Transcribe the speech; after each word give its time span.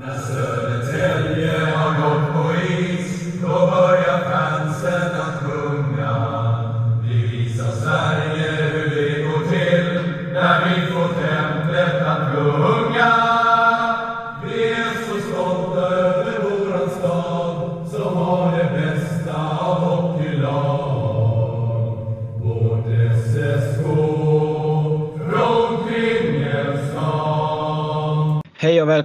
När 0.00 0.25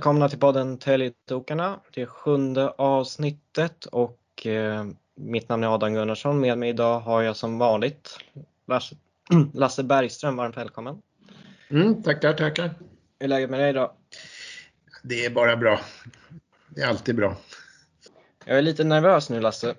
välkomna 0.01 0.29
till 0.29 0.39
podden 0.39 0.77
Täljetokarna. 0.77 1.79
Det 1.93 2.01
är 2.01 2.05
sjunde 2.05 2.69
avsnittet 2.69 3.85
och 3.85 4.47
eh, 4.47 4.85
mitt 5.15 5.49
namn 5.49 5.63
är 5.63 5.75
Adam 5.75 5.93
Gunnarsson. 5.93 6.39
Med 6.39 6.57
mig 6.57 6.69
idag 6.69 6.99
har 6.99 7.21
jag 7.21 7.35
som 7.35 7.57
vanligt 7.57 8.17
Lasse, 8.67 8.95
Lasse 9.53 9.83
Bergström. 9.83 10.35
Varmt 10.35 10.57
välkommen. 10.57 11.01
Mm, 11.69 12.03
tackar, 12.03 12.33
tackar. 12.33 12.63
Hur 12.63 12.73
är 13.19 13.27
läget 13.27 13.49
med 13.49 13.59
dig 13.59 13.69
idag? 13.69 13.91
Det 15.03 15.25
är 15.25 15.29
bara 15.29 15.57
bra. 15.57 15.79
Det 16.69 16.81
är 16.81 16.87
alltid 16.87 17.15
bra. 17.15 17.37
Jag 18.45 18.57
är 18.57 18.61
lite 18.61 18.83
nervös 18.83 19.29
nu 19.29 19.39
Lasse. 19.39 19.75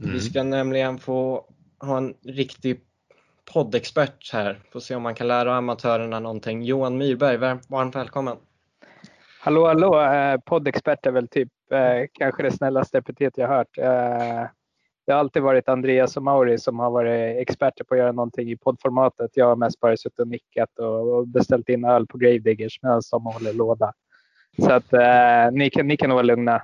Mm. 0.00 0.12
Vi 0.12 0.20
ska 0.20 0.42
nämligen 0.42 0.98
få 0.98 1.46
ha 1.78 1.96
en 1.96 2.14
riktig 2.24 2.80
poddexpert 3.52 4.32
här. 4.32 4.60
Får 4.72 4.80
se 4.80 4.94
om 4.94 5.02
man 5.02 5.14
kan 5.14 5.28
lära 5.28 5.56
amatörerna 5.56 6.20
någonting. 6.20 6.62
Johan 6.62 6.98
Myrberg, 6.98 7.36
varmt, 7.68 7.96
välkommen. 7.96 8.36
Hallå, 9.40 9.66
hallå! 9.66 10.00
Eh, 10.00 10.40
poddexpert 10.40 11.06
är 11.06 11.10
väl 11.10 11.28
typ 11.28 11.48
eh, 11.72 12.06
kanske 12.12 12.42
det 12.42 12.50
snällaste 12.50 12.98
epitet 12.98 13.32
jag 13.36 13.48
hört. 13.48 13.78
Eh, 13.78 14.46
det 15.06 15.12
har 15.12 15.18
alltid 15.18 15.42
varit 15.42 15.68
Andreas 15.68 16.16
och 16.16 16.22
Mauri 16.22 16.58
som 16.58 16.78
har 16.78 16.90
varit 16.90 17.40
experter 17.48 17.84
på 17.84 17.94
att 17.94 17.98
göra 17.98 18.12
någonting 18.12 18.50
i 18.50 18.56
poddformatet. 18.56 19.30
Jag 19.34 19.46
har 19.46 19.56
mest 19.56 19.80
bara 19.80 19.96
suttit 19.96 20.18
och 20.18 20.28
nickat 20.28 20.78
och, 20.78 21.16
och 21.16 21.28
beställt 21.28 21.68
in 21.68 21.84
öl 21.84 22.06
på 22.06 22.18
Gravediggers 22.18 22.78
medan 22.82 23.02
de 23.10 23.24
håller 23.24 23.52
låda. 23.52 23.92
Så 24.58 24.72
att 24.72 24.92
eh, 24.92 25.52
ni, 25.52 25.70
kan, 25.70 25.88
ni 25.88 25.96
kan 25.96 26.08
nog 26.08 26.16
vara 26.16 26.26
lugna. 26.26 26.62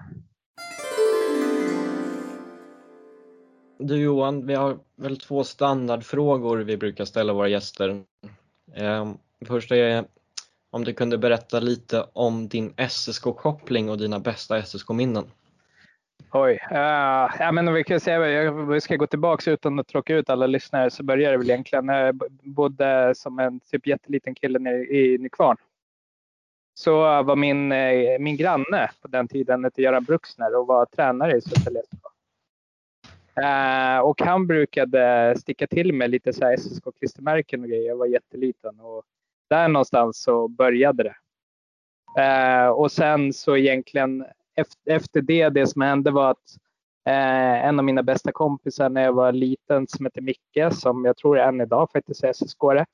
Du 3.79 4.03
Johan, 4.03 4.47
vi 4.47 4.55
har 4.55 4.79
väl 4.97 5.17
två 5.17 5.45
standardfrågor 5.45 6.57
vi 6.57 6.77
brukar 6.77 7.05
ställa 7.05 7.33
våra 7.33 7.49
gäster. 7.49 8.03
Eh, 8.75 9.13
första 9.47 9.77
är 9.77 10.05
om 10.71 10.85
du 10.85 10.93
kunde 10.93 11.19
berätta 11.19 11.61
lite 11.61 12.07
om 12.13 12.49
din 12.49 12.75
SSK-koppling 12.77 13.91
och 13.91 13.99
dina 13.99 14.19
bästa 14.19 14.63
SSK-minnen. 14.63 15.25
Oj, 16.33 16.53
uh, 16.71 16.79
ja, 17.39 17.53
men 17.53 17.75
vi 17.75 17.85
kan 17.85 18.01
säga, 18.01 18.29
jag 18.29 18.67
vi 18.67 18.81
ska 18.81 18.97
gå 18.97 19.07
tillbaka 19.07 19.51
utan 19.51 19.79
att 19.79 19.89
tråka 19.89 20.15
ut 20.15 20.31
alla 20.31 20.47
lyssnare 20.47 20.91
så 20.91 21.03
började 21.03 21.35
det 21.35 21.39
väl 21.39 21.51
egentligen. 21.51 21.89
Eh, 21.89 21.95
när 21.95 22.05
Jag 22.05 22.17
bodde 22.43 23.15
som 23.17 23.39
en 23.39 23.61
typ 23.61 23.87
jätteliten 23.87 24.35
kille 24.35 24.59
nere 24.59 24.85
i 24.85 25.19
Nykvarn. 25.19 25.57
Så 26.75 27.19
eh, 27.19 27.23
var 27.23 27.37
min, 27.37 27.69
min 28.25 28.37
granne 28.37 28.91
på 29.03 29.09
den 29.09 29.29
tiden 29.29 29.65
hette 29.65 29.83
Göran 29.83 30.05
Bruxner 30.05 30.57
och 30.57 30.67
var 30.67 30.87
tränare 30.87 31.37
i 31.37 31.41
Södertälje 31.41 31.83
SK. 31.83 32.08
Eh, 33.43 33.99
och 33.99 34.21
han 34.21 34.47
brukade 34.47 35.35
sticka 35.39 35.67
till 35.67 35.93
med 35.93 36.11
lite 36.11 36.33
så 36.33 36.45
här 36.45 36.57
SSK-klistermärken 36.57 37.63
och 37.63 37.69
grejer. 37.69 37.89
Jag 37.89 37.97
var 37.97 38.07
jätteliten 38.07 38.81
och 38.81 39.05
där 39.51 39.69
någonstans 39.69 40.23
så 40.23 40.49
började 40.49 41.03
det. 41.03 41.15
Eh, 42.23 42.69
och 42.69 42.93
sen 42.93 43.33
så 43.33 43.57
egentligen 43.57 44.25
efter, 44.55 44.93
efter 44.93 45.21
det, 45.21 45.49
det 45.49 45.67
som 45.67 45.83
hände 45.83 46.11
var 46.11 46.31
att 46.31 46.59
Eh, 47.09 47.65
en 47.65 47.79
av 47.79 47.85
mina 47.85 48.03
bästa 48.03 48.33
kompisar 48.33 48.89
när 48.89 49.03
jag 49.03 49.13
var 49.13 49.33
liten 49.33 49.87
som 49.87 50.07
heter 50.07 50.21
Micke, 50.21 50.73
som 50.73 51.05
jag 51.05 51.17
tror 51.17 51.39
än 51.39 51.61
idag 51.61 51.89
faktiskt 51.93 52.25
är 52.25 52.33
SSK 52.33 52.59
-are. 52.59 52.87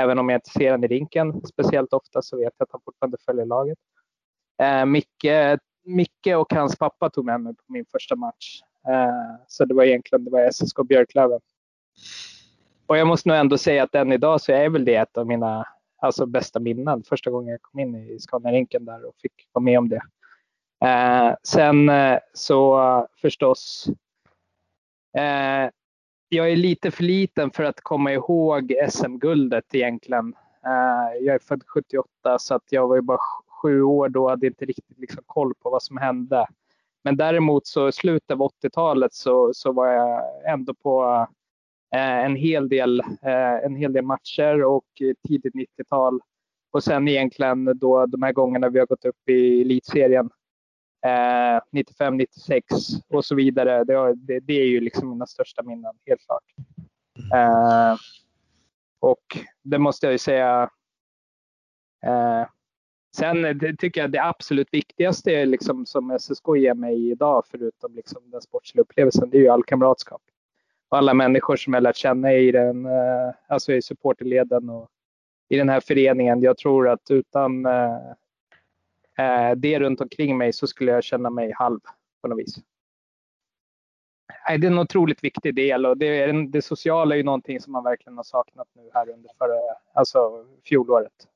Även 0.00 0.18
om 0.18 0.28
jag 0.28 0.36
inte 0.36 0.50
ser 0.50 0.70
honom 0.70 0.84
i 0.84 0.88
rinken 0.88 1.46
speciellt 1.46 1.92
ofta 1.92 2.22
så 2.22 2.36
vet 2.36 2.54
jag 2.58 2.64
att 2.64 2.72
han 2.72 2.80
fortfarande 2.84 3.18
följer 3.24 3.46
laget. 3.46 3.78
Eh, 4.62 4.84
Micke, 4.84 5.58
Micke 5.84 6.36
och 6.36 6.52
hans 6.52 6.78
pappa 6.78 7.10
tog 7.10 7.24
med 7.24 7.40
mig 7.40 7.54
på 7.54 7.72
min 7.72 7.84
första 7.92 8.16
match. 8.16 8.60
Eh, 8.88 9.44
så 9.46 9.64
det 9.64 9.74
var 9.74 9.84
egentligen 9.84 10.24
det 10.24 10.30
var 10.30 10.50
SSK 10.52 10.76
Björklöven. 10.88 11.40
Och 12.86 12.98
jag 12.98 13.06
måste 13.06 13.28
nog 13.28 13.38
ändå 13.38 13.58
säga 13.58 13.82
att 13.82 13.94
än 13.94 14.12
idag 14.12 14.40
så 14.40 14.52
är 14.52 14.68
väl 14.68 14.84
det 14.84 14.94
ett 14.94 15.18
av 15.18 15.26
mina 15.26 15.66
alltså, 16.00 16.26
bästa 16.26 16.60
minnen. 16.60 17.02
Första 17.02 17.30
gången 17.30 17.50
jag 17.50 17.62
kom 17.62 17.80
in 17.80 17.94
i 17.94 18.18
Scaniarinken 18.20 18.84
där 18.84 19.04
och 19.04 19.14
fick 19.22 19.48
vara 19.52 19.62
med 19.62 19.78
om 19.78 19.88
det. 19.88 20.02
Eh, 20.84 21.34
sen 21.42 21.88
eh, 21.88 22.18
så 22.34 23.06
förstås. 23.20 23.86
Eh, 25.16 25.70
jag 26.28 26.50
är 26.50 26.56
lite 26.56 26.90
för 26.90 27.02
liten 27.02 27.50
för 27.50 27.62
att 27.62 27.80
komma 27.80 28.12
ihåg 28.12 28.74
SM-guldet 28.88 29.74
egentligen. 29.74 30.34
jag 31.20 31.34
är 31.34 31.38
född 31.38 31.62
78 31.66 32.38
så 32.38 32.54
att 32.54 32.64
jag 32.70 32.88
var 32.88 32.96
ju 32.96 33.02
bara 33.02 33.18
sju 33.62 33.82
år 33.82 34.08
då 34.08 34.24
och 34.24 34.30
hade 34.30 34.46
inte 34.46 34.64
riktigt 34.64 34.98
liksom, 34.98 35.22
koll 35.26 35.54
på 35.54 35.70
vad 35.70 35.82
som 35.82 35.96
hände. 35.96 36.46
Men 37.04 37.16
däremot 37.16 37.66
så 37.66 37.88
i 37.88 37.92
slutet 37.92 38.30
av 38.30 38.38
80-talet 38.38 39.14
så, 39.14 39.50
så 39.54 39.72
var 39.72 39.86
jag 39.86 40.24
ändå 40.52 40.74
på 40.74 41.26
eh, 41.94 42.24
en, 42.24 42.36
hel 42.36 42.68
del, 42.68 43.00
eh, 43.00 43.64
en 43.64 43.76
hel 43.76 43.92
del 43.92 44.04
matcher 44.04 44.64
och 44.64 44.84
tidigt 45.28 45.54
90-tal. 45.54 46.20
Och 46.72 46.84
sen 46.84 47.08
egentligen 47.08 47.78
då 47.78 48.06
de 48.06 48.22
här 48.22 48.32
gångerna 48.32 48.68
vi 48.68 48.78
har 48.78 48.86
gått 48.86 49.04
upp 49.04 49.28
i 49.28 49.60
elitserien. 49.60 50.30
Eh, 51.06 51.62
95, 51.72 52.16
96 52.16 52.64
och 53.08 53.24
så 53.24 53.34
vidare. 53.34 53.84
Det, 53.84 54.14
det, 54.14 54.40
det, 54.40 54.52
är 54.52 54.66
ju 54.66 54.80
liksom 54.80 55.10
mina 55.10 55.26
största 55.26 55.62
minnen, 55.62 55.94
helt 56.06 56.20
klart. 56.26 56.44
Eh, 57.34 57.96
och 59.00 59.38
det 59.62 59.78
måste 59.78 60.06
jag 60.06 60.12
ju 60.12 60.18
säga. 60.18 60.70
Eh, 62.06 62.46
Sen 63.16 63.42
det 63.42 63.76
tycker 63.76 64.00
jag 64.00 64.12
det 64.12 64.22
absolut 64.22 64.68
viktigaste 64.72 65.44
liksom, 65.44 65.86
som 65.86 66.18
SSK 66.18 66.44
ger 66.56 66.74
mig 66.74 67.10
idag, 67.10 67.44
förutom 67.50 67.94
liksom, 67.94 68.30
den 68.30 68.40
sportsliga 68.40 68.82
upplevelsen, 68.82 69.30
det 69.30 69.36
är 69.36 69.40
ju 69.40 69.48
all 69.48 69.64
kamratskap. 69.64 70.22
Och 70.88 70.98
alla 70.98 71.14
människor 71.14 71.56
som 71.56 71.74
jag 71.74 71.82
lärt 71.82 71.96
känna 71.96 72.32
i, 72.32 72.52
den, 72.52 72.86
eh, 72.86 73.34
alltså 73.46 73.72
i 73.72 73.82
supporterleden 73.82 74.70
och 74.70 74.90
i 75.48 75.56
den 75.56 75.68
här 75.68 75.80
föreningen. 75.80 76.42
Jag 76.42 76.56
tror 76.56 76.88
att 76.88 77.10
utan 77.10 77.66
eh, 77.66 79.52
det 79.56 79.80
runt 79.80 80.00
omkring 80.00 80.38
mig 80.38 80.52
så 80.52 80.66
skulle 80.66 80.92
jag 80.92 81.04
känna 81.04 81.30
mig 81.30 81.52
halv 81.52 81.80
på 82.22 82.28
något 82.28 82.38
vis. 82.38 82.56
Det 84.46 84.66
är 84.66 84.70
en 84.70 84.78
otroligt 84.78 85.24
viktig 85.24 85.54
del 85.54 85.86
och 85.86 85.96
det, 85.96 86.06
är, 86.06 86.32
det 86.32 86.62
sociala 86.62 87.14
är 87.14 87.16
ju 87.16 87.24
någonting 87.24 87.60
som 87.60 87.72
man 87.72 87.84
verkligen 87.84 88.16
har 88.16 88.24
saknat 88.24 88.68
nu 88.74 88.90
här 88.94 89.08
under 89.08 89.30
förra, 89.38 89.76
alltså 89.92 90.46
fjolåret. 90.64 91.28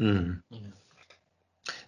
Mm. 0.00 0.42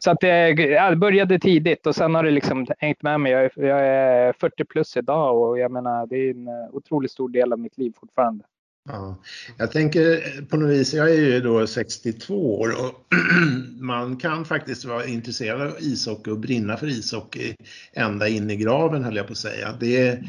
Så 0.05 0.11
att 0.11 0.21
det, 0.21 0.49
jag 0.51 0.99
började 0.99 1.39
tidigt 1.39 1.87
och 1.87 1.95
sen 1.95 2.15
har 2.15 2.25
det 2.25 2.31
liksom 2.31 2.67
hängt 2.79 3.03
med 3.03 3.21
mig. 3.21 3.33
Jag 3.33 3.45
är, 3.45 3.51
jag 3.57 3.87
är 3.87 4.33
40 4.33 4.65
plus 4.65 4.97
idag 4.97 5.43
och 5.43 5.59
jag 5.59 5.73
menar 5.73 6.07
det 6.07 6.17
är 6.17 6.31
en 6.31 6.49
eh, 6.49 6.69
otroligt 6.73 7.11
stor 7.11 7.29
del 7.29 7.53
av 7.53 7.59
mitt 7.59 7.79
liv 7.79 7.93
fortfarande. 8.01 8.45
Ja, 8.89 9.17
jag 9.59 9.73
tänker 9.73 10.13
eh, 10.13 10.45
på 10.45 10.57
något 10.57 10.71
vis, 10.71 10.95
jag 10.95 11.11
är 11.11 11.15
ju 11.15 11.41
då 11.41 11.67
62 11.67 12.61
år 12.61 12.69
och 12.69 13.07
man 13.81 14.17
kan 14.17 14.45
faktiskt 14.45 14.85
vara 14.85 15.07
intresserad 15.07 15.63
av 15.63 15.77
ishockey 15.81 16.31
och 16.31 16.39
brinna 16.39 16.77
för 16.77 16.87
ishockey 16.87 17.55
ända 17.93 18.29
in 18.29 18.51
i 18.51 18.57
graven 18.57 19.05
höll 19.05 19.17
jag 19.17 19.27
på 19.27 19.33
att 19.33 19.39
säga. 19.39 19.73
Det, 19.81 20.21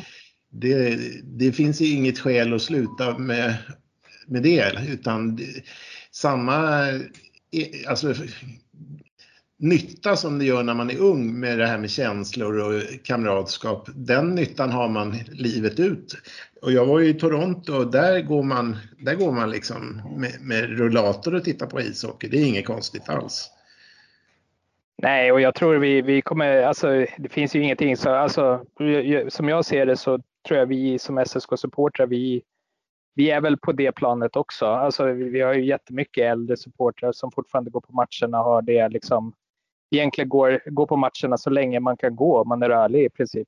det, 0.51 0.99
det 1.23 1.51
finns 1.51 1.81
ju 1.81 1.85
inget 1.85 2.19
skäl 2.19 2.53
att 2.53 2.61
sluta 2.61 3.17
med, 3.17 3.55
med 4.27 4.43
det 4.43 4.71
utan 4.89 5.35
det, 5.35 5.63
samma 6.11 6.89
eh, 6.89 7.89
alltså, 7.89 8.13
nytta 9.63 10.15
som 10.15 10.39
det 10.39 10.45
gör 10.45 10.63
när 10.63 10.73
man 10.73 10.89
är 10.89 10.97
ung 10.97 11.39
med 11.39 11.59
det 11.59 11.67
här 11.67 11.77
med 11.77 11.89
känslor 11.89 12.59
och 12.59 12.81
kamratskap, 13.03 13.89
den 13.95 14.35
nyttan 14.35 14.69
har 14.69 14.89
man 14.89 15.15
livet 15.31 15.79
ut. 15.79 16.15
Och 16.61 16.71
jag 16.71 16.85
var 16.85 16.99
ju 16.99 17.09
i 17.09 17.13
Toronto 17.13 17.73
och 17.73 17.91
där 17.91 18.21
går 18.21 18.43
man, 18.43 18.77
där 18.97 19.15
går 19.15 19.31
man 19.31 19.51
liksom 19.51 20.01
med, 20.17 20.31
med 20.41 20.77
rullator 20.77 21.35
och 21.35 21.43
tittar 21.43 21.65
på 21.65 21.81
ishockey. 21.81 22.27
Det 22.27 22.37
är 22.37 22.45
inget 22.45 22.65
konstigt 22.65 23.09
alls. 23.09 23.49
Nej, 24.97 25.31
och 25.31 25.41
jag 25.41 25.55
tror 25.55 25.75
vi, 25.75 26.01
vi 26.01 26.21
kommer, 26.21 26.63
alltså 26.63 27.05
det 27.17 27.29
finns 27.29 27.55
ju 27.55 27.63
ingenting 27.63 27.97
så, 27.97 28.09
alltså 28.09 28.65
som 29.29 29.49
jag 29.49 29.65
ser 29.65 29.85
det 29.85 29.97
så 29.97 30.21
tror 30.47 30.59
jag 30.59 30.65
vi 30.65 30.99
som 30.99 31.19
SSK-supportrar, 31.19 32.07
vi, 32.07 32.41
vi 33.15 33.29
är 33.29 33.41
väl 33.41 33.57
på 33.57 33.71
det 33.71 33.91
planet 33.91 34.35
också. 34.35 34.65
Alltså 34.65 35.05
vi 35.05 35.41
har 35.41 35.53
ju 35.53 35.65
jättemycket 35.65 36.31
äldre 36.31 36.57
supportrar 36.57 37.11
som 37.11 37.31
fortfarande 37.31 37.71
går 37.71 37.81
på 37.81 37.93
matcherna 37.93 38.39
och 38.39 38.45
har 38.45 38.61
det 38.61 38.89
liksom 38.89 39.33
egentligen 39.93 40.29
går, 40.29 40.61
går 40.65 40.85
på 40.85 40.95
matcherna 40.95 41.37
så 41.37 41.49
länge 41.49 41.79
man 41.79 41.97
kan 41.97 42.15
gå 42.15 42.41
om 42.41 42.47
man 42.47 42.63
är 42.63 42.69
rörlig 42.69 43.05
i 43.05 43.09
princip. 43.09 43.47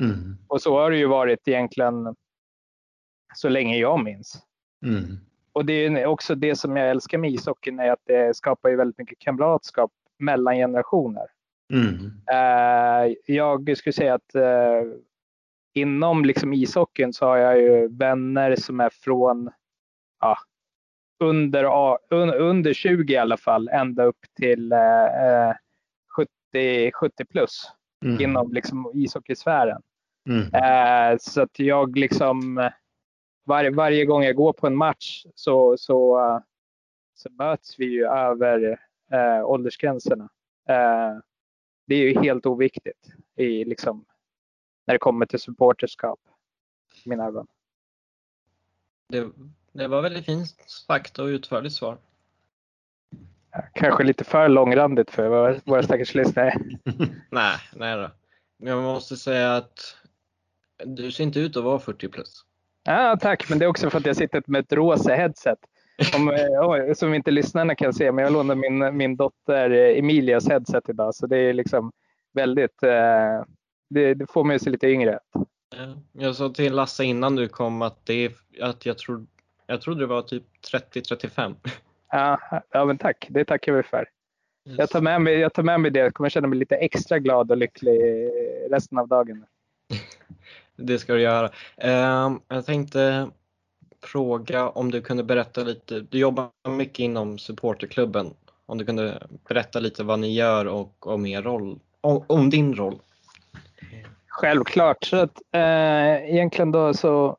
Mm. 0.00 0.36
Och 0.48 0.62
så 0.62 0.78
har 0.78 0.90
det 0.90 0.96
ju 0.96 1.06
varit 1.06 1.48
egentligen 1.48 2.14
så 3.34 3.48
länge 3.48 3.76
jag 3.76 4.04
minns. 4.04 4.42
Mm. 4.86 5.18
Och 5.52 5.64
det 5.64 5.72
är 5.86 6.06
också 6.06 6.34
det 6.34 6.56
som 6.56 6.76
jag 6.76 6.90
älskar 6.90 7.18
med 7.18 7.30
ishockeyn 7.30 7.78
är 7.80 7.90
att 7.90 8.02
det 8.04 8.36
skapar 8.36 8.68
ju 8.68 8.76
väldigt 8.76 8.98
mycket 8.98 9.18
kamratskap 9.18 9.90
mellan 10.18 10.56
generationer. 10.56 11.26
Mm. 11.72 12.12
Eh, 12.32 13.14
jag 13.26 13.76
skulle 13.76 13.92
säga 13.92 14.14
att 14.14 14.34
eh, 14.34 14.82
inom 15.74 16.24
liksom 16.24 16.52
ishockeyn 16.52 17.12
så 17.12 17.26
har 17.26 17.36
jag 17.36 17.60
ju 17.60 17.88
vänner 17.88 18.56
som 18.56 18.80
är 18.80 18.90
från 18.90 19.50
ja, 20.20 20.36
under, 21.20 21.64
un, 22.10 22.30
under 22.30 22.72
20 22.72 23.12
i 23.12 23.16
alla 23.16 23.36
fall, 23.36 23.68
ända 23.68 24.04
upp 24.04 24.20
till 24.36 24.72
eh, 24.72 25.52
70, 26.54 26.92
70 26.92 27.24
plus 27.24 27.70
Mm. 28.04 28.20
inom 28.20 28.52
liksom 28.52 28.90
ishockeysfären. 28.94 29.82
Mm. 30.28 30.54
Eh, 30.54 31.18
så 31.20 31.42
att 31.42 31.58
jag 31.58 31.98
liksom 31.98 32.70
var, 33.44 33.70
varje 33.70 34.04
gång 34.04 34.22
jag 34.22 34.36
går 34.36 34.52
på 34.52 34.66
en 34.66 34.76
match 34.76 35.26
så, 35.34 35.76
så, 35.78 36.18
eh, 36.18 36.40
så 37.14 37.30
möts 37.30 37.78
vi 37.78 37.84
ju 37.86 38.06
över 38.06 38.78
eh, 39.12 39.44
åldersgränserna. 39.44 40.24
Eh, 40.68 41.18
det 41.86 41.94
är 41.94 42.02
ju 42.02 42.20
helt 42.20 42.46
oviktigt 42.46 43.12
i, 43.36 43.64
liksom, 43.64 44.04
när 44.86 44.94
det 44.94 44.98
kommer 44.98 45.26
till 45.26 45.40
supporterskap. 45.40 46.20
i 47.04 47.08
Mina 47.08 47.24
ögon. 47.26 47.46
Det, 49.08 49.30
det 49.72 49.88
var 49.88 50.02
väldigt 50.02 50.24
fint 50.24 50.46
sagt 50.66 51.18
och 51.18 51.26
utförligt 51.26 51.74
svar. 51.74 51.98
Kanske 53.72 54.04
lite 54.04 54.24
för 54.24 54.48
långrandigt 54.48 55.10
för 55.10 55.28
våra, 55.28 55.56
våra 55.64 55.82
stackars 55.82 56.14
lyssnare. 56.14 56.54
Nej, 57.30 57.56
nej 57.72 57.96
då. 57.96 58.10
Men 58.58 58.72
jag 58.72 58.82
måste 58.82 59.16
säga 59.16 59.56
att 59.56 59.96
du 60.84 61.12
ser 61.12 61.24
inte 61.24 61.40
ut 61.40 61.56
att 61.56 61.64
vara 61.64 61.78
40 61.78 62.08
plus. 62.08 62.44
Ja, 62.84 63.18
tack, 63.20 63.48
men 63.48 63.58
det 63.58 63.64
är 63.64 63.68
också 63.68 63.90
för 63.90 63.98
att 63.98 64.06
jag 64.06 64.16
sitter 64.16 64.42
med 64.46 64.60
ett 64.60 64.72
rosa 64.72 65.14
headset. 65.14 65.58
Om, 66.16 66.28
eh, 66.28 66.92
som 66.94 67.14
inte 67.14 67.30
lyssnarna 67.30 67.74
kan 67.74 67.94
se, 67.94 68.12
men 68.12 68.24
jag 68.24 68.32
lånade 68.32 68.60
min, 68.60 68.96
min 68.96 69.16
dotter 69.16 69.70
Emilias 69.70 70.48
headset 70.48 70.88
idag. 70.88 71.14
Så 71.14 71.26
det 71.26 71.38
är 71.38 71.52
liksom 71.52 71.92
väldigt, 72.32 72.82
eh, 72.82 73.44
det, 73.90 74.14
det 74.14 74.32
får 74.32 74.44
mig 74.44 74.56
att 74.56 74.62
se 74.62 74.70
lite 74.70 74.88
yngre 74.88 75.14
ut. 75.14 75.46
Jag 76.12 76.36
sa 76.36 76.48
till 76.48 76.74
Lasse 76.74 77.04
innan 77.04 77.36
du 77.36 77.48
kom 77.48 77.82
att, 77.82 78.06
det, 78.06 78.32
att 78.62 78.86
jag, 78.86 78.98
trodde, 78.98 79.26
jag 79.66 79.80
trodde 79.80 80.00
det 80.00 80.06
var 80.06 80.22
typ 80.22 80.44
30-35. 80.72 81.54
Ja, 82.14 82.40
ja, 82.70 82.84
men 82.84 82.98
tack. 82.98 83.26
Det 83.30 83.44
tackar 83.44 83.72
vi 83.72 83.82
för. 83.82 84.08
Jag 84.64 84.90
tar 84.90 85.00
med 85.00 85.20
mig, 85.22 85.34
jag 85.34 85.52
tar 85.52 85.62
med 85.62 85.80
mig 85.80 85.90
det. 85.90 85.98
Jag 85.98 86.14
kommer 86.14 86.30
känna 86.30 86.48
mig 86.48 86.58
lite 86.58 86.76
extra 86.76 87.18
glad 87.18 87.50
och 87.50 87.56
lycklig 87.56 88.00
resten 88.70 88.98
av 88.98 89.08
dagen. 89.08 89.44
Det 90.76 90.98
ska 90.98 91.14
du 91.14 91.20
göra. 91.20 91.50
Ehm, 91.76 92.40
Jag 92.48 92.66
tänkte 92.66 93.28
fråga 94.02 94.68
om 94.68 94.90
du 94.90 95.02
kunde 95.02 95.24
berätta 95.24 95.60
lite, 95.60 96.00
du 96.00 96.18
jobbar 96.18 96.48
mycket 96.68 96.98
inom 96.98 97.38
supporterklubben. 97.38 98.34
Om 98.66 98.78
du 98.78 98.84
kunde 98.84 99.26
berätta 99.48 99.80
lite 99.80 100.04
vad 100.04 100.18
ni 100.18 100.34
gör 100.34 100.66
och 100.66 101.06
om 101.06 101.26
er 101.26 101.42
roll, 101.42 101.78
om, 102.00 102.24
om 102.26 102.50
din 102.50 102.74
roll. 102.74 102.98
Självklart. 104.28 105.04
Så 105.04 105.16
att, 105.16 105.38
eh, 105.52 106.30
egentligen 106.30 106.72
då 106.72 106.94
så 106.94 107.36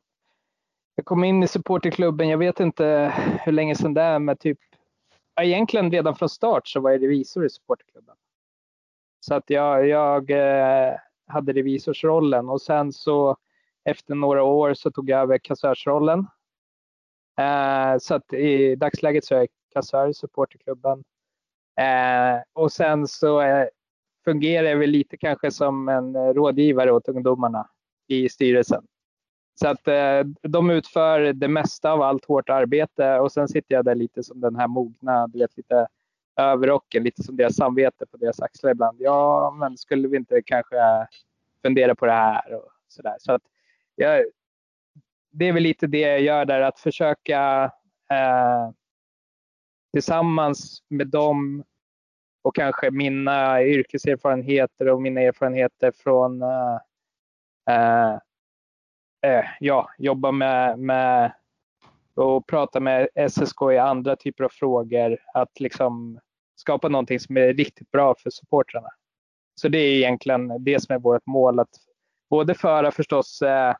jag 0.96 1.04
kom 1.04 1.24
in 1.24 1.42
i 1.42 1.48
supporterklubben. 1.48 2.28
Jag 2.28 2.38
vet 2.38 2.60
inte 2.60 3.14
hur 3.44 3.52
länge 3.52 3.74
sedan 3.74 3.94
det 3.94 4.02
är, 4.02 4.18
men 4.18 4.36
typ 4.36 4.58
ja, 5.34 5.42
egentligen 5.42 5.90
redan 5.90 6.16
från 6.16 6.28
start 6.28 6.68
så 6.68 6.80
var 6.80 6.90
jag 6.90 7.02
revisor 7.02 7.46
i 7.46 7.50
supporterklubben. 7.50 8.16
Så 9.20 9.34
att 9.34 9.50
jag, 9.50 9.88
jag 9.88 10.30
eh, 10.30 10.94
hade 11.26 11.52
revisorsrollen 11.52 12.48
och 12.48 12.62
sen 12.62 12.92
så 12.92 13.36
efter 13.84 14.14
några 14.14 14.42
år 14.42 14.74
så 14.74 14.90
tog 14.90 15.10
jag 15.10 15.20
över 15.20 15.38
kassörsrollen. 15.38 16.26
Eh, 17.38 17.98
så 17.98 18.14
att 18.14 18.32
i 18.32 18.76
dagsläget 18.76 19.24
så 19.24 19.34
är 19.34 19.38
jag 19.38 19.48
kassör 19.72 20.08
i 20.08 20.14
supporterklubben. 20.14 21.04
Eh, 21.80 22.42
och 22.52 22.72
sen 22.72 23.06
så 23.06 23.40
eh, 23.40 23.66
fungerar 24.24 24.68
jag 24.68 24.76
väl 24.76 24.90
lite 24.90 25.16
kanske 25.16 25.50
som 25.50 25.88
en 25.88 26.16
eh, 26.16 26.28
rådgivare 26.28 26.92
åt 26.92 27.08
ungdomarna 27.08 27.68
i 28.06 28.28
styrelsen. 28.28 28.86
Så 29.60 29.68
att 29.68 29.88
eh, 29.88 30.20
de 30.42 30.70
utför 30.70 31.32
det 31.32 31.48
mesta 31.48 31.92
av 31.92 32.02
allt 32.02 32.24
hårt 32.24 32.48
arbete 32.48 33.18
och 33.18 33.32
sen 33.32 33.48
sitter 33.48 33.74
jag 33.74 33.84
där 33.84 33.94
lite 33.94 34.22
som 34.22 34.40
den 34.40 34.56
här 34.56 34.68
mogna, 34.68 35.26
du 35.26 35.38
vet 35.38 35.56
lite 35.56 35.86
överrocken, 36.36 37.02
lite 37.02 37.22
som 37.22 37.36
deras 37.36 37.56
samvete 37.56 38.06
på 38.06 38.16
deras 38.16 38.40
axlar 38.40 38.70
ibland. 38.70 38.96
Ja, 39.00 39.56
men 39.58 39.76
skulle 39.76 40.08
vi 40.08 40.16
inte 40.16 40.42
kanske 40.46 40.76
fundera 41.62 41.94
på 41.94 42.06
det 42.06 42.12
här 42.12 42.54
och 42.54 42.70
sådär. 42.88 43.16
Så 43.18 43.32
att 43.32 43.42
jag, 43.94 44.24
det 45.30 45.48
är 45.48 45.52
väl 45.52 45.62
lite 45.62 45.86
det 45.86 46.00
jag 46.00 46.20
gör 46.20 46.44
där, 46.44 46.60
att 46.60 46.78
försöka 46.78 47.64
eh, 48.10 48.70
tillsammans 49.92 50.82
med 50.88 51.08
dem 51.08 51.64
och 52.42 52.54
kanske 52.54 52.90
mina 52.90 53.62
yrkeserfarenheter 53.62 54.88
och 54.88 55.02
mina 55.02 55.20
erfarenheter 55.20 55.92
från 55.96 56.42
eh, 56.42 56.78
eh, 57.70 58.18
Eh, 59.22 59.44
ja, 59.60 59.90
jobba 59.98 60.32
med, 60.32 60.78
med 60.78 61.32
och 62.14 62.46
prata 62.46 62.80
med 62.80 63.08
SSK 63.30 63.62
i 63.72 63.78
andra 63.78 64.16
typer 64.16 64.44
av 64.44 64.48
frågor. 64.48 65.18
Att 65.34 65.60
liksom 65.60 66.20
skapa 66.56 66.88
någonting 66.88 67.20
som 67.20 67.36
är 67.36 67.54
riktigt 67.54 67.90
bra 67.90 68.14
för 68.18 68.30
supportrarna. 68.30 68.88
Så 69.54 69.68
det 69.68 69.78
är 69.78 69.96
egentligen 69.96 70.64
det 70.64 70.82
som 70.82 70.94
är 70.94 70.98
vårt 70.98 71.26
mål. 71.26 71.60
Att 71.60 71.70
både 72.30 72.54
föra 72.54 72.90
förstås 72.90 73.42
eh, 73.42 73.74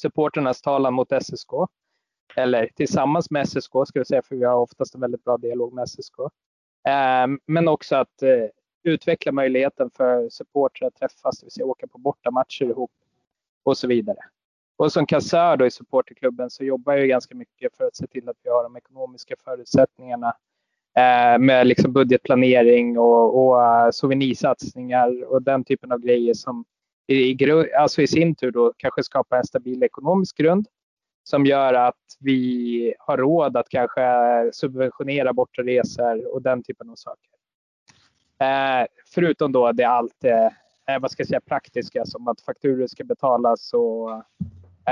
supporternas 0.00 0.62
talan 0.62 0.94
mot 0.94 1.12
SSK 1.22 1.50
eller 2.36 2.70
tillsammans 2.74 3.30
med 3.30 3.48
SSK 3.48 3.72
ska 3.86 3.98
vi 3.98 4.04
säga, 4.04 4.22
för 4.22 4.36
vi 4.36 4.44
har 4.44 4.54
oftast 4.54 4.94
en 4.94 5.00
väldigt 5.00 5.24
bra 5.24 5.36
dialog 5.36 5.72
med 5.72 5.88
SSK. 5.88 6.18
Eh, 6.88 7.26
men 7.46 7.68
också 7.68 7.96
att 7.96 8.22
eh, 8.22 8.46
utveckla 8.82 9.32
möjligheten 9.32 9.90
för 9.90 10.28
supportrar 10.28 10.88
att 10.88 10.94
träffas, 10.94 11.40
det 11.40 11.46
vill 11.46 11.52
säga 11.52 11.66
åka 11.66 11.86
på 11.86 11.98
bortamatcher 11.98 12.64
ihop 12.64 12.92
och 13.62 13.78
så 13.78 13.86
vidare. 13.86 14.18
Och 14.80 14.92
som 14.92 15.06
kassör 15.06 15.56
då 15.56 15.66
i 15.66 15.70
supporterklubben 15.70 16.50
så 16.50 16.64
jobbar 16.64 16.92
jag 16.92 17.08
ganska 17.08 17.34
mycket 17.34 17.76
för 17.76 17.84
att 17.84 17.96
se 17.96 18.06
till 18.06 18.28
att 18.28 18.36
vi 18.42 18.50
har 18.50 18.62
de 18.62 18.76
ekonomiska 18.76 19.34
förutsättningarna 19.44 20.34
eh, 20.96 21.38
med 21.38 21.66
liksom 21.66 21.92
budgetplanering 21.92 22.98
och, 22.98 23.44
och 23.44 23.64
eh, 23.64 23.90
souvenirsatsningar 23.90 25.24
och 25.24 25.42
den 25.42 25.64
typen 25.64 25.92
av 25.92 25.98
grejer 25.98 26.34
som 26.34 26.64
i, 27.06 27.14
i, 27.14 27.36
alltså 27.78 28.02
i 28.02 28.06
sin 28.06 28.34
tur 28.34 28.50
då 28.50 28.72
kanske 28.76 29.02
skapar 29.02 29.36
en 29.36 29.44
stabil 29.44 29.82
ekonomisk 29.82 30.36
grund 30.36 30.66
som 31.24 31.46
gör 31.46 31.74
att 31.74 32.16
vi 32.20 32.94
har 32.98 33.16
råd 33.16 33.56
att 33.56 33.68
kanske 33.68 34.02
subventionera 34.52 35.32
bortaresor 35.32 36.34
och 36.34 36.42
den 36.42 36.62
typen 36.62 36.90
av 36.90 36.94
saker. 36.94 37.30
Eh, 38.40 38.86
förutom 39.14 39.52
då 39.52 39.72
det 39.72 39.84
allt 39.84 40.24
eh, 40.24 40.46
eh, 40.94 41.00
vad 41.00 41.10
ska 41.10 41.20
jag 41.20 41.28
säga, 41.28 41.40
praktiska 41.40 42.04
som 42.04 42.28
att 42.28 42.40
fakturor 42.40 42.86
ska 42.86 43.04
betalas 43.04 43.72
och 43.72 44.24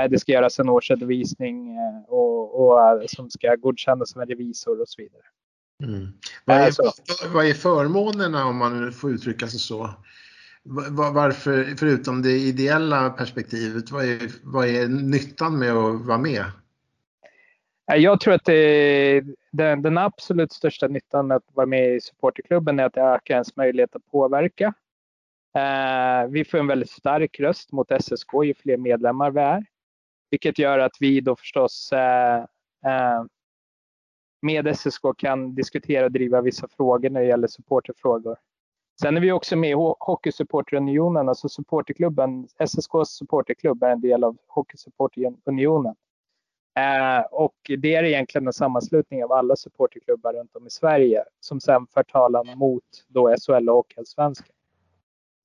det 0.07 0.19
ska 0.19 0.31
göras 0.31 0.59
en 0.59 0.69
årsredovisning 0.69 1.75
eh, 1.77 2.03
och, 2.07 2.61
och 2.61 3.01
eh, 3.01 3.05
som 3.07 3.29
ska 3.29 3.55
godkännas 3.55 4.15
av 4.15 4.21
en 4.21 4.27
revisor 4.27 4.81
och 4.81 4.89
så 4.89 5.01
vidare. 5.01 5.21
Mm. 5.83 6.07
Vad, 6.45 6.57
är, 6.57 6.65
Alltså- 6.65 6.91
vad 7.33 7.45
är 7.45 7.53
förmånerna 7.53 8.45
om 8.45 8.57
man 8.57 8.91
får 8.91 9.11
uttrycka 9.11 9.47
sig 9.47 9.59
så? 9.59 9.89
Va- 10.63 11.11
Varför, 11.13 11.63
förutom 11.63 12.21
det 12.21 12.31
ideella 12.31 13.09
perspektivet, 13.09 13.91
vad 13.91 14.05
är, 14.05 14.31
vad 14.43 14.67
är 14.67 14.87
nyttan 14.87 15.59
med 15.59 15.71
att 15.73 16.05
vara 16.05 16.17
med? 16.17 16.43
Jag 17.95 18.19
tror 18.19 18.33
att 18.33 18.45
det, 18.45 19.23
den, 19.51 19.81
den 19.81 19.97
absolut 19.97 20.51
största 20.51 20.87
nyttan 20.87 21.27
med 21.27 21.37
att 21.37 21.47
vara 21.53 21.65
med 21.67 21.95
i 21.95 22.01
supporterklubben 22.01 22.79
är 22.79 22.83
att 22.83 22.93
det 22.93 23.01
ökar 23.01 23.33
ens 23.33 23.55
möjlighet 23.55 23.95
att 23.95 24.11
påverka. 24.11 24.73
Eh, 25.55 26.29
vi 26.29 26.45
får 26.45 26.57
en 26.57 26.67
väldigt 26.67 26.89
stark 26.89 27.39
röst 27.39 27.71
mot 27.71 27.91
SSK 28.01 28.27
ju 28.43 28.53
fler 28.53 28.77
medlemmar 28.77 29.31
vi 29.31 29.39
är. 29.39 29.65
Vilket 30.29 30.59
gör 30.59 30.79
att 30.79 30.97
vi 30.99 31.21
då 31.21 31.35
förstås 31.35 31.93
eh, 31.93 32.37
eh, 32.85 33.23
med 34.41 34.77
SSK 34.77 35.01
kan 35.17 35.55
diskutera 35.55 36.05
och 36.05 36.11
driva 36.11 36.41
vissa 36.41 36.67
frågor 36.67 37.09
när 37.09 37.21
det 37.21 37.27
gäller 37.27 37.47
supporterfrågor. 37.47 38.37
Sen 39.01 39.17
är 39.17 39.21
vi 39.21 39.31
också 39.31 39.55
med 39.55 39.69
i 39.69 39.73
Hockeysupporterunionen, 39.99 41.29
alltså 41.29 41.49
supporterklubben. 41.49 42.47
SSKs 42.57 43.09
supporterklubb 43.09 43.83
är 43.83 43.89
en 43.89 44.01
del 44.01 44.23
av 44.23 44.37
Hockeysupporterunionen. 44.47 45.95
Eh, 46.79 47.21
och 47.31 47.55
det 47.77 47.95
är 47.95 48.03
egentligen 48.03 48.47
en 48.47 48.53
sammanslutning 48.53 49.23
av 49.23 49.31
alla 49.31 49.55
supporterklubbar 49.55 50.33
runt 50.33 50.55
om 50.55 50.67
i 50.67 50.69
Sverige 50.69 51.23
som 51.39 51.59
sen 51.59 51.87
för 51.87 52.03
talan 52.03 52.57
mot 52.57 52.83
då 53.07 53.35
SHL 53.35 53.69
och 53.69 53.75
Hockeyallsvenskan. 53.75 54.55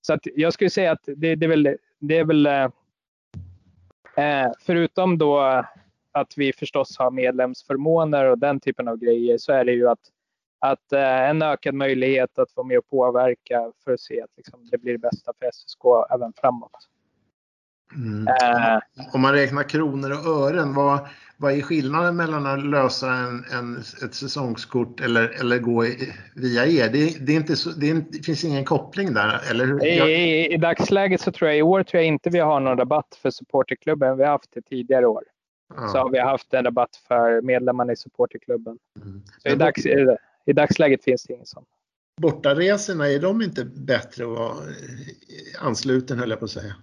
Så 0.00 0.14
att 0.14 0.20
jag 0.34 0.52
skulle 0.52 0.70
säga 0.70 0.92
att 0.92 1.04
det, 1.16 1.34
det 1.34 1.46
är 1.46 1.48
väl, 1.48 1.76
det 1.98 2.18
är 2.18 2.24
väl 2.24 2.46
eh, 2.46 2.68
eh, 4.16 4.52
förutom 4.60 5.18
då 5.18 5.64
att 6.12 6.32
vi 6.38 6.52
förstås 6.52 6.98
har 6.98 7.10
medlemsförmåner 7.10 8.24
och 8.24 8.38
den 8.38 8.60
typen 8.60 8.88
av 8.88 8.96
grejer 8.96 9.38
så 9.38 9.52
är 9.52 9.64
det 9.64 9.72
ju 9.72 9.88
att, 9.88 10.00
att 10.58 10.92
eh, 10.92 11.30
en 11.30 11.42
ökad 11.42 11.74
möjlighet 11.74 12.38
att 12.38 12.56
vara 12.56 12.66
med 12.66 12.78
och 12.78 12.90
påverka 12.90 13.72
för 13.84 13.92
att 13.92 14.00
se 14.00 14.22
att 14.22 14.30
liksom, 14.36 14.68
det 14.70 14.78
blir 14.78 14.92
det 14.92 14.98
bästa 14.98 15.32
för 15.38 15.50
SSK 15.52 15.84
även 16.10 16.32
framåt. 16.36 16.88
Mm. 17.94 18.28
Äh, 18.28 18.78
Om 19.12 19.20
man 19.20 19.32
räknar 19.32 19.62
kronor 19.62 20.10
och 20.10 20.26
ören, 20.26 20.74
vad, 20.74 21.08
vad 21.36 21.52
är 21.52 21.62
skillnaden 21.62 22.16
mellan 22.16 22.46
att 22.46 22.66
lösa 22.66 23.12
en, 23.12 23.44
en, 23.52 23.76
ett 24.04 24.14
säsongskort 24.14 25.00
eller, 25.00 25.40
eller 25.40 25.58
gå 25.58 25.84
i, 25.86 26.12
via 26.34 26.66
er? 26.66 26.88
Det, 26.92 27.26
det, 27.26 27.32
är 27.32 27.36
inte 27.36 27.56
så, 27.56 27.70
det, 27.70 27.90
är, 27.90 28.04
det, 28.10 28.22
finns 28.22 28.44
ingen 28.44 28.64
koppling 28.64 29.14
där, 29.14 29.40
eller 29.50 29.66
hur? 29.66 29.84
I, 29.84 29.88
i, 29.88 30.54
I, 30.54 30.56
dagsläget 30.56 31.20
så 31.20 31.32
tror 31.32 31.50
jag, 31.50 31.58
i 31.58 31.62
år 31.62 31.82
tror 31.82 32.02
jag 32.02 32.08
inte 32.08 32.30
vi 32.30 32.38
har 32.38 32.60
någon 32.60 32.78
rabatt 32.78 33.18
för 33.22 33.30
supporterklubben. 33.30 34.16
Vi 34.16 34.24
har 34.24 34.30
haft 34.30 34.50
det 34.54 34.62
tidigare 34.62 35.06
år. 35.06 35.22
Ja. 35.76 35.88
Så 35.88 35.98
har 35.98 36.10
vi 36.10 36.18
haft 36.18 36.54
en 36.54 36.64
rabatt 36.64 36.96
för 37.08 37.42
medlemmarna 37.42 37.92
i 37.92 37.96
supporterklubben. 37.96 38.78
Mm. 39.02 39.22
Så 39.38 39.48
i, 39.48 39.54
dags, 39.54 39.86
i, 39.86 40.16
i 40.46 40.52
dagsläget 40.52 41.04
finns 41.04 41.22
det 41.22 41.32
ingen 41.32 41.46
sån. 41.46 41.64
Bortaresorna, 42.20 43.08
är 43.08 43.18
de 43.18 43.42
inte 43.42 43.64
bättre 43.64 44.24
att 44.24 44.30
vara 44.30 44.54
ansluten 45.60 46.18
höll 46.18 46.30
jag 46.30 46.38
på 46.38 46.44
att 46.44 46.50
säga? 46.50 46.74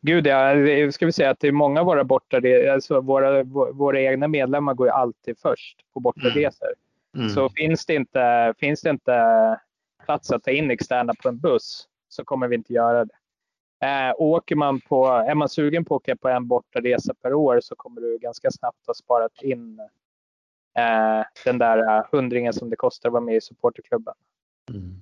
Gud 0.00 0.26
ja, 0.26 0.92
ska 0.92 1.06
vi 1.06 1.12
säga 1.12 1.30
att 1.30 1.40
det 1.40 1.48
är 1.48 1.52
många 1.52 1.80
av 1.80 1.86
våra 1.86 2.04
bortaresor, 2.04 2.68
alltså 2.68 3.00
våra, 3.00 3.42
våra 3.72 4.00
egna 4.00 4.28
medlemmar 4.28 4.74
går 4.74 4.86
ju 4.86 4.92
alltid 4.92 5.38
först 5.38 5.76
på 5.94 6.00
bortaresor. 6.00 6.68
Mm. 7.14 7.24
Mm. 7.24 7.28
Så 7.28 7.48
finns 7.48 7.86
det, 7.86 7.94
inte, 7.94 8.54
finns 8.58 8.80
det 8.80 8.90
inte 8.90 9.60
plats 10.04 10.30
att 10.30 10.44
ta 10.44 10.50
in 10.50 10.70
externa 10.70 11.14
på 11.22 11.28
en 11.28 11.38
buss 11.38 11.88
så 12.08 12.24
kommer 12.24 12.48
vi 12.48 12.56
inte 12.56 12.72
göra 12.72 13.04
det. 13.04 13.14
Eh, 13.82 14.14
åker 14.18 14.56
man 14.56 14.80
på, 14.80 15.06
är 15.06 15.34
man 15.34 15.48
sugen 15.48 15.84
på 15.84 15.96
att 15.96 16.02
åka 16.02 16.16
på 16.16 16.28
en 16.28 16.48
bortaresa 16.48 17.14
per 17.22 17.34
år 17.34 17.60
så 17.62 17.74
kommer 17.74 18.00
du 18.00 18.18
ganska 18.18 18.50
snabbt 18.50 18.86
ha 18.86 18.94
sparat 18.94 19.42
in 19.42 19.80
eh, 20.78 21.24
den 21.44 21.58
där 21.58 22.06
hundringen 22.12 22.52
som 22.52 22.70
det 22.70 22.76
kostar 22.76 23.08
att 23.08 23.12
vara 23.12 23.24
med 23.24 23.36
i 23.36 23.40
supporterklubben. 23.40 24.14
Mm. 24.70 25.00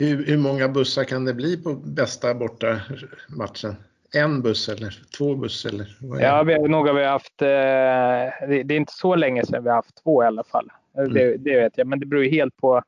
Hur, 0.00 0.26
hur, 0.26 0.38
många 0.38 0.68
bussar 0.68 1.04
kan 1.04 1.24
det 1.24 1.34
bli 1.34 1.62
på 1.62 1.74
bästa 1.74 2.34
borta 2.34 2.80
matchen? 3.28 3.74
En 4.14 4.42
buss 4.42 4.68
eller 4.68 5.02
två 5.18 5.34
bussar? 5.34 5.70
Eller 5.70 5.86
ja, 6.20 6.42
vi, 6.42 6.58
nog 6.58 6.86
har 6.86 6.94
vi 6.94 7.04
haft, 7.04 7.42
eh, 7.42 7.48
det, 8.48 8.62
det, 8.62 8.74
är 8.74 8.76
inte 8.76 8.92
så 8.92 9.14
länge 9.14 9.46
sedan 9.46 9.62
vi 9.62 9.68
har 9.68 9.76
haft 9.76 10.02
två 10.02 10.22
i 10.22 10.26
alla 10.26 10.44
fall. 10.44 10.68
Mm. 10.98 11.12
Det, 11.12 11.36
det, 11.36 11.60
vet 11.60 11.78
jag, 11.78 11.86
men 11.86 12.00
det 12.00 12.06
beror 12.06 12.24
ju 12.24 12.30
helt 12.30 12.56
på. 12.56 12.82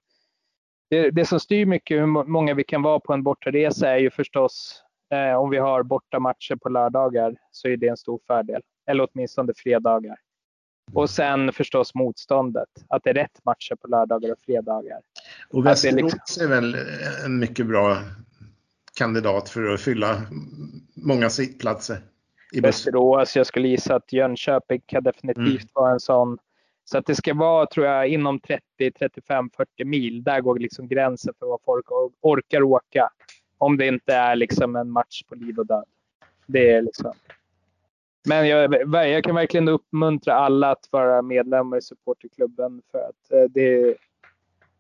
Det, 0.90 1.10
det, 1.10 1.24
som 1.24 1.40
styr 1.40 1.66
mycket 1.66 2.00
hur 2.00 2.06
många 2.06 2.54
vi 2.54 2.64
kan 2.64 2.82
vara 2.82 3.00
på 3.00 3.12
en 3.12 3.22
bortaresa 3.22 3.88
är 3.88 3.98
ju 3.98 4.10
förstås 4.10 4.82
eh, 5.12 5.34
om 5.34 5.50
vi 5.50 5.58
har 5.58 5.82
bortamatcher 5.82 6.56
på 6.56 6.68
lördagar 6.68 7.36
så 7.50 7.68
är 7.68 7.76
det 7.76 7.88
en 7.88 7.96
stor 7.96 8.20
fördel. 8.26 8.62
Eller 8.86 9.08
åtminstone 9.12 9.52
fredagar. 9.56 10.16
Och 10.92 11.10
sen 11.10 11.52
förstås 11.52 11.94
motståndet, 11.94 12.68
att 12.88 13.04
det 13.04 13.10
är 13.10 13.14
rätt 13.14 13.44
matcher 13.44 13.74
på 13.74 13.88
lördagar 13.88 14.32
och 14.32 14.38
fredagar. 14.38 15.00
Och 15.48 15.66
Västerås 15.66 16.12
liksom... 16.12 16.42
är 16.42 16.48
väl 16.48 16.76
en 17.24 17.38
mycket 17.38 17.66
bra 17.66 17.98
kandidat 18.94 19.48
för 19.48 19.74
att 19.74 19.80
fylla 19.80 20.22
många 20.94 21.30
sittplatser? 21.30 21.98
I 22.52 22.60
Västerås, 22.60 23.36
jag 23.36 23.46
skulle 23.46 23.68
gissa 23.68 23.94
att 23.94 24.12
Jönköping 24.12 24.80
kan 24.86 25.02
definitivt 25.02 25.46
mm. 25.46 25.68
vara 25.72 25.92
en 25.92 26.00
sån. 26.00 26.38
Så 26.84 26.98
att 26.98 27.06
det 27.06 27.14
ska 27.14 27.34
vara, 27.34 27.66
tror 27.66 27.86
jag, 27.86 28.08
inom 28.08 28.40
30, 28.40 28.62
35, 28.98 29.50
40 29.56 29.84
mil. 29.84 30.22
Där 30.22 30.40
går 30.40 30.58
liksom 30.58 30.88
gränsen 30.88 31.34
för 31.38 31.46
vad 31.46 31.60
folk 31.64 31.86
orkar 32.20 32.62
åka. 32.62 33.08
Om 33.58 33.76
det 33.76 33.86
inte 33.86 34.14
är 34.14 34.36
liksom 34.36 34.76
en 34.76 34.90
match 34.90 35.22
på 35.28 35.34
liv 35.34 35.58
och 35.58 35.66
död. 35.66 35.84
Det 36.46 36.70
är 36.70 36.82
liksom... 36.82 37.12
Men 38.28 38.48
jag, 38.48 38.74
jag, 38.92 39.24
kan 39.24 39.34
verkligen 39.34 39.68
uppmuntra 39.68 40.34
alla 40.34 40.70
att 40.70 40.88
vara 40.90 41.22
medlemmar 41.22 41.76
i 41.78 41.82
supporterklubben 41.82 42.82
för 42.90 42.98
att 42.98 43.32
eh, 43.32 43.50
det 43.50 43.96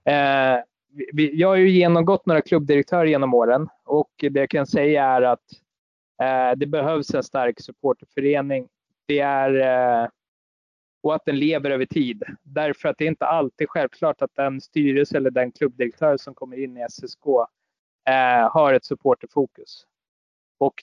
eh, 0.04 0.60
vi, 1.12 1.30
jag 1.34 1.48
har 1.48 1.56
ju 1.56 1.70
genomgått 1.70 2.26
några 2.26 2.40
klubbdirektörer 2.40 3.06
genom 3.06 3.34
åren 3.34 3.68
och 3.84 4.10
det 4.18 4.40
jag 4.40 4.50
kan 4.50 4.66
säga 4.66 5.04
är 5.04 5.22
att 5.22 5.52
eh, 6.22 6.56
det 6.56 6.66
behövs 6.66 7.14
en 7.14 7.22
stark 7.22 7.60
supporterförening. 7.60 8.68
Det 9.06 9.18
är 9.18 9.54
eh, 10.02 10.08
och 11.02 11.14
att 11.14 11.24
den 11.24 11.38
lever 11.38 11.70
över 11.70 11.86
tid. 11.86 12.22
Därför 12.42 12.88
att 12.88 12.98
det 12.98 13.04
är 13.04 13.08
inte 13.08 13.26
alltid 13.26 13.70
självklart 13.70 14.22
att 14.22 14.34
den 14.34 14.60
styrelse 14.60 15.16
eller 15.16 15.30
den 15.30 15.52
klubbdirektör 15.52 16.16
som 16.16 16.34
kommer 16.34 16.56
in 16.56 16.76
i 16.76 16.86
SSK 16.90 17.26
eh, 18.08 18.50
har 18.52 18.74
ett 18.74 18.84
supporterfokus 18.84 19.86
och, 20.58 20.74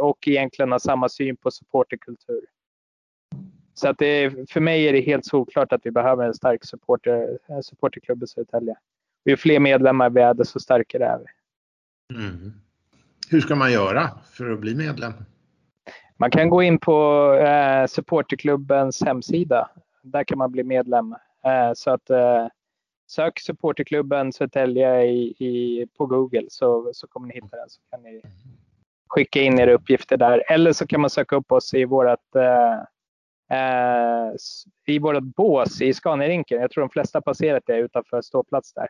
och 0.00 0.28
egentligen 0.28 0.72
har 0.72 0.78
samma 0.78 1.08
syn 1.08 1.36
på 1.36 1.50
supporterkultur. 1.50 2.46
Så 3.78 3.88
att 3.88 3.98
det, 3.98 4.30
för 4.50 4.60
mig 4.60 4.88
är 4.88 4.92
det 4.92 5.00
helt 5.00 5.26
solklart 5.26 5.72
att 5.72 5.80
vi 5.84 5.90
behöver 5.90 6.26
en 6.26 6.34
stark 6.34 6.64
supporter, 6.64 7.38
en 7.46 7.62
supporterklubb 7.62 8.22
i 8.22 8.26
Södertälje. 8.26 8.74
Ju 9.24 9.36
fler 9.36 9.60
medlemmar 9.60 10.10
vi 10.10 10.20
är, 10.20 10.34
desto 10.34 10.60
starkare 10.60 11.06
är 11.06 11.18
vi. 11.18 11.24
Mm. 12.14 12.52
Hur 13.30 13.40
ska 13.40 13.54
man 13.54 13.72
göra 13.72 14.10
för 14.32 14.50
att 14.50 14.58
bli 14.58 14.74
medlem? 14.74 15.12
Man 16.16 16.30
kan 16.30 16.50
gå 16.50 16.62
in 16.62 16.78
på 16.78 17.32
eh, 17.32 17.86
supporterklubbens 17.86 19.02
hemsida. 19.02 19.70
Där 20.02 20.24
kan 20.24 20.38
man 20.38 20.52
bli 20.52 20.64
medlem. 20.64 21.12
Eh, 21.44 21.72
så 21.74 21.90
att 21.90 22.10
eh, 22.10 22.46
sök 23.10 23.38
supporterklubben 23.38 24.32
Södertälje 24.32 25.04
i, 25.04 25.34
i, 25.38 25.86
på 25.98 26.06
Google 26.06 26.46
så, 26.48 26.90
så 26.94 27.06
kommer 27.06 27.28
ni 27.28 27.34
hitta 27.34 27.56
den. 27.56 27.68
Så 27.68 27.80
kan 27.90 28.02
ni 28.02 28.22
skicka 29.08 29.40
in 29.40 29.58
era 29.58 29.72
uppgifter 29.72 30.16
där. 30.16 30.52
Eller 30.52 30.72
så 30.72 30.86
kan 30.86 31.00
man 31.00 31.10
söka 31.10 31.36
upp 31.36 31.52
oss 31.52 31.74
i 31.74 31.84
vårt 31.84 32.36
eh, 32.36 32.82
i 34.86 34.98
vårt 34.98 35.22
bås 35.22 35.80
i 35.82 35.94
Scaniarinken. 35.94 36.60
Jag 36.60 36.70
tror 36.70 36.82
de 36.82 36.90
flesta 36.90 37.20
passerat 37.20 37.62
det 37.66 37.76
utanför 37.76 38.22
ståplats 38.22 38.72
där. 38.72 38.88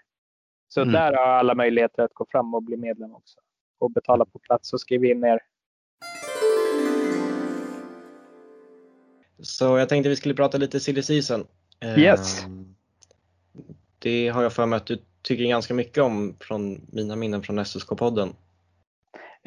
Så 0.69 0.81
mm. 0.81 0.93
där 0.93 1.13
har 1.13 1.27
alla 1.27 1.55
möjligheter 1.55 2.03
att 2.03 2.15
gå 2.15 2.27
fram 2.31 2.55
och 2.55 2.63
bli 2.63 2.77
medlem 2.77 3.15
också. 3.15 3.41
Och 3.79 3.91
betala 3.91 4.25
på 4.25 4.39
plats 4.39 4.73
och 4.73 4.81
skriva 4.81 5.07
in 5.07 5.25
er. 5.25 5.41
Så 9.41 9.79
jag 9.79 9.89
tänkte 9.89 10.09
vi 10.09 10.17
skulle 10.17 10.35
prata 10.35 10.59
lite 10.59 10.81
silly 10.81 11.03
season. 11.03 11.47
Yes. 11.97 12.45
Ehm, 12.45 12.75
det 13.99 14.29
har 14.29 14.43
jag 14.43 14.53
för 14.53 14.67
mig 14.67 14.77
att 14.77 14.87
du 14.87 14.99
tycker 15.23 15.45
ganska 15.45 15.75
mycket 15.75 16.03
om 16.03 16.37
från 16.41 16.87
mina 16.93 17.17
minnen 17.17 17.43
från 17.43 17.59
SSK-podden. 17.59 18.35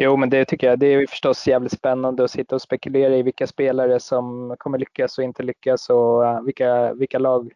Jo, 0.03 0.17
men 0.17 0.29
det 0.29 0.45
tycker 0.45 0.67
jag. 0.67 0.79
Det 0.79 0.85
är 0.85 1.07
förstås 1.07 1.47
jävligt 1.47 1.71
spännande 1.71 2.23
att 2.23 2.31
sitta 2.31 2.55
och 2.55 2.61
spekulera 2.61 3.17
i 3.17 3.23
vilka 3.23 3.47
spelare 3.47 3.99
som 3.99 4.55
kommer 4.59 4.77
lyckas 4.77 5.17
och 5.17 5.23
inte 5.23 5.43
lyckas 5.43 5.89
och 5.89 6.47
vilka, 6.47 6.93
vilka 6.93 7.19
lag. 7.19 7.51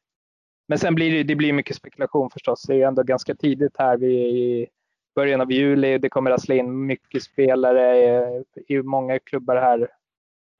Men 0.68 0.80
sen 0.80 0.96
blir 0.96 1.12
det, 1.12 1.24
det 1.24 1.36
blir 1.36 1.54
mycket 1.54 1.76
spekulation 1.76 2.30
förstås. 2.30 2.64
Det 2.64 2.82
är 2.82 2.88
ändå 2.88 3.04
ganska 3.04 3.36
tidigt 3.36 3.78
här. 3.78 3.98
Vi 3.98 4.24
är 4.24 4.28
i 4.28 4.68
början 5.16 5.42
av 5.42 5.52
juli. 5.52 5.98
Det 5.98 6.10
kommer 6.10 6.32
rassla 6.32 6.56
in 6.56 6.86
mycket 6.86 7.24
spelare 7.24 7.98
i, 7.98 8.44
i 8.68 8.82
många 8.82 9.20
klubbar 9.20 9.56
här 9.56 9.88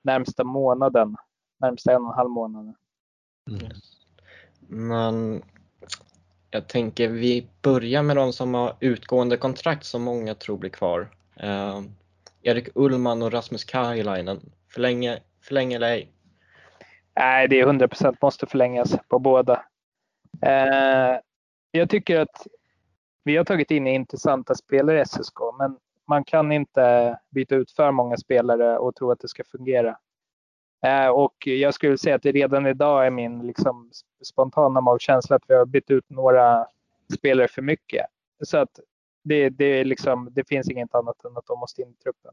närmsta 0.04 0.44
månaden. 0.44 1.16
Närmsta 1.60 1.92
en 1.92 2.02
och 2.02 2.12
en 2.12 2.18
halv 2.18 2.30
månad. 2.30 2.74
Mm. 3.50 3.72
Men 4.68 5.44
jag 6.52 6.68
tänker 6.68 7.10
vi 7.10 7.48
börjar 7.62 8.04
med 8.04 8.16
de 8.16 8.34
som 8.34 8.54
har 8.54 8.76
utgående 8.80 9.38
kontrakt 9.38 9.86
som 9.86 10.02
många 10.04 10.36
tror 10.36 10.58
blir 10.58 10.70
kvar. 10.70 11.10
Eh, 11.40 11.82
Erik 12.42 12.70
Ullman 12.76 13.22
och 13.22 13.32
Rasmus 13.32 13.64
Kajlainen. 13.64 14.40
förlänga, 14.74 15.18
förlänga 15.42 15.76
eller 15.76 15.92
ej? 15.92 16.12
Nej, 17.16 17.48
det 17.48 17.60
är 17.60 17.66
100% 17.66 18.18
måste 18.22 18.46
förlängas 18.46 18.98
på 19.08 19.20
båda. 19.20 19.66
Eh, 20.42 21.20
jag 21.72 21.90
tycker 21.90 22.20
att 22.20 22.48
vi 23.24 23.38
har 23.38 23.46
tagit 23.46 23.72
in 23.72 23.88
intressanta 23.88 24.56
spelare 24.56 25.02
i 25.02 25.06
SSK, 25.06 25.40
men 25.60 25.78
man 26.08 26.24
kan 26.24 26.52
inte 26.52 27.18
byta 27.30 27.56
ut 27.56 27.72
för 27.72 27.92
många 27.92 28.18
spelare 28.18 28.78
och 28.78 28.96
tro 28.96 29.12
att 29.12 29.20
det 29.20 29.28
ska 29.28 29.44
fungera. 29.44 29.98
Ehm, 30.86 31.12
och 31.12 31.48
jag 31.48 31.74
skulle 31.74 31.98
säga 31.98 32.16
att 32.16 32.24
det 32.24 32.32
redan 32.32 32.66
idag 32.66 33.06
är 33.06 33.10
min 33.10 33.48
liksom, 33.48 33.92
spontana 34.24 34.82
magkänsla 34.82 35.36
att 35.36 35.44
vi 35.48 35.54
har 35.54 35.66
bytt 35.66 35.92
ut 35.92 36.10
några 36.10 36.68
spelare 37.18 37.48
för 37.48 37.62
mycket. 37.62 38.06
Så 38.44 38.58
att 38.58 38.80
det, 39.26 39.50
det, 39.50 39.84
liksom, 39.84 40.30
det 40.32 40.48
finns 40.48 40.70
inget 40.70 40.96
annat 40.96 41.26
än 41.26 41.38
att 41.38 41.46
de 41.46 41.60
måste 41.60 41.82
in 41.82 41.90
i 41.90 42.04
truppen. 42.04 42.32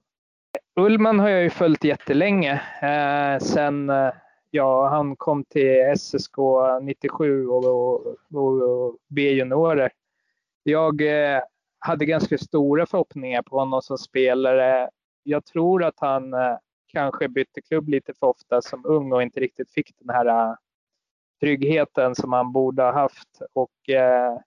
Ullman 0.76 1.18
har 1.18 1.28
jag 1.28 1.42
ju 1.42 1.50
följt 1.50 1.84
jättelänge. 1.84 2.52
Eh, 2.82 3.38
sen 3.38 3.90
eh, 3.90 4.10
ja, 4.50 4.88
han 4.88 5.16
kom 5.16 5.44
till 5.44 5.94
SSK 5.96 6.36
97 6.82 7.48
och, 7.48 7.64
och, 7.64 8.16
och, 8.34 8.96
B-juniorer. 9.08 9.92
Jag 10.62 11.00
eh, 11.00 11.40
hade 11.78 12.04
ganska 12.04 12.38
stora 12.38 12.86
förhoppningar 12.86 13.42
på 13.42 13.58
honom 13.58 13.82
som 13.82 13.98
spelare. 13.98 14.90
Jag 15.22 15.44
tror 15.44 15.84
att 15.84 16.00
han 16.00 16.34
eh, 16.34 16.56
kanske 16.86 17.28
bytte 17.28 17.62
klubb 17.62 17.88
lite 17.88 18.14
för 18.14 18.26
ofta 18.26 18.62
som 18.62 18.86
ung 18.86 19.12
och 19.12 19.22
inte 19.22 19.40
riktigt 19.40 19.70
fick 19.72 19.90
den 19.98 20.14
här 20.16 20.26
eh, 20.26 20.54
tryggheten 21.40 22.14
som 22.14 22.32
han 22.32 22.52
borde 22.52 22.82
ha 22.82 22.92
haft. 22.92 23.42
Och 23.52 23.90
eh, 23.90 24.38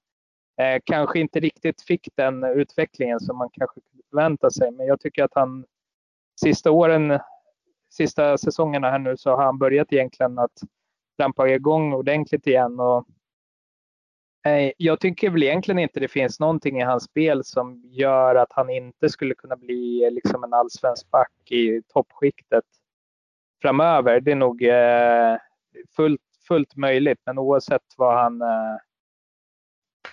Eh, 0.58 0.82
kanske 0.86 1.20
inte 1.20 1.40
riktigt 1.40 1.82
fick 1.82 2.10
den 2.16 2.44
utvecklingen 2.44 3.20
som 3.20 3.38
man 3.38 3.50
kanske 3.54 3.82
kunde 3.82 4.04
förvänta 4.10 4.50
sig. 4.50 4.72
Men 4.72 4.86
jag 4.86 5.00
tycker 5.00 5.24
att 5.24 5.36
han 5.36 5.66
sista 6.42 6.72
åren, 6.72 7.20
sista 7.90 8.38
säsongerna 8.38 8.92
här 8.92 9.00
nu 9.00 9.18
så 9.18 9.30
har 9.30 9.44
han 9.44 9.58
börjat 9.58 9.94
egentligen 9.94 10.40
att 10.40 10.60
trampa 11.18 11.50
igång 11.50 11.94
ordentligt 11.94 12.48
igen. 12.48 12.80
Och, 12.80 13.06
Eh, 14.46 14.72
jag 14.78 15.00
tycker 15.00 15.30
väl 15.30 15.44
egentligen 15.44 15.80
inte 15.80 16.00
det 16.00 16.08
finns 16.08 16.40
någonting 16.40 16.80
i 16.80 16.84
hans 16.84 17.04
spel 17.04 17.44
som 17.44 17.82
gör 17.86 18.36
att 18.36 18.52
han 18.52 18.70
inte 18.70 19.10
skulle 19.10 19.36
kunna 19.36 19.56
bli 19.56 20.10
liksom 20.12 20.44
en 20.44 20.54
allsvensk 20.54 21.12
back 21.12 21.52
i 21.52 21.82
toppskiktet 21.94 22.64
framöver. 23.62 24.20
Det 24.20 24.32
är 24.32 24.36
nog 24.36 24.64
eh, 24.64 25.38
fullt, 25.96 26.22
fullt 26.48 26.76
möjligt, 26.76 27.20
men 27.26 27.38
oavsett 27.40 27.94
vad 27.98 28.18
han 28.18 28.42
eh, 28.42 28.78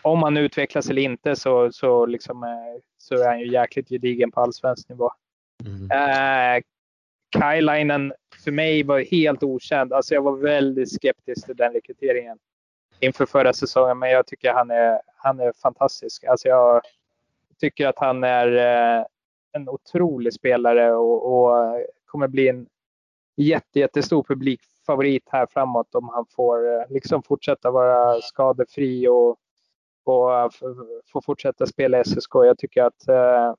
om 0.02 0.22
han 0.22 0.36
utvecklas 0.36 0.90
eller 0.90 1.02
inte 1.02 1.36
så, 1.36 1.72
så, 1.72 2.06
liksom, 2.06 2.44
så 2.98 3.14
är 3.14 3.28
han 3.28 3.40
ju 3.40 3.52
jäkligt 3.52 3.88
gedigen 3.88 4.30
på 4.30 4.40
allsvensk 4.40 4.88
nivå. 4.88 5.10
Mm. 5.66 5.90
Eh, 5.90 6.62
Kailainen 7.38 8.12
för 8.44 8.50
mig 8.50 8.82
var 8.82 9.00
helt 9.00 9.42
okänd. 9.42 9.92
Alltså 9.92 10.14
jag 10.14 10.22
var 10.22 10.36
väldigt 10.36 10.92
skeptisk 10.92 11.46
till 11.46 11.56
den 11.56 11.72
rekryteringen 11.72 12.38
inför 13.00 13.26
förra 13.26 13.52
säsongen, 13.52 13.98
men 13.98 14.10
jag 14.10 14.26
tycker 14.26 14.52
han 14.52 14.70
är, 14.70 15.00
han 15.16 15.40
är 15.40 15.52
fantastisk. 15.62 16.24
Alltså 16.24 16.48
jag 16.48 16.82
tycker 17.60 17.86
att 17.86 17.98
han 17.98 18.24
är 18.24 18.56
eh, 18.56 19.04
en 19.52 19.68
otrolig 19.68 20.32
spelare 20.32 20.92
och, 20.92 21.32
och 21.32 21.86
kommer 22.06 22.28
bli 22.28 22.48
en 22.48 22.66
jätte, 23.36 23.78
jättestor 23.78 24.22
publikfavorit 24.22 25.28
här 25.30 25.46
framåt 25.50 25.94
om 25.94 26.08
han 26.08 26.26
får 26.26 26.74
eh, 26.74 26.84
liksom 26.88 27.22
fortsätta 27.22 27.70
vara 27.70 28.20
skadefri 28.20 29.08
och, 29.08 29.36
och 30.04 30.54
få 31.12 31.22
fortsätta 31.22 31.66
spela 31.66 32.04
SSK. 32.04 32.34
Jag 32.34 32.58
tycker 32.58 32.82
att 32.82 33.08
eh, 33.08 33.54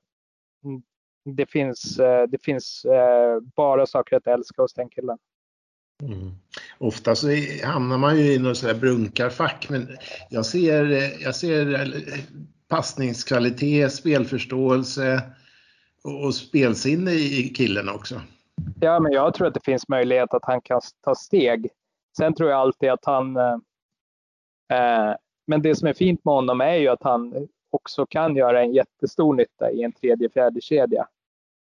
det 1.24 1.46
finns, 1.46 1.96
det 2.28 2.42
finns 2.42 2.86
bara 3.56 3.86
saker 3.86 4.16
att 4.16 4.26
älska 4.26 4.62
hos 4.62 4.74
den 4.74 4.88
killen. 4.88 5.18
Mm. 6.02 6.30
Ofta 6.78 7.14
så 7.14 7.28
hamnar 7.64 7.98
man 7.98 8.18
ju 8.18 8.32
i 8.32 8.38
något 8.38 8.56
sådär 8.56 8.74
brunkarfack 8.74 9.66
men 9.70 9.88
jag 10.30 10.46
ser, 10.46 10.84
jag 11.22 11.34
ser 11.34 11.90
passningskvalitet, 12.68 13.92
spelförståelse 13.92 15.22
och 16.04 16.34
spelsinne 16.34 17.10
i 17.12 17.52
killen 17.56 17.88
också. 17.88 18.20
Ja, 18.80 19.00
men 19.00 19.12
jag 19.12 19.34
tror 19.34 19.46
att 19.46 19.54
det 19.54 19.64
finns 19.64 19.88
möjlighet 19.88 20.34
att 20.34 20.44
han 20.44 20.60
kan 20.60 20.80
ta 21.04 21.14
steg. 21.14 21.70
Sen 22.16 22.34
tror 22.34 22.50
jag 22.50 22.60
alltid 22.60 22.90
att 22.90 23.04
han... 23.04 23.36
Eh, 23.36 23.56
eh 24.72 25.14
men 25.46 25.62
det 25.62 25.76
som 25.76 25.88
är 25.88 25.92
fint 25.92 26.24
med 26.24 26.34
honom 26.34 26.60
är 26.60 26.74
ju 26.74 26.88
att 26.88 27.02
han 27.02 27.48
också 27.70 28.06
kan 28.06 28.36
göra 28.36 28.62
en 28.62 28.72
jättestor 28.72 29.34
nytta 29.34 29.70
i 29.70 29.82
en 29.82 29.92
tredje, 29.92 30.28
fjärde 30.28 30.60
kedja. 30.60 31.08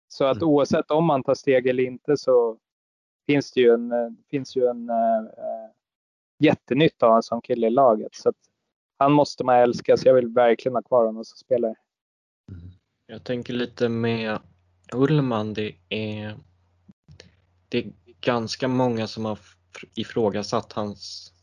Så 0.07 0.25
att 0.25 0.37
mm. 0.37 0.49
oavsett 0.49 0.91
om 0.91 1.05
man 1.05 1.23
tar 1.23 1.35
steg 1.35 1.67
eller 1.67 1.83
inte 1.83 2.17
så 2.17 2.57
finns 3.25 3.51
det 3.51 3.61
ju 3.61 3.73
en, 3.73 3.91
eh, 3.91 4.09
finns 4.29 4.55
ju 4.55 4.67
en 4.67 4.89
äh, 4.89 4.95
jättenytta 6.39 7.05
av 7.05 7.15
en 7.15 7.23
sån 7.23 7.41
kille 7.41 7.67
i 7.67 7.69
laget. 7.69 8.15
Så 8.15 8.29
att 8.29 8.35
han 8.97 9.11
måste 9.11 9.43
man 9.43 9.55
älska, 9.55 9.97
så 9.97 10.07
jag 10.07 10.13
vill 10.13 10.27
verkligen 10.27 10.75
ha 10.75 10.81
kvar 10.81 11.05
honom 11.05 11.25
som 11.25 11.37
spelare. 11.37 11.75
Mm. 12.51 12.69
Jag 13.07 13.23
tänker 13.23 13.53
lite 13.53 13.89
med 13.89 14.39
Ullman, 14.93 15.53
det 15.53 15.75
är, 15.89 16.37
det 17.69 17.77
är 17.77 17.93
ganska 18.21 18.67
många 18.67 19.07
som 19.07 19.25
har 19.25 19.39
ifrågasatt 19.95 20.73
hans 20.73 21.33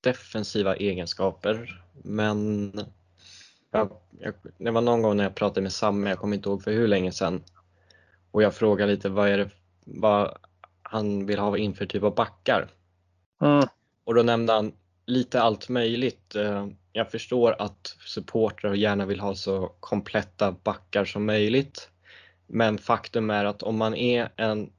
defensiva 0.00 0.76
egenskaper. 0.76 1.81
Men 1.92 2.72
jag, 3.70 3.92
jag, 4.18 4.34
det 4.58 4.70
var 4.70 4.80
någon 4.80 5.02
gång 5.02 5.16
när 5.16 5.24
jag 5.24 5.34
pratade 5.34 5.60
med 5.60 5.72
Samme, 5.72 6.10
jag 6.10 6.18
kommer 6.18 6.36
inte 6.36 6.48
ihåg 6.48 6.62
för 6.62 6.72
hur 6.72 6.88
länge 6.88 7.12
sedan, 7.12 7.42
och 8.30 8.42
jag 8.42 8.54
frågade 8.54 8.92
lite 8.92 9.08
vad 9.08 9.28
är 9.28 9.38
det, 9.38 9.50
vad 9.84 10.36
han 10.82 11.26
vill 11.26 11.38
ha 11.38 11.58
inför 11.58 11.86
typ 11.86 12.02
av 12.02 12.14
backar. 12.14 12.68
Mm. 13.40 13.66
Och 14.04 14.14
då 14.14 14.22
nämnde 14.22 14.52
han 14.52 14.72
lite 15.06 15.42
allt 15.42 15.68
möjligt. 15.68 16.34
Eh, 16.34 16.66
jag 16.92 17.10
förstår 17.10 17.56
att 17.58 17.96
supportrar 18.06 18.74
gärna 18.74 19.06
vill 19.06 19.20
ha 19.20 19.34
så 19.34 19.72
kompletta 19.80 20.52
backar 20.52 21.04
som 21.04 21.26
möjligt. 21.26 21.90
Men 22.46 22.78
faktum 22.78 23.30
är 23.30 23.44
att 23.44 23.62
om 23.62 23.76
man 23.76 23.94
är 23.94 24.32
en, 24.36 24.72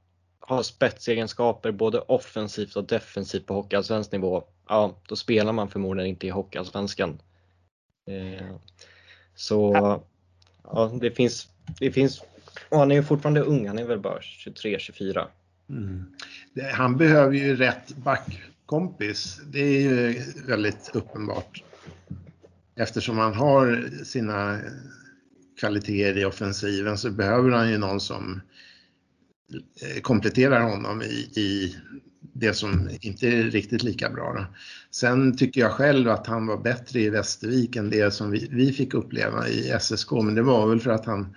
har 0.48 0.64
spetsegenskaper 0.64 1.72
både 1.72 2.00
offensivt 2.00 2.76
och 2.76 2.88
defensivt 2.88 3.46
på 3.46 3.54
Hockeyallsvensk 3.54 4.12
nivå, 4.12 4.44
ja 4.70 4.98
då 5.08 5.16
spelar 5.16 5.54
man 5.54 5.70
förmodligen 5.70 6.10
inte 6.10 6.28
i 6.28 6.30
Hockeyallsvenskan. 6.30 7.22
Eh, 8.08 8.56
så 9.36 9.74
ja, 10.64 10.98
det 11.02 11.12
finns, 11.12 11.48
det 11.80 11.92
finns, 11.92 12.22
och 12.70 12.80
han 12.80 12.92
är 12.92 12.96
ju 12.96 13.04
fortfarande 13.04 13.42
ung, 13.42 13.68
han 13.68 13.80
är 13.80 13.86
väl 13.86 14.00
bara 14.00 14.20
23-24. 14.20 15.28
Mm. 15.70 16.06
Han 16.74 16.98
behöver 16.98 17.34
ju 17.34 17.56
rätt 17.56 17.96
backkompis. 17.96 19.42
Det 19.46 19.60
är 19.60 19.82
ju 19.82 20.22
väldigt 20.48 20.92
uppenbart. 20.94 21.64
Eftersom 22.76 23.18
han 23.18 23.34
har 23.34 23.90
sina 24.04 24.60
kvaliteter 25.60 26.22
i 26.22 26.26
offensiven 26.26 26.98
så 26.98 27.12
behöver 27.12 27.52
han 27.52 27.70
ju 27.70 27.78
någon 27.78 28.00
som 28.00 28.34
eh, 28.34 28.40
Eh, 29.54 30.02
kompletterar 30.02 30.62
honom 30.62 31.02
i, 31.02 31.40
i 31.40 31.76
det 32.34 32.54
som 32.54 32.90
inte 33.02 33.28
är 33.28 33.44
riktigt 33.44 33.84
lika 33.84 34.10
bra. 34.10 34.34
Då. 34.34 34.46
Sen 34.92 35.38
tycker 35.38 35.62
jag 35.62 35.72
själv 35.72 36.10
att 36.10 36.28
han 36.28 36.48
var 36.48 36.58
bättre 36.58 37.00
i 37.00 37.10
Västervik 37.10 37.76
än 37.76 37.90
det 37.90 38.12
som 38.12 38.32
vi, 38.32 38.48
vi 38.52 38.72
fick 38.72 38.94
uppleva 38.94 39.48
i 39.48 39.80
SSK, 39.80 40.12
men 40.12 40.36
det 40.36 40.42
var 40.42 40.68
väl 40.68 40.80
för 40.80 40.92
att 40.92 41.06
han 41.06 41.36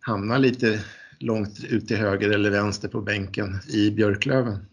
hamnade 0.00 0.40
lite 0.40 0.80
långt 1.18 1.64
ut 1.68 1.88
till 1.88 1.96
höger 1.96 2.30
eller 2.30 2.50
vänster 2.50 2.88
på 2.88 3.00
bänken 3.00 3.60
i 3.68 3.90
Björklöven. 3.90 4.66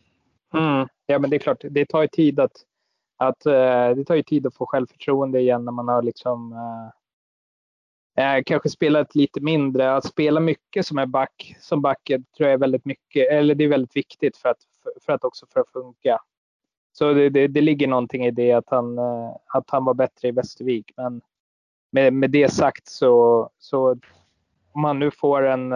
Mm. 0.54 0.88
Ja, 1.06 1.20
men 1.20 1.30
det 1.30 1.36
är 1.36 1.40
klart, 1.40 1.64
det 1.70 1.86
tar 1.86 2.02
ju 2.02 2.08
tid 2.08 2.40
att, 2.40 2.52
att 3.18 3.46
eh, 3.46 3.96
det 3.96 4.06
tar 4.06 4.16
ju 4.16 4.24
tid 4.24 4.48
att 4.48 4.56
få 4.56 4.66
självförtroende 4.66 5.40
igen 5.40 5.66
när 5.66 5.72
man 5.72 5.88
har 5.88 6.02
liksom 6.02 6.52
eh, 6.52 6.94
Eh, 8.16 8.44
kanske 8.46 8.70
spelat 8.70 9.16
lite 9.16 9.42
mindre. 9.42 9.96
Att 9.96 10.06
spela 10.06 10.40
mycket 10.40 10.86
som 10.86 10.98
är 10.98 11.06
back, 11.06 11.56
som 11.60 11.82
back 11.82 12.10
eh, 12.10 12.20
tror 12.38 12.50
jag 12.50 12.54
är 12.54 12.58
väldigt 12.58 12.86
mycket, 12.86 13.32
eller 13.32 13.56
det 13.56 13.64
är 13.64 13.68
väldigt 13.68 13.96
viktigt 13.96 14.38
för 14.38 14.50
att, 14.50 14.64
för, 14.84 14.92
för 15.06 15.14
att 15.14 15.24
också 15.24 15.46
för 15.54 15.60
att 15.60 15.70
funka. 15.70 16.20
Så 16.92 17.14
det, 17.14 17.30
det, 17.30 17.48
det, 17.48 17.62
ligger 17.62 17.88
någonting 17.88 18.26
i 18.26 18.32
det 18.32 18.52
att 18.52 18.70
han, 18.70 18.98
eh, 18.98 19.36
att 19.46 19.70
han 19.70 19.86
var 19.86 19.94
bättre 19.94 20.28
i 20.28 20.32
Västervik. 20.32 20.92
Men 20.98 21.22
med, 21.92 22.14
med 22.14 22.32
det 22.32 22.54
sagt 22.54 22.88
så, 22.88 23.50
så 23.60 23.98
om 24.72 24.84
han 24.84 25.00
nu 25.00 25.12
får 25.12 25.44
en 25.44 25.74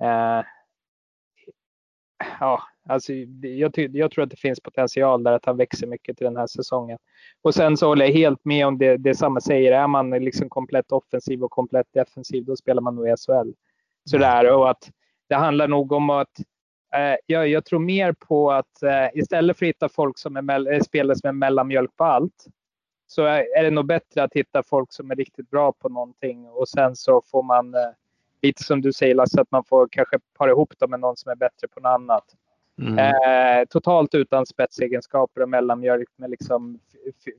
Eh, 0.00 0.38
eh 0.38 0.44
ja, 2.40 2.62
alltså, 2.86 3.12
jag, 3.12 3.72
jag, 3.76 4.10
tror 4.10 4.24
att 4.24 4.30
det 4.30 4.36
finns 4.36 4.60
potential 4.60 5.22
där 5.22 5.32
att 5.32 5.46
han 5.46 5.56
växer 5.56 5.86
mycket 5.86 6.16
till 6.16 6.24
den 6.24 6.36
här 6.36 6.46
säsongen. 6.46 6.98
Och 7.42 7.54
sen 7.54 7.76
så 7.76 7.86
håller 7.86 8.04
jag 8.06 8.12
helt 8.12 8.44
med 8.44 8.66
om 8.66 8.78
det, 8.78 8.96
det 8.96 9.14
samma 9.14 9.40
säger. 9.40 9.72
Är 9.72 9.86
man 9.86 10.10
liksom 10.10 10.48
komplett 10.48 10.92
offensiv 10.92 11.44
och 11.44 11.50
komplett 11.50 11.86
defensiv, 11.92 12.44
då 12.44 12.56
spelar 12.56 12.82
man 12.82 12.94
nog 12.94 13.08
i 13.08 13.14
SHL. 13.16 13.50
Sådär, 14.10 14.52
och 14.52 14.70
att 14.70 14.90
det 15.28 15.34
handlar 15.34 15.68
nog 15.68 15.92
om 15.92 16.10
att 16.10 16.38
eh, 16.94 17.16
jag, 17.26 17.48
jag, 17.48 17.64
tror 17.64 17.78
mer 17.78 18.12
på 18.12 18.52
att 18.52 18.82
eh, 18.82 19.08
istället 19.14 19.58
för 19.58 19.66
att 19.66 19.68
hitta 19.68 19.88
folk 19.88 20.18
som 20.18 20.36
är 20.36 20.72
eh, 20.72 20.80
spelare 20.80 21.16
som 21.16 21.28
är 21.28 21.32
mellanmjölk 21.32 21.96
på 21.96 22.04
allt, 22.04 22.46
så 23.06 23.24
är, 23.24 23.58
är 23.58 23.62
det 23.62 23.70
nog 23.70 23.86
bättre 23.86 24.22
att 24.22 24.32
hitta 24.34 24.62
folk 24.62 24.92
som 24.92 25.10
är 25.10 25.16
riktigt 25.16 25.50
bra 25.50 25.72
på 25.72 25.88
någonting 25.88 26.48
och 26.48 26.68
sen 26.68 26.96
så 26.96 27.22
får 27.30 27.42
man 27.42 27.74
eh, 27.74 27.80
lite 28.42 28.62
som 28.62 28.80
du 28.80 28.92
säger 28.92 29.14
Lasse, 29.14 29.40
att 29.40 29.50
man 29.50 29.64
får 29.64 29.88
kanske 29.90 30.18
para 30.38 30.50
ihop 30.50 30.78
dem 30.78 30.90
med 30.90 31.00
någon 31.00 31.16
som 31.16 31.32
är 31.32 31.36
bättre 31.36 31.68
på 31.68 31.80
något 31.80 31.90
annat. 31.90 32.24
Mm. 32.78 32.98
Eh, 32.98 33.64
totalt 33.68 34.14
utan 34.14 34.46
spetsegenskaper 34.46 35.40
och 35.40 35.48
mellanmjölk 35.48 36.08
med 36.16 36.30
liksom 36.30 36.80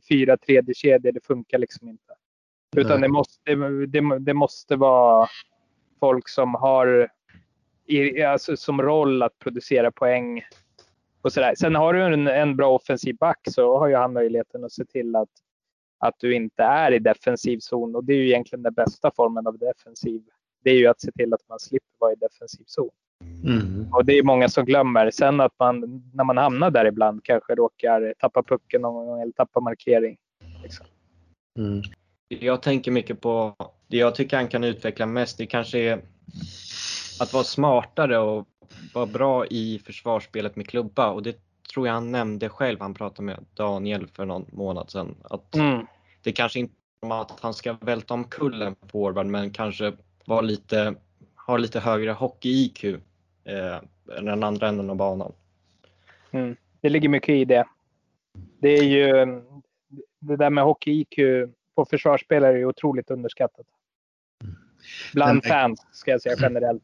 fyra 0.09 0.37
kedjor 0.73 1.11
det 1.11 1.25
funkar 1.25 1.57
liksom 1.57 1.89
inte. 1.89 2.13
Utan 2.75 3.01
det 3.01 3.07
måste, 3.07 3.55
det, 3.87 4.19
det, 4.19 4.33
måste 4.33 4.75
vara 4.75 5.27
folk 5.99 6.29
som 6.29 6.55
har 6.55 7.09
i, 7.85 8.23
alltså, 8.23 8.57
som 8.57 8.81
roll 8.81 9.23
att 9.23 9.39
producera 9.39 9.91
poäng. 9.91 10.43
Och 11.21 11.33
sådär. 11.33 11.55
Sen 11.57 11.75
har 11.75 11.93
du 11.93 12.03
en, 12.03 12.27
en 12.27 12.55
bra 12.55 12.75
offensiv 12.75 13.15
back 13.15 13.39
så 13.51 13.77
har 13.77 13.87
ju 13.87 13.95
han 13.95 14.13
möjligheten 14.13 14.63
att 14.63 14.71
se 14.71 14.85
till 14.85 15.15
att, 15.15 15.29
att 15.99 16.15
du 16.19 16.35
inte 16.35 16.63
är 16.63 16.91
i 16.91 16.99
defensiv 16.99 17.59
zon 17.59 17.95
och 17.95 18.03
det 18.03 18.13
är 18.13 18.17
ju 18.17 18.27
egentligen 18.27 18.63
den 18.63 18.73
bästa 18.73 19.11
formen 19.15 19.47
av 19.47 19.57
defensiv 19.57 20.23
det 20.63 20.71
är 20.71 20.75
ju 20.75 20.87
att 20.87 21.01
se 21.01 21.11
till 21.11 21.33
att 21.33 21.49
man 21.49 21.59
slipper 21.59 21.95
vara 21.99 22.13
i 22.13 22.15
defensiv 22.15 22.63
zon. 22.65 22.89
Mm. 23.43 23.93
Och 23.93 24.05
det 24.05 24.17
är 24.17 24.23
många 24.23 24.49
som 24.49 24.65
glömmer. 24.65 25.11
Sen 25.11 25.41
att 25.41 25.53
man, 25.59 26.03
när 26.13 26.23
man 26.23 26.37
hamnar 26.37 26.71
där 26.71 26.85
ibland, 26.85 27.23
kanske 27.23 27.55
råkar 27.55 28.13
tappa 28.19 28.43
pucken 28.43 28.81
någon 28.81 29.05
gång 29.05 29.21
eller 29.21 29.31
tappa 29.31 29.59
markering. 29.59 30.17
Liksom. 30.63 30.85
Mm. 31.57 31.81
Jag 32.27 32.61
tänker 32.61 32.91
mycket 32.91 33.21
på, 33.21 33.55
det 33.87 33.97
jag 33.97 34.15
tycker 34.15 34.37
han 34.37 34.47
kan 34.47 34.63
utveckla 34.63 35.05
mest, 35.05 35.37
det 35.37 35.45
kanske 35.45 35.79
är 35.79 36.01
att 37.19 37.33
vara 37.33 37.43
smartare 37.43 38.17
och 38.17 38.47
vara 38.93 39.05
bra 39.05 39.45
i 39.45 39.81
försvarsspelet 39.85 40.55
med 40.55 40.67
klubba. 40.67 41.09
Och 41.09 41.23
det 41.23 41.37
tror 41.73 41.87
jag 41.87 41.93
han 41.93 42.11
nämnde 42.11 42.49
själv, 42.49 42.81
han 42.81 42.93
pratade 42.93 43.25
med 43.25 43.45
Daniel 43.53 44.07
för 44.07 44.25
någon 44.25 44.45
månad 44.51 44.91
sedan. 44.91 45.15
Att 45.23 45.55
mm. 45.55 45.85
Det 46.23 46.31
kanske 46.31 46.59
inte 46.59 46.73
är 47.01 47.05
om 47.05 47.11
att 47.11 47.39
han 47.39 47.53
ska 47.53 47.73
välta 47.81 48.13
omkull 48.13 48.61
en 48.61 48.75
forward, 48.91 49.25
men 49.25 49.51
kanske 49.51 49.93
var 50.25 50.41
lite, 50.41 50.95
har 51.35 51.59
lite 51.59 51.79
högre 51.79 52.11
hockey-IQ 52.11 52.99
eh, 53.47 53.81
den 54.05 54.43
andra 54.43 54.67
änden 54.67 54.89
av 54.89 54.95
banan. 54.95 55.33
Mm. 56.31 56.55
Det 56.81 56.89
ligger 56.89 57.09
mycket 57.09 57.29
i 57.29 57.45
det. 57.45 57.65
Det 58.59 58.69
är 58.69 58.83
ju 58.83 59.41
det 60.19 60.35
där 60.35 60.49
med 60.49 60.63
hockey-IQ 60.63 61.47
på 61.75 61.85
försvarsspelare 61.85 62.59
är 62.59 62.65
otroligt 62.65 63.11
underskattat. 63.11 63.65
Bland 65.13 65.41
Men- 65.43 65.49
fans, 65.49 65.85
ska 65.91 66.11
jag 66.11 66.21
säga 66.21 66.35
generellt. 66.39 66.83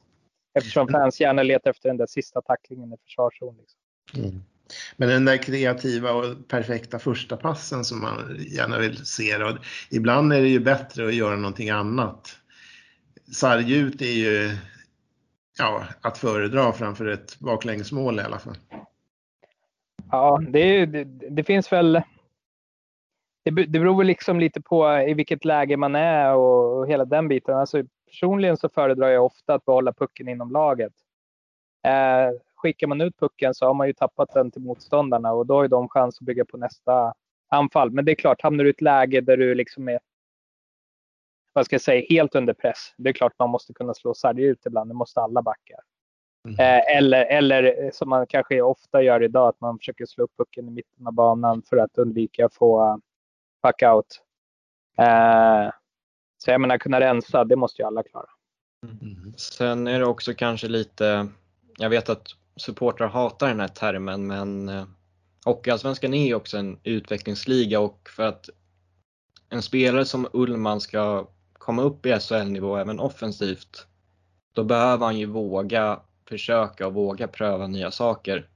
Eftersom 0.54 0.88
fans 0.88 1.22
gärna 1.22 1.44
letar 1.44 1.72
efter 1.72 1.90
den 1.90 1.98
där 1.98 2.06
sista 2.06 2.42
tacklingen 2.42 2.94
i 2.94 2.98
försvarszon. 3.04 3.58
Liksom. 3.58 3.80
Mm. 4.24 4.44
Men 4.98 5.10
den 5.10 5.26
där 5.26 5.38
kreativa 5.38 6.12
och 6.12 6.48
perfekta 6.48 7.00
första 7.00 7.38
passen 7.38 7.86
som 7.86 8.02
man 8.02 8.38
gärna 8.40 8.80
vill 8.80 9.06
se. 9.06 9.44
Och 9.44 9.58
ibland 9.92 10.34
är 10.34 10.42
det 10.42 10.48
ju 10.48 10.60
bättre 10.60 11.08
att 11.08 11.14
göra 11.16 11.36
någonting 11.36 11.70
annat. 11.70 12.36
Sarg 13.32 13.74
ut 13.74 14.02
är 14.02 14.06
ju 14.06 14.58
ja, 15.58 15.84
att 16.02 16.18
föredra 16.18 16.72
framför 16.72 17.06
ett 17.06 17.40
baklängesmål 17.40 18.20
i 18.20 18.24
alla 18.24 18.40
fall. 18.40 18.56
Ja, 20.12 20.42
det, 20.50 20.86
det, 20.86 21.04
det 21.30 21.44
finns 21.44 21.72
väl... 21.72 22.02
Det, 23.46 23.52
det 23.52 23.80
beror 23.80 23.98
väl 23.98 24.08
liksom 24.08 24.40
lite 24.40 24.62
på 24.62 24.88
eh, 24.88 25.10
i 25.10 25.14
vilket 25.14 25.46
läge 25.46 25.78
man 25.78 25.96
är 25.96 26.34
och, 26.34 26.78
och 26.78 26.88
hela 26.88 27.06
den 27.06 27.28
biten. 27.28 27.58
Alltså, 27.58 27.84
personligen 28.08 28.58
så 28.58 28.70
föredrar 28.70 29.08
jag 29.08 29.26
ofta 29.26 29.54
att 29.54 29.66
behålla 29.66 29.94
pucken 29.94 30.28
inom 30.28 30.52
laget. 30.52 30.94
Eh, 31.88 32.40
skickar 32.56 32.88
man 32.88 33.02
ut 33.02 33.20
pucken 33.20 33.54
så 33.54 33.66
har 33.66 33.74
man 33.74 33.88
ju 33.88 33.94
tappat 33.94 34.34
den 34.34 34.52
till 34.52 34.62
motståndarna 34.62 35.34
och 35.34 35.46
då 35.46 35.56
har 35.56 35.64
ju 35.64 35.68
de 35.68 35.90
chans 35.90 36.18
att 36.22 36.26
bygga 36.26 36.46
på 36.46 36.58
nästa 36.58 37.14
anfall. 37.50 37.92
Men 37.92 38.06
det 38.06 38.12
är 38.12 38.16
klart, 38.16 38.42
hamnar 38.42 38.64
du 38.64 38.70
i 38.70 38.74
ett 38.74 38.82
läge 38.82 39.22
där 39.22 39.38
du 39.38 39.56
liksom 39.56 39.90
är 39.90 40.00
vad 41.54 41.66
ska 41.66 41.74
jag 41.74 41.82
säga, 41.82 42.06
helt 42.10 42.36
under 42.36 42.54
press. 42.54 42.94
Det 42.98 43.10
är 43.10 43.14
klart 43.14 43.34
man 43.40 43.50
måste 43.50 43.74
kunna 43.74 43.94
slå 43.94 44.14
sarg 44.14 44.44
ut 44.44 44.66
ibland. 44.66 44.90
Det 44.90 44.94
måste 44.94 45.22
alla 45.22 45.42
backar. 45.42 45.80
Mm. 46.48 46.60
Eh, 46.60 46.98
eller, 46.98 47.26
eller 47.26 47.84
eh, 47.84 47.92
som 47.92 48.10
man 48.10 48.28
kanske 48.28 48.62
ofta 48.62 49.02
gör 49.02 49.24
idag, 49.24 49.48
att 49.48 49.62
man 49.62 49.78
försöker 49.78 50.06
slå 50.06 50.24
upp 50.24 50.38
pucken 50.38 50.68
i 50.68 50.72
mitten 50.72 51.08
av 51.08 51.14
banan 51.14 51.62
för 51.70 51.78
att 51.78 51.98
undvika 51.98 52.46
att 52.46 52.54
få 52.54 52.84
uh, 52.84 52.98
puck 53.64 53.82
out. 53.84 54.22
Eh, 54.98 55.74
så 56.38 56.52
jag 56.52 56.62
menar, 56.62 56.78
kunna 56.78 57.00
rensa, 57.00 57.44
det 57.44 57.56
måste 57.56 57.82
ju 57.82 57.86
alla 57.86 58.04
klara. 58.04 58.30
Mm. 58.84 59.34
Sen 59.38 59.88
är 59.88 60.00
det 60.00 60.06
också 60.06 60.34
kanske 60.34 60.68
lite, 60.68 61.28
jag 61.78 61.90
vet 61.90 62.10
att 62.10 62.28
supportrar 62.56 63.08
hatar 63.08 63.48
den 63.48 63.60
här 63.60 63.68
termen 63.68 64.28
men 64.28 64.70
eh, 64.70 64.86
Hockeyallsvenskan 65.46 66.14
är 66.14 66.26
ju 66.26 66.36
också 66.36 66.58
en 66.58 66.80
utvecklingsliga 66.84 67.80
och 67.80 68.10
för 68.16 68.24
att 68.24 68.50
en 69.50 69.62
spelare 69.62 70.06
som 70.06 70.28
Ullman 70.34 70.82
ska 70.82 71.28
komma 71.64 71.82
upp 71.82 72.06
i 72.06 72.20
SHL-nivå 72.20 72.78
även 72.78 73.00
offensivt, 73.00 73.88
då 74.54 74.64
behöver 74.64 75.06
han 75.06 75.18
ju 75.18 75.26
våga 75.26 76.00
försöka 76.30 76.88
och 76.88 76.94
våga 76.94 77.28
pröva 77.28 77.68
nya 77.68 77.92
saker. 77.92 78.50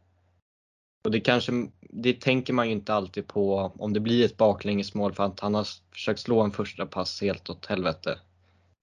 Och 1.04 1.12
det 1.12 1.20
kanske, 1.20 1.52
det 1.82 2.22
tänker 2.22 2.54
man 2.54 2.66
ju 2.66 2.72
inte 2.72 2.94
alltid 2.94 3.28
på 3.28 3.72
om 3.80 3.94
det 3.94 4.00
blir 4.00 4.26
ett 4.26 4.38
baklängesmål 4.38 5.14
för 5.14 5.24
att 5.24 5.40
han 5.40 5.56
har 5.56 5.68
försökt 5.92 6.20
slå 6.20 6.42
en 6.42 6.52
första 6.52 6.86
pass 6.86 7.22
helt 7.22 7.50
åt 7.50 7.66
helvete. 7.66 8.20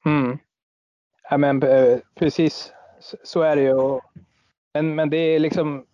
Mm. 0.05 0.39
Ja, 1.31 1.39
men, 1.39 1.63
eh, 1.63 1.99
precis, 2.15 2.73
så, 3.25 3.43
är 3.43 3.57
det 3.57 3.63
ju. 3.63 4.01
Men, 4.75 4.95
men 4.95 5.11
det 5.11 5.17
är 5.17 5.39
liksom... 5.39 5.87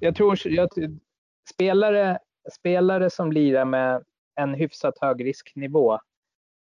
Jag 0.00 0.16
tror 0.16 0.38
jag, 0.44 0.68
spelare, 1.54 2.18
spelare 2.52 3.10
som 3.10 3.32
lirar 3.32 3.64
med 3.64 4.04
en 4.34 4.54
hyfsat 4.54 4.98
hög 5.00 5.24
risknivå 5.24 5.98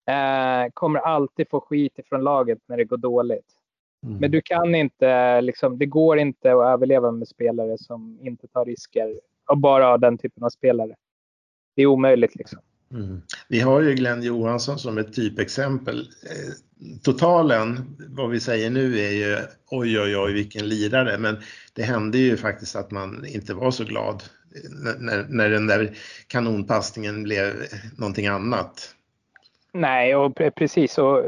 eh, 0.07 0.71
kommer 0.73 0.99
alltid 0.99 1.49
få 1.49 1.59
skit 1.59 1.99
ifrån 1.99 2.23
laget 2.23 2.59
när 2.67 2.77
det 2.77 2.83
går 2.85 2.97
dåligt. 2.97 3.53
Mm. 4.05 4.17
Men 4.17 4.31
du 4.31 4.41
kan 4.41 4.75
inte, 4.75 5.41
liksom, 5.41 5.77
det 5.77 5.85
går 5.85 6.17
inte 6.19 6.51
att 6.51 6.73
överleva 6.73 7.11
med 7.11 7.27
spelare 7.27 7.77
som 7.77 8.19
inte 8.21 8.47
tar 8.47 8.65
risker 8.65 9.19
och 9.47 9.57
bara 9.57 9.85
ha 9.85 9.97
den 9.97 10.17
typen 10.17 10.43
av 10.43 10.49
spelare. 10.49 10.95
Det 11.75 11.81
är 11.81 11.85
omöjligt 11.85 12.35
liksom. 12.35 12.59
Mm. 12.91 13.21
Vi 13.49 13.59
har 13.59 13.81
ju 13.81 13.93
Glenn 13.93 14.23
Johansson 14.23 14.79
som 14.79 14.97
ett 14.97 15.13
typexempel. 15.13 15.99
Eh, 15.99 16.53
Totalen, 17.03 17.95
vad 18.09 18.29
vi 18.29 18.39
säger 18.39 18.69
nu 18.69 18.99
är 18.99 19.11
ju 19.11 19.37
oj 19.71 19.99
oj 19.99 20.17
oj 20.17 20.33
vilken 20.33 20.69
lirare, 20.69 21.17
men 21.17 21.37
det 21.73 21.83
hände 21.83 22.17
ju 22.17 22.37
faktiskt 22.37 22.75
att 22.75 22.91
man 22.91 23.25
inte 23.25 23.53
var 23.53 23.71
så 23.71 23.83
glad 23.83 24.23
när- 24.83 24.99
när, 24.99 25.25
när 25.29 25.49
den 25.49 25.67
där 25.67 25.97
kanonpassningen 26.27 27.23
blev 27.23 27.53
någonting 27.97 28.27
annat. 28.27 28.93
Nej, 29.77 30.15
och 30.15 30.37
pre- 30.37 30.49
precis. 30.49 30.97
Och 30.97 31.23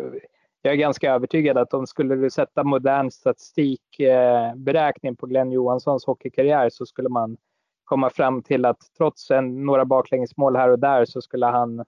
jag 0.61 0.73
är 0.73 0.77
ganska 0.77 1.13
övertygad 1.13 1.57
att 1.57 1.73
om 1.73 1.87
skulle 1.87 2.15
du 2.15 2.29
sätta 2.29 2.63
modern 2.63 3.11
statistikberäkning 3.11 5.15
på 5.15 5.25
Glenn 5.25 5.51
Johanssons 5.51 6.05
hockeykarriär 6.05 6.69
så 6.69 6.85
skulle 6.85 7.09
man 7.09 7.37
komma 7.83 8.09
fram 8.09 8.43
till 8.43 8.65
att 8.65 8.77
trots 8.97 9.31
en, 9.31 9.65
några 9.65 9.85
baklängesmål 9.85 10.55
här 10.55 10.69
och 10.69 10.79
där 10.79 11.05
så 11.05 11.21
skulle 11.21 11.45
han 11.45 11.85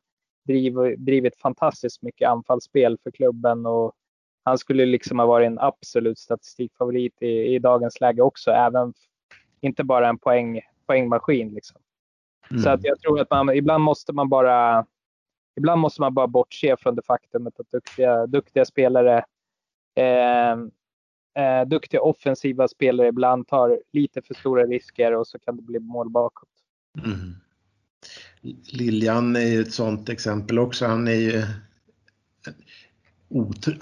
driv, 0.48 0.74
drivit 0.98 1.38
fantastiskt 1.38 2.02
mycket 2.02 2.30
anfallsspel 2.30 2.98
för 3.04 3.12
klubben 3.12 3.66
och 3.66 3.94
han 4.44 4.58
skulle 4.58 4.86
liksom 4.86 5.20
ha 5.20 5.26
varit 5.26 5.48
en 5.48 5.60
absolut 5.60 6.20
statistikfavorit 6.20 7.22
i, 7.22 7.56
i 7.56 7.60
dagens 7.60 8.02
läge 8.02 8.22
också, 8.22 8.52
även 8.52 8.94
inte 9.62 9.84
bara 9.84 10.10
en 10.10 10.18
poäng, 10.18 10.62
poängmaskin. 10.86 11.54
Liksom. 11.54 11.82
Mm. 12.52 12.64
Så 12.64 12.70
att 12.70 12.84
jag 12.84 13.00
tror 13.00 13.20
att 13.20 13.30
man, 13.30 13.50
ibland 13.50 13.84
måste 13.84 14.14
man 14.14 14.30
bara 14.30 14.86
Ibland 15.56 15.82
måste 15.82 16.02
man 16.02 16.14
bara 16.14 16.28
bortse 16.28 16.78
från 16.80 16.96
det 16.96 17.02
faktumet 17.02 17.60
att 17.60 17.72
duktiga, 17.72 18.28
duktiga 18.28 18.66
spelare, 18.66 19.26
eh, 19.96 20.52
eh, 21.44 21.68
duktiga 21.68 22.02
offensiva 22.02 22.68
spelare 22.68 23.08
ibland 23.08 23.48
tar 23.48 23.80
lite 23.94 24.22
för 24.22 24.34
stora 24.34 24.66
risker 24.66 25.16
och 25.16 25.28
så 25.28 25.40
kan 25.40 25.56
det 25.56 25.62
bli 25.62 25.80
mål 25.80 26.10
bakåt. 26.10 26.50
Mm. 27.06 27.36
Liljan 28.72 29.36
är 29.36 29.48
ju 29.48 29.62
ett 29.62 29.74
sådant 29.74 30.10
exempel 30.10 30.60
också. 30.60 30.86
Han 30.86 31.08
är 31.08 31.12
ju 31.12 31.44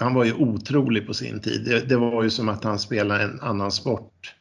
han 0.00 0.14
var 0.14 0.24
ju 0.24 0.34
otrolig 0.34 1.06
på 1.06 1.14
sin 1.14 1.40
tid. 1.40 1.64
Det, 1.64 1.88
det 1.88 1.96
var 1.96 2.22
ju 2.22 2.30
som 2.30 2.48
att 2.48 2.64
han 2.64 2.78
spelade 2.78 3.22
en 3.22 3.40
annan 3.40 3.72
sport. 3.72 4.34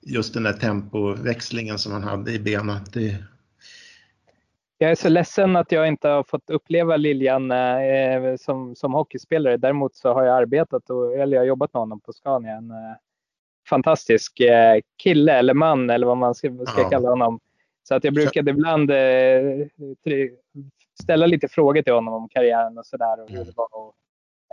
Just 0.00 0.34
den 0.34 0.42
där 0.42 0.52
tempoväxlingen 0.52 1.78
som 1.78 1.92
han 1.92 2.02
hade 2.02 2.32
i 2.32 2.38
benen. 2.38 2.80
Det, 2.92 3.24
jag 4.78 4.90
är 4.90 4.94
så 4.94 5.08
ledsen 5.08 5.56
att 5.56 5.72
jag 5.72 5.88
inte 5.88 6.08
har 6.08 6.22
fått 6.22 6.50
uppleva 6.50 6.96
Liljan 6.96 7.50
eh, 7.50 8.36
som, 8.36 8.74
som 8.76 8.94
hockeyspelare. 8.94 9.56
Däremot 9.56 9.94
så 9.94 10.12
har 10.12 10.24
jag 10.24 10.36
arbetat 10.36 10.90
och, 10.90 11.14
eller 11.14 11.36
jag 11.36 11.40
har 11.40 11.46
jobbat 11.46 11.74
med 11.74 11.80
honom 11.80 12.00
på 12.00 12.12
Scania. 12.12 12.52
En 12.52 12.70
eh, 12.70 12.76
fantastisk 13.68 14.40
eh, 14.40 14.80
kille 15.02 15.32
eller 15.32 15.54
man 15.54 15.90
eller 15.90 16.06
vad 16.06 16.16
man 16.16 16.34
ska, 16.34 16.48
ska 16.66 16.82
Ja. 16.82 16.90
kalla 16.90 17.08
honom. 17.08 17.40
Så 17.82 17.94
att 17.94 18.04
jag 18.04 18.14
brukade 18.14 18.50
ibland 18.50 18.90
eh, 18.90 18.96
tri- 20.06 20.36
ställa 21.02 21.26
lite 21.26 21.48
frågor 21.48 21.82
till 21.82 21.92
honom 21.92 22.14
om 22.14 22.28
karriären 22.28 22.78
och 22.78 22.86
sådär 22.86 23.20
och 23.22 23.28
hur 23.30 23.36
Mm. 23.36 23.46
det 23.46 23.52
var 23.56 23.66
att 23.88 23.94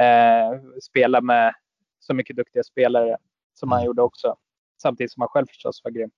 eh, 0.01 0.61
spela 0.81 1.21
med 1.21 1.53
så 1.99 2.13
mycket 2.13 2.35
duktiga 2.35 2.63
spelare 2.63 3.17
som 3.53 3.71
han 3.71 3.79
Mm. 3.79 3.85
gjorde 3.87 4.01
också. 4.01 4.35
Samtidigt 4.81 5.11
som 5.11 5.21
han 5.21 5.27
själv 5.27 5.45
förstås 5.47 5.81
var 5.83 5.91
grym. 5.91 6.11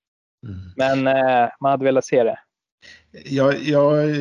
mm. 0.47 1.03
Men 1.03 1.17
eh, 1.17 1.49
man 1.59 1.71
hade 1.71 1.85
velat 1.85 2.05
se 2.05 2.23
det. 2.23 2.39
Jag, 3.25 3.63
jag 3.63 4.15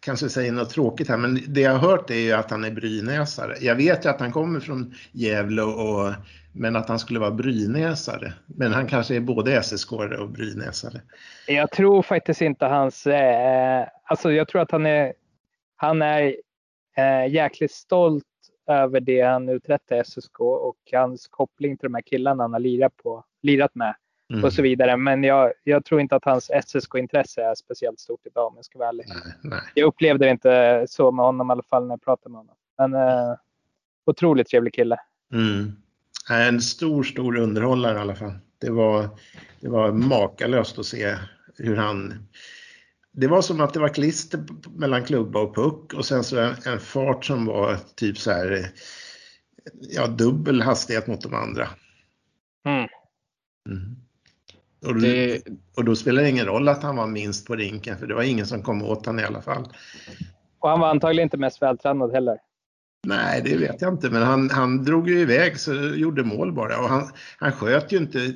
kanske 0.00 0.28
säger 0.28 0.52
något 0.52 0.70
tråkigt 0.70 1.08
här, 1.08 1.16
men 1.16 1.40
det 1.48 1.60
jag 1.60 1.72
har 1.72 1.90
hört 1.90 2.10
är 2.10 2.14
ju 2.14 2.32
att 2.32 2.50
han 2.50 2.64
är 2.64 2.70
brynäsare. 2.70 3.54
Jag 3.60 3.74
vet 3.74 4.04
ju 4.04 4.08
att 4.08 4.20
han 4.20 4.32
kommer 4.32 4.60
från 4.60 4.94
Gävle, 5.12 5.62
och, 5.62 6.12
men 6.52 6.76
att 6.76 6.88
han 6.88 6.98
skulle 6.98 7.20
vara 7.20 7.30
brynäsare. 7.30 8.32
Men 8.46 8.72
han 8.72 8.86
kanske 8.86 9.16
är 9.16 9.20
både 9.20 9.62
SSK 9.62 9.92
och 9.92 10.28
brynäsare. 10.28 11.00
Jag 11.46 11.70
tror 11.70 12.02
faktiskt 12.02 12.40
inte 12.40 12.66
hans... 12.66 13.06
Eh, 13.06 13.86
alltså 14.04 14.32
jag 14.32 14.48
tror 14.48 14.62
att 14.62 14.70
han 14.70 14.86
är, 14.86 15.12
han 15.76 16.02
är 16.02 16.36
eh, 16.96 17.32
jäkligt 17.32 17.72
stolt 17.72 18.24
över 18.66 19.00
det 19.00 19.20
han 19.20 19.48
uträttar 19.48 20.00
i 20.00 20.04
SSK 20.04 20.40
och 20.40 20.76
hans 20.92 21.28
koppling 21.28 21.76
till 21.76 21.86
de 21.86 21.94
här 21.94 22.02
killarna 22.02 22.44
han 22.44 22.52
har 22.52 22.60
lirat, 22.60 22.96
på, 22.96 23.24
lirat 23.42 23.74
med 23.74 23.94
Mm. 24.32 24.44
och 24.44 24.52
så 24.52 24.62
vidare. 24.62 24.96
Men 24.96 25.24
jag, 25.24 25.52
jag 25.64 25.84
tror 25.84 26.00
inte 26.00 26.16
att 26.16 26.24
hans 26.24 26.50
SSK-intresse 26.50 27.42
är 27.42 27.54
speciellt 27.54 28.00
stort 28.00 28.26
idag 28.26 28.46
om 28.46 28.52
jag 28.56 28.64
ska 28.64 28.78
vara 28.78 28.88
ärlig. 28.88 29.06
Nej, 29.08 29.34
nej. 29.42 29.60
Jag 29.74 29.86
upplevde 29.86 30.24
det 30.24 30.30
inte 30.30 30.86
så 30.88 31.12
med 31.12 31.24
honom 31.24 31.50
i 31.50 31.52
alla 31.52 31.62
fall 31.62 31.86
när 31.86 31.92
jag 31.92 32.02
pratade 32.02 32.30
med 32.30 32.38
honom. 32.38 32.56
Men 32.78 32.94
eh, 32.94 33.34
otroligt 34.06 34.48
trevlig 34.48 34.74
kille. 34.74 34.96
Mm. 35.32 35.72
En 36.30 36.60
stor, 36.60 37.02
stor 37.02 37.36
underhållare 37.36 37.98
i 37.98 38.00
alla 38.00 38.14
fall. 38.14 38.32
Det 38.58 38.70
var, 38.70 39.08
det 39.60 39.68
var 39.68 39.92
makalöst 39.92 40.78
att 40.78 40.86
se 40.86 41.16
hur 41.56 41.76
han... 41.76 42.28
Det 43.12 43.26
var 43.26 43.42
som 43.42 43.60
att 43.60 43.74
det 43.74 43.80
var 43.80 43.88
klister 43.88 44.44
mellan 44.76 45.04
klubba 45.04 45.40
och 45.40 45.54
puck 45.54 45.94
och 45.94 46.04
sen 46.04 46.24
så 46.24 46.38
en, 46.38 46.54
en 46.66 46.80
fart 46.80 47.24
som 47.24 47.46
var 47.46 47.76
typ 47.94 48.18
så 48.18 48.30
här, 48.30 48.66
ja, 49.80 50.06
dubbel 50.06 50.62
hastighet 50.62 51.06
mot 51.06 51.20
de 51.20 51.34
andra. 51.34 51.68
Mm. 52.64 52.88
Mm. 53.68 54.03
Och, 54.86 54.94
då, 54.94 55.00
Det, 55.00 55.42
och 55.76 55.84
då 55.84 55.96
spelar 55.96 56.22
det 56.22 56.28
ingen 56.28 56.46
roll 56.46 56.68
att 56.68 56.82
han 56.82 56.96
var 56.96 57.06
minst 57.06 57.46
på 57.46 57.54
rinken 57.54 57.98
för 57.98 58.06
det 58.06 58.14
var 58.14 58.22
ingen 58.22 58.46
som 58.46 58.62
kom 58.62 58.82
åt 58.82 59.06
honom 59.06 59.20
i 59.20 59.24
alla 59.24 59.42
fall. 59.42 59.68
Och 60.58 60.68
han 60.70 60.80
var 60.80 60.88
antagligen 60.88 61.26
inte 61.26 61.36
mest 61.36 61.62
vältränad 61.62 62.12
heller. 62.12 62.38
Nej, 63.06 63.42
det 63.44 63.56
vet 63.56 63.82
jag 63.82 63.92
inte, 63.92 64.10
men 64.10 64.22
han, 64.22 64.50
han 64.50 64.84
drog 64.84 65.08
ju 65.08 65.20
iväg 65.20 65.60
så 65.60 65.72
gjorde 65.74 66.24
mål 66.24 66.52
bara 66.52 66.78
och 66.78 66.88
han, 66.88 67.08
han 67.38 67.52
sköt 67.52 67.92
ju 67.92 67.96
inte 67.96 68.34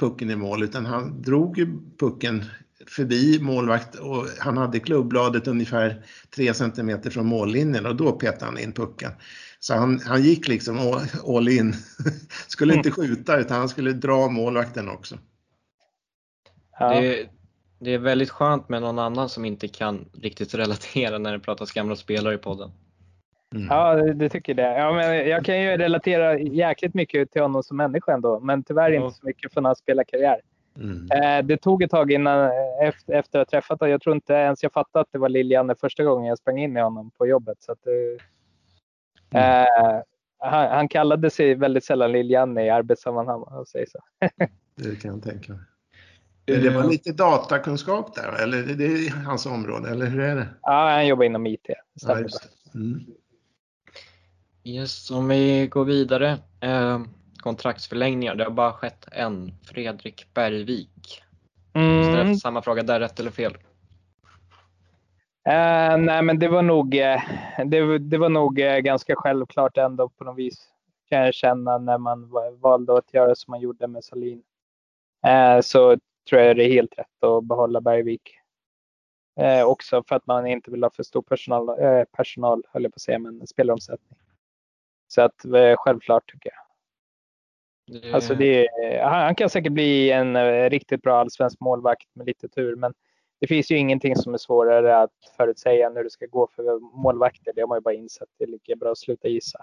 pucken 0.00 0.30
i 0.30 0.36
mål 0.36 0.62
utan 0.62 0.86
han 0.86 1.22
drog 1.22 1.58
ju 1.58 1.66
pucken 1.98 2.44
förbi 2.86 3.38
målvakt 3.40 3.94
och 3.94 4.26
han 4.38 4.56
hade 4.56 4.80
klubbladet 4.80 5.48
ungefär 5.48 6.04
tre 6.34 6.54
centimeter 6.54 7.10
från 7.10 7.26
mållinjen 7.26 7.86
och 7.86 7.96
då 7.96 8.12
petade 8.12 8.44
han 8.44 8.58
in 8.58 8.72
pucken. 8.72 9.10
Så 9.60 9.74
han, 9.74 10.00
han 10.04 10.22
gick 10.22 10.48
liksom 10.48 10.78
all, 10.78 11.00
all 11.36 11.48
in. 11.48 11.74
skulle 12.48 12.74
inte 12.74 12.90
skjuta 12.90 13.38
utan 13.38 13.58
han 13.58 13.68
skulle 13.68 13.92
dra 13.92 14.28
målvakten 14.28 14.88
också. 14.88 15.18
Ja. 16.78 17.00
Det, 17.00 17.28
det, 17.78 17.90
är 17.90 17.98
väldigt 17.98 18.30
skönt 18.30 18.68
med 18.68 18.82
någon 18.82 18.98
annan 18.98 19.28
som 19.28 19.44
inte 19.44 19.68
kan 19.68 20.08
riktigt 20.22 20.54
relatera 20.54 21.18
när 21.18 21.32
det 21.32 21.40
pratas 21.40 21.72
gamla 21.72 21.96
spelare 21.96 22.34
i 22.34 22.38
podden. 22.38 22.70
Mm. 23.54 23.66
Ja, 23.70 23.94
det 23.94 24.28
tycker 24.28 24.54
det. 24.54 24.78
Ja, 24.78 24.92
men 24.92 25.28
jag 25.28 25.44
kan 25.44 25.62
ju 25.62 25.76
relatera 25.76 26.38
jäkligt 26.38 26.94
mycket 26.94 27.30
till 27.30 27.42
honom 27.42 27.62
som 27.62 27.76
människa 27.76 28.12
ändå, 28.12 28.40
men 28.40 28.62
tyvärr 28.62 28.90
mm. 28.90 29.02
inte 29.02 29.16
så 29.16 29.26
mycket 29.26 29.52
från 29.52 29.64
hans 29.64 29.78
spelarkarriär. 29.78 30.40
Mm. 30.76 31.08
Eh, 31.10 31.46
det 31.46 31.56
tog 31.56 31.82
ett 31.82 31.90
tag 31.90 32.12
innan, 32.12 32.50
efter, 32.82 33.14
efter 33.14 33.38
att 33.38 33.52
ha 33.52 33.58
träffat 33.58 33.80
honom. 33.80 33.90
Jag 33.90 34.00
tror 34.00 34.14
inte 34.14 34.32
ens 34.32 34.62
jag 34.62 34.72
fattade 34.72 35.00
att 35.00 35.12
det 35.12 35.18
var 35.18 35.28
Lilianne 35.28 35.74
första 35.74 36.04
gången 36.04 36.28
jag 36.28 36.38
sprang 36.38 36.58
in 36.58 36.76
i 36.76 36.80
honom 36.80 37.10
på 37.10 37.26
jobbet. 37.26 37.62
Så 37.62 37.72
att, 37.72 37.86
mm. 37.86 38.16
eh, 39.34 40.02
han, 40.38 40.70
han, 40.70 40.88
kallade 40.88 41.30
sig 41.30 41.54
väldigt 41.54 41.84
sällan 41.84 42.12
Lilianne 42.12 42.64
i 42.66 42.70
arbetssammanhang. 42.70 43.66
Säger 43.66 43.86
så. 43.86 43.98
det 44.76 45.02
kan 45.02 45.14
jag 45.14 45.22
tänka 45.22 45.52
mig. 45.52 45.62
Det 46.44 46.70
var 46.70 46.84
lite 46.84 47.12
datakunskap 47.12 48.14
där, 48.14 48.42
eller 48.42 48.62
det 48.62 48.84
är 48.84 49.10
hans 49.10 49.46
område, 49.46 49.90
eller 49.90 50.06
hur 50.06 50.20
är 50.20 50.36
det? 50.36 50.48
Ja, 50.62 50.90
han 50.90 51.06
jobbar 51.06 51.24
inom 51.24 51.46
IT. 51.46 51.66
Ja, 52.02 52.18
mm. 52.74 53.00
Yes, 54.64 55.10
om 55.10 55.28
vi 55.28 55.66
går 55.66 55.84
vidare. 55.84 56.38
Eh, 56.60 57.00
kontraktsförlängningar, 57.36 58.34
det 58.34 58.44
har 58.44 58.50
bara 58.50 58.72
skett 58.72 59.08
en. 59.12 59.52
Fredrik 59.64 60.34
Bergvik. 60.34 61.22
Mm. 61.74 62.34
Samma 62.34 62.62
fråga 62.62 62.82
där, 62.82 63.00
rätt 63.00 63.20
eller 63.20 63.30
fel? 63.30 63.52
Uh, 65.48 65.96
nej, 65.98 66.22
men 66.22 66.38
det 66.38 66.48
var 66.48 66.62
nog, 66.62 66.94
uh, 66.94 67.20
det, 67.66 67.98
det, 67.98 68.18
var 68.18 68.28
nog 68.28 68.58
uh, 68.58 68.76
ganska 68.76 69.14
självklart 69.16 69.76
ändå 69.76 70.08
på 70.08 70.24
något 70.24 70.38
vis. 70.38 70.68
Kan 71.08 71.18
jag 71.20 71.34
känna 71.34 71.78
när 71.78 71.98
man 71.98 72.30
valde 72.60 72.98
att 72.98 73.14
göra 73.14 73.34
som 73.34 73.50
man 73.50 73.60
gjorde 73.60 73.86
med 73.86 74.04
Salin. 74.04 74.42
så 75.62 75.96
tror 76.28 76.40
jag 76.40 76.56
det 76.56 76.64
är 76.64 76.68
helt 76.68 76.98
rätt 76.98 77.24
att 77.24 77.44
behålla 77.44 77.80
Bergvik. 77.80 78.34
också 79.66 80.02
för 80.08 80.16
att 80.16 80.26
man 80.26 80.46
inte 80.46 80.70
vill 80.70 80.82
ha 80.82 80.90
för 80.90 81.02
stor 81.02 81.22
personal, 81.22 81.66
personal 82.16 82.62
höll 82.68 82.82
jag 82.82 82.92
på 82.92 82.96
att 82.96 83.02
säga, 83.02 83.18
men 83.18 83.46
spelaromsättning. 83.46 84.18
Så 85.08 85.22
att 85.22 85.44
självklart 85.76 86.32
tycker 86.32 86.50
jag. 86.50 86.62
Det... 87.86 88.12
Alltså 88.12 88.34
det, 88.34 88.68
han 89.02 89.34
kan 89.34 89.50
säkert 89.50 89.72
bli 89.72 90.10
en 90.10 90.36
eh, 90.36 90.70
riktigt 90.70 91.02
bra 91.02 91.20
allsvensk 91.20 91.60
målvakt 91.60 92.08
med 92.14 92.26
lite 92.26 92.48
tur, 92.48 92.76
men 92.76 92.94
det 93.40 93.46
finns 93.46 93.70
ju 93.70 93.76
ingenting 93.76 94.16
som 94.16 94.34
är 94.34 94.38
svårare 94.38 94.98
att 94.98 95.10
förutsäga 95.36 95.90
när 95.90 96.04
det 96.04 96.10
ska 96.10 96.26
gå 96.26 96.48
för 96.56 96.80
målvakter. 96.80 97.52
Det 97.54 97.60
har 97.60 97.68
man 97.68 97.78
ju 97.78 97.82
bara 97.82 97.94
insett. 97.94 98.28
Det 98.38 98.44
är 98.44 98.48
lika 98.48 98.76
bra 98.76 98.92
att 98.92 98.98
sluta 98.98 99.28
gissa. 99.28 99.58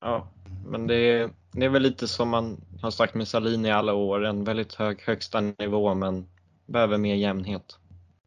Ja, 0.00 0.28
men 0.66 0.86
det 0.86 0.94
är, 0.94 1.30
det 1.52 1.64
är 1.64 1.68
väl 1.68 1.82
lite 1.82 2.08
som 2.08 2.28
man 2.28 2.60
har 2.82 2.90
sagt 2.90 3.14
med 3.14 3.28
Salin 3.28 3.66
i 3.66 3.70
alla 3.70 3.94
år. 3.94 4.24
En 4.24 4.44
väldigt 4.44 4.74
hög 4.74 5.02
högsta 5.02 5.40
nivå, 5.40 5.94
men 5.94 6.28
behöver 6.66 6.98
mer 6.98 7.14
jämnhet. 7.14 7.78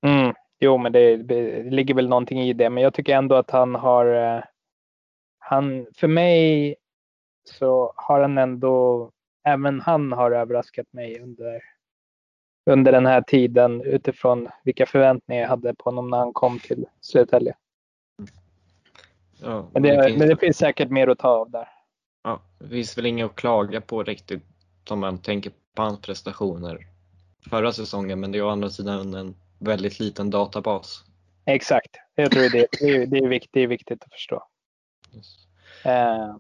Mm, 0.02 0.34
jo, 0.60 0.78
men 0.78 0.92
det, 0.92 1.18
det 1.18 1.64
ligger 1.64 1.94
väl 1.94 2.10
någonting 2.10 2.42
i 2.42 2.54
det, 2.54 2.70
men 2.70 2.84
jag 2.84 2.94
tycker 2.94 3.16
ändå 3.16 3.36
att 3.36 3.52
han 3.52 3.76
har 3.76 4.06
eh, 4.06 4.44
han, 5.40 5.88
för 5.96 6.08
mig 6.08 6.76
så 7.44 7.94
har 7.96 8.22
han 8.22 8.38
ändå 8.38 9.12
även 9.44 9.82
han 9.82 10.12
har 10.12 10.32
överraskat 10.32 10.94
mig 10.94 11.20
under, 11.20 11.62
under 12.66 12.92
den 12.92 13.06
här 13.06 13.22
tiden 13.22 13.82
utifrån 13.82 14.48
vilka 14.64 14.86
förväntningar 14.86 15.42
jag 15.42 15.50
hade 15.50 15.76
på 15.76 15.84
honom 15.84 16.10
när 16.10 16.18
han 16.18 16.34
kom 16.34 16.60
till 16.60 16.86
Södertälje. 17.02 17.56
Ja, 19.42 19.70
men, 19.74 19.82
det, 19.82 19.96
det 19.98 20.04
finns... 20.04 20.20
men 20.20 20.30
det 20.30 20.38
finns 20.38 20.58
säkert 20.58 20.90
mer 20.90 21.08
att 21.08 21.20
ta 21.20 21.30
av 21.30 21.52
där. 21.52 21.79
Det 22.60 22.70
finns 22.70 22.98
väl 22.98 23.06
inget 23.06 23.26
att 23.26 23.36
klaga 23.36 23.82
på 23.82 24.04
riktigt 24.04 24.44
om 24.90 25.00
man 25.00 25.22
tänker 25.22 25.52
på 25.76 25.82
hans 25.82 26.02
prestationer 26.02 26.88
förra 27.50 27.74
säsongen, 27.74 28.20
men 28.20 28.32
det 28.32 28.38
är 28.38 28.44
å 28.44 28.50
andra 28.50 28.70
sidan 28.70 29.14
en 29.14 29.36
väldigt 29.60 30.00
liten 30.00 30.30
databas. 30.30 31.04
Exakt, 31.46 31.96
jag 32.16 32.32
tror 32.32 32.42
det, 32.42 32.50
det, 32.72 32.90
är, 32.90 33.08
det, 33.08 33.18
är, 33.18 33.28
viktigt, 33.28 33.50
det 33.54 33.62
är 33.62 33.68
viktigt 33.68 34.04
att 34.04 34.14
förstå. 34.14 34.44
Yes. 35.16 35.26
Eh, 35.86 36.36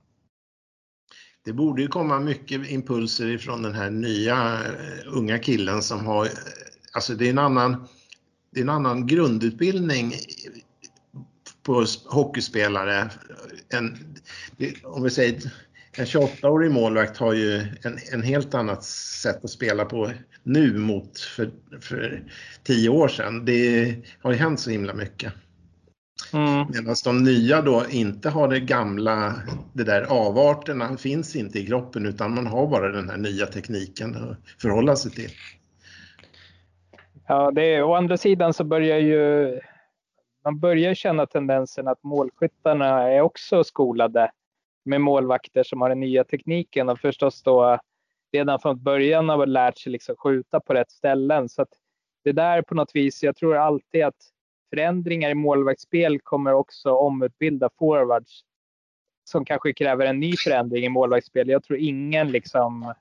det 1.45 1.53
borde 1.53 1.82
ju 1.82 1.88
komma 1.88 2.19
mycket 2.19 2.69
impulser 2.69 3.27
ifrån 3.27 3.62
den 3.62 3.73
här 3.73 3.89
nya 3.89 4.53
uh, 4.53 5.17
unga 5.17 5.39
killen 5.39 5.82
som 5.82 6.05
har, 6.05 6.25
uh, 6.25 6.32
alltså 6.93 7.15
det 7.15 7.25
är 7.25 7.29
en 7.29 7.38
annan, 7.38 7.88
det 8.51 8.60
är 8.60 8.63
en 8.63 8.69
annan 8.69 9.08
grundutbildning 9.08 10.13
på 11.63 11.86
hockeyspelare. 12.05 13.10
En, 13.69 14.15
det, 14.58 14.84
om 14.84 15.03
vi 15.03 15.10
säger 15.10 15.51
en 15.97 16.06
28-årig 16.06 16.71
målvakt 16.71 17.17
har 17.17 17.34
ju 17.34 17.60
en, 17.60 17.97
en 18.13 18.23
helt 18.23 18.54
annat 18.54 18.84
sätt 18.84 19.43
att 19.43 19.49
spela 19.49 19.86
på 19.86 20.12
nu 20.43 20.78
mot 20.78 21.19
för, 21.19 21.49
för 21.82 22.23
tio 22.63 22.89
år 22.89 23.08
sedan. 23.08 23.45
Det 23.45 23.95
har 24.21 24.32
ju 24.32 24.38
hänt 24.38 24.60
så 24.60 24.69
himla 24.69 24.93
mycket. 24.93 25.34
Mm. 26.34 26.65
Medan 26.69 26.95
de 27.04 27.23
nya 27.23 27.62
då 27.62 27.84
inte 27.89 28.30
har 28.30 28.47
det 28.47 28.60
gamla, 28.60 29.36
det 29.73 29.84
där 29.84 30.02
avarterna 30.02 30.97
finns 30.97 31.36
inte 31.36 31.60
i 31.60 31.65
kroppen 31.65 32.06
utan 32.06 32.36
man 32.36 32.47
har 32.47 32.67
bara 32.67 32.91
den 32.91 33.10
här 33.10 33.17
nya 33.17 33.45
tekniken 33.45 34.15
att 34.15 34.62
förhålla 34.62 34.95
sig 34.95 35.12
till. 35.12 35.32
Ja, 37.28 37.52
det 37.52 37.75
är, 37.75 37.84
å 37.84 37.93
andra 37.95 38.17
sidan 38.17 38.54
så 38.54 38.63
börjar 38.63 38.97
ju 38.97 39.60
man 40.43 40.60
börjar 40.60 40.93
känna 40.93 41.25
tendensen 41.25 41.88
att 41.88 42.04
målskyttarna 42.04 43.12
är 43.12 43.21
också 43.21 43.63
skolade 43.63 44.32
med 44.85 45.01
målvakter 45.01 45.63
som 45.63 45.81
har 45.81 45.89
den 45.89 45.99
nya 45.99 46.23
tekniken 46.23 46.89
och 46.89 46.99
förstås 46.99 47.43
då 47.43 47.79
redan 48.31 48.59
från 48.59 48.83
början 48.83 49.29
har 49.29 49.45
lärt 49.45 49.77
sig 49.77 49.91
liksom 49.91 50.15
skjuta 50.15 50.59
på 50.59 50.73
rätt 50.73 50.91
ställen. 50.91 51.49
Så 51.49 51.61
att 51.61 51.69
det 52.23 52.31
där 52.31 52.61
på 52.61 52.75
något 52.75 52.95
vis, 52.95 53.23
jag 53.23 53.35
tror 53.35 53.55
alltid 53.55 54.03
att 54.03 54.29
förändringar 54.69 55.29
i 55.29 55.35
målvaktsspel 55.35 56.19
kommer 56.19 56.53
också 56.53 56.91
omutbilda 56.91 57.69
forwards 57.79 58.43
som 59.23 59.45
kanske 59.45 59.73
kräver 59.73 60.05
en 60.05 60.19
ny 60.19 60.33
förändring 60.37 60.85
i 60.85 60.89
målvaktsspel. 60.89 61.49
Jag 61.49 61.63
tror 61.63 61.79
ingen 61.79 62.31
liksom, 62.31 62.93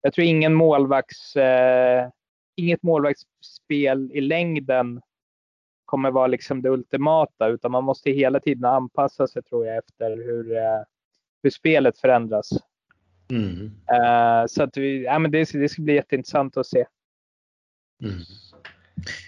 jag 0.00 0.12
tror 0.12 0.26
ingen 0.26 0.54
målvakts, 0.54 1.36
eh, 1.36 2.08
inget 2.56 2.82
målvaktsspel 2.82 4.10
i 4.14 4.20
längden 4.20 5.00
kommer 5.84 6.10
vara 6.10 6.26
liksom 6.26 6.62
det 6.62 6.70
ultimata, 6.70 7.48
utan 7.48 7.72
man 7.72 7.84
måste 7.84 8.10
hela 8.10 8.40
tiden 8.40 8.64
anpassa 8.64 9.26
sig 9.26 9.42
tror 9.42 9.66
jag 9.66 9.76
efter 9.76 10.16
hur, 10.16 10.56
eh, 10.56 10.82
hur 11.42 11.50
spelet 11.50 11.98
förändras. 11.98 12.50
Mm. 13.30 13.64
Uh, 13.64 14.46
så 14.48 14.62
att 14.62 14.76
vi, 14.76 15.04
ja, 15.04 15.18
men 15.18 15.30
det, 15.30 15.52
det 15.52 15.68
ska 15.68 15.82
bli 15.82 15.94
jätteintressant 15.94 16.56
att 16.56 16.66
se. 16.66 16.84
Mm. 18.02 18.18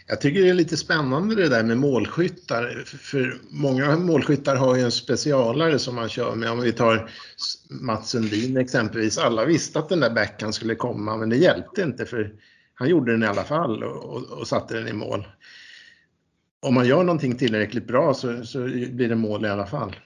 Jag 0.06 0.20
tycker 0.20 0.42
det 0.42 0.48
är 0.48 0.54
lite 0.54 0.76
spännande 0.76 1.34
det 1.34 1.48
där 1.48 1.62
med 1.62 1.78
målskyttar. 1.78 2.82
För 2.86 3.40
många 3.50 3.96
målskyttar 3.96 4.56
har 4.56 4.76
ju 4.76 4.82
en 4.82 4.90
specialare 4.90 5.78
som 5.78 5.94
man 5.94 6.08
kör 6.08 6.34
med. 6.34 6.50
Om 6.50 6.60
vi 6.60 6.72
tar 6.72 7.10
Mats 7.70 8.10
Sundin 8.10 8.56
exempelvis. 8.56 9.18
Alla 9.18 9.44
visste 9.44 9.78
att 9.78 9.88
den 9.88 10.00
där 10.00 10.10
backhand 10.10 10.54
skulle 10.54 10.74
komma 10.74 11.16
men 11.16 11.28
det 11.28 11.36
hjälpte 11.36 11.82
inte 11.82 12.06
för 12.06 12.32
han 12.74 12.88
gjorde 12.88 13.12
den 13.12 13.22
i 13.22 13.26
alla 13.26 13.44
fall 13.44 13.82
och, 13.82 14.04
och, 14.04 14.38
och 14.38 14.48
satte 14.48 14.74
den 14.74 14.88
i 14.88 14.92
mål. 14.92 15.26
Om 16.60 16.74
man 16.74 16.86
gör 16.86 17.04
någonting 17.04 17.36
tillräckligt 17.36 17.86
bra 17.86 18.14
så, 18.14 18.44
så 18.44 18.58
blir 18.64 19.08
det 19.08 19.14
mål 19.14 19.44
i 19.44 19.48
alla 19.48 19.66
fall. 19.66 19.96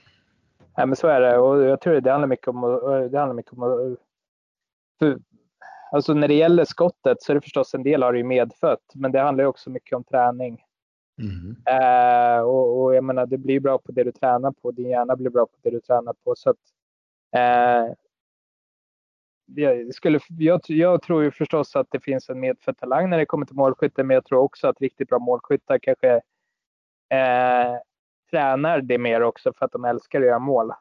Ja, 0.77 0.87
men 0.87 0.97
så 0.97 1.09
är 1.09 1.21
det 1.21 1.39
och 1.39 1.63
jag 1.63 1.81
tror 1.81 2.01
det 2.01 2.11
handlar 2.11 2.29
mycket 2.29 2.49
om, 2.49 2.61
det 3.11 3.19
handlar 3.19 3.35
mycket 3.35 3.53
om 3.53 3.97
för 4.99 5.19
Alltså 5.95 6.15
när 6.15 6.29
det 6.29 6.35
gäller 6.35 6.65
skottet 6.65 7.23
så 7.23 7.33
är 7.33 7.35
det 7.35 7.41
förstås 7.41 7.75
en 7.75 7.83
del 7.83 8.03
av 8.03 8.13
det 8.13 8.25
medfött, 8.25 8.93
men 8.95 9.13
det 9.13 9.21
handlar 9.21 9.45
också 9.45 9.71
mycket 9.71 9.97
om 9.97 10.05
träning. 10.05 10.63
Mm. 11.23 11.57
Eh, 11.67 12.41
och, 12.41 12.83
och, 12.83 12.95
jag 12.95 13.05
menar, 13.05 13.27
det 13.27 13.39
blir 13.39 13.61
bra 13.61 13.79
på 13.79 13.93
det 13.93 14.05
du 14.05 14.13
tränar 14.13 14.53
på. 14.53 14.71
Din 14.71 14.89
hjärna 14.89 15.17
blir 15.17 15.31
bra 15.31 15.47
på 15.47 15.57
det 15.63 15.71
du 15.71 15.81
tränar 15.81 16.15
på. 16.25 16.35
Så 16.37 16.51
att, 16.51 16.57
eh, 17.37 17.95
jag, 19.47 19.95
skulle, 19.95 20.21
jag, 20.29 20.61
jag, 20.67 21.03
tror 21.03 21.23
ju 21.23 21.31
förstås 21.31 21.77
att 21.77 21.87
det 21.91 22.01
finns 22.01 22.29
en 22.29 22.41
medfödd 22.41 22.77
talang 22.79 23.11
när 23.11 23.19
det 23.19 23.27
kommer 23.27 23.47
till 23.47 23.57
målskytte, 23.57 24.05
men 24.05 24.15
jag 24.15 24.25
tror 24.25 24.39
också 24.39 24.69
att 24.69 24.81
riktigt 24.81 25.09
bra 25.09 25.19
målskyttar 25.19 25.79
kanske 25.79 26.15
eh, 27.09 27.75
tränar 28.35 28.81
det 28.81 28.99
mer 28.99 29.23
också 29.23 29.53
för 29.53 29.67
att 29.67 29.73
de 29.73 29.85
älskar 29.85 30.21
att 30.21 30.27
göra 30.27 30.39
mål. 30.39 30.73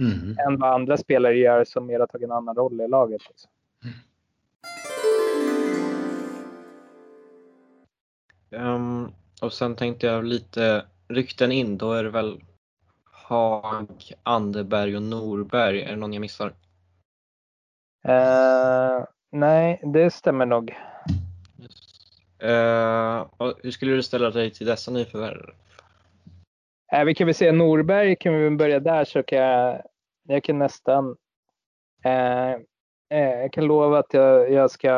Mm. 0.00 0.36
Än 0.38 0.58
vad 0.58 0.74
andra 0.74 0.96
spelare 0.96 1.36
gör 1.36 1.64
som 1.64 1.86
mer 1.86 2.00
har 2.00 2.06
tagit 2.06 2.24
en 2.24 2.32
annan 2.32 2.56
roll 2.56 2.80
i 2.80 2.88
laget. 2.88 3.22
Liksom. 3.28 3.50
Mm. 8.52 8.74
Um, 8.74 9.12
och 9.42 9.52
sen 9.52 9.76
tänkte 9.76 10.06
jag 10.06 10.24
lite 10.24 10.84
rykten 11.08 11.52
in, 11.52 11.78
då 11.78 11.92
är 11.92 12.04
det 12.04 12.10
väl 12.10 12.40
Hag, 13.04 13.88
Anderberg 14.22 14.96
och 14.96 15.02
Norberg. 15.02 15.82
Är 15.82 15.90
det 15.90 15.96
någon 15.96 16.12
jag 16.12 16.20
missar? 16.20 16.48
Uh, 18.08 19.04
nej, 19.30 19.80
det 19.84 20.10
stämmer 20.10 20.46
nog. 20.46 20.76
Yes. 21.58 22.50
Eh, 22.50 23.26
hur 23.62 23.70
skulle 23.70 23.92
du 23.92 24.02
ställa 24.02 24.30
dig 24.30 24.50
till 24.50 24.66
dessa 24.66 24.90
nyförvärv? 24.90 25.54
Eh, 26.94 27.04
vi 27.04 27.14
kan 27.14 27.26
väl 27.26 27.34
säga 27.34 27.52
Norberg, 27.52 28.16
kan 28.16 28.34
vi 28.34 28.50
börja 28.50 28.80
där 28.80 29.04
så 29.04 29.22
kan 29.22 29.38
jag, 29.38 29.82
jag 30.22 30.44
kan 30.44 30.58
nästan, 30.58 31.16
eh, 32.04 32.52
eh, 33.10 33.40
jag 33.40 33.52
kan 33.52 33.64
lova 33.64 33.98
att 33.98 34.14
jag, 34.14 34.52
jag 34.52 34.70
ska, 34.70 34.90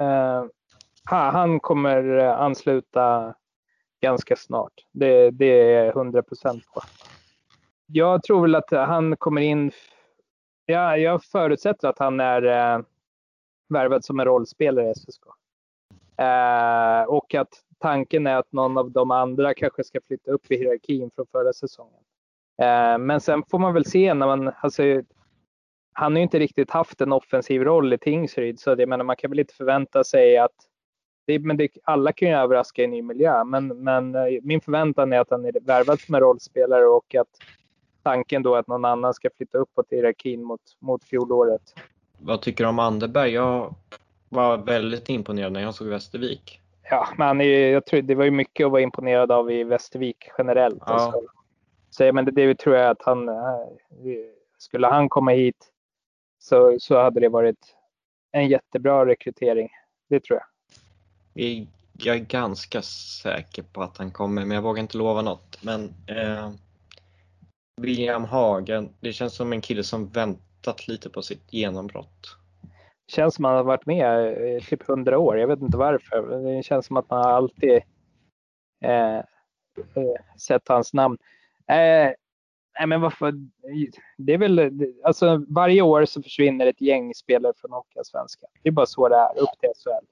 eh, 0.00 0.44
han 1.04 1.60
kommer 1.60 2.18
ansluta 2.18 3.34
ganska 4.00 4.36
snart. 4.36 4.72
Det, 4.92 5.30
det 5.30 5.72
är 5.74 5.88
100 5.88 6.22
procent 6.22 6.64
på. 6.74 6.80
Jag 7.86 8.22
tror 8.22 8.42
väl 8.42 8.54
att 8.54 8.70
han 8.70 9.16
kommer 9.16 9.40
in, 9.40 9.70
ja, 10.66 10.96
jag 10.96 11.24
förutsätter 11.24 11.88
att 11.88 11.98
han 11.98 12.20
är 12.20 12.42
eh, 12.42 12.84
värvad 13.68 14.04
som 14.04 14.20
en 14.20 14.26
rollspelare 14.26 14.90
i 14.90 14.94
SSK. 14.94 15.22
Eh, 16.16 17.02
och 17.08 17.34
att 17.34 17.48
tanken 17.78 18.26
är 18.26 18.36
att 18.36 18.52
någon 18.52 18.78
av 18.78 18.90
de 18.90 19.10
andra 19.10 19.54
kanske 19.54 19.84
ska 19.84 20.00
flytta 20.06 20.30
upp 20.30 20.50
i 20.50 20.56
hierarkin 20.56 21.10
från 21.14 21.26
förra 21.32 21.52
säsongen. 21.52 22.00
Eh, 22.62 22.98
men 22.98 23.20
sen 23.20 23.42
får 23.50 23.58
man 23.58 23.74
väl 23.74 23.84
se 23.84 24.14
när 24.14 24.26
man, 24.26 24.52
alltså, 24.60 24.82
han 25.92 26.12
har 26.12 26.18
ju 26.18 26.22
inte 26.22 26.38
riktigt 26.38 26.70
haft 26.70 27.00
en 27.00 27.12
offensiv 27.12 27.62
roll 27.62 27.92
i 27.92 27.98
Tingsryd 27.98 28.60
så 28.60 28.74
det, 28.74 28.86
menar, 28.86 29.04
man 29.04 29.16
kan 29.16 29.30
väl 29.30 29.40
inte 29.40 29.54
förvänta 29.54 30.04
sig 30.04 30.38
att 30.38 30.54
det, 31.26 31.38
men 31.38 31.56
det, 31.56 31.68
alla 31.84 32.12
kan 32.12 32.28
ju 32.28 32.34
överraska 32.34 32.82
i 32.82 32.84
en 32.84 32.90
ny 32.90 33.02
miljö, 33.02 33.44
men, 33.44 33.66
men 33.66 34.14
eh, 34.14 34.22
min 34.42 34.60
förväntan 34.60 35.12
är 35.12 35.20
att 35.20 35.30
han 35.30 35.44
är 35.44 35.60
värvad 35.60 36.00
som 36.00 36.14
en 36.14 36.20
rollspelare 36.20 36.86
och 36.86 37.14
att 37.14 37.28
tanken 38.02 38.42
då 38.42 38.54
att 38.54 38.66
någon 38.66 38.84
annan 38.84 39.14
ska 39.14 39.28
flytta 39.36 39.58
uppåt 39.58 39.92
i 39.92 39.96
hierarkin 39.96 40.44
mot, 40.44 40.60
mot 40.78 41.04
fjolåret. 41.04 41.62
Vad 42.18 42.42
tycker 42.42 42.64
du 42.64 42.70
om 42.70 42.78
Anderberg? 42.78 43.30
Jag 43.30 43.74
var 44.34 44.56
väldigt 44.56 45.08
imponerad 45.08 45.52
när 45.52 45.60
jag 45.60 45.74
såg 45.74 45.88
Västervik. 45.88 46.60
Ja, 46.90 47.08
men 47.18 47.40
jag 47.50 47.86
tror 47.86 48.02
det 48.02 48.14
var 48.14 48.24
ju 48.24 48.30
mycket 48.30 48.66
att 48.66 48.72
vara 48.72 48.82
imponerad 48.82 49.32
av 49.32 49.50
i 49.50 49.64
Västervik 49.64 50.28
generellt. 50.38 50.82
Ja. 50.86 50.92
Alltså. 50.92 51.22
Så, 51.90 52.12
men 52.12 52.24
det, 52.24 52.30
det 52.30 52.58
tror 52.58 52.76
jag 52.76 52.90
att 52.90 53.02
han, 53.02 53.28
eh, 53.28 53.34
skulle 54.58 54.86
han 54.86 55.08
komma 55.08 55.30
hit 55.30 55.70
så, 56.38 56.76
så 56.80 57.02
hade 57.02 57.20
det 57.20 57.28
varit 57.28 57.76
en 58.32 58.48
jättebra 58.48 59.06
rekrytering. 59.06 59.68
Det 60.08 60.20
tror 60.20 60.40
jag. 61.34 61.66
Jag 61.92 62.16
är 62.16 62.20
ganska 62.20 62.82
säker 63.22 63.62
på 63.62 63.82
att 63.82 63.98
han 63.98 64.10
kommer, 64.10 64.44
men 64.44 64.54
jag 64.54 64.62
vågar 64.62 64.80
inte 64.80 64.98
lova 64.98 65.22
något. 65.22 65.58
Men 65.62 65.94
eh, 66.06 66.50
William 67.80 68.24
Hagen, 68.24 68.88
det 69.00 69.12
känns 69.12 69.34
som 69.34 69.52
en 69.52 69.60
kille 69.60 69.84
som 69.84 70.08
väntat 70.08 70.88
lite 70.88 71.10
på 71.10 71.22
sitt 71.22 71.52
genombrott. 71.52 72.36
Känns 73.06 73.34
som 73.34 73.44
att 73.44 73.50
man 73.50 73.56
har 73.56 73.64
varit 73.64 73.86
med 73.86 74.32
i 74.56 74.60
typ 74.60 74.82
hundra 74.82 75.18
år. 75.18 75.38
Jag 75.38 75.48
vet 75.48 75.60
inte 75.60 75.76
varför. 75.76 76.38
Det 76.56 76.62
känns 76.62 76.86
som 76.86 76.96
att 76.96 77.10
man 77.10 77.22
alltid 77.22 77.82
eh, 78.84 79.16
eh, 79.16 79.22
sett 80.38 80.68
hans 80.68 80.94
namn. 80.94 81.18
Eh, 81.68 82.12
nej 82.78 82.86
men 82.86 83.00
varför? 83.00 83.32
Det 84.16 84.32
är 84.32 84.38
väl, 84.38 84.70
alltså 85.04 85.44
varje 85.48 85.82
år 85.82 86.04
så 86.04 86.22
försvinner 86.22 86.66
ett 86.66 86.80
gäng 86.80 87.14
spelare 87.14 87.52
från 87.56 87.72
Hockeyallsvenskan. 87.72 88.50
Det 88.62 88.68
är 88.68 88.72
bara 88.72 88.86
så 88.86 89.08
det 89.08 89.16
är 89.16 89.38
upp 89.38 89.60
till 89.60 89.70
SHL 89.84 90.06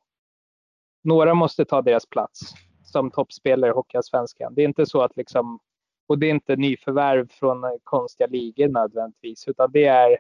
några 1.03 1.35
måste 1.35 1.65
ta 1.65 1.83
deras 1.83 2.07
plats 2.07 2.41
som 2.85 3.11
toppspelare 3.11 3.71
i 3.71 3.75
Hockeyallsvenskan. 3.75 4.55
Det 4.55 4.63
är 4.63 4.65
inte 4.65 4.87
så 4.87 5.03
att 5.03 5.17
liksom, 5.17 5.59
och 6.07 6.19
det 6.19 6.27
är 6.27 6.31
inte 6.31 6.57
nyförvärv 6.57 7.29
från 7.29 7.79
konstiga 7.85 8.27
ligor 8.27 8.69
nödvändigtvis, 8.69 9.49
utan 9.49 9.73
det 9.73 9.85
är, 9.85 10.19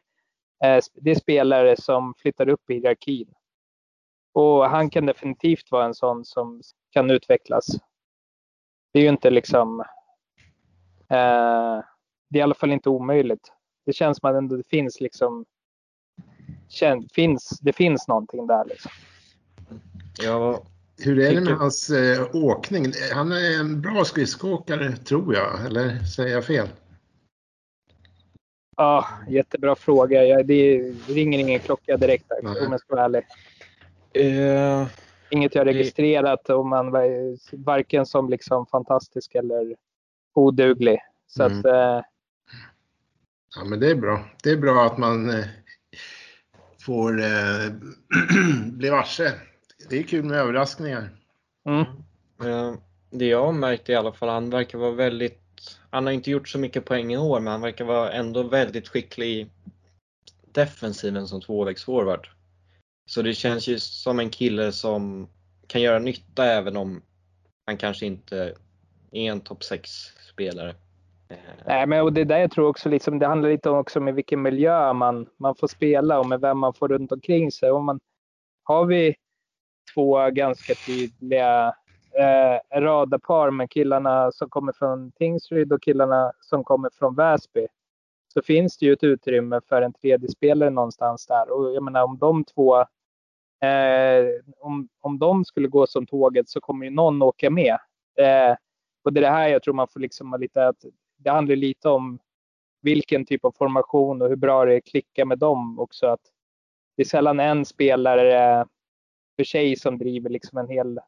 det 0.94 1.11
är 1.11 1.14
spelare 1.14 1.77
som 1.77 2.14
flyttar 2.18 2.48
upp 2.48 2.70
i 2.70 2.75
hierarkin. 2.75 3.29
Och 4.33 4.70
han 4.70 4.90
kan 4.90 5.07
definitivt 5.07 5.70
vara 5.70 5.85
en 5.85 5.94
sån 5.94 6.25
som 6.25 6.62
kan 6.90 7.11
utvecklas. 7.11 7.66
Det 8.92 8.98
är 8.98 9.03
ju 9.03 9.09
inte 9.09 9.31
liksom, 9.31 9.81
eh, 11.09 11.81
det 12.29 12.38
är 12.38 12.38
i 12.38 12.42
alla 12.42 12.55
fall 12.55 12.72
inte 12.72 12.88
omöjligt. 12.88 13.53
Det 13.87 13.92
känns 13.92 14.18
som 14.18 14.31
att 14.31 14.37
ändå 14.37 14.57
det 14.57 14.68
finns 14.68 15.01
liksom, 15.01 15.44
finns, 17.12 17.59
det 17.62 17.72
finns 17.72 18.09
någonting 18.09 18.46
där 18.46 18.64
liksom. 18.64 18.90
Ja, 20.18 20.62
hur 20.98 21.18
är 21.18 21.35
det 21.35 21.40
med 21.40 21.59
hans 21.59 21.90
eh, 21.90 22.37
åkning? 22.37 22.92
Han 23.12 23.33
är 23.33 23.61
en 23.61 23.81
bra 23.81 24.05
skridskoåkare 24.05 24.96
tror 24.96 25.35
jag, 25.35 25.66
eller 25.66 25.98
säger 25.98 26.35
jag 26.35 26.44
fel? 26.44 26.68
Ja, 28.76 29.08
jättebra 29.28 29.74
fråga. 29.74 30.24
Jag, 30.24 30.46
det 30.46 30.92
ringer 31.08 31.38
ingen 31.38 31.61
klocka 31.61 31.96
direkt 31.96 32.28
där, 32.28 32.66
om 32.66 32.72
jag 32.72 32.80
ska 32.80 32.94
vara 32.94 33.04
ärlig. 33.04 33.24
Uh, 34.18 34.87
Inget 35.30 35.54
jag 35.54 35.66
registrerat 35.66 36.50
om 36.50 36.68
man 36.68 36.92
varken 37.52 38.06
som 38.06 38.28
liksom 38.28 38.66
fantastisk 38.66 39.35
eller 39.35 39.76
oduglig. 40.35 40.98
Så 41.26 41.42
mm. 41.42 41.58
att, 41.58 41.64
uh, 41.64 42.04
ja, 43.56 43.64
men 43.66 43.80
det 43.80 43.90
är 43.90 43.94
bra. 43.94 44.24
Det 44.42 44.50
är 44.50 44.56
bra 44.56 44.87
att 44.87 44.98
man 44.98 45.30
uh, 45.30 45.44
får 46.80 47.22
bli 48.78 48.90
varse 48.90 49.32
det 49.90 49.98
är 49.98 50.02
kul 50.02 50.24
med 50.24 50.38
överraskningar. 50.38 51.11
Mm. 51.66 51.87
Det 53.11 53.26
jag 53.26 53.44
har 53.44 53.52
märkt 53.52 53.88
i 53.88 53.94
alla 53.94 54.12
fall, 54.12 54.28
han 54.28 54.50
verkar 54.50 54.78
vara 54.78 54.90
väldigt, 54.90 55.41
han 55.92 56.07
har 56.07 56.12
inte 56.12 56.31
gjort 56.31 56.48
så 56.48 56.59
mycket 56.59 56.85
poäng 56.85 57.12
i 57.12 57.18
år, 57.18 57.40
men 57.40 57.52
han 57.52 57.61
verkar 57.61 57.85
vara 57.85 58.12
ändå 58.12 58.42
väldigt 58.42 58.88
skicklig 58.88 59.26
i 59.26 59.50
defensiven 60.52 61.28
som 61.28 61.40
tvåvägsforward. 61.40 62.28
Så 63.07 63.22
det 63.22 63.35
känns 63.35 63.68
ju 63.68 63.78
som 63.78 64.18
en 64.18 64.31
kille 64.31 64.72
som 64.72 65.28
kan 65.66 65.83
göra 65.83 65.98
nytta 65.98 66.44
även 66.44 66.76
om 66.76 67.02
han 67.66 67.76
kanske 67.76 68.07
inte 68.07 68.55
är 69.11 69.31
en 69.31 69.40
topp 69.40 69.61
6-spelare. 69.61 70.74
Nej, 71.66 71.87
men 71.87 72.02
och 72.02 72.12
det 72.12 72.24
där 72.24 72.38
jag 72.38 72.50
tror 72.50 72.68
också 72.68 72.88
liksom, 72.88 73.18
det 73.18 73.26
handlar 73.26 73.50
lite 73.50 73.70
också 73.70 73.98
om 73.98 74.09
i 74.09 74.12
vilken 74.12 74.42
miljö 74.42 74.92
man, 74.92 75.26
man 75.37 75.55
får 75.55 75.68
spela 75.68 76.18
och 76.18 76.26
med 76.26 76.40
vem 76.40 76.59
man 76.59 76.74
får 76.74 76.88
runt 76.88 77.12
omkring 77.12 77.52
sig. 77.52 77.70
Om 77.70 77.85
man, 77.85 78.00
har 78.62 78.87
vi 78.87 79.14
två 79.94 80.31
ganska 80.31 80.74
tydliga 80.74 81.74
eh, 82.18 82.81
radarpar 82.81 83.51
med 83.51 83.70
killarna 83.70 84.33
som 84.33 84.51
kommer 84.51 84.72
från 84.72 85.12
Tingsryd 85.12 85.72
och 85.72 85.83
killarna 85.83 86.33
som 86.40 86.64
kommer 86.64 86.90
från 86.98 87.14
Väsby. 87.14 87.66
Så 88.35 88.42
finns 88.42 88.79
det 88.79 88.87
ju 88.87 88.92
ett 88.92 89.05
utrymme 89.05 89.61
för 89.68 89.83
en 89.83 89.92
tredje 89.92 90.29
spelare 90.29 90.70
någonstans 90.70 91.27
där. 91.27 91.51
Och 91.51 91.75
jag 91.75 91.83
menar 91.83 92.03
om 92.05 92.18
de 92.18 92.44
två, 92.44 92.81
eh, 93.61 94.27
om, 94.61 94.88
om 95.01 95.18
de 95.18 95.44
skulle 95.44 95.68
gå 95.68 95.87
som 95.87 96.07
tåget 96.07 96.48
så 96.48 96.61
kommer 96.61 96.85
ju 96.85 96.90
någon 96.90 97.22
åka 97.22 97.51
med. 97.51 97.79
Eh, 98.18 98.57
och 99.05 99.12
det 99.12 99.20
är 99.20 99.22
det 99.22 99.31
här 99.31 99.48
jag 99.48 99.62
tror 99.62 99.75
man 99.75 99.88
får 99.88 100.01
liksom 100.01 100.37
lite 100.40 100.66
att 100.66 100.85
det 101.18 101.31
handlar 101.31 101.57
lite 101.57 101.88
om 101.88 102.18
vilken 102.83 103.27
typ 103.27 103.44
av 103.44 103.53
formation 103.59 104.22
och 104.22 104.29
hur 104.29 104.37
bra 104.37 104.64
det 104.64 104.81
klickar 104.81 105.25
med 105.25 105.38
dem 105.38 105.79
också. 105.79 106.07
Att 106.07 106.20
det 106.96 107.03
är 107.03 107.07
sällan 107.07 107.40
en 107.40 107.64
spelare 107.64 108.59
eh, 108.61 108.64
för 109.37 109.44
sig 109.44 109.77
som 109.77 109.98
driver 109.98 110.31
liksom 110.31 110.59
en 110.59 110.68
hel... 110.68 111.01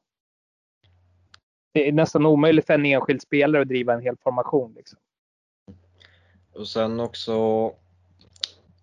Det 1.75 1.89
är 1.89 1.93
nästan 1.93 2.27
omöjligt 2.27 2.67
för 2.67 2.75
en 2.75 2.87
enskild 2.87 3.23
spelare 3.23 3.63
att 3.63 3.69
driva 3.69 3.95
en 3.95 4.03
hel 4.03 4.17
formation. 4.17 4.75
Liksom. 4.77 4.99
Och 6.53 6.69
sen 6.69 7.01
också, 7.01 7.33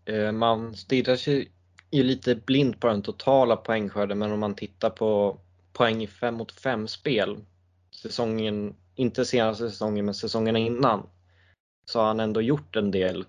eh, 0.06 0.32
man 0.32 0.76
stirrar 0.76 1.16
sig 1.16 1.52
ju 1.92 2.04
lite 2.04 2.36
blind 2.36 2.80
på 2.80 2.88
den 2.88 3.02
totala 3.02 3.56
poängskörden 3.56 4.20
men 4.20 4.32
om 4.32 4.40
man 4.40 4.56
tittar 4.56 4.90
på 4.90 5.38
poäng 5.74 6.04
i 6.04 6.08
5 6.08 6.36
mot 6.36 6.52
5 6.52 6.88
spel, 6.88 7.38
säsongen, 7.92 8.76
inte 8.96 9.26
senaste 9.26 9.70
säsongen 9.70 10.06
men 10.06 10.14
säsongerna 10.14 10.60
innan, 10.60 11.10
så 11.86 12.00
har 12.00 12.08
han 12.08 12.20
ändå 12.20 12.42
gjort 12.42 12.76
en 12.76 12.92
del. 12.92 13.26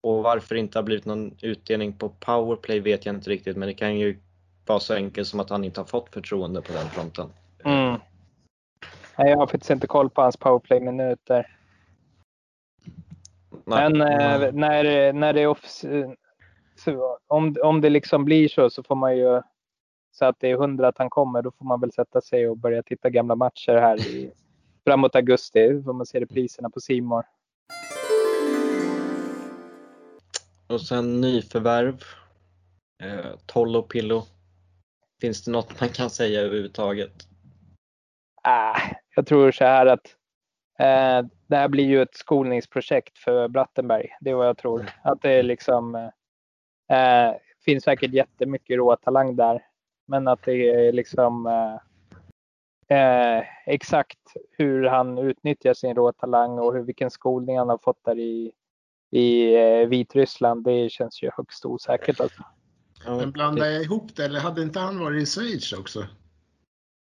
Och 0.00 0.22
varför 0.22 0.54
det 0.54 0.60
inte 0.60 0.78
har 0.78 0.82
blivit 0.82 1.04
någon 1.04 1.36
utdelning 1.40 1.92
på 1.92 2.08
powerplay 2.08 2.80
vet 2.80 3.06
jag 3.06 3.14
inte 3.14 3.30
riktigt 3.30 3.56
men 3.56 3.68
det 3.68 3.74
kan 3.74 3.98
ju 3.98 4.18
vara 4.66 4.80
så 4.80 4.94
enkelt 4.94 5.28
som 5.28 5.40
att 5.40 5.50
han 5.50 5.64
inte 5.64 5.80
har 5.80 5.86
fått 5.86 6.10
förtroende 6.10 6.62
på 6.62 6.72
den 6.72 6.88
fronten. 6.88 7.28
Mm. 7.64 8.00
Nej, 9.18 9.30
jag 9.30 9.36
har 9.36 9.46
faktiskt 9.46 9.70
inte 9.70 9.86
koll 9.86 10.10
på 10.10 10.22
hans 10.22 10.36
powerplay-minuter. 10.36 11.56
Men 13.64 14.00
eh, 14.00 14.52
när, 14.52 15.12
när 15.12 15.32
det 15.32 15.46
off, 15.46 15.84
om, 17.26 17.56
om 17.62 17.80
det 17.80 17.90
liksom 17.90 18.24
blir 18.24 18.48
så 18.48 18.70
så 18.70 18.82
får 18.82 18.94
man 18.94 19.16
ju 19.16 19.42
så 20.12 20.24
att 20.24 20.40
det 20.40 20.50
är 20.50 20.56
hundra 20.56 20.88
att 20.88 20.98
han 20.98 21.10
kommer, 21.10 21.42
då 21.42 21.50
får 21.50 21.64
man 21.64 21.80
väl 21.80 21.92
sätta 21.92 22.20
sig 22.20 22.48
och 22.48 22.56
börja 22.56 22.82
titta 22.82 23.10
gamla 23.10 23.34
matcher 23.34 23.76
här 23.76 24.06
i, 24.06 24.32
framåt 24.84 25.16
augusti. 25.16 25.82
Får 25.84 25.92
man 25.92 26.06
se 26.06 26.20
repriserna 26.20 26.70
på 26.70 26.80
Simor. 26.80 27.24
Och 30.66 30.80
sen 30.80 31.20
nyförvärv. 31.20 32.02
Eh, 33.02 33.38
Tollo 33.46 33.82
Pillo. 33.82 34.22
Finns 35.20 35.44
det 35.44 35.50
något 35.50 35.80
man 35.80 35.88
kan 35.88 36.10
säga 36.10 36.40
överhuvudtaget? 36.40 37.28
Äh, 38.46 38.92
jag 39.14 39.26
tror 39.26 39.52
så 39.52 39.64
här 39.64 39.86
att 39.86 40.16
eh, 40.78 41.28
det 41.46 41.56
här 41.56 41.68
blir 41.68 41.84
ju 41.84 42.02
ett 42.02 42.14
skolningsprojekt 42.14 43.18
för 43.18 43.48
Brattenberg. 43.48 44.08
Det 44.20 44.30
är 44.30 44.34
vad 44.34 44.48
jag 44.48 44.58
tror. 44.58 44.90
Att 45.02 45.22
det 45.22 45.30
är 45.30 45.42
liksom 45.42 45.94
eh, 45.94 47.34
finns 47.64 47.84
säkert 47.84 48.12
jättemycket 48.12 48.76
råtalang 48.76 49.36
där. 49.36 49.62
Men 50.06 50.28
att 50.28 50.42
det 50.42 50.68
är 50.70 50.92
liksom 50.92 51.46
eh, 51.46 51.76
eh, 52.98 53.44
exakt 53.66 54.18
hur 54.50 54.84
han 54.84 55.18
utnyttjar 55.18 55.74
sin 55.74 55.94
råtalang 55.94 56.58
och 56.58 56.74
hur, 56.74 56.82
vilken 56.82 57.10
skolning 57.10 57.58
han 57.58 57.68
har 57.68 57.78
fått 57.78 58.04
där 58.04 58.18
i, 58.18 58.52
i 59.10 59.54
eh, 59.54 59.88
Vitryssland, 59.88 60.64
det 60.64 60.90
känns 60.90 61.22
ju 61.22 61.30
högst 61.36 61.64
osäkert. 61.64 62.20
Alltså. 62.20 62.42
Men 63.06 63.30
blandar 63.30 63.66
jag 63.66 63.82
ihop 63.82 64.16
det 64.16 64.24
eller 64.24 64.40
hade 64.40 64.62
inte 64.62 64.80
han 64.80 64.98
varit 64.98 65.22
i 65.22 65.26
Schweiz 65.26 65.72
också? 65.72 66.06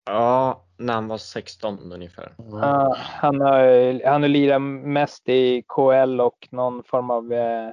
Ja, 0.06 0.66
när 0.78 0.94
han 0.94 1.08
var 1.08 1.18
16 1.18 1.92
ungefär. 1.92 2.36
Uh, 2.40 2.94
han, 2.96 3.42
har, 3.42 4.06
han 4.06 4.22
har 4.22 4.30
lirat 4.30 4.62
mest 4.62 5.30
i 5.30 5.64
KL 5.68 6.22
och 6.22 6.48
någon 6.52 6.84
form 6.84 7.12
av 7.12 7.34
eh, 7.34 7.72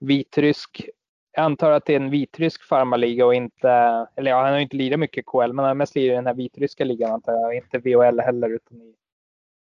vitrysk. 0.00 0.88
Jag 1.32 1.44
antar 1.44 1.70
att 1.70 1.86
det 1.86 1.92
är 1.92 2.00
en 2.00 2.10
vitrysk 2.10 2.62
farmarliga 2.62 3.26
och 3.26 3.34
inte, 3.34 3.70
eller 4.16 4.30
ja, 4.30 4.42
han 4.42 4.52
har 4.52 4.60
inte 4.60 4.76
lirat 4.76 5.00
mycket 5.00 5.26
KL, 5.26 5.52
men 5.52 5.58
han 5.58 5.64
har 5.64 5.74
mest 5.74 5.94
lirat 5.94 6.12
i 6.12 6.16
den 6.16 6.26
här 6.26 6.34
vitryska 6.34 6.84
ligan 6.84 7.10
antar 7.12 7.32
jag, 7.32 7.56
inte 7.56 7.78
VHL 7.78 8.20
heller. 8.20 8.50
Utan 8.50 8.82
i, 8.82 8.94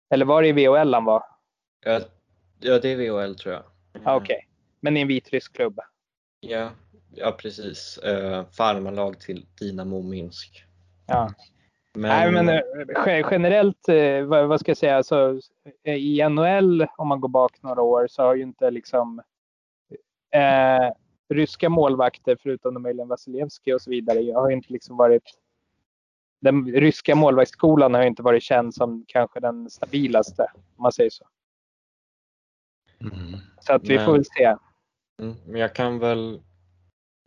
eller 0.10 0.26
var 0.26 0.42
det 0.42 0.48
i 0.48 0.52
VHL 0.52 0.94
han 0.94 1.06
var? 1.06 1.24
Ja, 1.86 2.00
ja 2.60 2.80
det 2.80 2.92
är 2.92 2.98
VHL 2.98 3.36
tror 3.36 3.54
jag. 3.54 3.64
Ah, 4.04 4.16
Okej, 4.16 4.36
okay. 4.36 4.48
men 4.80 4.98
i 4.98 5.02
en 5.02 5.08
vitrysk 5.08 5.56
klubb? 5.56 5.80
Ja, 6.40 6.70
ja 7.16 7.32
precis. 7.32 8.00
Uh, 8.08 8.46
farmarlag 8.52 9.20
till 9.20 9.46
Dinamo 9.60 10.02
Minsk. 10.02 10.66
Ja. 11.06 11.34
Men... 11.94 12.10
Nej, 12.10 12.32
men 12.32 12.50
eh, 12.50 13.28
generellt, 13.32 13.90
eh, 13.90 14.24
vad 14.24 14.60
ska 14.60 14.70
jag 14.70 14.78
säga, 14.78 14.98
alltså, 14.98 15.40
i 15.84 16.30
NHL 16.30 16.88
om 16.98 17.08
man 17.08 17.22
går 17.22 17.30
bak 17.30 17.62
några 17.62 17.82
år 17.82 18.08
så 18.10 18.24
har 18.24 18.36
ju 18.36 18.44
inte 18.44 18.72
liksom 18.72 19.22
eh, 20.32 20.94
ryska 21.30 21.70
målvakter, 21.70 22.38
förutom 22.44 22.82
möjligen 22.82 23.08
Vasilevski 23.08 23.74
och 23.74 23.82
så 23.82 23.90
vidare, 23.90 24.34
har 24.34 24.50
inte 24.50 24.74
liksom 24.74 24.98
varit 24.98 25.24
den 26.44 26.66
ryska 26.66 27.16
målvaktsskolan 27.16 27.94
har 27.94 28.04
inte 28.04 28.24
varit 28.24 28.44
känd 28.44 28.74
som 28.74 29.06
kanske 29.08 29.40
den 29.40 29.70
stabilaste, 29.70 30.48
om 30.56 30.84
man 30.84 30.92
säger 30.92 31.10
så. 31.10 31.28
Mm. 33.02 33.40
Så 33.60 33.74
att 33.74 33.84
vi 33.84 33.96
men, 33.96 34.06
får 34.06 34.14
väl 34.14 34.26
se. 34.26 34.56
Mm, 35.22 35.36
men 35.46 35.62
jag 35.62 35.76
kan 35.76 36.00
väl 36.00 36.42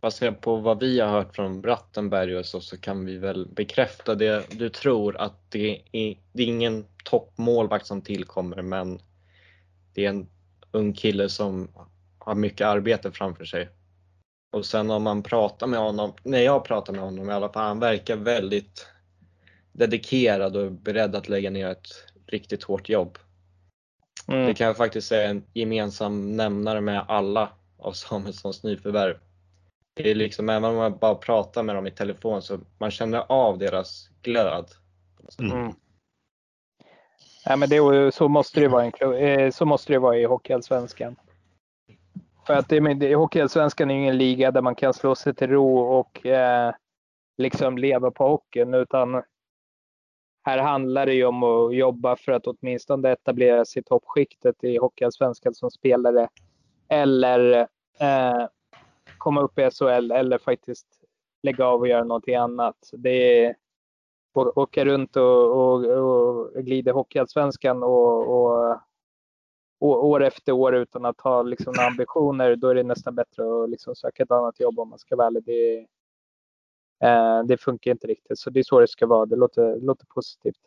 baserat 0.07 0.41
på 0.41 0.55
vad 0.55 0.79
vi 0.79 0.99
har 0.99 1.09
hört 1.09 1.35
från 1.35 1.61
Brattenberg 1.61 2.37
och 2.37 2.45
så, 2.45 2.61
så 2.61 2.77
kan 2.77 3.05
vi 3.05 3.17
väl 3.17 3.47
bekräfta 3.47 4.15
det 4.15 4.45
du 4.51 4.69
tror 4.69 5.17
att 5.17 5.51
det 5.51 5.81
är, 5.91 6.17
det 6.33 6.43
är 6.43 6.47
ingen 6.47 6.85
toppmålvakt 7.03 7.85
som 7.85 8.01
tillkommer 8.01 8.61
men 8.61 8.99
det 9.93 10.05
är 10.05 10.09
en 10.09 10.27
ung 10.71 10.93
kille 10.93 11.29
som 11.29 11.69
har 12.19 12.35
mycket 12.35 12.67
arbete 12.67 13.11
framför 13.11 13.45
sig. 13.45 13.69
Och 14.51 14.65
sen 14.65 14.91
om 14.91 15.03
man 15.03 15.23
pratar 15.23 15.67
med 15.67 15.79
honom, 15.79 16.13
när 16.23 16.41
jag 16.41 16.65
pratar 16.65 16.93
med 16.93 17.01
honom 17.01 17.29
i 17.29 17.33
alla 17.33 17.49
fall, 17.49 17.67
han 17.67 17.79
verkar 17.79 18.15
väldigt 18.15 18.87
dedikerad 19.71 20.55
och 20.55 20.71
beredd 20.71 21.15
att 21.15 21.29
lägga 21.29 21.49
ner 21.49 21.67
ett 21.67 21.87
riktigt 22.27 22.63
hårt 22.63 22.89
jobb. 22.89 23.17
Mm. 24.27 24.45
Det 24.45 24.53
kan 24.53 24.67
jag 24.67 24.77
faktiskt 24.77 25.07
säga 25.07 25.25
är 25.25 25.29
en 25.29 25.43
gemensam 25.53 26.37
nämnare 26.37 26.81
med 26.81 27.05
alla 27.07 27.49
av 27.77 27.91
Samuelssons 27.91 28.63
nyförvärv. 28.63 29.17
Det 29.97 30.11
är 30.11 30.15
liksom, 30.15 30.49
även 30.49 30.63
om 30.63 30.75
man 30.75 30.97
bara 30.97 31.15
pratar 31.15 31.63
med 31.63 31.75
dem 31.75 31.87
i 31.87 31.91
telefon 31.91 32.41
så 32.41 32.59
man 32.77 32.91
känner 32.91 33.23
av 33.29 33.57
deras 33.57 34.09
glöd. 34.21 34.65
Mm. 35.39 35.73
Ja, 37.45 37.55
men 37.55 37.69
det, 37.69 38.11
så, 38.13 38.27
måste 38.27 38.59
det 38.59 38.67
vara 38.67 38.85
en, 38.85 39.13
eh, 39.13 39.51
så 39.51 39.65
måste 39.65 39.93
det 39.93 39.99
vara 39.99 40.17
i 40.17 40.25
Hockeyallsvenskan. 40.25 41.15
För 42.47 42.53
att 42.53 42.69
det, 42.69 42.93
det, 42.93 43.15
Hockeyallsvenskan 43.15 43.91
är 43.91 43.95
ju 43.95 44.01
ingen 44.01 44.17
liga 44.17 44.51
där 44.51 44.61
man 44.61 44.75
kan 44.75 44.93
slå 44.93 45.15
sig 45.15 45.35
till 45.35 45.47
ro 45.47 45.79
och 45.79 46.25
eh, 46.25 46.73
liksom 47.37 47.77
leva 47.77 48.11
på 48.11 48.27
hockeyn. 48.27 48.73
Utan 48.73 49.23
här 50.43 50.57
handlar 50.57 51.05
det 51.05 51.13
ju 51.13 51.25
om 51.25 51.43
att 51.43 51.75
jobba 51.75 52.15
för 52.15 52.31
att 52.31 52.47
åtminstone 52.47 53.11
etablera 53.11 53.65
sig 53.65 53.79
i 53.79 53.83
toppskiktet 53.83 54.63
i 54.63 54.77
Hockeyallsvenskan 54.77 55.53
som 55.53 55.71
spelare. 55.71 56.27
Eller 56.89 57.67
eh, 57.99 58.45
komma 59.17 59.41
upp 59.41 59.59
i 59.59 59.69
SHL 59.71 60.11
eller 60.11 60.37
faktiskt 60.37 60.87
lägga 61.43 61.65
av 61.65 61.79
och 61.79 61.87
göra 61.87 62.03
någonting 62.03 62.35
annat. 62.35 62.89
Det 62.93 63.45
är 63.45 63.55
åka 64.33 64.85
runt 64.85 65.15
och, 65.15 65.51
och, 65.51 65.85
och 65.85 66.53
glida 66.65 66.91
Hockeyallsvenskan 66.91 67.83
och, 67.83 68.27
och, 68.27 68.77
och, 69.79 70.05
år 70.05 70.23
efter 70.23 70.51
år 70.51 70.75
utan 70.75 71.05
att 71.05 71.21
ha 71.21 71.41
liksom 71.41 71.73
ambitioner, 71.79 72.55
då 72.55 72.67
är 72.67 72.75
det 72.75 72.83
nästan 72.83 73.15
bättre 73.15 73.63
att 73.63 73.69
liksom 73.69 73.95
söka 73.95 74.23
ett 74.23 74.31
annat 74.31 74.59
jobb 74.59 74.79
om 74.79 74.89
man 74.89 74.99
ska 74.99 75.15
vara 75.15 75.27
ärlig. 75.27 75.43
Det, 75.45 75.87
eh, 77.07 77.43
det 77.43 77.57
funkar 77.57 77.91
inte 77.91 78.07
riktigt, 78.07 78.39
så 78.39 78.49
det 78.49 78.59
är 78.59 78.63
så 78.63 78.79
det 78.79 78.87
ska 78.87 79.07
vara. 79.07 79.25
Det 79.25 79.35
låter, 79.35 79.79
låter 79.79 80.05
positivt. 80.05 80.59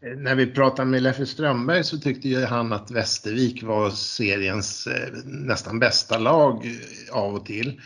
När 0.00 0.34
vi 0.34 0.46
pratade 0.46 0.90
med 0.90 1.02
Leffe 1.02 1.26
Strömberg 1.26 1.84
så 1.84 1.98
tyckte 1.98 2.28
ju 2.28 2.44
han 2.44 2.72
att 2.72 2.90
Västervik 2.90 3.62
var 3.62 3.90
seriens 3.90 4.86
eh, 4.86 5.14
nästan 5.24 5.78
bästa 5.78 6.18
lag 6.18 6.66
eh, 6.66 7.16
av 7.16 7.34
och 7.34 7.46
till. 7.46 7.80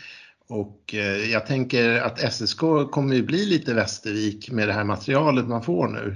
Och 0.47 0.93
eh, 0.93 1.31
jag 1.31 1.45
tänker 1.45 2.01
att 2.01 2.33
SSK 2.33 2.59
kommer 2.91 3.15
ju 3.15 3.23
bli 3.23 3.45
lite 3.45 3.73
Västervik 3.73 4.51
med 4.51 4.67
det 4.67 4.73
här 4.73 4.83
materialet 4.83 5.45
man 5.45 5.63
får 5.63 5.87
nu. 5.87 6.15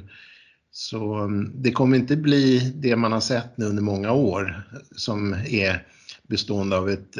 Så 0.71 1.13
mm, 1.13 1.51
det 1.55 1.71
kommer 1.71 1.97
inte 1.97 2.15
bli 2.15 2.73
det 2.75 2.95
man 2.95 3.11
har 3.11 3.19
sett 3.19 3.57
nu 3.57 3.65
under 3.65 3.83
många 3.83 4.11
år 4.11 4.63
som 4.95 5.33
är 5.47 5.87
bestående 6.27 6.77
av 6.77 6.89
ett, 6.89 7.17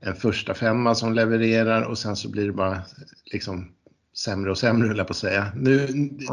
en 0.00 0.16
första 0.16 0.54
femma 0.54 0.94
som 0.94 1.12
levererar 1.12 1.82
och 1.82 1.98
sen 1.98 2.16
så 2.16 2.28
blir 2.28 2.46
det 2.46 2.52
bara 2.52 2.82
liksom 3.32 3.72
sämre 4.20 4.50
och 4.50 4.58
sämre 4.58 4.88
höll 4.88 4.98
jag 4.98 5.06
på 5.06 5.10
att 5.10 5.16
säga. 5.16 5.52
Nu, 5.54 5.86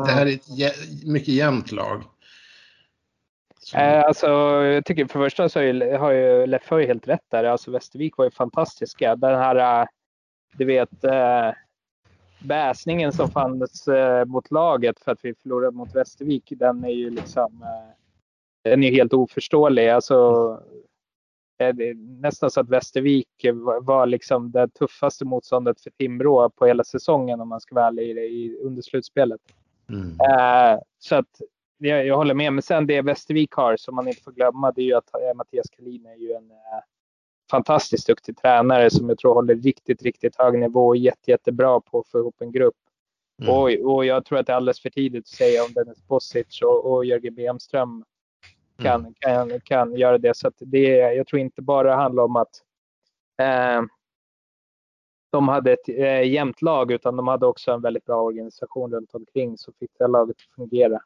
Det 0.06 0.12
här 0.12 0.26
är 0.26 0.34
ett 0.34 1.06
mycket 1.06 1.34
jämnt 1.34 1.72
lag. 1.72 2.04
Eh, 3.76 4.04
alltså, 4.04 4.28
jag 4.64 4.86
tycker 4.86 5.06
för 5.06 5.20
det 5.20 5.26
första 5.26 5.50
så 5.50 5.60
har 5.98 6.12
ju 6.12 6.48
Leffe 6.48 6.86
helt 6.88 7.08
rätt 7.08 7.26
där. 7.32 7.44
Alltså 7.44 7.72
Västervik 7.72 8.18
var 8.18 8.26
ju 8.26 8.32
fantastiska. 8.32 9.16
Den 9.16 9.36
här, 9.36 9.82
eh, 9.82 9.88
du 10.58 10.66
vet, 10.66 11.04
eh, 11.04 11.52
bäsningen 12.40 13.14
som 13.14 13.30
fanns 13.30 13.88
mot 14.26 14.52
laget 14.52 15.00
för 15.00 15.12
att 15.12 15.20
vi 15.22 15.34
förlorade 15.36 15.78
mot 15.78 15.96
Västervik, 15.96 16.44
den 16.50 16.84
är 16.84 16.90
ju 16.90 17.10
liksom 17.10 17.66
den 18.64 18.84
är 18.84 18.92
helt 18.92 19.14
oförståelig. 19.14 19.90
Alltså, 19.90 20.62
nästan 22.22 22.52
så 22.52 22.60
att 22.60 22.70
Västervik 22.70 23.28
var 23.82 24.06
liksom 24.06 24.52
det 24.52 24.68
tuffaste 24.68 25.26
motståndet 25.26 25.82
för 25.82 25.90
Timrå 25.90 26.50
på 26.50 26.66
hela 26.66 26.84
säsongen 26.84 27.42
om 27.42 27.50
man 27.50 27.62
ska 27.62 27.76
vara 27.76 27.88
ärlig 27.88 28.18
i, 28.18 28.58
under 28.62 28.82
slutspelet. 28.82 29.42
Mm. 29.90 30.10
Uh, 30.12 30.80
så 31.00 31.16
att 31.16 31.42
jag, 31.78 32.06
jag, 32.06 32.18
håller 32.18 32.34
med. 32.34 32.54
Men 32.54 32.62
sen 32.62 32.88
det 32.88 33.02
Västervik 33.02 33.54
har 33.54 33.78
som 33.78 33.96
man 33.96 34.08
inte 34.08 34.22
får 34.22 34.32
glömma 34.32 34.72
det 34.72 34.82
är 34.82 34.86
ju 34.86 34.94
att 34.94 35.10
uh, 35.16 35.38
Mattias 35.38 35.70
Kalin 35.70 36.06
är 36.06 36.16
ju 36.16 36.34
en 36.34 36.52
fantastiskt 37.52 38.08
duktig 38.08 38.38
tränare 38.38 38.90
som 38.90 39.10
jag 39.10 39.18
tror 39.18 39.34
håller 39.34 39.56
riktigt, 39.56 40.02
riktigt 40.02 40.36
hög 40.36 40.60
nivå 40.60 40.88
och 40.88 40.98
jätte, 40.98 41.32
jättebra 41.32 41.82
på 41.82 42.00
att 42.00 42.08
få 42.08 42.20
ihop 42.20 42.42
en 42.42 42.52
grupp. 42.52 42.76
Mm. 43.42 43.54
Och, 43.54 43.96
och 43.96 44.06
jag 44.06 44.26
tror 44.26 44.40
att 44.40 44.46
det 44.46 44.52
är 44.52 44.58
alldeles 44.58 44.82
för 44.82 44.90
tidigt 44.90 45.24
att 45.24 45.28
säga 45.28 45.64
om 45.64 45.74
Dennis 45.74 46.08
Bosic 46.08 46.62
och, 46.62 46.94
och 46.94 47.06
Jörgen 47.06 47.36
Bemström 47.36 48.04
kan, 48.78 49.00
mm. 49.00 49.14
kan, 49.20 49.62
kan 49.62 49.96
göra 49.96 50.18
det. 50.18 50.38
Så 50.38 50.52
det, 50.60 50.88
jag 50.98 51.28
tror 51.28 51.40
inte 51.40 51.62
bara 51.62 51.96
handlar 51.96 52.24
om 52.24 52.36
att 52.36 52.64
eh, 53.42 53.82
de 55.32 55.48
hade 55.48 55.72
ett 55.74 55.90
eh, 55.90 56.24
jämnt 56.24 56.62
lag 56.62 56.92
utan 56.92 57.16
de 57.18 57.28
hade 57.28 57.46
också 57.46 57.72
en 57.72 57.82
väldigt 57.82 58.06
bra 58.06 58.22
organisation 58.22 58.92
runt 58.92 59.14
omkring 59.14 59.58
som 59.58 59.74
fick 59.80 59.92
det 60.00 60.08
laget 60.08 60.36
att 60.36 60.56
fungera. 60.56 61.00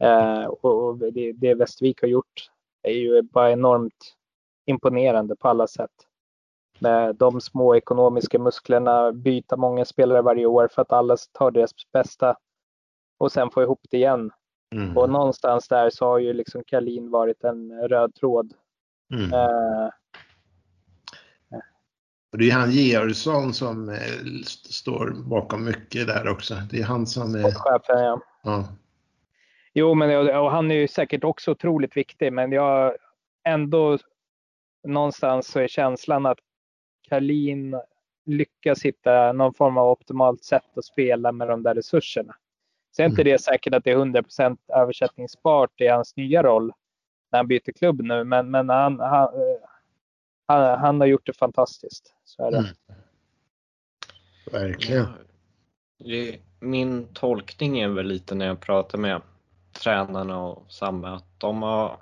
Eh, 0.00 0.44
och, 0.44 0.64
och 0.64 0.98
det, 0.98 1.32
det 1.32 1.54
Västervik 1.54 2.00
har 2.00 2.08
gjort 2.08 2.50
är 2.82 2.92
ju 2.92 3.22
bara 3.22 3.52
enormt 3.52 4.14
imponerande 4.66 5.36
på 5.36 5.48
alla 5.48 5.66
sätt. 5.66 5.90
Med 6.78 7.16
de 7.16 7.40
små 7.40 7.76
ekonomiska 7.76 8.38
musklerna, 8.38 9.12
byta 9.12 9.56
många 9.56 9.84
spelare 9.84 10.22
varje 10.22 10.46
år 10.46 10.68
för 10.68 10.82
att 10.82 10.92
alla 10.92 11.16
tar 11.32 11.50
deras 11.50 11.72
bästa 11.92 12.36
och 13.18 13.32
sen 13.32 13.50
få 13.50 13.62
ihop 13.62 13.80
det 13.90 13.96
igen 13.96 14.30
Mm. 14.74 14.96
Och 14.96 15.10
någonstans 15.10 15.68
där 15.68 15.90
så 15.90 16.04
har 16.04 16.18
ju 16.18 16.32
liksom 16.32 16.64
Kalin 16.64 17.10
varit 17.10 17.44
en 17.44 17.88
röd 17.88 18.14
tråd. 18.14 18.54
Mm. 19.14 19.32
Uh, 19.32 19.90
och 22.32 22.38
det 22.38 22.50
är 22.50 22.52
han 22.52 22.70
Georgsson 22.70 23.54
som 23.54 23.88
eh, 23.88 23.96
står 24.44 25.28
bakom 25.28 25.64
mycket 25.64 26.06
där 26.06 26.28
också. 26.28 26.54
Det 26.70 26.80
är 26.80 26.84
han 26.84 27.06
som 27.06 27.34
är... 27.34 27.42
Chefen, 27.42 28.04
ja. 28.04 28.20
ja. 28.42 28.68
Jo, 29.72 29.94
men 29.94 30.36
och 30.36 30.50
han 30.50 30.70
är 30.70 30.74
ju 30.74 30.88
säkert 30.88 31.24
också 31.24 31.50
otroligt 31.50 31.96
viktig, 31.96 32.32
men 32.32 32.52
jag 32.52 32.96
ändå 33.44 33.98
någonstans 34.84 35.46
så 35.46 35.60
är 35.60 35.68
känslan 35.68 36.26
att 36.26 36.38
Kalin 37.08 37.80
lyckas 38.26 38.82
hitta 38.82 39.32
någon 39.32 39.54
form 39.54 39.78
av 39.78 39.88
optimalt 39.88 40.44
sätt 40.44 40.78
att 40.78 40.84
spela 40.84 41.32
med 41.32 41.48
de 41.48 41.62
där 41.62 41.74
resurserna. 41.74 42.34
Sen 42.96 43.04
är 43.04 43.10
inte 43.10 43.22
mm. 43.22 43.32
det 43.32 43.38
säkert 43.38 43.74
att 43.74 43.84
det 43.84 43.90
är 43.90 43.96
100% 43.96 44.58
översättningsbart 44.68 45.80
i 45.80 45.86
hans 45.86 46.16
nya 46.16 46.42
roll 46.42 46.72
när 47.32 47.38
han 47.38 47.48
byter 47.48 47.72
klubb 47.72 48.00
nu, 48.00 48.24
men, 48.24 48.50
men 48.50 48.68
han, 48.68 49.00
han, 49.00 49.28
han, 50.46 50.78
han 50.78 51.00
har 51.00 51.06
gjort 51.06 51.26
det 51.26 51.32
fantastiskt. 51.32 52.14
Så 52.24 52.46
är 52.46 52.50
det. 52.50 52.58
Mm. 52.58 52.70
Verkligen. 54.52 55.06
Det, 55.98 56.38
min 56.60 57.08
tolkning 57.14 57.80
är 57.80 57.88
väl 57.88 58.06
lite 58.06 58.34
när 58.34 58.46
jag 58.46 58.60
pratar 58.60 58.98
med 58.98 59.22
tränarna 59.72 60.42
och 60.42 60.72
samma 60.72 61.14
att 61.14 61.40
de 61.40 61.62
har, 61.62 61.96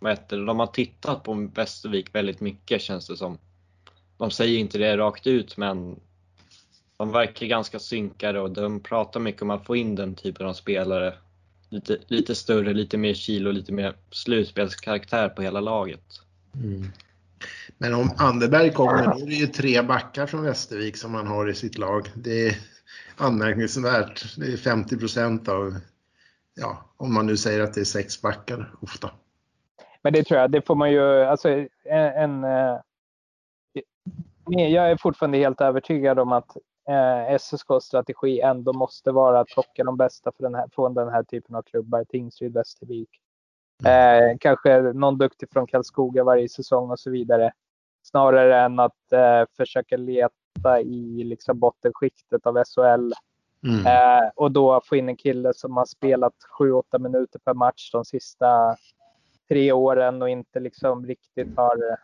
vet 0.00 0.28
du, 0.28 0.44
de 0.44 0.60
har 0.60 0.66
tittat 0.66 1.22
på 1.22 1.50
Västervik 1.54 2.14
väldigt 2.14 2.40
mycket 2.40 2.80
känns 2.80 3.06
det 3.06 3.16
som. 3.16 3.38
De 4.16 4.30
säger 4.30 4.58
inte 4.58 4.78
det 4.78 4.96
rakt 4.96 5.26
ut 5.26 5.56
men 5.56 6.00
de 6.96 7.12
verkar 7.12 7.46
ganska 7.46 7.78
synkade 7.78 8.40
och 8.40 8.50
de 8.50 8.80
pratar 8.80 9.20
mycket 9.20 9.42
om 9.42 9.50
att 9.50 9.66
få 9.66 9.76
in 9.76 9.94
den 9.94 10.14
typen 10.14 10.46
av 10.46 10.52
spelare. 10.52 11.14
Lite, 11.68 11.98
lite 12.06 12.34
större, 12.34 12.72
lite 12.72 12.98
mer 12.98 13.14
kilo, 13.14 13.50
lite 13.50 13.72
mer 13.72 13.94
slutspelskaraktär 14.10 15.28
på 15.28 15.42
hela 15.42 15.60
laget. 15.60 16.04
Mm. 16.54 16.84
Men 17.78 17.94
om 17.94 18.10
Anderberg 18.16 18.72
kommer, 18.72 19.04
då 19.04 19.10
är 19.10 19.26
det 19.26 19.34
ju 19.34 19.46
tre 19.46 19.82
backar 19.82 20.26
från 20.26 20.42
Västervik 20.42 20.96
som 20.96 21.12
man 21.12 21.26
har 21.26 21.48
i 21.48 21.54
sitt 21.54 21.78
lag. 21.78 22.08
Det 22.14 22.48
är 22.48 22.58
anmärkningsvärt. 23.16 24.36
Det 24.36 24.52
är 24.52 24.56
50 24.56 24.96
procent 24.96 25.48
av, 25.48 25.74
ja, 26.54 26.84
om 26.96 27.14
man 27.14 27.26
nu 27.26 27.36
säger 27.36 27.60
att 27.60 27.74
det 27.74 27.80
är 27.80 27.84
sex 27.84 28.22
backar 28.22 28.74
ofta. 28.80 29.10
Men 30.02 30.12
det 30.12 30.24
tror 30.24 30.40
jag, 30.40 30.50
det 30.50 30.66
får 30.66 30.74
man 30.74 30.92
ju, 30.92 31.22
alltså 31.22 31.48
en, 31.48 31.68
en 31.84 32.44
eh, 32.44 32.80
jag 34.46 34.90
är 34.90 34.96
fortfarande 34.96 35.38
helt 35.38 35.60
övertygad 35.60 36.18
om 36.18 36.32
att 36.32 36.56
eh, 36.88 37.34
SSKs 37.34 37.84
strategi 37.84 38.40
ändå 38.40 38.72
måste 38.72 39.12
vara 39.12 39.40
att 39.40 39.48
plocka 39.48 39.84
de 39.84 39.96
bästa 39.96 40.32
den 40.38 40.54
här, 40.54 40.68
från 40.72 40.94
den 40.94 41.08
här 41.08 41.22
typen 41.22 41.56
av 41.56 41.62
klubbar, 41.62 42.04
Tingsryd, 42.04 42.52
Västervik. 42.52 43.10
Eh, 43.84 44.36
kanske 44.40 44.80
någon 44.80 45.18
duktig 45.18 45.50
från 45.52 45.66
Karlskoga 45.66 46.24
varje 46.24 46.48
säsong 46.48 46.90
och 46.90 47.00
så 47.00 47.10
vidare. 47.10 47.52
Snarare 48.02 48.60
än 48.60 48.78
att 48.78 49.12
eh, 49.12 49.44
försöka 49.56 49.96
leta 49.96 50.80
i 50.80 51.24
liksom, 51.24 51.58
bottenskiktet 51.58 52.46
av 52.46 52.64
SHL. 52.64 53.12
Mm. 53.66 53.86
Eh, 53.86 54.30
och 54.36 54.52
då 54.52 54.80
få 54.84 54.96
in 54.96 55.08
en 55.08 55.16
kille 55.16 55.54
som 55.54 55.76
har 55.76 55.84
spelat 55.84 56.34
7-8 56.58 56.98
minuter 56.98 57.38
per 57.38 57.54
match 57.54 57.90
de 57.92 58.04
sista 58.04 58.76
tre 59.48 59.72
åren 59.72 60.22
och 60.22 60.28
inte 60.28 60.60
liksom 60.60 61.06
riktigt 61.06 61.56
har 61.56 61.98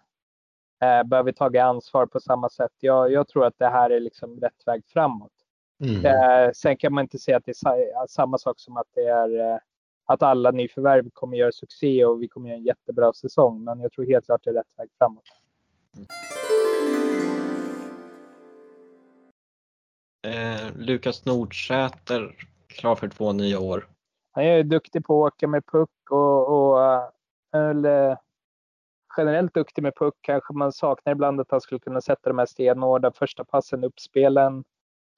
eh, 0.80 1.02
behöver 1.02 1.32
tagit 1.32 1.62
ansvar 1.62 2.06
på 2.06 2.20
samma 2.20 2.48
sätt. 2.48 2.72
Jag, 2.80 3.12
jag, 3.12 3.28
tror 3.28 3.46
att 3.46 3.58
det 3.58 3.68
här 3.68 3.90
är 3.90 4.00
liksom 4.00 4.40
rätt 4.40 4.66
väg 4.66 4.82
framåt. 4.86 5.32
Mm. 5.84 6.06
Eh, 6.06 6.50
sen 6.52 6.76
kan 6.76 6.92
man 6.92 7.02
inte 7.02 7.18
säga 7.18 7.36
att 7.36 7.44
det 7.44 7.50
är 7.50 8.06
samma 8.08 8.38
sak 8.38 8.60
som 8.60 8.76
att 8.76 8.88
det 8.94 9.06
är 9.06 9.40
eh, 9.40 9.58
att 10.06 10.22
alla 10.22 10.50
nyförvärv 10.50 11.10
kommer 11.12 11.36
göra 11.36 11.52
succé 11.52 12.04
och 12.04 12.22
vi 12.22 12.28
kommer 12.28 12.48
göra 12.48 12.58
en 12.58 12.64
jättebra 12.64 13.12
säsong. 13.12 13.64
Men 13.64 13.80
jag 13.80 13.92
tror 13.92 14.06
helt 14.06 14.24
klart 14.24 14.40
det 14.44 14.50
är 14.50 14.54
rätt 14.54 14.78
väg 14.78 14.88
framåt. 14.98 15.24
Eh, 20.22 20.76
Lukas 20.76 21.24
Nordsäter, 21.24 22.36
klar 22.66 22.94
för 22.94 23.08
två 23.08 23.32
nya 23.32 23.60
år. 23.60 23.88
Han 24.32 24.44
är 24.44 24.62
duktig 24.62 25.04
på 25.04 25.26
att 25.26 25.32
åka 25.32 25.48
med 25.48 25.66
puck 25.66 26.10
och, 26.10 26.48
och 26.48 26.78
eller, 27.52 28.16
generellt 29.20 29.54
duktig 29.54 29.82
med 29.82 29.94
puck. 29.94 30.14
Kanske 30.20 30.54
man 30.54 30.72
saknar 30.72 31.12
ibland 31.12 31.40
att 31.40 31.50
han 31.50 31.60
skulle 31.60 31.80
kunna 31.80 32.00
sätta 32.00 32.30
de 32.30 32.38
här 32.38 32.46
stenhårda 32.46 33.12
första 33.12 33.44
passen, 33.44 33.84
uppspelen. 33.84 34.64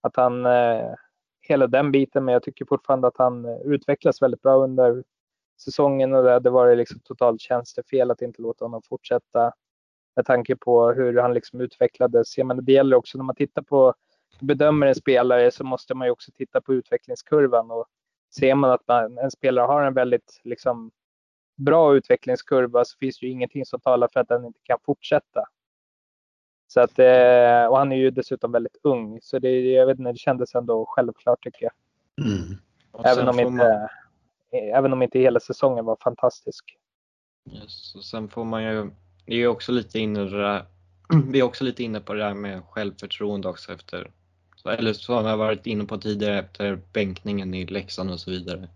Att 0.01 0.17
han, 0.17 0.47
eh, 0.47 0.95
hela 1.41 1.67
den 1.67 1.93
biten, 1.93 2.25
men 2.25 2.33
jag 2.33 2.43
tycker 2.43 2.65
fortfarande 2.65 3.09
att 3.09 3.19
han 3.19 3.45
eh, 3.45 3.57
utvecklas 3.65 4.23
väldigt 4.23 4.43
bra 4.43 4.55
under 4.55 5.05
säsongen 5.65 6.15
och 6.15 6.23
det 6.25 6.33
hade 6.33 6.51
varit 6.51 6.79
liksom 6.79 7.01
totalt 7.01 7.41
tjänstefel 7.41 8.11
att 8.11 8.23
inte 8.23 8.43
låta 8.43 8.65
honom 8.65 8.83
fortsätta 8.89 9.53
med 10.17 10.27
tanke 10.27 10.57
på 10.57 10.93
hur 10.93 11.19
han 11.19 11.35
liksom 11.35 11.61
utvecklades. 11.61 12.39
Ja, 12.39 12.45
men 12.45 12.65
det 12.65 12.73
gäller 12.73 12.97
också 12.97 13.19
när 13.19 13.25
man 13.25 13.35
tittar 13.35 13.63
på 13.63 13.95
bedömer 14.41 14.87
en 14.87 14.95
spelare 14.95 15.51
så 15.51 15.65
måste 15.65 15.95
man 15.95 16.07
ju 16.07 16.11
också 16.11 16.33
titta 16.33 16.61
på 16.61 16.75
utvecklingskurvan 16.75 17.71
och 17.71 17.87
ser 18.35 18.55
man 18.55 18.71
att 18.71 18.89
man, 18.89 19.19
en 19.19 19.31
spelare 19.31 19.67
har 19.67 19.83
en 19.83 19.95
väldigt 19.95 20.41
liksom, 20.45 20.91
bra 21.57 21.97
utvecklingskurva 21.97 22.85
så 22.85 22.99
finns 22.99 23.19
det 23.19 23.27
ju 23.27 23.33
ingenting 23.33 23.67
som 23.67 23.81
talar 23.81 24.09
för 24.13 24.21
att 24.21 24.29
den 24.29 24.45
inte 24.45 24.61
kan 24.63 24.79
fortsätta. 24.87 25.45
Så 26.67 26.81
att, 26.81 26.99
eh, 26.99 27.67
och 27.71 27.79
han 27.79 27.93
är 27.93 27.97
ju 27.97 28.11
dessutom 28.11 28.53
väldigt 28.53 28.77
ung, 28.83 29.19
så 29.23 29.39
det, 29.39 29.61
jag 29.61 29.87
vet 29.87 29.99
inte, 29.99 30.13
det 30.13 30.19
kändes 30.19 30.55
ändå 30.55 30.87
självklart 30.89 31.45
tycker 31.45 31.63
jag. 31.63 31.73
Mm. 32.27 32.59
Även, 33.05 33.29
om 33.29 33.41
inte, 33.41 33.89
man... 34.51 34.59
även 34.75 34.93
om 34.93 35.03
inte 35.03 35.19
hela 35.19 35.41
säsongen 35.41 35.85
var 35.85 35.97
fantastisk. 36.01 36.77
Yes, 37.51 37.95
och 37.95 38.05
sen 38.05 38.29
får 38.29 38.45
man 38.45 38.65
ju, 38.65 38.91
det 39.27 39.35
är 39.35 39.47
också 39.47 39.73
lite 39.73 39.99
inne 39.99 40.25
där, 40.25 40.65
vi 41.31 41.41
är 41.41 41.43
också 41.43 41.65
lite 41.65 41.83
inne 41.83 42.01
på 42.01 42.15
det 42.15 42.21
där 42.21 42.35
med 42.35 42.65
självförtroende 42.65 43.49
också 43.49 43.73
efter, 43.73 44.11
eller 44.65 44.93
som 44.93 45.27
jag 45.27 45.37
varit 45.37 45.67
inne 45.67 45.85
på 45.85 45.99
tidigare 45.99 46.39
efter 46.39 46.81
bänkningen 46.93 47.55
i 47.55 47.67
Leksand 47.67 48.11
och 48.11 48.21
så 48.21 48.31
vidare. 48.31 48.69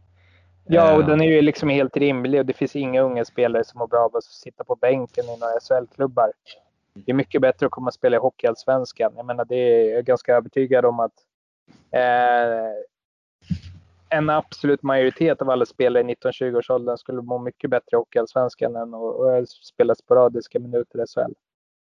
Ja, 0.69 0.97
och 0.97 1.05
den 1.05 1.21
är 1.21 1.27
ju 1.27 1.43
liksom 1.43 1.69
helt 1.69 1.97
rimlig 1.97 2.41
och 2.41 2.47
det 2.47 2.53
finns 2.53 2.77
inga 2.77 3.01
unga 3.01 3.25
spelare 3.25 3.65
som 3.65 3.79
mår 3.79 3.87
bra 3.87 4.01
av 4.01 4.17
att 4.17 4.25
sitta 4.25 4.65
på 4.65 4.77
bänken 4.77 5.25
i 5.25 5.39
några 5.39 5.61
SHL-klubbar. 5.61 6.33
Det 6.95 7.13
är 7.13 7.15
mycket 7.15 7.41
bättre 7.41 7.67
att 7.67 7.73
komma 7.73 7.87
och 7.87 7.95
spela 7.95 8.17
i 8.17 8.21
Hockeyallsvenskan. 8.21 9.13
Jag 9.17 9.27
menar, 9.27 9.45
det 9.45 9.57
är 9.57 9.95
jag 9.95 10.05
ganska 10.05 10.37
övertygad 10.37 10.85
om 10.85 11.01
att 11.01 11.13
eh, 11.91 12.73
en 14.09 14.31
absolut 14.31 14.83
majoritet 14.83 15.43
av 15.43 15.51
alla 15.51 15.67
spelare 15.67 16.03
i 16.03 16.15
19-20-årsåldern 16.15 16.99
skulle 16.99 17.23
må 17.23 17.39
mycket 17.39 17.71
bättre 17.71 17.89
i 17.93 17.97
Hockeyallsvenskan 17.97 18.77
än 18.77 18.95
att 18.95 19.49
spela 19.49 19.95
sporadiska 19.95 20.59
minuter 20.59 21.03
i 21.03 21.07
SHL. 21.07 21.33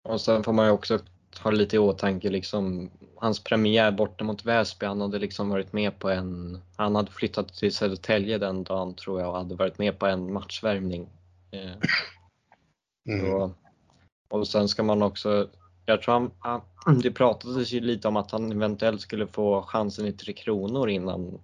Och 0.03 0.21
sen 0.21 0.43
får 0.43 0.53
man 0.53 0.65
ju 0.65 0.71
också 0.71 0.99
ha 1.39 1.51
lite 1.51 1.75
i 1.75 1.79
åtanke 1.79 2.29
liksom 2.29 2.91
hans 3.15 3.43
premiär 3.43 3.91
borta 3.91 4.23
mot 4.23 4.45
Väsby. 4.45 4.85
Han 4.85 5.01
hade 5.01 5.19
liksom 5.19 5.49
varit 5.49 5.73
med 5.73 5.99
på 5.99 6.09
en, 6.09 6.61
han 6.75 6.95
hade 6.95 7.11
flyttat 7.11 7.53
till 7.53 7.73
Södertälje 7.73 8.37
den 8.37 8.63
dagen 8.63 8.95
tror 8.95 9.21
jag 9.21 9.29
och 9.29 9.37
hade 9.37 9.55
varit 9.55 9.77
med 9.77 9.99
på 9.99 10.05
en 10.05 10.33
matchvärmning. 10.33 11.09
Eh, 11.51 11.71
mm. 13.09 13.25
Så, 13.25 13.51
och 14.29 14.47
sen 14.47 14.67
ska 14.67 14.83
man 14.83 15.03
också, 15.03 15.49
jag 15.85 16.01
tror 16.01 16.13
han, 16.13 16.31
han, 16.39 16.99
det 16.99 17.11
pratades 17.11 17.71
ju 17.71 17.79
lite 17.79 18.07
om 18.07 18.17
att 18.17 18.31
han 18.31 18.51
eventuellt 18.51 19.01
skulle 19.01 19.27
få 19.27 19.61
chansen 19.61 20.05
i 20.05 20.11
Tre 20.11 20.33
Kronor 20.33 20.89
innan 20.89 21.39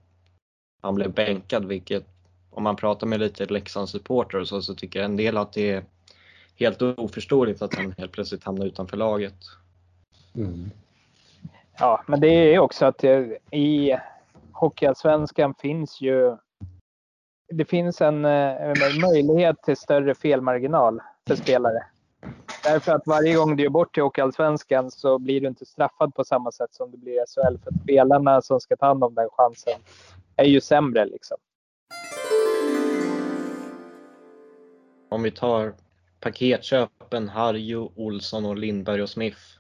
han 0.82 0.96
blev 0.96 1.14
bänkad, 1.14 1.66
vilket 1.66 2.08
om 2.50 2.64
man 2.64 2.76
pratar 2.76 3.08
med 3.08 3.20
lite 3.20 3.46
Leksands 3.46 3.92
supportrar 3.92 4.44
så, 4.44 4.62
så 4.62 4.76
tycker 4.76 5.04
en 5.04 5.18
del 5.18 5.38
att 5.38 5.54
det 5.54 5.70
är 5.70 5.84
helt 6.56 6.82
oförståeligt 6.82 7.62
att 7.62 7.76
han 7.76 7.94
helt 7.98 8.12
plötsligt 8.12 8.44
hamnar 8.44 8.66
utanför 8.66 8.98
laget. 8.98 9.36
Mm. 10.36 10.72
Ja, 11.80 12.04
men 12.08 12.20
det 12.20 12.28
är 12.28 12.60
också 12.60 12.86
att 12.86 13.04
i 13.52 13.98
Hockeyallsvenskan 14.52 15.54
finns 15.54 16.02
ju 16.02 16.38
det 17.52 17.66
finns 17.66 18.02
en, 18.02 18.26
en 18.26 18.76
möjlighet 19.02 19.64
till 19.64 19.78
större 19.78 20.16
felmarginal 20.16 21.02
för 21.28 21.36
spelare. 21.36 21.84
Därför 22.64 22.92
att 22.92 23.08
varje 23.08 23.36
gång 23.36 23.56
du 23.56 23.64
gör 23.64 23.70
bort 23.70 23.94
till 23.94 24.04
Hockeyallsvenskan 24.04 24.92
så 24.92 25.20
blir 25.20 25.42
du 25.42 25.48
inte 25.48 25.66
straffad 25.66 26.16
på 26.16 26.24
samma 26.24 26.52
sätt 26.52 26.74
som 26.74 26.92
du 26.92 26.98
blir 26.98 27.14
i 27.14 27.26
SHL. 27.28 27.58
För 27.64 27.72
att 27.72 27.82
spelarna 27.84 28.42
som 28.42 28.60
ska 28.60 28.76
ta 28.76 28.86
hand 28.86 29.04
om 29.04 29.16
den 29.16 29.30
chansen 29.30 29.80
är 30.36 30.46
ju 30.46 30.62
sämre 30.62 31.06
liksom. 31.06 31.38
Om 35.10 35.24
vi 35.24 35.32
tar 35.32 35.74
paketköpen, 36.20 37.30
Harjo, 37.30 37.92
Olsson 37.96 38.46
och 38.46 38.58
Lindberg 38.58 39.02
och 39.02 39.10
Smith. 39.10 39.59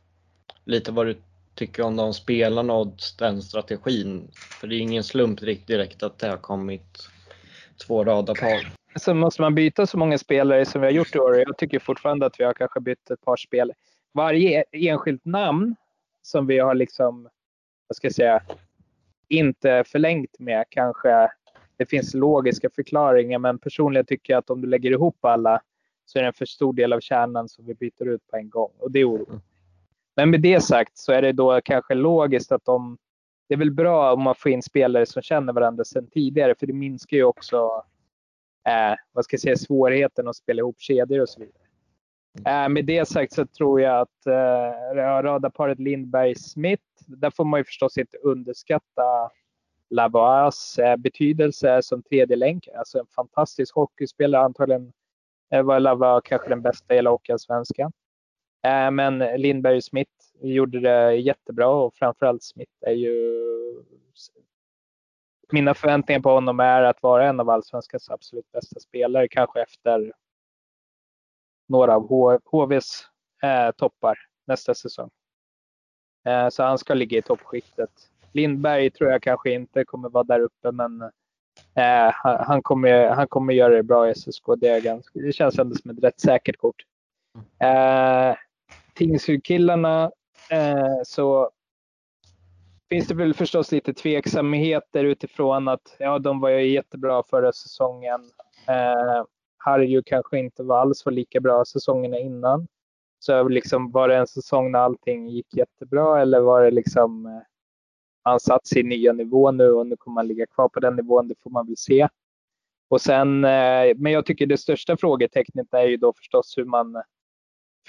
Lite 0.69 0.91
vad 0.91 1.05
du 1.05 1.15
tycker 1.55 1.83
om 1.83 1.95
de 1.95 2.13
spelarna 2.13 2.73
och 2.73 2.93
den 3.19 3.41
strategin. 3.41 4.31
För 4.33 4.67
det 4.67 4.75
är 4.75 4.79
ingen 4.79 5.03
slump 5.03 5.39
direkt 5.67 6.03
att 6.03 6.19
det 6.19 6.27
har 6.27 6.37
kommit 6.37 7.09
två 7.87 8.03
radarpar. 8.03 8.73
Så 8.95 9.13
måste 9.13 9.41
man 9.41 9.55
byta 9.55 9.87
så 9.87 9.97
många 9.97 10.17
spelare 10.17 10.65
som 10.65 10.81
vi 10.81 10.87
har 10.87 10.91
gjort 10.91 11.15
i 11.15 11.19
år. 11.19 11.37
Jag 11.37 11.57
tycker 11.57 11.79
fortfarande 11.79 12.25
att 12.25 12.39
vi 12.39 12.43
har 12.43 12.53
kanske 12.53 12.79
bytt 12.79 13.11
ett 13.11 13.21
par 13.21 13.37
spel. 13.37 13.73
Varje 14.13 14.63
enskilt 14.71 15.25
namn 15.25 15.75
som 16.21 16.47
vi 16.47 16.59
har 16.59 16.75
liksom, 16.75 17.29
vad 17.87 17.95
ska 17.95 18.07
jag 18.07 18.15
säga, 18.15 18.41
inte 19.27 19.83
förlängt 19.87 20.39
med 20.39 20.65
kanske. 20.69 21.31
Det 21.77 21.85
finns 21.85 22.13
logiska 22.13 22.69
förklaringar 22.75 23.39
men 23.39 23.59
personligen 23.59 24.05
tycker 24.05 24.33
jag 24.33 24.39
att 24.39 24.49
om 24.49 24.61
du 24.61 24.67
lägger 24.67 24.91
ihop 24.91 25.25
alla 25.25 25.61
så 26.05 26.19
är 26.19 26.23
det 26.23 26.27
en 26.27 26.33
för 26.33 26.45
stor 26.45 26.73
del 26.73 26.93
av 26.93 26.99
kärnan 26.99 27.49
som 27.49 27.65
vi 27.65 27.73
byter 27.73 28.07
ut 28.07 28.27
på 28.27 28.37
en 28.37 28.49
gång 28.49 28.71
och 28.79 28.91
det 28.91 28.99
är 28.99 29.09
oroande. 29.09 29.41
Men 30.19 30.29
med 30.29 30.41
det 30.41 30.61
sagt 30.61 30.97
så 30.97 31.11
är 31.11 31.21
det 31.21 31.31
då 31.31 31.61
kanske 31.61 31.93
logiskt 31.93 32.51
att 32.51 32.65
de 32.65 32.97
det 33.47 33.55
är 33.55 33.59
väl 33.59 33.71
bra 33.71 34.13
om 34.13 34.21
man 34.23 34.35
får 34.35 34.51
in 34.51 34.63
spelare 34.63 35.05
som 35.05 35.21
känner 35.21 35.53
varandra 35.53 35.83
sedan 35.83 36.07
tidigare 36.07 36.55
för 36.59 36.67
det 36.67 36.73
minskar 36.73 37.17
ju 37.17 37.23
också 37.23 37.83
eh, 38.67 38.95
vad 39.11 39.25
ska 39.25 39.33
jag 39.33 39.41
säga, 39.41 39.55
svårigheten 39.55 40.27
att 40.27 40.35
spela 40.35 40.59
ihop 40.59 40.75
kedjor 40.79 41.21
och 41.21 41.29
så 41.29 41.39
vidare. 41.39 42.63
Eh, 42.63 42.69
med 42.69 42.85
det 42.85 43.07
sagt 43.07 43.33
så 43.33 43.45
tror 43.45 43.81
jag 43.81 43.99
att 43.99 44.27
eh, 44.27 44.95
radarparet 44.95 45.79
Lindberg-Smith, 45.79 46.83
där 47.07 47.29
får 47.29 47.45
man 47.45 47.59
ju 47.59 47.63
förstås 47.63 47.97
inte 47.97 48.17
underskatta 48.17 49.31
Lavois 49.89 50.79
eh, 50.79 50.97
betydelse 50.97 51.81
som 51.83 52.03
tredje 52.03 52.35
länk. 52.35 52.67
Alltså 52.77 52.99
en 52.99 53.07
fantastisk 53.15 53.75
hockeyspelare, 53.75 54.41
antagligen 54.41 54.91
eh, 55.53 55.63
var 55.63 55.79
Lavois 55.79 56.21
kanske 56.25 56.49
den 56.49 56.61
bästa 56.61 56.93
i 56.93 56.97
hela 56.97 57.09
Hockeyallsvenskan. 57.09 57.91
Eh, 58.63 58.91
men 58.91 59.23
Lindberg-Smith 59.23 60.11
gjorde 60.41 60.79
det 60.79 61.15
jättebra 61.15 61.67
och 61.67 61.95
framförallt 61.95 62.43
Smith 62.43 62.71
är 62.81 62.93
ju 62.93 63.39
mina 65.51 65.73
förväntningar 65.73 66.19
på 66.19 66.29
honom 66.29 66.59
är 66.59 66.83
att 66.83 67.03
vara 67.03 67.27
en 67.27 67.39
av 67.39 67.49
allsvenskans 67.49 68.09
absolut 68.09 68.51
bästa 68.51 68.79
spelare, 68.79 69.27
kanske 69.27 69.61
efter 69.61 70.13
några 71.67 71.95
av 71.95 72.07
HVs 72.45 73.07
eh, 73.43 73.71
toppar 73.71 74.19
nästa 74.47 74.73
säsong. 74.73 75.09
Eh, 76.25 76.49
så 76.49 76.63
han 76.63 76.77
ska 76.77 76.93
ligga 76.93 77.17
i 77.17 77.21
toppskiktet. 77.21 77.89
Lindberg 78.31 78.89
tror 78.89 79.11
jag 79.11 79.21
kanske 79.21 79.51
inte 79.51 79.85
kommer 79.85 80.09
vara 80.09 80.23
där 80.23 80.39
uppe, 80.39 80.71
men 80.71 81.01
eh, 81.75 82.11
han, 82.23 82.61
kommer, 82.61 83.09
han 83.09 83.27
kommer 83.27 83.53
göra 83.53 83.75
det 83.75 83.83
bra 83.83 84.09
i 84.09 84.15
SSK. 84.15 84.43
Det, 84.57 84.67
är 84.67 84.81
ganska, 84.81 85.19
det 85.19 85.31
känns 85.31 85.59
ändå 85.59 85.75
som 85.75 85.91
ett 85.91 86.03
rätt 86.03 86.19
säkert 86.19 86.57
kort. 86.57 86.85
Eh, 87.59 88.35
Tingsryd-killarna 88.99 90.11
eh, 90.51 91.01
så 91.03 91.51
finns 92.89 93.07
det 93.07 93.15
väl 93.15 93.33
förstås 93.33 93.71
lite 93.71 93.93
tveksamheter 93.93 95.03
utifrån 95.03 95.67
att 95.67 95.95
ja, 95.99 96.19
de 96.19 96.39
var 96.39 96.49
ju 96.49 96.71
jättebra 96.71 97.23
förra 97.23 97.51
säsongen. 97.51 98.21
Eh, 98.67 99.23
Harju 99.57 100.03
kanske 100.05 100.39
inte 100.39 100.63
var 100.63 100.79
alls 100.79 101.05
var 101.05 101.11
lika 101.11 101.39
bra 101.39 101.65
säsongerna 101.65 102.17
innan. 102.17 102.67
Så 103.19 103.47
liksom, 103.49 103.91
var 103.91 104.07
det 104.07 104.15
en 104.15 104.27
säsong 104.27 104.71
när 104.71 104.79
allting 104.79 105.27
gick 105.27 105.55
jättebra 105.57 106.21
eller 106.21 106.39
var 106.39 106.63
det 106.63 106.71
liksom 106.71 107.25
eh, 107.25 107.41
han 108.23 108.39
satt 108.39 108.67
sin 108.67 108.89
nya 108.89 109.13
nivå 109.13 109.51
nu 109.51 109.71
och 109.71 109.87
nu 109.87 109.97
kommer 109.97 110.21
han 110.21 110.27
ligga 110.27 110.45
kvar 110.47 110.69
på 110.69 110.79
den 110.79 110.95
nivån, 110.95 111.27
det 111.27 111.35
får 111.43 111.49
man 111.49 111.65
väl 111.65 111.77
se. 111.77 112.07
Och 112.89 113.01
sen, 113.01 113.45
eh, 113.45 113.95
men 113.95 114.11
jag 114.11 114.25
tycker 114.25 114.45
det 114.45 114.57
största 114.57 114.97
frågetecknet 114.97 115.73
är 115.73 115.87
ju 115.87 115.97
då 115.97 116.13
förstås 116.13 116.57
hur 116.57 116.65
man 116.65 117.03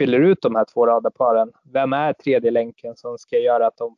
fyller 0.00 0.20
ut 0.20 0.42
de 0.42 0.54
här 0.54 0.64
två 0.64 0.86
radarparen. 0.86 1.52
Vem 1.62 1.92
är 1.92 2.12
tredje 2.12 2.50
länken 2.50 2.96
som 2.96 3.18
ska 3.18 3.38
göra 3.38 3.66
att 3.66 3.76
de 3.76 3.96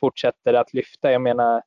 fortsätter 0.00 0.54
att 0.54 0.74
lyfta? 0.74 1.12
Jag 1.12 1.22
menar, 1.22 1.62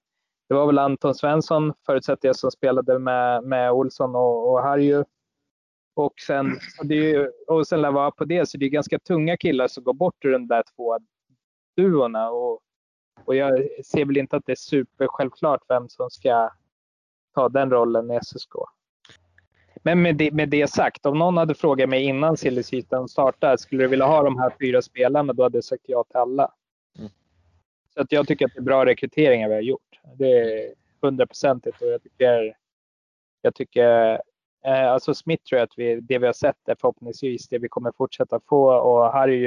det 0.50 0.56
var 0.56 0.66
väl 0.66 0.80
Anton 0.80 1.16
Svensson, 1.16 1.74
förutsätter 1.86 2.28
jag, 2.28 2.36
som 2.36 2.52
spelade 2.52 3.00
med, 3.00 3.44
med 3.44 3.72
Olsson 3.72 4.16
och, 4.16 4.54
och 4.54 4.62
Harju. 4.62 5.04
Och 5.96 6.14
sen, 6.28 6.60
det 6.84 7.30
och 7.48 7.68
sen 7.68 7.82
lär 7.82 7.92
vara 7.92 8.12
på 8.12 8.26
det, 8.26 8.50
så 8.50 8.58
det 8.58 8.66
är 8.66 8.70
ganska 8.70 9.00
tunga 9.00 9.38
killar 9.38 9.68
som 9.68 9.84
går 9.84 9.94
bort 9.94 10.26
ur 10.26 10.32
de 10.32 10.48
där 10.48 10.64
två 10.76 10.98
duorna. 11.78 12.30
Och, 12.30 12.60
och 13.26 13.36
jag 13.36 13.68
ser 13.86 14.06
väl 14.06 14.18
inte 14.18 14.36
att 14.36 14.46
det 14.46 14.52
är 14.52 14.56
super 14.56 15.08
självklart 15.08 15.62
vem 15.68 15.90
som 15.90 16.10
ska 16.10 16.50
ta 17.34 17.50
den 17.50 17.70
rollen 17.70 18.12
i 18.12 18.20
SSK. 18.24 18.56
Men 19.86 20.02
med 20.02 20.16
det, 20.16 20.32
med 20.32 20.50
det 20.50 20.68
sagt, 20.68 21.06
om 21.06 21.20
någon 21.20 21.38
hade 21.38 21.56
frågat 21.56 21.90
mig 21.90 22.04
innan 22.04 22.38
Silly 22.38 22.64
startar, 23.10 23.58
skulle 23.58 23.84
du 23.84 23.88
vilja 23.88 24.06
ha 24.06 24.24
de 24.24 24.40
här 24.40 24.54
fyra 24.60 24.82
spelarna? 24.82 25.34
Då 25.34 25.44
hade 25.44 25.58
jag 25.58 25.64
sagt 25.64 25.84
ja 25.86 26.04
till 26.04 26.18
alla. 26.18 26.52
Mm. 27.00 27.10
Så 27.94 28.02
att 28.02 28.12
jag 28.12 28.28
tycker 28.28 28.46
att 28.46 28.54
det 28.54 28.60
är 28.60 28.64
bra 28.64 28.86
rekryteringar 28.86 29.48
vi 29.48 29.54
har 29.54 29.62
gjort. 29.62 30.00
Det 30.18 30.32
är 30.32 30.74
hundraprocentigt 31.02 31.82
och 31.82 31.88
jag 31.88 32.04
tycker, 32.04 32.58
jag 33.42 33.56
tycker 33.56 34.22
eh, 34.66 34.92
alltså 34.92 35.14
Smith 35.14 35.44
tror 35.44 35.60
jag 35.60 35.66
att 35.66 35.78
vi, 35.78 36.00
det 36.02 36.20
vi 36.20 36.26
har 36.26 36.34
sett 36.34 36.70
är 36.70 36.76
förhoppningsvis 36.82 37.48
det 37.48 37.60
vi 37.60 37.70
kommer 37.70 37.92
fortsätta 37.92 38.40
få 38.50 38.74
och 38.74 39.12
Harry 39.12 39.46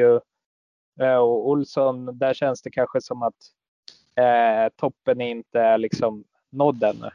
eh, 1.01 1.17
och 1.17 1.49
Olsson, 1.49 2.19
där 2.19 2.35
känns 2.35 2.63
det 2.63 2.71
kanske 2.71 3.01
som 3.01 3.23
att 3.23 3.35
eh, 4.15 4.73
toppen 4.77 5.21
inte 5.21 5.61
är 5.61 5.79
liksom 5.79 6.25
nådd 6.51 6.83
ännu. 6.83 7.11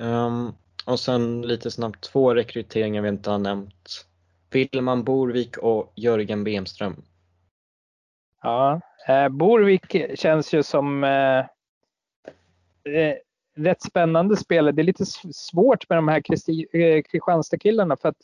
Um, 0.00 0.52
och 0.86 1.00
sen 1.00 1.42
lite 1.42 1.70
snabbt 1.70 2.04
två 2.04 2.34
rekryteringar 2.34 3.02
vi 3.02 3.08
inte 3.08 3.30
har 3.30 3.38
nämnt. 3.38 4.06
Vilman 4.50 5.04
Borvik 5.04 5.56
och 5.56 5.92
Jörgen 5.96 6.44
Bemström. 6.44 7.02
Ja, 8.42 8.80
eh, 9.08 9.28
Borvik 9.28 10.18
känns 10.18 10.54
ju 10.54 10.62
som 10.62 11.04
eh, 11.04 11.38
eh 12.94 13.16
rätt 13.56 13.82
spännande 13.82 14.36
spelare. 14.36 14.72
Det 14.72 14.82
är 14.82 14.84
lite 14.84 15.06
svårt 15.32 15.88
med 15.88 15.98
de 15.98 16.08
här 16.08 16.22
eh, 16.76 17.02
Kristianstad-killarna 17.02 17.96
för 17.96 18.08
att 18.08 18.16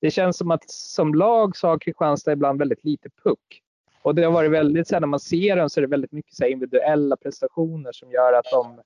det 0.00 0.10
känns 0.10 0.36
som 0.36 0.50
att 0.50 0.70
som 0.70 1.14
lag 1.14 1.56
så 1.56 1.68
har 1.68 1.78
Kristianstad 1.78 2.32
ibland 2.32 2.58
väldigt 2.58 2.84
lite 2.84 3.08
puck. 3.24 3.62
Och 4.02 4.14
det 4.14 4.24
har 4.24 4.32
varit 4.32 4.50
väldigt, 4.50 4.88
så 4.88 4.94
här, 4.94 5.00
när 5.00 5.06
man 5.06 5.20
ser 5.20 5.56
dem 5.56 5.70
så 5.70 5.80
är 5.80 5.82
det 5.82 5.88
väldigt 5.88 6.12
mycket 6.12 6.34
så 6.34 6.44
här, 6.44 6.50
individuella 6.50 7.16
prestationer 7.16 7.92
som 7.92 8.10
gör 8.10 8.32
att 8.32 8.50
de... 8.50 8.80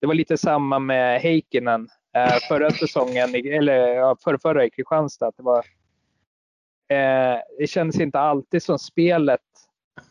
Det 0.00 0.06
var 0.06 0.14
lite 0.14 0.36
samma 0.36 0.78
med 0.78 1.20
Heikkinen 1.20 1.88
Eh, 2.14 2.38
förra 2.48 2.70
säsongen, 2.70 3.34
eller 3.34 3.94
ja, 3.94 4.16
förra, 4.24 4.38
förra 4.38 4.64
i 4.64 4.70
Kristianstad. 4.70 5.26
Att 5.26 5.36
det, 5.36 5.42
var, 5.42 5.64
eh, 6.88 7.40
det 7.58 7.66
kändes 7.66 8.00
inte 8.00 8.18
alltid 8.18 8.62
som 8.62 8.78
spelet 8.78 9.40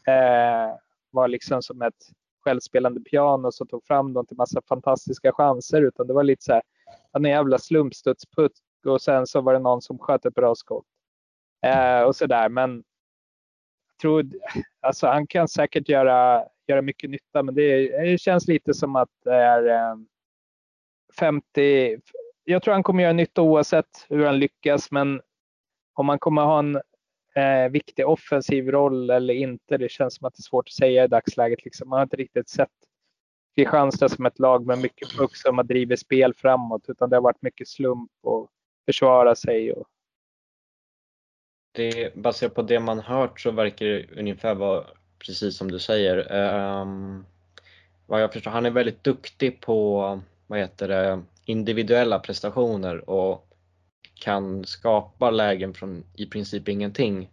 eh, 0.08 0.76
var 1.12 1.28
liksom 1.28 1.62
som 1.62 1.82
ett 1.82 2.10
självspelande 2.44 3.00
piano 3.00 3.52
som 3.52 3.68
tog 3.68 3.86
fram 3.86 4.14
dem 4.14 4.26
till 4.26 4.38
massa 4.38 4.62
fantastiska 4.62 5.32
chanser. 5.32 5.82
Utan 5.82 6.08
det 6.08 6.14
var 6.14 6.24
lite 6.24 6.44
så 6.44 6.54
här, 6.54 6.62
en 7.14 7.24
jävla 7.24 7.58
slumpstudsputt 7.58 8.54
och 8.86 9.02
sen 9.02 9.28
så 9.28 9.42
var 9.42 9.54
det 9.54 9.60
någon 9.60 9.82
som 9.82 10.00
sköt 10.00 10.26
ett 10.26 10.36
bra 10.36 10.56
skott. 10.56 10.86
Eh, 11.66 12.02
och 12.02 12.16
sådär. 12.16 12.50
Men 12.50 12.84
jag 13.92 14.02
tror, 14.02 14.26
alltså 14.82 15.08
han 15.08 15.28
kan 15.28 15.48
säkert 15.48 15.90
göra, 15.90 16.46
göra 16.68 16.82
mycket 16.82 17.10
nytta, 17.10 17.44
men 17.44 17.56
det, 17.56 18.02
det 18.02 18.18
känns 18.18 18.48
lite 18.48 18.74
som 18.74 18.96
att 18.96 19.10
det 19.24 19.36
är 19.36 19.68
eh, 19.68 19.96
50. 21.20 21.98
Jag 22.44 22.64
tror 22.64 22.74
han 22.74 22.84
kommer 22.84 23.04
göra 23.04 23.14
nytta 23.14 23.42
oavsett 23.42 24.06
hur 24.10 24.26
han 24.26 24.40
lyckas, 24.40 24.92
men 24.92 25.22
om 25.94 26.10
han 26.10 26.20
kommer 26.20 26.42
ha 26.42 26.60
en 26.60 26.76
eh, 27.36 27.72
viktig 27.72 28.08
offensiv 28.08 28.72
roll 28.72 29.10
eller 29.10 29.34
inte, 29.34 29.78
det 29.78 29.92
känns 29.92 30.16
som 30.16 30.28
att 30.28 30.34
det 30.34 30.40
är 30.42 30.50
svårt 30.50 30.68
att 30.68 30.74
säga 30.74 31.04
i 31.04 31.08
dagsläget. 31.08 31.66
Liksom. 31.66 31.90
Man 31.90 31.98
har 31.98 32.04
inte 32.04 32.18
riktigt 32.18 32.50
sett 32.50 32.70
Kristianstad 33.56 34.10
som 34.10 34.26
ett 34.26 34.40
lag 34.40 34.66
med 34.66 34.78
mycket 34.78 35.18
puck 35.18 35.36
som 35.36 35.58
har 35.58 35.64
drivit 35.64 36.00
spel 36.00 36.34
framåt, 36.34 36.86
utan 36.88 37.10
det 37.10 37.16
har 37.16 37.22
varit 37.22 37.42
mycket 37.42 37.68
slump 37.68 38.12
och 38.22 38.50
försvara 38.86 39.36
sig 39.36 39.74
och 39.74 39.88
det, 41.72 42.16
baserat 42.16 42.56
på 42.56 42.62
det 42.62 42.80
man 42.80 43.00
hört 43.00 43.40
så 43.40 43.52
verkar 43.52 43.86
det 43.86 44.06
ungefär 44.18 44.56
vara 44.56 44.86
precis 45.20 45.58
som 45.58 45.72
du 45.72 45.80
säger. 45.80 46.34
Um, 46.82 47.26
vad 48.06 48.22
jag 48.22 48.34
förstår, 48.34 48.52
han 48.52 48.66
är 48.66 48.72
väldigt 48.72 49.04
duktig 49.04 49.62
på 49.62 50.22
vad 50.50 50.60
heter 50.60 50.88
det, 50.88 51.24
individuella 51.46 52.20
prestationer 52.20 53.10
och 53.10 53.48
kan 54.14 54.66
skapa 54.66 55.32
lägen 55.32 55.74
från 55.74 56.04
i 56.14 56.26
princip 56.26 56.68
ingenting. 56.70 57.30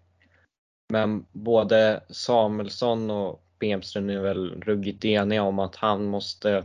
Men 0.89 1.27
både 1.33 2.01
Samuelsson 2.09 3.11
och 3.11 3.43
Bemström 3.59 4.11
är 4.11 4.21
väl 4.21 4.63
ruggigt 4.63 5.05
eniga 5.05 5.43
om 5.43 5.59
att 5.59 5.77
han 5.77 6.05
måste, 6.05 6.65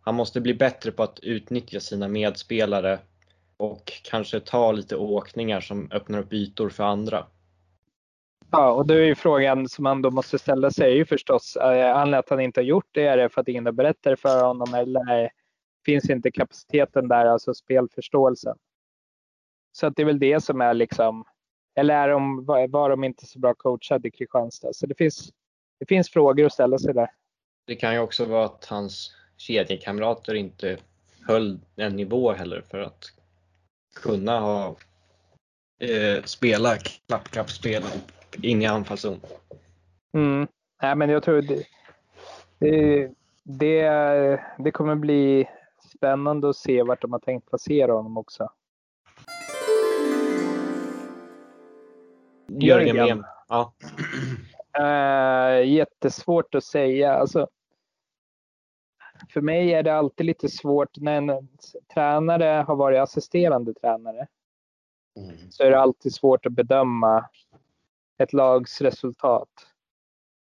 han 0.00 0.14
måste 0.14 0.40
bli 0.40 0.54
bättre 0.54 0.92
på 0.92 1.02
att 1.02 1.18
utnyttja 1.18 1.80
sina 1.80 2.08
medspelare 2.08 2.98
och 3.56 3.92
kanske 4.04 4.40
ta 4.40 4.72
lite 4.72 4.96
åkningar 4.96 5.60
som 5.60 5.88
öppnar 5.92 6.18
upp 6.18 6.32
ytor 6.32 6.70
för 6.70 6.84
andra. 6.84 7.26
Ja, 8.52 8.72
och 8.72 8.86
då 8.86 8.94
är 8.94 9.02
ju 9.02 9.14
frågan 9.14 9.68
som 9.68 9.82
man 9.82 10.02
då 10.02 10.10
måste 10.10 10.38
ställa 10.38 10.70
sig 10.70 10.92
är 10.92 10.96
ju 10.96 11.04
förstås, 11.04 11.56
eh, 11.56 11.96
anledningen 11.96 12.18
att 12.18 12.30
han 12.30 12.40
inte 12.40 12.60
har 12.60 12.64
gjort 12.64 12.88
det, 12.90 13.06
är 13.06 13.16
det 13.16 13.28
för 13.28 13.40
att 13.40 13.48
ingen 13.48 13.66
har 13.66 13.72
berättat 13.72 14.02
det 14.02 14.16
för 14.16 14.44
honom 14.44 14.74
eller 14.74 15.30
finns 15.84 16.10
inte 16.10 16.30
kapaciteten 16.30 17.08
där, 17.08 17.26
alltså 17.26 17.54
spelförståelsen? 17.54 18.56
Så 19.72 19.86
att 19.86 19.96
det 19.96 20.02
är 20.02 20.06
väl 20.06 20.18
det 20.18 20.40
som 20.40 20.60
är 20.60 20.74
liksom, 20.74 21.24
eller 21.74 21.94
är 21.94 22.08
de, 22.08 22.44
var 22.44 22.90
de 22.90 23.04
inte 23.04 23.26
så 23.26 23.38
bra 23.38 23.54
coachade 23.54 24.08
i 24.08 24.10
Kristianstad? 24.10 24.72
Så 24.72 24.86
det 24.86 24.94
finns, 24.94 25.32
det 25.78 25.86
finns 25.86 26.10
frågor 26.10 26.46
att 26.46 26.52
ställa 26.52 26.78
sig 26.78 26.94
där. 26.94 27.10
Det 27.66 27.76
kan 27.76 27.92
ju 27.94 27.98
också 27.98 28.24
vara 28.24 28.44
att 28.44 28.64
hans 28.64 29.14
kedjekamrater 29.36 30.34
inte 30.34 30.76
höll 31.26 31.60
en 31.76 31.96
nivå 31.96 32.32
heller 32.32 32.60
för 32.70 32.78
att 32.78 33.04
kunna 33.94 34.40
ha 34.40 34.76
eh, 35.78 36.22
spela 36.24 36.76
klappkappspel 36.76 37.82
in 38.44 38.62
i 38.62 38.66
anfallszon. 38.66 39.20
Mm. 40.12 40.48
Nej, 40.82 40.96
men 40.96 41.10
jag 41.10 41.22
tror 41.22 41.42
det, 41.42 41.66
det, 42.58 43.10
det, 43.44 44.40
det 44.58 44.70
kommer 44.70 44.94
bli 44.94 45.48
spännande 45.94 46.48
att 46.48 46.56
se 46.56 46.82
vart 46.82 47.02
de 47.02 47.12
har 47.12 47.18
tänkt 47.18 47.48
placera 47.48 47.92
honom 47.92 48.16
också. 48.16 48.50
Jörgen, 52.48 52.96
Jörgen. 52.96 53.24
Ja. 53.48 53.72
Uh, 54.78 55.66
jättesvårt 55.74 56.54
att 56.54 56.64
säga. 56.64 57.14
Alltså, 57.14 57.48
för 59.32 59.40
mig 59.40 59.74
är 59.74 59.82
det 59.82 59.94
alltid 59.94 60.26
lite 60.26 60.48
svårt 60.48 60.96
när 60.96 61.12
en 61.12 61.48
tränare 61.94 62.64
har 62.66 62.76
varit 62.76 62.98
assisterande 62.98 63.74
tränare. 63.74 64.26
Mm. 65.16 65.36
Så 65.50 65.62
är 65.62 65.70
det 65.70 65.80
alltid 65.80 66.14
svårt 66.14 66.46
att 66.46 66.52
bedöma 66.52 67.28
ett 68.22 68.32
lags 68.32 68.80
resultat. 68.80 69.48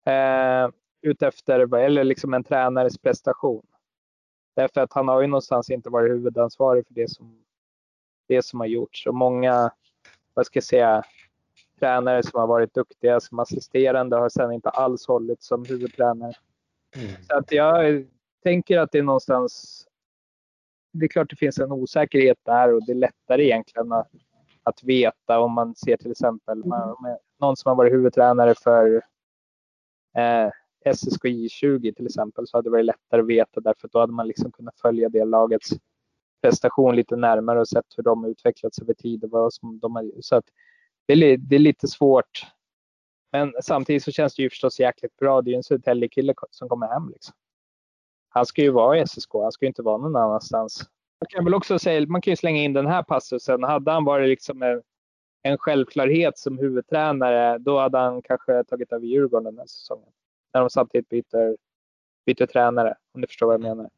Eh, 0.05 0.69
utefter, 1.01 1.75
eller 1.75 2.03
liksom 2.03 2.33
en 2.33 2.43
tränares 2.43 2.97
prestation. 2.97 3.65
Därför 4.55 4.81
att 4.81 4.93
han 4.93 5.07
har 5.07 5.21
ju 5.21 5.27
någonstans 5.27 5.69
inte 5.69 5.89
varit 5.89 6.11
huvudansvarig 6.11 6.87
för 6.87 6.93
det 6.93 7.11
som, 7.11 7.43
det 8.27 8.45
som 8.45 8.59
har 8.59 8.67
gjorts. 8.67 9.07
Och 9.07 9.15
många, 9.15 9.71
vad 10.33 10.45
ska 10.45 10.57
jag 10.57 10.63
säga, 10.63 11.03
tränare 11.79 12.23
som 12.23 12.39
har 12.39 12.47
varit 12.47 12.73
duktiga 12.73 13.19
som 13.19 13.39
assisterande 13.39 14.15
har 14.15 14.29
sedan 14.29 14.51
inte 14.51 14.69
alls 14.69 15.07
hållit 15.07 15.43
som 15.43 15.65
huvudtränare. 15.65 16.33
Mm. 16.95 17.23
Så 17.29 17.37
att 17.37 17.51
jag 17.51 18.05
tänker 18.43 18.77
att 18.79 18.91
det 18.91 18.97
är 18.97 19.03
någonstans 19.03 19.83
det 20.91 21.05
är 21.05 21.09
klart 21.09 21.29
det 21.29 21.35
finns 21.35 21.59
en 21.59 21.71
osäkerhet 21.71 22.37
där 22.43 22.73
och 22.73 22.85
det 22.85 22.91
är 22.91 22.95
lättare 22.95 23.43
egentligen 23.43 23.91
att, 23.91 24.11
att 24.63 24.83
veta 24.83 25.39
om 25.39 25.51
man 25.51 25.75
ser 25.75 25.97
till 25.97 26.11
exempel 26.11 26.65
man, 26.65 26.95
någon 27.39 27.57
som 27.57 27.69
har 27.69 27.75
varit 27.75 27.93
huvudtränare 27.93 28.55
för 28.55 29.01
eh, 30.17 30.49
SSKI 30.85 31.49
20 31.49 31.93
till 31.93 32.05
exempel 32.05 32.47
så 32.47 32.57
hade 32.57 32.65
det 32.65 32.71
varit 32.71 32.85
lättare 32.85 33.21
att 33.21 33.27
veta 33.27 33.61
därför 33.61 33.87
att 33.87 33.91
då 33.91 33.99
hade 33.99 34.13
man 34.13 34.27
liksom 34.27 34.51
kunnat 34.51 34.79
följa 34.79 35.09
det 35.09 35.25
lagets 35.25 35.69
prestation 36.41 36.95
lite 36.95 37.15
närmare 37.15 37.59
och 37.59 37.67
sett 37.67 37.85
hur 37.97 38.03
de 38.03 38.25
utvecklats 38.25 38.79
över 38.79 38.93
tid 38.93 39.23
och 39.23 39.29
vad 39.29 39.53
som 39.53 39.79
de 39.79 39.95
har 39.95 40.11
Så 40.21 40.35
att 40.35 40.45
det, 41.05 41.13
är, 41.13 41.37
det 41.37 41.55
är 41.55 41.59
lite 41.59 41.87
svårt. 41.87 42.45
Men 43.31 43.53
samtidigt 43.63 44.03
så 44.03 44.11
känns 44.11 44.35
det 44.35 44.41
ju 44.41 44.49
förstås 44.49 44.79
jäkligt 44.79 45.17
bra. 45.17 45.41
Det 45.41 45.49
är 45.49 45.51
ju 45.51 45.57
en 45.57 45.63
Södertälje-kille 45.63 46.33
som 46.51 46.69
kommer 46.69 46.87
hem 46.87 47.09
liksom. 47.09 47.35
Han 48.29 48.45
ska 48.45 48.61
ju 48.61 48.71
vara 48.71 48.99
i 48.99 49.07
SSK, 49.07 49.33
han 49.33 49.51
ska 49.51 49.65
ju 49.65 49.67
inte 49.67 49.81
vara 49.81 49.97
någon 49.97 50.15
annanstans. 50.15 50.89
Man 51.21 51.27
kan 51.29 51.43
väl 51.43 51.53
också 51.53 51.79
säga, 51.79 52.07
man 52.07 52.21
kan 52.21 52.31
ju 52.31 52.35
slänga 52.35 52.61
in 52.61 52.73
den 52.73 52.87
här 52.87 53.03
passusen. 53.03 53.63
Hade 53.63 53.91
han 53.91 54.05
varit 54.05 54.29
liksom 54.29 54.61
en, 54.61 54.81
en 55.41 55.57
självklarhet 55.57 56.37
som 56.37 56.57
huvudtränare, 56.57 57.57
då 57.57 57.79
hade 57.79 57.97
han 57.97 58.21
kanske 58.21 58.63
tagit 58.63 58.91
över 58.91 59.05
Djurgården 59.05 59.43
den 59.43 59.57
här 59.57 59.65
säsongen. 59.65 60.09
När 60.53 60.61
de 60.61 60.69
samtidigt 60.69 61.09
byter, 61.09 61.57
byter 62.25 62.45
tränare, 62.45 62.95
om 63.11 63.21
du 63.21 63.27
förstår 63.27 63.47
vad 63.47 63.53
jag 63.53 63.61
menar. 63.61 63.89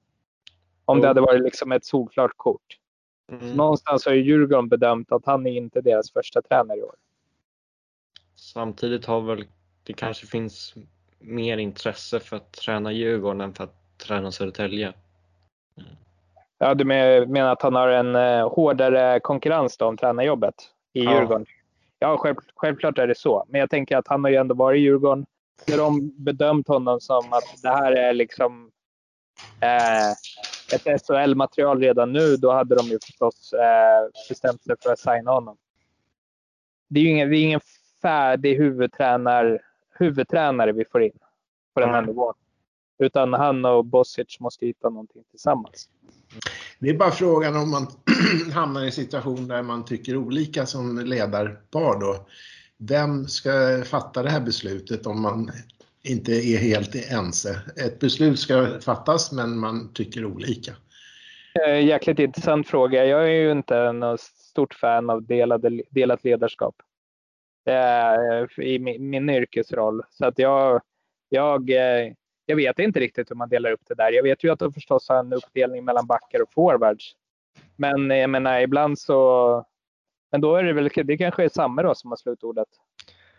Om 0.86 1.02
det 1.02 1.08
hade 1.08 1.22
varit 1.22 1.42
liksom 1.42 1.72
ett 1.72 1.86
solklart 1.86 2.32
kort. 2.36 2.78
Mm. 3.32 3.54
Någonstans 3.54 4.06
har 4.06 4.14
ju 4.14 4.22
Djurgården 4.22 4.70
bedömt 4.70 5.12
att 5.12 5.26
han 5.26 5.48
är 5.48 5.52
inte 5.52 5.82
deras 5.82 6.12
första 6.12 6.42
tränare 6.42 6.78
i 6.78 6.84
år. 6.84 6.96
Samtidigt 8.36 9.06
har 9.06 9.22
väl 9.22 9.46
det 9.84 9.94
kanske 9.94 10.28
finns 10.28 10.76
mer 11.20 11.58
intresse 11.58 12.20
för 12.20 12.38
att 12.38 12.52
träna 12.52 12.92
Djurgården 12.92 13.42
än 13.42 13.54
för 13.54 13.64
att 13.64 13.98
träna 13.98 14.32
Södertälje. 14.32 14.94
Mm. 15.78 15.90
Ja, 16.58 16.74
du 16.74 16.86
menar 16.86 17.52
att 17.52 17.62
han 17.62 17.76
har 17.76 17.90
en 17.90 18.16
eh, 18.16 18.50
hårdare 18.50 19.20
konkurrens 19.20 19.78
då 19.78 19.86
om 19.86 19.98
tränarjobbet 19.98 20.56
i 20.94 21.04
ja. 21.04 21.20
Djurgården? 21.20 21.46
Ja, 22.00 22.18
själv, 22.18 22.36
självklart 22.56 22.98
är 22.98 23.08
det 23.08 23.18
så. 23.18 23.46
Men 23.48 23.60
jag 23.60 23.70
tänker 23.70 23.98
att 23.98 24.08
han 24.08 24.24
har 24.24 24.32
ju 24.32 24.38
ändå 24.38 24.56
varit 24.56 24.78
i 24.78 24.82
Djurgården. 24.82 25.26
När 25.68 25.78
de 25.78 26.12
bedömt 26.24 26.68
honom 26.68 27.00
som 27.00 27.34
att 27.34 27.62
det 27.64 27.70
här 27.70 27.92
är 27.92 28.14
liksom 28.14 28.72
eh, 29.62 30.12
ett 30.76 31.02
SHL-material 31.02 31.80
redan 31.80 32.14
nu, 32.14 32.38
då 32.38 32.52
hade 32.52 32.76
de 32.76 32.88
ju 32.88 33.00
förstås 33.06 33.54
eh, 33.54 34.28
bestämt 34.30 34.64
sig 34.64 34.76
för 34.84 34.92
att 34.92 35.00
signa 35.00 35.32
honom. 35.32 35.58
Det 36.88 37.00
är 37.00 37.04
ju 37.04 37.10
ingen, 37.10 37.34
är 37.34 37.38
ingen 37.38 37.62
färdig 38.02 38.58
huvudtränar, 38.58 39.62
huvudtränare 40.00 40.72
vi 40.72 40.86
får 40.86 41.04
in 41.04 41.20
på 41.74 41.80
den 41.80 41.90
här 41.90 42.02
nivån. 42.02 42.34
Utan 42.98 43.34
han 43.34 43.66
och 43.66 43.86
Bosic 43.86 44.40
måste 44.40 44.66
hitta 44.66 44.90
någonting 44.90 45.24
tillsammans. 45.32 45.90
Det 46.80 46.90
är 46.90 46.94
bara 46.94 47.12
frågan 47.12 47.56
om 47.56 47.72
man 47.72 47.88
hamnar 48.54 48.82
i 48.82 48.86
en 48.86 48.92
situation 48.92 49.48
där 49.48 49.64
man 49.64 49.86
tycker 49.86 50.18
olika 50.18 50.66
som 50.66 51.00
ledarpar 51.00 52.00
då. 52.00 52.26
Vem 52.78 53.28
ska 53.28 53.84
fatta 53.86 54.24
det 54.24 54.30
här 54.30 54.42
beslutet 54.42 55.08
om 55.08 55.22
man 55.22 55.52
inte 56.04 56.32
är 56.32 56.58
helt 56.58 57.12
ense? 57.12 57.62
Ett 57.86 58.00
beslut 58.00 58.40
ska 58.40 58.80
fattas 58.82 59.32
men 59.32 59.58
man 59.60 59.94
tycker 59.94 60.26
olika. 60.26 60.72
Eh, 61.66 61.86
jäkligt 61.86 62.20
intressant 62.20 62.68
fråga. 62.68 63.06
Jag 63.06 63.24
är 63.24 63.42
ju 63.42 63.52
inte 63.52 63.92
något 63.92 64.22
stort 64.22 64.74
fan 64.74 65.10
av 65.10 65.26
delade, 65.26 65.84
delat 65.90 66.24
ledarskap 66.24 66.76
eh, 67.70 68.66
i 68.66 68.80
min, 68.80 69.10
min 69.10 69.30
yrkesroll. 69.30 70.02
Så 70.10 70.26
att 70.26 70.40
jag, 70.40 70.82
jag 71.30 71.70
eh, 71.70 72.14
jag 72.50 72.56
vet 72.56 72.80
inte 72.80 73.00
riktigt 73.00 73.32
hur 73.32 73.36
man 73.36 73.50
delar 73.50 73.72
upp 73.72 73.82
det 73.88 73.96
där. 73.96 74.12
Jag 74.12 74.24
vet 74.24 74.44
ju 74.44 74.52
att 74.52 74.60
de 74.60 74.74
förstås 74.74 75.10
har 75.10 75.20
en 75.20 75.34
uppdelning 75.34 75.86
mellan 75.86 76.08
backar 76.08 76.42
och 76.42 76.54
forwards. 76.54 77.16
Men 77.76 78.10
jag 78.10 78.30
menar, 78.30 78.60
ibland 78.60 79.00
så... 79.00 79.66
Men 80.32 80.42
då 80.42 80.56
är 80.56 80.64
det 80.64 80.74
väl, 80.74 80.90
det 81.04 81.18
kanske 81.18 81.44
är 81.44 81.50
samma 81.50 81.84
då 81.84 81.96
som 81.96 82.10
har 82.10 82.18
slutordet. 82.18 82.68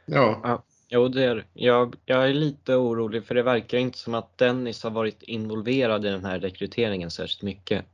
Ja. 0.07 0.41
ja. 0.43 0.63
Jo, 0.89 1.09
det 1.09 1.25
är 1.25 1.45
jag, 1.53 1.97
jag 2.05 2.29
är 2.29 2.35
lite 2.35 2.75
orolig 2.75 3.25
för 3.25 3.35
det 3.35 3.43
verkar 3.43 3.79
inte 3.79 3.99
som 3.99 4.15
att 4.15 4.39
Dennis 4.39 4.83
har 4.83 4.91
varit 4.91 5.23
involverad 5.23 6.07
i 6.07 6.09
den 6.09 6.25
här 6.25 6.41
rekryteringen 6.41 7.11
särskilt 7.11 7.43
mycket. 7.43 7.85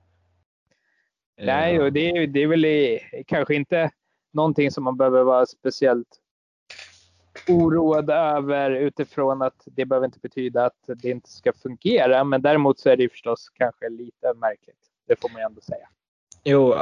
Nej, 1.41 1.81
och 1.81 1.93
det, 1.93 2.11
är, 2.11 2.27
det 2.27 2.43
är 2.43 2.47
väl 2.47 2.99
kanske 3.27 3.55
inte 3.55 3.91
någonting 4.33 4.71
som 4.71 4.85
man 4.85 4.97
behöver 4.97 5.23
vara 5.23 5.47
speciellt 5.47 6.21
oroad 7.49 8.11
över 8.11 8.71
utifrån 8.71 9.43
att 9.43 9.63
det 9.67 9.85
behöver 9.85 10.07
inte 10.07 10.19
betyda 10.19 10.67
att 10.67 10.81
det 10.87 11.11
inte 11.11 11.31
ska 11.31 11.53
fungera. 11.53 12.25
Men 12.25 12.43
däremot 12.43 12.79
så 12.79 12.91
är 12.91 12.97
det 12.97 13.09
förstås 13.09 13.49
kanske 13.55 13.89
lite 13.89 14.35
märkligt. 14.35 14.77
Det 15.07 15.21
får 15.21 15.29
man 15.29 15.41
ju 15.41 15.45
ändå 15.45 15.61
säga. 15.61 15.89
Jo, 16.45 16.75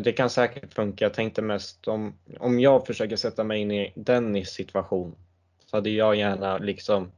det 0.00 0.12
kan 0.12 0.30
säkert 0.30 0.74
funka. 0.74 1.04
Jag 1.04 1.14
tänkte 1.14 1.42
mest 1.42 1.88
om, 1.88 2.14
om 2.40 2.60
jag 2.60 2.86
försöker 2.86 3.16
sätta 3.16 3.44
mig 3.44 3.60
in 3.60 3.70
i 3.70 3.92
Dennis 3.96 4.50
situation 4.50 5.14
så 5.66 5.76
hade 5.76 5.90
jag 5.90 6.16
gärna 6.16 6.58
liksom 6.58 7.12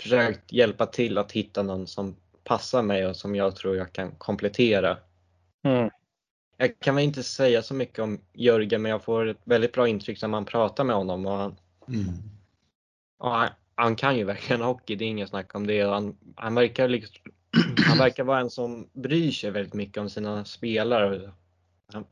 försökt 0.00 0.52
hjälpa 0.52 0.86
till 0.86 1.18
att 1.18 1.32
hitta 1.32 1.62
någon 1.62 1.86
som 1.86 2.16
passar 2.44 2.82
mig 2.82 3.06
och 3.06 3.16
som 3.16 3.34
jag 3.34 3.56
tror 3.56 3.76
jag 3.76 3.92
kan 3.92 4.10
komplettera. 4.10 4.96
Mm. 5.64 5.90
Jag 6.62 6.78
kan 6.78 6.94
väl 6.94 7.04
inte 7.04 7.22
säga 7.22 7.62
så 7.62 7.74
mycket 7.74 7.98
om 7.98 8.20
Jörgen 8.32 8.82
men 8.82 8.90
jag 8.90 9.04
får 9.04 9.28
ett 9.28 9.40
väldigt 9.44 9.72
bra 9.72 9.88
intryck 9.88 10.22
när 10.22 10.28
man 10.28 10.44
pratar 10.44 10.84
med 10.84 10.96
honom. 10.96 11.26
Och 11.26 11.32
han, 11.32 11.56
mm. 11.88 12.06
och 13.18 13.30
han, 13.30 13.48
han, 13.74 13.96
kan 13.96 14.16
ju 14.16 14.24
verkligen 14.24 14.62
hockey, 14.62 14.96
det 14.96 15.04
är 15.04 15.08
inget 15.08 15.28
snack 15.28 15.54
om 15.54 15.66
det. 15.66 15.82
Han, 15.82 16.16
han, 16.36 16.54
verkar 16.54 16.88
liksom, 16.88 17.22
han 17.86 17.98
verkar 17.98 18.24
vara 18.24 18.40
en 18.40 18.50
som 18.50 18.88
bryr 18.92 19.30
sig 19.30 19.50
väldigt 19.50 19.74
mycket 19.74 19.98
om 19.98 20.10
sina 20.10 20.44
spelare. 20.44 21.32
Han, 21.92 22.04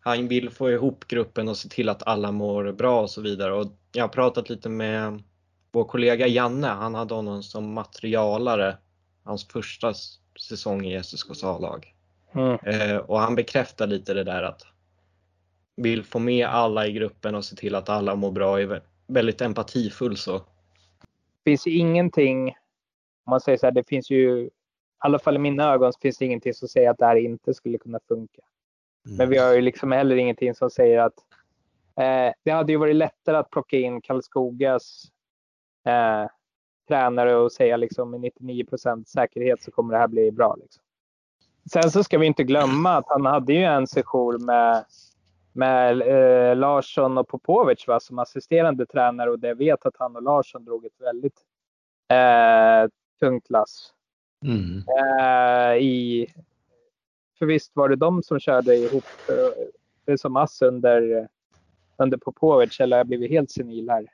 han 0.00 0.28
vill 0.28 0.50
få 0.50 0.70
ihop 0.70 1.08
gruppen 1.08 1.48
och 1.48 1.56
se 1.56 1.68
till 1.68 1.88
att 1.88 2.02
alla 2.02 2.32
mår 2.32 2.72
bra 2.72 3.00
och 3.00 3.10
så 3.10 3.20
vidare. 3.20 3.52
Och 3.52 3.66
jag 3.92 4.02
har 4.02 4.08
pratat 4.08 4.50
lite 4.50 4.68
med 4.68 5.22
vår 5.72 5.84
kollega 5.84 6.26
Janne, 6.26 6.66
han 6.66 6.94
hade 6.94 7.14
honom 7.14 7.42
som 7.42 7.72
materialare 7.72 8.76
hans 9.24 9.48
första 9.48 9.94
säsong 10.48 10.86
i 10.86 10.94
SSKs 10.94 11.44
A-lag. 11.44 11.94
Mm. 12.34 12.58
Eh, 12.62 12.96
och 12.96 13.18
han 13.18 13.34
bekräftar 13.34 13.86
lite 13.86 14.14
det 14.14 14.24
där 14.24 14.42
att 14.42 14.62
vill 15.76 16.04
få 16.04 16.18
med 16.18 16.46
alla 16.46 16.86
i 16.86 16.92
gruppen 16.92 17.34
och 17.34 17.44
se 17.44 17.56
till 17.56 17.74
att 17.74 17.88
alla 17.88 18.14
mår 18.14 18.30
bra. 18.30 18.60
Är 18.60 18.82
väldigt 19.06 19.40
empatifull 19.40 20.16
så. 20.16 20.38
Det 20.38 21.50
finns 21.50 21.66
ju 21.66 21.70
ingenting, 21.70 22.48
om 23.24 23.30
man 23.30 23.40
säger 23.40 23.58
så 23.58 23.66
här, 23.66 23.72
det 23.72 23.88
finns 23.88 24.10
ju, 24.10 24.44
i 24.44 24.50
alla 24.98 25.18
fall 25.18 25.36
i 25.36 25.38
mina 25.38 25.72
ögon, 25.72 25.92
så 25.92 25.98
finns 26.02 26.18
det 26.18 26.24
ingenting 26.24 26.54
som 26.54 26.68
säger 26.68 26.90
att 26.90 26.98
det 26.98 27.06
här 27.06 27.16
inte 27.16 27.54
skulle 27.54 27.78
kunna 27.78 28.00
funka. 28.08 28.42
Mm. 29.06 29.16
Men 29.16 29.28
vi 29.28 29.38
har 29.38 29.54
ju 29.54 29.60
liksom 29.60 29.92
heller 29.92 30.16
ingenting 30.16 30.54
som 30.54 30.70
säger 30.70 30.98
att 30.98 31.18
eh, 31.96 32.32
det 32.44 32.50
hade 32.50 32.72
ju 32.72 32.78
varit 32.78 32.96
lättare 32.96 33.36
att 33.36 33.50
plocka 33.50 33.76
in 33.76 34.00
Karlskogas 34.00 35.04
eh, 35.86 36.30
tränare 36.88 37.36
och 37.36 37.52
säga 37.52 37.76
liksom 37.76 38.10
med 38.10 38.20
99% 38.20 39.04
säkerhet 39.04 39.62
så 39.62 39.70
kommer 39.70 39.94
det 39.94 40.00
här 40.00 40.08
bli 40.08 40.32
bra. 40.32 40.56
Liksom. 40.60 40.82
Sen 41.70 41.90
så 41.90 42.04
ska 42.04 42.18
vi 42.18 42.26
inte 42.26 42.44
glömma 42.44 42.90
att 42.96 43.04
han 43.08 43.26
hade 43.26 43.52
ju 43.52 43.64
en 43.64 43.86
session 43.86 44.44
med, 44.44 44.84
med 45.52 46.02
eh, 46.02 46.56
Larsson 46.56 47.18
och 47.18 47.28
Popovic 47.28 47.88
va, 47.88 48.00
som 48.00 48.18
assisterande 48.18 48.86
tränare 48.86 49.30
och 49.30 49.38
det 49.38 49.54
vet 49.54 49.86
att 49.86 49.96
han 49.98 50.16
och 50.16 50.22
Larsson 50.22 50.64
drog 50.64 50.84
ett 50.84 51.00
väldigt 51.00 51.40
eh, 52.08 52.90
tungt 53.20 53.50
lass. 53.50 53.92
Mm. 54.44 54.84
Eh, 54.98 55.76
i, 55.76 56.26
för 57.38 57.46
visst 57.46 57.76
var 57.76 57.88
det 57.88 57.96
de 57.96 58.22
som 58.22 58.40
körde 58.40 58.76
ihop 58.76 59.04
eh, 60.06 60.16
som 60.16 60.36
ass 60.36 60.62
under, 60.62 61.28
under 61.96 62.16
Popovic 62.16 62.80
eller 62.80 62.96
har 62.96 63.00
jag 63.00 63.06
blivit 63.06 63.30
helt 63.30 63.50
senil 63.50 63.90
här? 63.90 64.06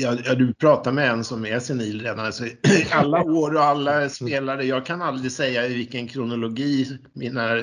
Ja, 0.00 0.34
du 0.34 0.54
pratar 0.54 0.92
med 0.92 1.10
en 1.10 1.24
som 1.24 1.46
är 1.46 1.58
senil 1.58 2.02
redan. 2.02 2.26
Alltså, 2.26 2.44
alla 2.92 3.22
år 3.22 3.54
och 3.54 3.62
alla 3.62 4.08
spelare. 4.08 4.64
Jag 4.64 4.86
kan 4.86 5.02
aldrig 5.02 5.32
säga 5.32 5.66
i 5.66 5.74
vilken 5.74 6.08
kronologi. 6.08 6.98
Mina, 7.12 7.54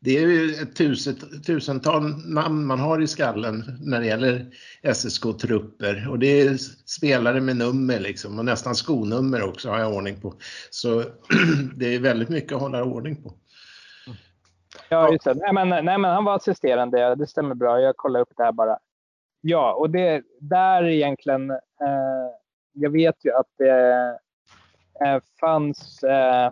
det 0.00 0.18
är 0.18 0.26
ju 0.26 0.54
ett 0.54 0.76
tusen, 0.76 1.14
tusental 1.46 2.02
namn 2.24 2.66
man 2.66 2.80
har 2.80 3.02
i 3.02 3.06
skallen 3.06 3.64
när 3.80 4.00
det 4.00 4.06
gäller 4.06 4.46
SSK-trupper. 4.82 6.08
Och 6.10 6.18
det 6.18 6.40
är 6.40 6.56
spelare 6.86 7.40
med 7.40 7.56
nummer 7.56 8.00
liksom. 8.00 8.38
Och 8.38 8.44
nästan 8.44 8.74
skonummer 8.74 9.42
också 9.42 9.70
har 9.70 9.78
jag 9.78 9.94
ordning 9.94 10.20
på. 10.20 10.34
Så 10.70 11.02
det 11.76 11.94
är 11.94 12.00
väldigt 12.00 12.28
mycket 12.28 12.52
att 12.52 12.60
hålla 12.60 12.84
ordning 12.84 13.22
på. 13.22 13.34
Ja, 14.88 15.12
just 15.12 15.24
det. 15.24 15.34
Nej 15.34 15.52
men, 15.52 15.68
nej, 15.68 15.98
men 15.98 16.04
han 16.04 16.24
var 16.24 16.36
assisterande. 16.36 17.14
Det 17.14 17.26
stämmer 17.26 17.54
bra. 17.54 17.80
Jag 17.80 17.96
kollar 17.96 18.20
upp 18.20 18.32
det 18.36 18.44
här 18.44 18.52
bara. 18.52 18.78
Ja, 19.40 19.74
och 19.74 19.90
det 19.90 20.22
där 20.40 20.84
egentligen. 20.84 21.50
Eh, 21.50 22.36
jag 22.72 22.90
vet 22.90 23.24
ju 23.24 23.32
att 23.32 23.50
det 23.58 24.18
eh, 25.04 25.20
fanns 25.40 26.02
eh, 26.02 26.46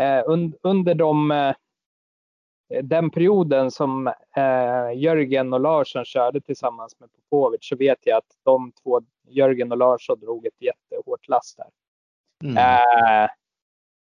eh 0.00 0.22
un, 0.26 0.54
under 0.62 0.94
de, 0.94 1.30
eh, 1.30 1.54
den 2.82 3.10
perioden 3.10 3.70
som 3.70 4.06
eh, 4.36 4.92
Jörgen 4.94 5.52
och 5.52 5.60
Larsson 5.60 6.04
körde 6.04 6.40
tillsammans 6.40 7.00
med 7.00 7.08
Popovic 7.12 7.60
så 7.62 7.76
vet 7.76 7.98
jag 8.02 8.16
att 8.16 8.36
de 8.42 8.72
två 8.82 9.02
Jörgen 9.28 9.72
och 9.72 9.78
Larsson 9.78 10.20
drog 10.20 10.46
ett 10.46 10.62
jättehårt 10.62 11.28
last 11.28 11.56
där. 11.56 11.70
Mm. 12.44 13.28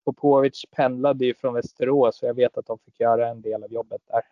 Popovic 0.04 0.64
pendlade 0.76 1.26
ju 1.26 1.34
från 1.34 1.54
Västerås 1.54 2.22
och 2.22 2.28
jag 2.28 2.34
vet 2.34 2.58
att 2.58 2.66
de 2.66 2.78
fick 2.78 3.00
göra 3.00 3.28
en 3.28 3.42
del 3.42 3.64
av 3.64 3.72
jobbet 3.72 4.02
där. 4.06 4.22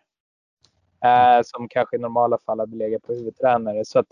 Eh, 1.03 1.41
som 1.43 1.69
kanske 1.69 1.95
i 1.95 1.99
normala 1.99 2.37
fall 2.37 2.59
hade 2.59 2.75
legat 2.75 3.01
på 3.01 3.13
huvudtränare. 3.13 3.85
Så 3.85 3.99
att, 3.99 4.07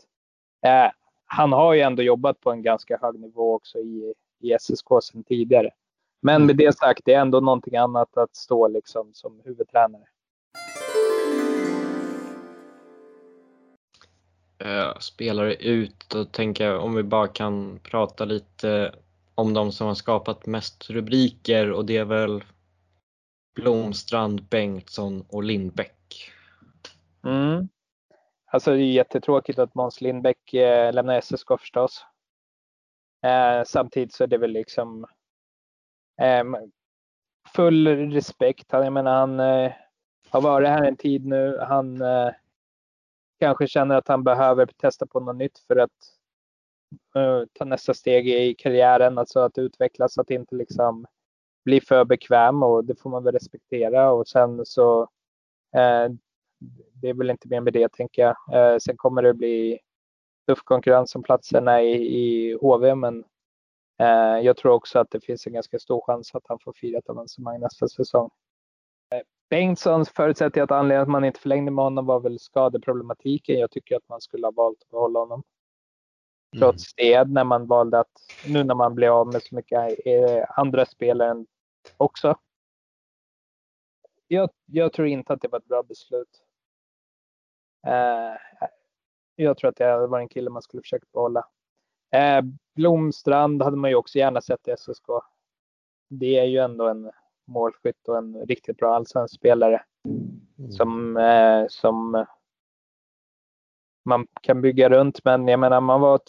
eh, 0.65 0.91
han 1.25 1.51
har 1.51 1.73
ju 1.73 1.81
ändå 1.81 2.03
jobbat 2.03 2.39
på 2.39 2.51
en 2.51 2.61
ganska 2.61 2.97
hög 3.01 3.19
nivå 3.19 3.53
också 3.53 3.79
i, 3.79 4.13
i 4.39 4.51
SSK 4.59 4.87
sedan 5.01 5.23
tidigare. 5.23 5.69
Men 6.21 6.45
med 6.45 6.57
det 6.57 6.77
sagt, 6.77 7.01
det 7.05 7.13
är 7.13 7.21
ändå 7.21 7.39
någonting 7.39 7.75
annat 7.77 8.17
att 8.17 8.35
stå 8.35 8.67
liksom 8.67 9.13
som 9.13 9.41
huvudtränare. 9.45 10.03
Eh, 14.57 14.97
spelare 14.99 15.55
ut, 15.55 16.09
då 16.09 16.25
tänker 16.25 16.67
jag 16.67 16.83
om 16.83 16.95
vi 16.95 17.03
bara 17.03 17.27
kan 17.27 17.79
prata 17.83 18.25
lite 18.25 18.95
om 19.35 19.53
de 19.53 19.71
som 19.71 19.87
har 19.87 19.95
skapat 19.95 20.45
mest 20.45 20.89
rubriker 20.89 21.71
och 21.71 21.85
det 21.85 21.97
är 21.97 22.05
väl 22.05 22.43
Blomstrand, 23.55 24.43
Bengtsson 24.43 25.25
och 25.29 25.43
Lindbäck. 25.43 26.31
Mm. 27.25 27.69
Alltså 28.45 28.71
det 28.71 28.81
är 28.81 28.91
jättetråkigt 28.91 29.59
att 29.59 29.75
Måns 29.75 30.01
Lindbäck 30.01 30.53
eh, 30.53 30.93
lämnar 30.93 31.21
SSK 31.21 31.47
förstås. 31.59 32.05
Eh, 33.23 33.63
samtidigt 33.63 34.13
så 34.13 34.23
är 34.23 34.27
det 34.27 34.37
väl 34.37 34.51
liksom 34.51 35.05
eh, 36.21 36.43
full 37.55 37.87
respekt. 38.11 38.65
Jag 38.69 38.93
menar 38.93 39.19
han 39.19 39.39
eh, 39.39 39.71
har 40.29 40.41
varit 40.41 40.69
här 40.69 40.85
en 40.85 40.97
tid 40.97 41.25
nu. 41.25 41.57
Han 41.59 42.01
eh, 42.01 42.31
kanske 43.39 43.67
känner 43.67 43.95
att 43.95 44.07
han 44.07 44.23
behöver 44.23 44.65
testa 44.65 45.07
på 45.07 45.19
något 45.19 45.35
nytt 45.35 45.59
för 45.67 45.75
att 45.75 45.91
eh, 47.15 47.43
ta 47.53 47.65
nästa 47.65 47.93
steg 47.93 48.29
i 48.29 48.55
karriären, 48.55 49.17
alltså 49.17 49.39
att 49.39 49.57
utvecklas, 49.57 50.17
att 50.17 50.29
inte 50.29 50.55
liksom 50.55 51.05
bli 51.65 51.81
för 51.81 52.05
bekväm 52.05 52.63
och 52.63 52.85
det 52.85 52.95
får 53.01 53.09
man 53.09 53.23
väl 53.23 53.33
respektera 53.33 54.11
och 54.11 54.27
sen 54.27 54.65
så 54.65 55.01
eh, 55.75 56.09
det 56.93 57.09
är 57.09 57.13
väl 57.13 57.29
inte 57.29 57.47
mer 57.47 57.61
med 57.61 57.73
det 57.73 57.91
tänker 57.91 58.21
jag. 58.21 58.35
Uh, 58.73 58.77
sen 58.77 58.97
kommer 58.97 59.21
det 59.21 59.33
bli 59.33 59.79
tuff 60.47 60.59
konkurrens 60.63 61.15
om 61.15 61.23
platserna 61.23 61.81
i, 61.81 61.95
i 61.95 62.57
HV 62.61 62.95
men 62.95 63.23
jag 64.43 64.57
tror 64.57 64.71
också 64.71 64.99
att 64.99 65.11
det 65.11 65.19
finns 65.19 65.47
en 65.47 65.53
ganska 65.53 65.79
stor 65.79 66.01
chans 66.01 66.35
att 66.35 66.43
han 66.47 66.59
får 66.59 66.73
ett 66.97 67.09
avancemang 67.09 67.59
nästa 67.59 67.87
säsong. 67.87 68.29
Bengtssons 69.49 70.09
förutsätter 70.09 70.61
att 70.61 70.71
anledningen 70.71 71.01
att 71.01 71.09
man 71.09 71.25
inte 71.25 71.39
förlängde 71.39 71.71
med 71.71 71.83
honom 71.83 72.05
var 72.05 72.19
väl 72.19 72.39
skadeproblematiken. 72.39 73.59
Jag 73.59 73.71
tycker 73.71 73.95
att 73.95 74.09
man 74.09 74.21
skulle 74.21 74.47
ha 74.47 74.51
valt 74.51 74.81
att 74.81 74.89
behålla 74.89 75.19
honom. 75.19 75.43
Mm. 76.55 76.61
Trots 76.61 76.93
det, 76.95 77.23
när 77.27 77.43
man 77.43 77.67
valde 77.67 77.99
att, 77.99 78.11
nu 78.47 78.63
när 78.63 78.75
man 78.75 78.95
blev 78.95 79.13
av 79.13 79.27
med 79.27 79.43
så 79.43 79.55
mycket 79.55 79.79
eh, 80.05 80.59
andra 80.59 80.85
spelare 80.85 81.45
också. 81.97 82.37
Jag, 84.27 84.49
jag, 84.65 84.93
tror 84.93 85.07
inte 85.07 85.33
att 85.33 85.41
det 85.41 85.47
var 85.47 85.59
ett 85.59 85.67
bra 85.67 85.83
beslut. 85.83 86.44
Eh, 87.85 88.37
jag 89.35 89.57
tror 89.57 89.69
att 89.69 89.75
det 89.75 90.07
var 90.07 90.19
en 90.19 90.29
kille 90.29 90.49
man 90.49 90.61
skulle 90.61 90.81
försöka 90.81 91.05
behålla. 91.13 91.45
Eh, 92.11 92.41
Blomstrand 92.75 93.61
hade 93.61 93.77
man 93.77 93.89
ju 93.89 93.95
också 93.95 94.17
gärna 94.17 94.41
sett 94.41 94.67
i 94.67 94.71
SSK. 94.71 95.05
Det 96.09 96.39
är 96.39 96.45
ju 96.45 96.57
ändå 96.57 96.87
en 96.87 97.11
målskytt 97.45 98.07
och 98.07 98.17
en 98.17 98.45
riktigt 98.45 98.77
bra 98.77 98.95
allsvensk 98.95 99.35
spelare. 99.35 99.83
Mm. 100.57 100.71
Som, 100.71 101.17
eh, 101.17 101.65
som 101.69 102.25
man 104.05 104.27
kan 104.41 104.61
bygga 104.61 104.89
runt. 104.89 105.25
Men 105.25 105.47
jag 105.47 105.59
menar, 105.59 105.81
man 105.81 106.01
var 106.01 106.19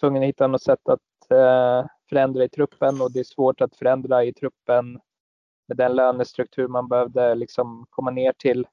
tvungen 0.00 0.22
att 0.22 0.28
hitta 0.28 0.46
något 0.46 0.62
sätt 0.62 0.88
att 0.88 1.30
eh, 1.30 1.86
förändra 2.08 2.44
i 2.44 2.48
truppen 2.48 3.00
och 3.00 3.12
det 3.12 3.20
är 3.20 3.24
svårt 3.24 3.60
att 3.60 3.76
förändra 3.76 4.24
i 4.24 4.32
truppen 4.32 5.00
med 5.66 5.76
den 5.76 5.96
lönestruktur 5.96 6.68
man 6.68 6.88
behövde 6.88 7.34
liksom 7.34 7.86
komma 7.90 8.10
ner 8.10 8.32
till. 8.32 8.66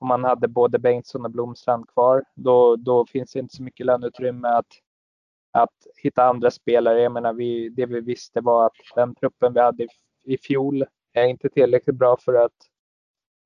Om 0.00 0.08
man 0.08 0.24
hade 0.24 0.48
både 0.48 0.78
Bengtsson 0.78 1.24
och 1.24 1.30
Blomstrand 1.30 1.88
kvar, 1.88 2.24
då, 2.34 2.76
då 2.76 3.06
finns 3.06 3.32
det 3.32 3.38
inte 3.38 3.56
så 3.56 3.62
mycket 3.62 3.86
löneutrymme 3.86 4.48
att, 4.48 4.66
att 5.50 5.86
hitta 5.96 6.24
andra 6.24 6.50
spelare. 6.50 7.00
Jag 7.00 7.12
menar, 7.12 7.32
vi, 7.32 7.68
det 7.68 7.86
vi 7.86 8.00
visste 8.00 8.40
var 8.40 8.66
att 8.66 8.76
den 8.94 9.14
truppen 9.14 9.52
vi 9.52 9.60
hade 9.60 9.84
i, 9.84 9.88
i 10.24 10.38
fjol 10.38 10.84
är 11.12 11.24
inte 11.24 11.48
tillräckligt 11.48 11.96
bra 11.96 12.16
för 12.16 12.34
att 12.34 12.52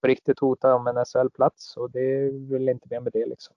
på 0.01 0.09
riktigt 0.09 0.39
hota 0.39 0.75
om 0.75 0.87
en 0.87 1.05
SHL-plats 1.05 1.77
och 1.77 1.91
det 1.91 2.01
är 2.01 2.51
väl 2.53 2.69
inte 2.69 2.87
mer 2.91 3.01
med 3.01 3.13
det 3.13 3.27
liksom. 3.27 3.57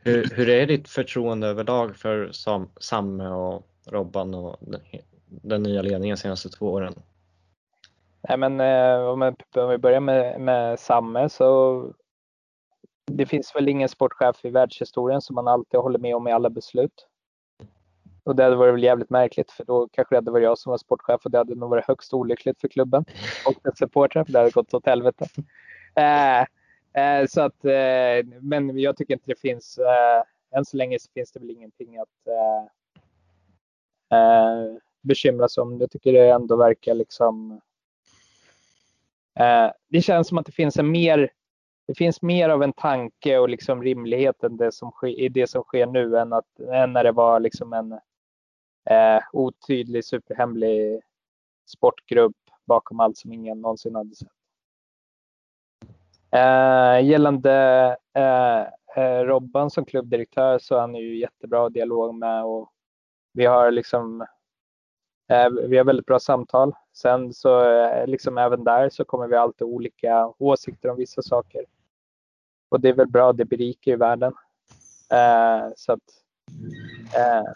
Hur, 0.00 0.30
hur 0.34 0.48
är 0.48 0.66
ditt 0.66 0.88
förtroende 0.88 1.46
överlag 1.46 1.96
för 1.96 2.32
Sam, 2.32 2.68
Samme 2.80 3.28
och 3.28 3.66
Robban 3.86 4.34
och 4.34 4.56
den, 4.60 4.80
den 5.26 5.62
nya 5.62 5.82
ledningen 5.82 6.14
de 6.16 6.20
senaste 6.20 6.48
två 6.48 6.66
åren? 6.66 6.94
Nej, 8.28 8.38
men, 8.38 8.60
eh, 8.60 9.08
om, 9.08 9.34
vi 9.70 9.78
börjar 9.78 10.00
med, 10.00 10.40
med 10.40 10.80
Samme 10.80 11.28
så 11.28 11.82
det 13.06 13.26
finns 13.26 13.56
väl 13.56 13.68
ingen 13.68 13.88
sportchef 13.88 14.44
i 14.44 14.50
världshistorien 14.50 15.20
som 15.20 15.34
man 15.34 15.48
alltid 15.48 15.80
håller 15.80 15.98
med 15.98 16.16
om 16.16 16.28
i 16.28 16.32
alla 16.32 16.50
beslut. 16.50 17.06
Och 18.24 18.36
det 18.36 18.42
hade 18.42 18.56
varit 18.56 18.74
väl 18.74 18.82
jävligt 18.82 19.10
märkligt 19.10 19.50
för 19.50 19.64
då 19.64 19.88
kanske 19.92 20.14
det 20.14 20.16
hade 20.16 20.30
varit 20.30 20.44
jag 20.44 20.58
som 20.58 20.70
var 20.70 20.78
sportchef 20.78 21.20
och 21.24 21.30
det 21.30 21.38
hade 21.38 21.54
nog 21.54 21.70
varit 21.70 21.84
högst 21.84 22.14
olyckligt 22.14 22.60
för 22.60 22.68
klubben 22.68 23.04
och 23.46 23.54
dess 23.62 23.78
supportrar 23.78 24.24
för 24.24 24.32
det 24.32 24.38
hade 24.38 24.50
gått 24.50 24.74
åt 24.74 24.86
helvete. 24.86 25.26
Eh, 25.96 26.40
eh, 27.02 27.26
så 27.28 27.40
att, 27.40 27.64
eh, 27.64 28.26
men 28.40 28.78
jag 28.78 28.96
tycker 28.96 29.14
inte 29.14 29.30
det 29.30 29.40
finns, 29.40 29.78
eh, 29.78 30.22
än 30.58 30.64
så 30.64 30.76
länge 30.76 30.98
så 30.98 31.10
finns 31.14 31.32
det 31.32 31.40
väl 31.40 31.50
ingenting 31.50 31.98
att 31.98 32.26
eh, 32.26 32.62
eh, 34.18 34.76
bekymra 35.02 35.48
sig 35.48 35.62
om. 35.62 35.80
Jag 35.80 35.90
tycker 35.90 36.12
det 36.12 36.30
ändå 36.30 36.56
verkar 36.56 36.94
liksom 36.94 37.60
Eh, 39.38 39.70
det 39.88 40.02
känns 40.02 40.28
som 40.28 40.38
att 40.38 40.46
det 40.46 40.52
finns 40.52 40.76
en 40.76 40.90
mer 40.90 41.30
det 41.88 41.94
finns 41.94 42.22
mer 42.22 42.48
av 42.48 42.62
en 42.62 42.72
tanke 42.72 43.38
och 43.38 43.48
liksom 43.48 43.82
rimlighet 43.82 44.44
än 44.44 44.56
det 44.56 44.72
som 44.72 44.90
sker, 44.90 45.20
i 45.20 45.28
det 45.28 45.46
som 45.46 45.62
sker 45.62 45.86
nu 45.86 46.18
än, 46.18 46.32
att, 46.32 46.60
än 46.60 46.92
när 46.92 47.04
det 47.04 47.12
var 47.12 47.40
liksom 47.40 47.72
en 47.72 47.92
eh, 48.90 49.22
otydlig 49.32 50.04
superhemlig 50.04 51.00
sportgrupp 51.66 52.36
bakom 52.66 53.00
allt 53.00 53.16
som 53.16 53.32
ingen 53.32 53.60
någonsin 53.60 53.94
hade 53.94 54.14
sett. 54.14 54.28
Eh, 56.30 57.06
gällande 57.06 57.96
eh, 58.14 58.60
eh 58.96 59.20
Robban 59.24 59.70
som 59.70 59.84
klubbdirektör 59.84 60.58
så 60.58 60.74
är 60.74 60.80
han 60.80 60.94
ju 60.94 61.18
jättebra 61.18 61.68
dialog 61.68 62.14
med 62.14 62.44
och 62.44 62.72
vi 63.32 63.46
har 63.46 63.70
liksom 63.70 64.26
Eh, 65.28 65.48
vi 65.68 65.76
har 65.78 65.84
väldigt 65.84 66.06
bra 66.06 66.18
samtal. 66.18 66.74
Sen 66.92 67.34
så 67.34 67.70
eh, 67.70 68.06
liksom 68.06 68.38
även 68.38 68.64
där 68.64 68.88
så 68.88 69.04
kommer 69.04 69.26
vi 69.26 69.36
alltid 69.36 69.66
olika 69.66 70.32
åsikter 70.38 70.88
om 70.88 70.96
vissa 70.96 71.22
saker. 71.22 71.64
Och 72.68 72.80
det 72.80 72.88
är 72.88 72.92
väl 72.92 73.08
bra, 73.08 73.32
det 73.32 73.44
berikar 73.44 73.92
ju 73.92 73.96
världen. 73.96 74.32
Eh, 75.12 75.72
så 75.76 75.92
att 75.92 76.24
eh, 77.16 77.52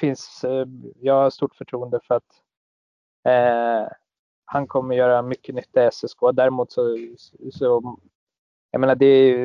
finns, 0.00 0.44
eh, 0.44 0.66
jag 1.00 1.14
har 1.14 1.30
stort 1.30 1.56
förtroende 1.56 2.00
för 2.04 2.14
att 2.14 2.42
eh, 3.24 3.92
han 4.44 4.66
kommer 4.66 4.94
göra 4.94 5.22
mycket 5.22 5.54
nytta 5.54 5.86
i 5.86 5.90
SSK. 5.92 6.18
Däremot 6.32 6.72
så, 6.72 6.98
så 7.52 7.96
jag 8.70 8.80
menar 8.80 8.94
det 8.94 9.36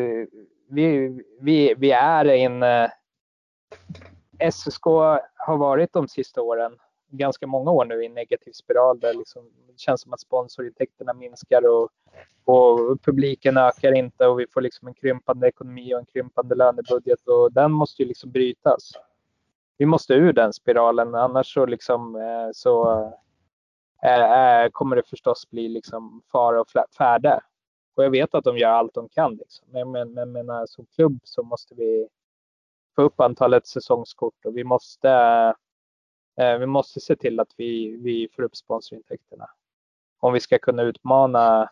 vi, 0.69 1.19
vi, 1.39 1.73
vi 1.77 1.91
är 1.91 2.25
en 2.25 2.63
eh, 2.63 2.89
SSK 4.51 4.85
har 5.35 5.57
varit 5.57 5.93
de 5.93 6.07
sista 6.07 6.41
åren, 6.41 6.77
ganska 7.11 7.47
många 7.47 7.71
år 7.71 7.85
nu 7.85 8.03
i 8.03 8.05
en 8.05 8.13
negativ 8.13 8.51
spiral 8.51 8.99
där 8.99 9.13
liksom, 9.13 9.49
det 9.67 9.79
känns 9.79 10.01
som 10.01 10.13
att 10.13 10.19
sponsorintäkterna 10.19 11.13
minskar 11.13 11.69
och, 11.69 11.89
och 12.45 13.01
publiken 13.01 13.57
ökar 13.57 13.91
inte 13.95 14.27
och 14.27 14.39
vi 14.39 14.47
får 14.47 14.61
liksom 14.61 14.87
en 14.87 14.93
krympande 14.93 15.47
ekonomi 15.47 15.93
och 15.93 15.99
en 15.99 16.05
krympande 16.05 16.55
lönebudget 16.55 17.27
och 17.27 17.51
den 17.51 17.71
måste 17.71 18.01
ju 18.01 18.07
liksom 18.07 18.31
brytas 18.31 18.91
vi 19.81 19.85
måste 19.85 20.13
ur 20.13 20.33
den 20.33 20.53
spiralen 20.53 21.15
annars 21.15 21.53
så, 21.53 21.65
liksom, 21.65 22.15
eh, 22.15 22.49
så 22.53 23.01
äh, 24.03 24.69
kommer 24.71 24.95
det 24.95 25.03
förstås 25.03 25.49
bli 25.49 25.67
liksom 25.69 26.21
fara 26.31 26.61
och 26.61 26.67
färde. 26.97 27.39
Och 27.95 28.03
jag 28.03 28.09
vet 28.09 28.35
att 28.35 28.43
de 28.43 28.57
gör 28.57 28.69
allt 28.69 28.93
de 28.93 29.09
kan. 29.09 29.35
Liksom. 29.35 29.67
Men, 29.71 29.91
men, 29.91 30.13
men, 30.13 30.31
men 30.31 30.67
som 30.67 30.85
klubb 30.85 31.19
så 31.23 31.43
måste 31.43 31.75
vi 31.75 32.07
få 32.95 33.01
upp 33.01 33.19
antalet 33.19 33.67
säsongskort 33.67 34.45
och 34.45 34.57
vi 34.57 34.63
måste, 34.63 35.09
äh, 35.09 35.53
vi 36.35 36.65
måste 36.65 36.99
se 36.99 37.15
till 37.15 37.39
att 37.39 37.53
vi, 37.57 37.97
vi 37.97 38.29
får 38.35 38.43
upp 38.43 38.55
sponsorintäkterna. 38.55 39.49
Om 40.19 40.33
vi 40.33 40.39
ska 40.39 40.59
kunna 40.59 40.83
utmana 40.83 41.69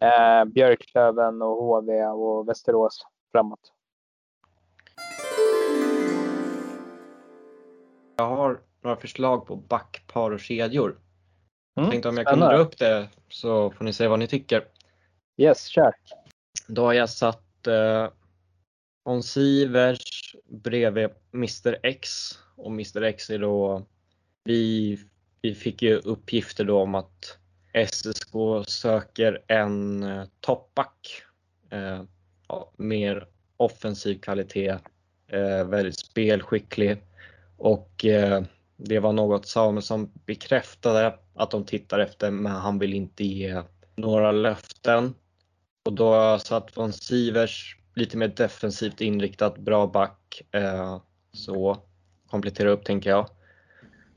äh, 0.00 0.44
Björklöven 0.44 1.42
och 1.42 1.64
HV 1.64 2.04
och 2.04 2.48
Västerås 2.48 3.06
framåt. 3.32 3.72
Jag 8.16 8.28
har 8.28 8.60
några 8.80 8.96
förslag 8.96 9.46
på 9.46 9.56
backpar 9.56 10.30
och 10.30 10.40
kedjor. 10.40 10.88
Mm, 10.88 11.00
jag 11.74 11.90
tänkte 11.90 12.08
om 12.08 12.16
jag 12.16 12.26
kan 12.26 12.40
dra 12.40 12.56
upp 12.56 12.78
det 12.78 13.08
så 13.28 13.70
får 13.70 13.84
ni 13.84 13.92
säga 13.92 14.08
vad 14.08 14.18
ni 14.18 14.26
tycker. 14.26 14.64
Yes, 15.36 15.66
kör. 15.66 15.94
Då 16.68 16.84
har 16.84 16.92
jag 16.92 17.10
satt 17.10 17.66
eh, 17.66 18.08
von 19.08 19.22
Sivers 19.22 20.36
bredvid 20.48 21.10
Mr 21.32 21.78
X 21.82 22.30
och 22.56 22.70
Mr 22.72 23.02
X 23.02 23.30
är 23.30 23.38
då 23.38 23.86
vi, 24.44 24.98
vi 25.42 25.54
fick 25.54 25.82
ju 25.82 25.94
uppgifter 25.94 26.64
då 26.64 26.80
om 26.80 26.94
att 26.94 27.38
SSK 27.90 28.32
söker 28.66 29.42
en 29.46 30.02
eh, 30.02 30.24
toppback. 30.40 31.22
Eh, 31.70 32.02
ja, 32.48 32.72
mer 32.76 33.26
offensiv 33.56 34.20
kvalitet, 34.20 34.78
eh, 35.28 35.64
väldigt 35.64 35.98
spelskicklig 35.98 36.96
och 37.56 38.04
eh, 38.04 38.42
det 38.76 38.98
var 38.98 39.12
något 39.12 39.46
Samuelsson 39.46 40.12
bekräftade 40.26 41.18
att 41.34 41.50
de 41.50 41.64
tittar 41.64 41.98
efter 41.98 42.30
men 42.30 42.52
han 42.52 42.78
vill 42.78 42.94
inte 42.94 43.24
ge 43.24 43.62
några 43.96 44.32
löften. 44.32 45.14
Och 45.84 45.92
då 45.92 46.38
satt 46.38 46.76
von 46.76 46.92
Sivers 46.92 47.78
lite 47.98 48.16
mer 48.16 48.28
defensivt 48.28 49.00
inriktat, 49.00 49.58
bra 49.58 49.86
back. 49.86 50.42
Eh, 50.52 51.00
så 51.32 51.76
komplettera 52.30 52.70
upp 52.70 52.84
tänker 52.84 53.10
jag. 53.10 53.28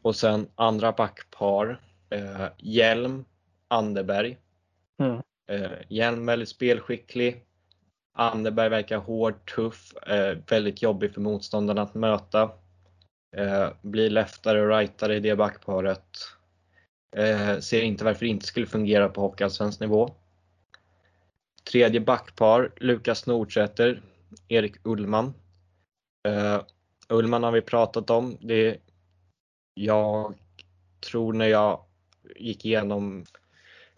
Och 0.02 0.16
sen 0.16 0.48
andra 0.56 0.92
backpar, 0.92 1.82
eh, 2.10 2.46
Hjelm, 2.58 3.26
Anderberg. 3.68 4.38
Mm. 5.00 5.22
Eh, 5.52 5.72
Hjelm 5.90 6.26
väldigt 6.26 6.50
spelskicklig. 6.50 7.46
Anderberg 8.14 8.70
verkar 8.70 8.98
hård, 8.98 9.52
tuff, 9.56 9.94
eh, 9.96 10.38
väldigt 10.48 10.82
jobbig 10.82 11.14
för 11.14 11.22
motståndarna 11.22 11.82
att 11.82 11.96
möta. 11.96 12.52
Eh, 13.38 13.70
blir 13.82 14.10
leftare 14.10 14.62
och 14.62 14.70
rightare 14.70 15.16
i 15.16 15.20
det 15.20 15.36
backparet. 15.36 16.18
Eh, 17.16 17.60
ser 17.60 17.82
inte 17.82 18.06
varför 18.06 18.26
det 18.26 18.30
inte 18.30 18.46
skulle 18.46 18.66
fungera 18.66 19.10
på 19.10 19.22
Hockeyallsvensk 19.22 19.80
nivå. 19.80 20.16
Tredje 21.64 22.00
backpar, 22.00 22.72
Lukas 22.78 23.28
Nordsäter, 23.28 24.02
Erik 24.48 24.76
Ullman. 24.84 25.34
Uh, 26.28 26.62
Ullman 27.10 27.44
har 27.44 27.52
vi 27.52 27.62
pratat 27.62 28.10
om. 28.10 28.38
Det, 28.42 28.78
jag 29.74 30.34
tror 31.12 31.34
när 31.34 31.48
jag 31.48 31.84
gick 32.36 32.66
igenom 32.66 33.26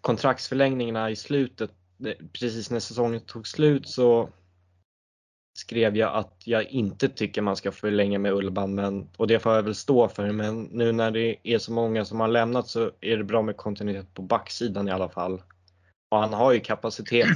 kontraktsförlängningarna 0.00 1.10
i 1.10 1.16
slutet, 1.16 1.70
precis 2.32 2.70
när 2.70 2.80
säsongen 2.80 3.20
tog 3.20 3.46
slut 3.46 3.88
så 3.88 4.28
skrev 5.58 5.96
jag 5.96 6.14
att 6.14 6.42
jag 6.44 6.64
inte 6.64 7.08
tycker 7.08 7.42
man 7.42 7.56
ska 7.56 7.72
förlänga 7.72 8.18
med 8.18 8.32
Ullman 8.32 8.74
men, 8.74 9.08
och 9.16 9.26
det 9.26 9.38
får 9.38 9.52
jag 9.52 9.62
väl 9.62 9.74
stå 9.74 10.08
för 10.08 10.32
men 10.32 10.62
nu 10.62 10.92
när 10.92 11.10
det 11.10 11.36
är 11.42 11.58
så 11.58 11.72
många 11.72 12.04
som 12.04 12.20
har 12.20 12.28
lämnat 12.28 12.68
så 12.68 12.90
är 13.00 13.16
det 13.16 13.24
bra 13.24 13.42
med 13.42 13.56
kontinuitet 13.56 14.14
på 14.14 14.22
backsidan 14.22 14.88
i 14.88 14.90
alla 14.90 15.08
fall. 15.08 15.42
Och 16.08 16.18
han 16.18 16.32
har 16.32 16.52
ju 16.52 16.60
kapacitet 16.60 17.28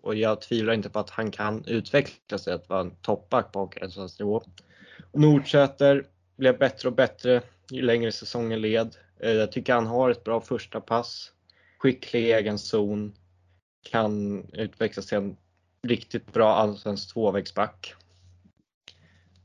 och 0.00 0.14
jag 0.14 0.40
tvivlar 0.40 0.72
inte 0.72 0.90
på 0.90 0.98
att 0.98 1.10
han 1.10 1.30
kan 1.30 1.64
utveckla 1.64 2.38
till 2.38 2.52
att 2.52 2.68
vara 2.68 2.80
en 2.80 2.90
toppback 2.90 3.52
på 3.52 3.70
nivå. 4.18 4.42
Nordsäter 5.12 6.06
blev 6.36 6.58
bättre 6.58 6.88
och 6.88 6.94
bättre 6.94 7.42
ju 7.70 7.82
längre 7.82 8.12
säsongen 8.12 8.60
led. 8.60 8.96
Eh, 9.20 9.32
jag 9.32 9.52
tycker 9.52 9.74
han 9.74 9.86
har 9.86 10.10
ett 10.10 10.24
bra 10.24 10.40
första 10.40 10.80
pass, 10.80 11.32
skicklig 11.78 12.22
i 12.22 12.32
egen 12.32 12.58
zon, 12.58 13.14
kan 13.90 14.44
utvecklas 14.52 15.06
till 15.06 15.18
en 15.18 15.36
riktigt 15.82 16.32
bra 16.32 16.54
allsvensk 16.54 17.12
tvåvägsback. 17.12 17.94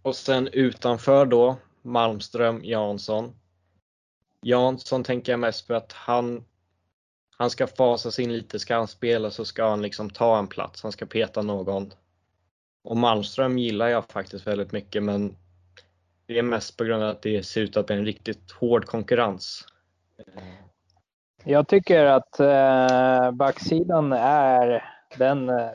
Och 0.01 0.15
sen 0.15 0.47
utanför 0.47 1.26
då 1.26 1.57
Malmström, 1.82 2.61
Jansson. 2.63 3.36
Jansson 4.41 5.03
tänker 5.03 5.32
jag 5.32 5.39
mest 5.39 5.67
för 5.67 5.74
att 5.74 5.93
han 5.93 6.45
han 7.41 7.49
ska 7.49 7.67
fasas 7.67 8.19
in 8.19 8.33
lite, 8.33 8.59
ska 8.59 8.75
han 8.75 8.87
spela 8.87 9.31
så 9.31 9.45
ska 9.45 9.69
han 9.69 9.81
liksom 9.81 10.09
ta 10.09 10.39
en 10.39 10.47
plats, 10.47 10.83
han 10.83 10.91
ska 10.91 11.05
peta 11.05 11.41
någon. 11.41 11.93
Och 12.83 12.97
Malmström 12.97 13.57
gillar 13.57 13.87
jag 13.87 14.05
faktiskt 14.05 14.47
väldigt 14.47 14.71
mycket 14.71 15.03
men 15.03 15.37
det 16.25 16.37
är 16.37 16.43
mest 16.43 16.77
på 16.77 16.83
grund 16.83 17.03
av 17.03 17.09
att 17.09 17.21
det 17.21 17.43
ser 17.43 17.61
ut 17.61 17.77
att 17.77 17.85
bli 17.85 17.95
en 17.95 18.05
riktigt 18.05 18.51
hård 18.51 18.85
konkurrens. 18.85 19.65
Jag 21.43 21.67
tycker 21.67 22.05
att 22.05 22.39
eh, 22.39 23.31
backsidan 23.31 24.13
är 24.13 24.83
den 25.17 25.49
eh, 25.49 25.71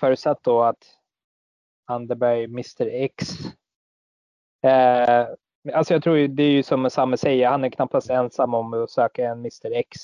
förutsatt 0.00 0.38
då 0.42 0.62
att 0.62 0.84
Anderberg, 1.86 2.44
Mr 2.44 2.86
X. 2.86 3.28
Eh, 4.62 5.26
alltså 5.72 5.94
jag 5.94 6.02
tror 6.02 6.28
det 6.28 6.42
är 6.42 6.50
ju 6.50 6.62
som 6.62 6.90
Samme 6.90 7.16
säger, 7.16 7.48
han 7.48 7.64
är 7.64 7.70
knappast 7.70 8.10
ensam 8.10 8.54
om 8.54 8.74
att 8.74 8.90
söka 8.90 9.28
en 9.28 9.38
Mr 9.38 9.72
X. 9.72 9.98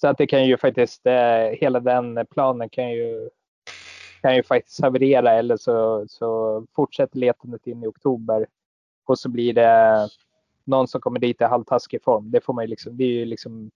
Så 0.00 0.08
att 0.08 0.18
det 0.18 0.26
kan 0.26 0.46
ju 0.46 0.56
faktiskt, 0.56 1.06
eh, 1.06 1.58
hela 1.60 1.80
den 1.80 2.26
planen 2.30 2.68
kan 2.68 2.90
ju, 2.90 3.30
kan 4.22 4.36
ju 4.36 4.42
faktiskt 4.42 4.80
haverera 4.82 5.32
eller 5.32 5.56
så, 5.56 6.04
så 6.08 6.64
fortsätter 6.74 7.18
letandet 7.18 7.66
in 7.66 7.82
i 7.82 7.86
oktober 7.86 8.46
och 9.06 9.18
så 9.18 9.28
blir 9.28 9.52
det 9.52 10.08
någon 10.64 10.88
som 10.88 11.00
kommer 11.00 11.20
dit 11.20 11.40
i 11.40 11.44
halvtaskig 11.44 12.02
form. 12.02 12.30
Det 12.30 12.40
får 12.40 12.52
man 12.52 12.64
ju 12.64 12.68
liksom, 12.68 12.96
det 12.96 13.04
är 13.04 13.08
ju 13.08 13.24
liksom 13.24 13.70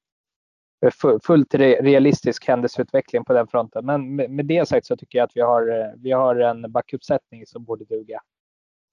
fullt 1.23 1.55
realistisk 1.55 2.49
händelseutveckling 2.49 3.25
på 3.25 3.33
den 3.33 3.47
fronten. 3.47 3.87
Men 3.87 4.17
med 4.17 4.47
det 4.47 4.69
sagt 4.69 4.87
så 4.87 4.97
tycker 4.97 5.19
jag 5.19 5.25
att 5.25 5.37
vi 5.37 5.41
har, 5.41 5.81
eh, 5.81 5.93
vi 5.97 6.13
har 6.13 6.37
en 6.37 6.73
backuppsättning 6.73 7.47
som 7.47 7.65
borde 7.65 7.85
duga. 7.85 8.21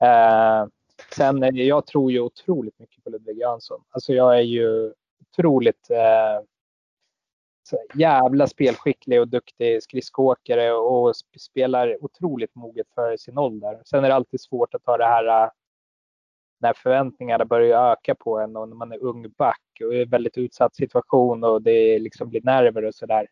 Eh, 0.03 0.67
sen, 1.11 1.43
eh, 1.43 1.49
jag 1.49 1.85
tror 1.85 2.11
ju 2.11 2.19
otroligt 2.19 2.79
mycket 2.79 3.03
på 3.03 3.09
Ludvig 3.09 3.37
Jönsson. 3.37 3.83
Alltså 3.89 4.13
jag 4.13 4.37
är 4.37 4.41
ju 4.41 4.93
otroligt 5.21 5.89
eh, 5.89 6.45
jävla 7.93 8.47
spelskicklig 8.47 9.19
och 9.21 9.27
duktig 9.27 9.83
skridskoåkare 9.83 10.73
och 10.73 11.15
spelar 11.39 12.03
otroligt 12.03 12.55
moget 12.55 12.87
för 12.95 13.17
sin 13.17 13.37
ålder. 13.37 13.81
Sen 13.85 14.03
är 14.03 14.09
det 14.09 14.15
alltid 14.15 14.41
svårt 14.41 14.73
att 14.73 14.83
ta 14.83 14.97
det 14.97 15.05
här 15.05 15.43
eh, 15.43 15.49
när 16.59 16.73
förväntningarna 16.73 17.45
börjar 17.45 17.91
öka 17.91 18.15
på 18.15 18.39
en 18.39 18.55
och 18.55 18.69
när 18.69 18.75
man 18.75 18.91
är 18.91 19.03
ung 19.03 19.29
back 19.37 19.61
och 19.81 19.93
är 19.93 19.99
i 19.99 20.01
en 20.01 20.09
väldigt 20.09 20.37
utsatt 20.37 20.75
situation 20.75 21.43
och 21.43 21.61
det 21.61 21.99
liksom 21.99 22.29
blir 22.29 22.41
nerver 22.41 22.85
och 22.85 22.95
sådär. 22.95 23.27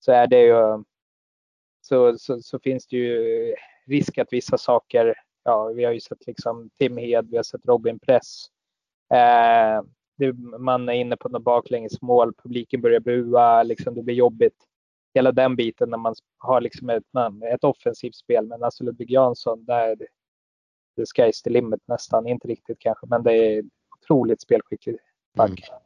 Så 0.00 0.12
är 0.12 0.26
det 0.26 0.40
ju 0.40 0.84
så, 1.80 2.18
så, 2.18 2.42
så, 2.42 2.58
finns 2.58 2.86
det 2.86 2.96
ju 2.96 3.54
risk 3.86 4.18
att 4.18 4.32
vissa 4.32 4.58
saker, 4.58 5.14
ja 5.48 5.72
vi 5.76 5.84
har 5.84 5.92
ju 5.92 6.00
sett 6.00 6.26
liksom 6.26 6.70
Tim 6.78 6.96
Hed, 6.96 7.28
vi 7.30 7.36
har 7.36 7.44
sett 7.44 7.66
Robin 7.66 7.98
Press. 7.98 8.46
Eh, 9.14 9.82
det, 10.16 10.32
man 10.58 10.88
är 10.88 10.92
inne 10.92 11.16
på 11.16 11.28
något 11.28 11.42
baklängesmål, 11.42 12.34
publiken 12.34 12.80
börjar 12.80 13.00
bua, 13.00 13.62
liksom 13.62 13.94
det 13.94 14.02
blir 14.02 14.14
jobbigt. 14.14 14.64
Hela 15.14 15.32
den 15.32 15.56
biten 15.56 15.90
när 15.90 15.98
man 15.98 16.14
har 16.38 16.60
liksom 16.60 16.90
ett, 16.90 17.04
ett 17.52 17.64
offensivt 17.64 18.14
spel. 18.14 18.46
Men 18.46 18.62
alltså 18.62 18.84
Ludvig 18.84 19.10
Jansson, 19.10 19.64
där 19.64 19.96
the 20.96 21.02
sky's 21.02 21.44
the 21.44 21.50
limit 21.50 21.80
nästan. 21.88 22.26
Inte 22.26 22.48
riktigt 22.48 22.78
kanske, 22.78 23.06
men 23.06 23.22
det 23.22 23.32
är 23.32 23.64
otroligt 24.00 24.40
spelskicklig 24.40 24.96
back. 25.34 25.48
Mm. 25.50 25.80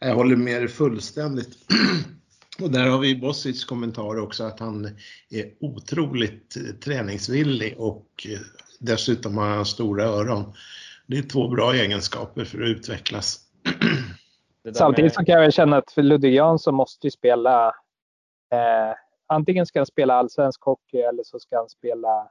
Jag 0.00 0.14
håller 0.14 0.36
med 0.36 0.62
dig 0.62 0.68
fullständigt. 0.68 1.56
Och 2.60 2.70
där 2.70 2.88
har 2.88 2.98
vi 2.98 3.16
Bossic 3.16 3.64
kommentar 3.64 4.20
också 4.20 4.44
att 4.44 4.60
han 4.60 4.84
är 5.30 5.52
otroligt 5.60 6.56
träningsvillig 6.84 7.74
och 7.78 8.26
dessutom 8.80 9.38
har 9.38 9.46
han 9.46 9.64
stora 9.64 10.04
öron. 10.04 10.52
Det 11.06 11.18
är 11.18 11.22
två 11.22 11.48
bra 11.48 11.72
egenskaper 11.74 12.44
för 12.44 12.62
att 12.62 12.68
utvecklas. 12.68 13.40
Samtidigt 14.74 15.14
så 15.14 15.24
kan 15.24 15.42
jag 15.42 15.52
känna 15.52 15.76
att 15.76 15.92
för 15.92 16.02
Ludvig 16.02 16.34
Jansson 16.34 16.74
måste 16.74 17.06
ju 17.06 17.10
spela 17.10 17.68
eh, 18.52 18.94
antingen 19.26 19.66
ska 19.66 19.78
han 19.78 19.86
spela 19.86 20.14
allsvensk 20.14 20.62
hockey 20.62 20.98
eller 20.98 21.22
så 21.22 21.38
ska 21.38 21.56
han 21.56 21.68
spela 21.68 22.28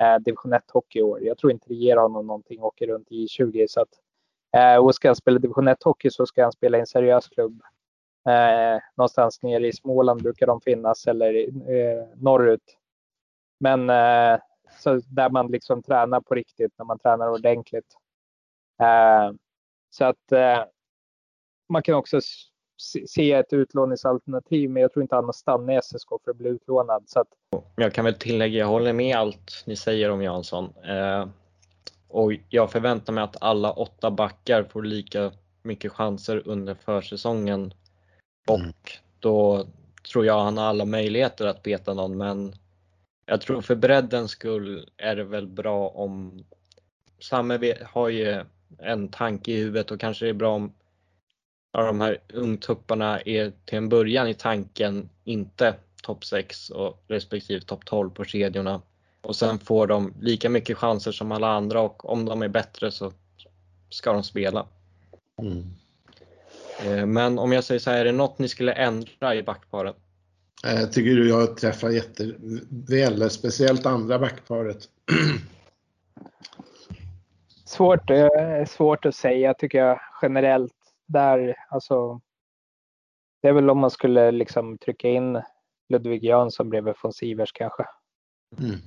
eh, 0.00 0.22
division 0.24 0.52
1 0.52 0.62
hockey 0.72 0.98
i 0.98 1.02
år. 1.02 1.22
Jag 1.22 1.38
tror 1.38 1.52
inte 1.52 1.68
det 1.68 1.74
ger 1.74 1.96
honom 1.96 2.26
någonting 2.26 2.58
att 2.58 2.64
åka 2.64 2.86
runt 2.86 3.12
i 3.12 3.28
20 3.28 3.66
så 3.68 3.80
att 3.80 3.88
eh, 4.56 4.84
och 4.84 4.94
ska 4.94 5.08
han 5.08 5.16
spela 5.16 5.38
division 5.38 5.68
1 5.68 5.82
hockey 5.82 6.10
så 6.10 6.26
ska 6.26 6.42
han 6.42 6.52
spela 6.52 6.76
i 6.76 6.80
en 6.80 6.86
seriös 6.86 7.28
klubb. 7.28 7.62
Eh, 8.28 8.80
någonstans 8.96 9.42
nere 9.42 9.66
i 9.66 9.72
Småland 9.72 10.22
brukar 10.22 10.46
de 10.46 10.60
finnas 10.60 11.06
eller 11.06 11.34
eh, 11.70 12.06
norrut. 12.16 12.76
Men 13.60 13.90
eh, 13.90 14.40
så 14.78 15.00
där 15.08 15.30
man 15.30 15.46
liksom 15.46 15.82
tränar 15.82 16.20
på 16.20 16.34
riktigt, 16.34 16.72
när 16.78 16.84
man 16.84 16.98
tränar 16.98 17.30
ordentligt. 17.30 17.96
Eh, 18.80 19.32
så 19.90 20.04
att 20.04 20.32
eh, 20.32 20.64
man 21.68 21.82
kan 21.82 21.94
också 21.94 22.20
se 23.06 23.32
ett 23.32 23.52
utlåningsalternativ, 23.52 24.70
men 24.70 24.82
jag 24.82 24.92
tror 24.92 25.02
inte 25.02 25.14
han 25.14 25.24
har 25.24 25.32
stannat 25.32 25.70
i 25.70 25.80
SSK 25.82 26.08
för 26.24 26.30
att 26.30 26.36
bli 26.36 26.48
utlånad. 26.48 27.04
Så 27.06 27.20
att... 27.20 27.28
Jag 27.76 27.92
kan 27.92 28.04
väl 28.04 28.14
tillägga, 28.14 28.58
jag 28.58 28.66
håller 28.66 28.92
med 28.92 29.16
allt 29.16 29.62
ni 29.66 29.76
säger 29.76 30.10
om 30.10 30.22
Jansson. 30.22 30.64
Eh, 30.64 31.28
och 32.08 32.32
jag 32.48 32.70
förväntar 32.70 33.12
mig 33.12 33.24
att 33.24 33.42
alla 33.42 33.72
åtta 33.72 34.10
backar 34.10 34.64
får 34.64 34.82
lika 34.82 35.32
mycket 35.62 35.92
chanser 35.92 36.42
under 36.48 36.74
försäsongen. 36.74 37.74
Och 38.46 38.60
mm. 38.60 38.72
då 39.20 39.66
tror 40.12 40.26
jag 40.26 40.44
han 40.44 40.58
har 40.58 40.64
alla 40.64 40.84
möjligheter 40.84 41.46
att 41.46 41.62
beta 41.62 41.94
någon, 41.94 42.16
men 42.16 42.54
jag 43.26 43.40
tror 43.40 43.60
för 43.60 43.74
breddens 43.74 44.30
skull 44.30 44.90
är 44.96 45.16
det 45.16 45.24
väl 45.24 45.46
bra 45.46 45.88
om 45.88 46.44
Samme 47.20 47.74
har 47.82 48.08
ju 48.08 48.44
en 48.78 49.08
tanke 49.08 49.52
i 49.52 49.56
huvudet 49.56 49.90
och 49.90 50.00
kanske 50.00 50.24
det 50.24 50.28
är 50.28 50.34
bra 50.34 50.54
om 50.54 50.72
de 51.72 52.00
här 52.00 52.18
ungtupparna 52.32 53.20
är 53.20 53.52
till 53.64 53.78
en 53.78 53.88
början 53.88 54.28
i 54.28 54.34
tanken 54.34 55.08
inte 55.24 55.74
topp 56.02 56.24
6 56.24 56.70
och 56.70 57.04
respektive 57.08 57.60
topp 57.60 57.84
12 57.84 58.10
på 58.10 58.24
kedjorna. 58.24 58.82
Och 59.20 59.36
sen 59.36 59.58
får 59.58 59.86
de 59.86 60.14
lika 60.20 60.50
mycket 60.50 60.78
chanser 60.78 61.12
som 61.12 61.32
alla 61.32 61.48
andra 61.48 61.80
och 61.80 62.10
om 62.10 62.24
de 62.24 62.42
är 62.42 62.48
bättre 62.48 62.90
så 62.90 63.12
ska 63.90 64.12
de 64.12 64.24
spela. 64.24 64.66
Mm. 65.42 65.64
Eh, 66.82 67.06
men 67.06 67.38
om 67.38 67.52
jag 67.52 67.64
säger 67.64 67.78
så 67.78 67.90
här, 67.90 67.98
är 67.98 68.04
det 68.04 68.12
något 68.12 68.38
ni 68.38 68.48
skulle 68.48 68.72
ändra 68.72 69.34
i 69.34 69.42
backparet? 69.42 69.96
Jag 70.62 70.92
tycker 70.92 71.10
du 71.10 71.28
jag 71.28 71.56
träffar 71.56 71.90
jätteväl, 71.90 73.30
speciellt 73.30 73.86
andra 73.86 74.18
backparet. 74.18 74.88
Svårt, 77.64 78.10
eh, 78.10 78.64
svårt 78.68 79.06
att 79.06 79.14
säga 79.14 79.54
tycker 79.54 79.78
jag 79.78 80.00
generellt. 80.22 80.72
Där, 81.06 81.56
alltså, 81.70 82.20
det 83.42 83.48
är 83.48 83.52
väl 83.52 83.70
om 83.70 83.78
man 83.78 83.90
skulle 83.90 84.30
liksom 84.30 84.78
trycka 84.78 85.08
in 85.08 85.42
Ludvig 85.88 86.24
Jansson 86.24 86.70
bredvid 86.70 86.94
von 87.02 87.12
Sivers 87.12 87.52
kanske. 87.52 87.84
Mm. 88.58 88.80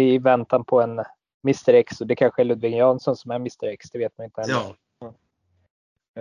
I 0.00 0.18
väntan 0.18 0.64
på 0.64 0.80
en 0.80 1.00
Mr 1.44 1.74
X 1.74 2.00
och 2.00 2.06
det 2.06 2.16
kanske 2.16 2.42
är 2.42 2.44
Ludvig 2.44 2.76
Jansson 2.76 3.16
som 3.16 3.30
är 3.30 3.36
Mr 3.36 3.64
X, 3.64 3.90
det 3.90 3.98
vet 3.98 4.18
man 4.18 4.24
inte 4.24 4.40
heller. 4.40 4.54
Ja. 4.54 4.76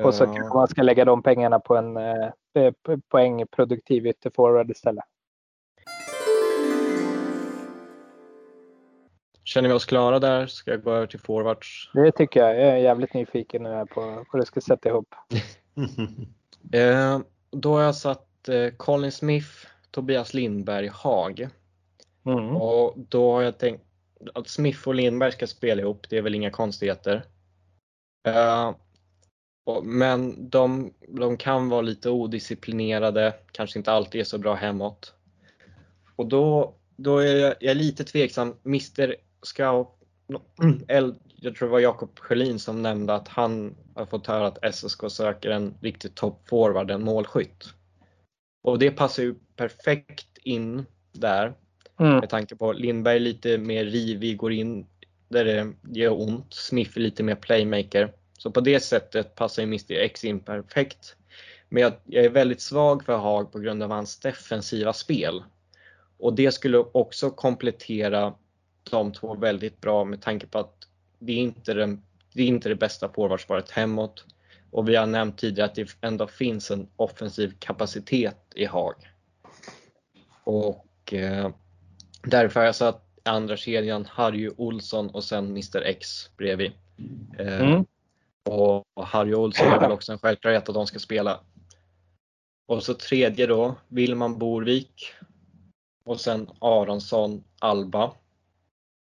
Och 0.03 0.13
så 0.15 0.23
Eh, 0.23 0.33
kanske 0.35 0.57
man 0.57 0.67
ska 0.67 0.81
lägga 0.81 1.05
de 1.05 1.23
pengarna 1.23 1.59
på 1.59 1.75
en 1.77 1.97
eh, 1.97 2.29
p- 2.53 2.97
poängproduktiv 3.09 4.07
ytterforward 4.07 4.71
istället. 4.71 5.03
Känner 9.43 9.69
vi 9.69 9.75
oss 9.75 9.85
klara 9.85 10.19
där? 10.19 10.47
Ska 10.47 10.71
jag 10.71 10.83
gå 10.83 10.91
över 10.91 11.07
till 11.07 11.19
forwards? 11.19 11.91
Det 11.93 12.11
tycker 12.11 12.39
jag. 12.39 12.55
Jag 12.55 12.67
är 12.69 12.75
jävligt 12.77 13.13
nyfiken 13.13 13.63
nu 13.63 13.69
här 13.69 13.85
på 13.85 14.25
hur 14.31 14.39
du 14.39 14.45
ska 14.45 14.61
sätta 14.61 14.89
ihop. 14.89 15.15
Eh, 16.73 17.19
då 17.51 17.73
har 17.73 17.81
jag 17.81 17.95
satt 17.95 18.49
eh, 18.49 18.69
Colin 18.77 19.11
Smith, 19.11 19.47
Tobias 19.91 20.33
Lindberg, 20.33 20.87
Haag. 20.87 21.47
Mm. 22.25 22.55
Och 22.55 22.93
då 22.97 23.33
har 23.33 23.41
jag 23.41 23.57
tänkt 23.57 23.83
att 24.33 24.47
Smith 24.47 24.87
och 24.87 24.95
Lindberg 24.95 25.31
ska 25.31 25.47
spela 25.47 25.81
ihop, 25.81 26.09
det 26.09 26.17
är 26.17 26.21
väl 26.21 26.35
inga 26.35 26.51
konstigheter. 26.51 27.23
Eh, 28.27 28.71
men 29.84 30.49
de, 30.49 30.93
de 31.07 31.38
kan 31.38 31.70
vara 31.70 31.82
lite 31.82 32.09
odisciplinerade, 32.09 33.34
kanske 33.51 33.80
inte 33.80 33.91
alltid 33.91 34.22
är 34.22 34.26
så 34.26 34.38
bra 34.38 34.53
hemåt. 34.53 35.13
Och 36.16 36.26
då, 36.26 36.74
då 36.95 37.18
är 37.18 37.36
jag, 37.36 37.55
jag 37.59 37.72
är 37.72 37.76
lite 37.76 38.03
tveksam. 38.03 38.53
Mr 38.66 39.16
El- 40.88 41.16
jag 41.41 41.55
tror 41.55 41.68
det 41.68 41.72
var 41.72 41.80
Jakob 41.80 42.20
Sjölin 42.20 42.59
som 42.59 42.82
nämnde 42.82 43.13
att 43.16 43.28
han 43.28 43.76
har 43.95 44.05
fått 44.05 44.28
höra 44.28 44.47
att 44.47 44.76
SSK 44.76 44.99
söker 45.11 45.49
en 45.49 45.74
riktig 45.82 46.16
toppforward, 46.16 46.91
en 46.91 47.03
målskytt. 47.03 47.66
Och 48.63 48.80
det 48.80 48.91
passar 48.91 49.24
ju 49.24 49.36
perfekt 49.55 50.38
in 50.43 50.86
där 51.11 51.53
Mm. 51.99 52.20
med 52.20 52.30
tanke 52.30 52.55
på 52.55 52.74
Lindberg 52.74 53.20
lite 53.20 53.57
mer 53.57 53.86
rivig, 53.86 54.38
går 54.38 54.51
in 54.53 54.86
där 55.30 55.45
det 55.45 55.74
gör 55.99 56.22
ont. 56.22 56.53
Smith 56.53 56.97
är 56.97 57.01
lite 57.01 57.24
mer 57.24 57.36
playmaker. 57.36 58.13
Så 58.45 58.51
på 58.51 58.61
det 58.61 58.79
sättet 58.79 59.35
passar 59.35 59.61
ju 59.61 59.67
Mr 59.67 59.91
X 59.91 60.25
in 60.25 60.39
perfekt. 60.39 61.15
Men 61.69 61.83
jag, 61.83 61.93
jag 62.05 62.25
är 62.25 62.29
väldigt 62.29 62.61
svag 62.61 63.03
för 63.03 63.17
Haag 63.17 63.51
på 63.51 63.59
grund 63.59 63.83
av 63.83 63.91
hans 63.91 64.19
defensiva 64.19 64.93
spel. 64.93 65.43
Och 66.17 66.33
det 66.33 66.51
skulle 66.51 66.77
också 66.77 67.29
komplettera 67.29 68.33
de 68.91 69.13
två 69.13 69.35
väldigt 69.35 69.81
bra 69.81 70.03
med 70.03 70.21
tanke 70.21 70.47
på 70.47 70.59
att 70.59 70.87
det 71.19 71.31
är 71.31 71.37
inte, 71.37 71.73
den, 71.73 72.03
det, 72.33 72.43
är 72.43 72.47
inte 72.47 72.69
det 72.69 72.75
bästa 72.75 73.09
forwardsparet 73.09 73.71
hemåt. 73.71 74.25
Och 74.71 74.89
vi 74.89 74.95
har 74.95 75.05
nämnt 75.05 75.37
tidigare 75.37 75.69
att 75.69 75.75
det 75.75 75.97
ändå 76.01 76.27
finns 76.27 76.71
en 76.71 76.87
offensiv 76.95 77.53
kapacitet 77.59 78.37
i 78.55 78.65
Haag. 78.65 78.95
Och 80.43 81.13
eh, 81.13 81.49
Därför 82.23 82.59
har 82.59 82.65
jag 82.65 82.75
satt 82.75 83.05
andra 83.23 83.57
kedjan 83.57 84.05
Harry 84.05 84.49
Olsson 84.57 85.09
och 85.09 85.23
sen 85.23 85.45
Mr 85.45 85.81
X 85.81 86.29
bredvid. 86.37 86.71
Eh, 87.39 87.61
Mm. 87.61 87.85
Och 88.49 88.83
Harry 89.05 89.33
Olsson 89.33 89.67
är 89.67 89.79
väl 89.79 89.91
också 89.91 90.11
en 90.11 90.19
självklarhet 90.19 90.69
att 90.69 90.75
de 90.75 90.87
ska 90.87 90.99
spela. 90.99 91.39
Och 92.67 92.83
så 92.83 92.93
tredje 92.93 93.47
då, 93.47 93.75
Wilman 93.87 94.39
Borvik. 94.39 95.13
Och 96.05 96.21
sen 96.21 96.49
Aronsson, 96.59 97.43
Alba. 97.59 98.11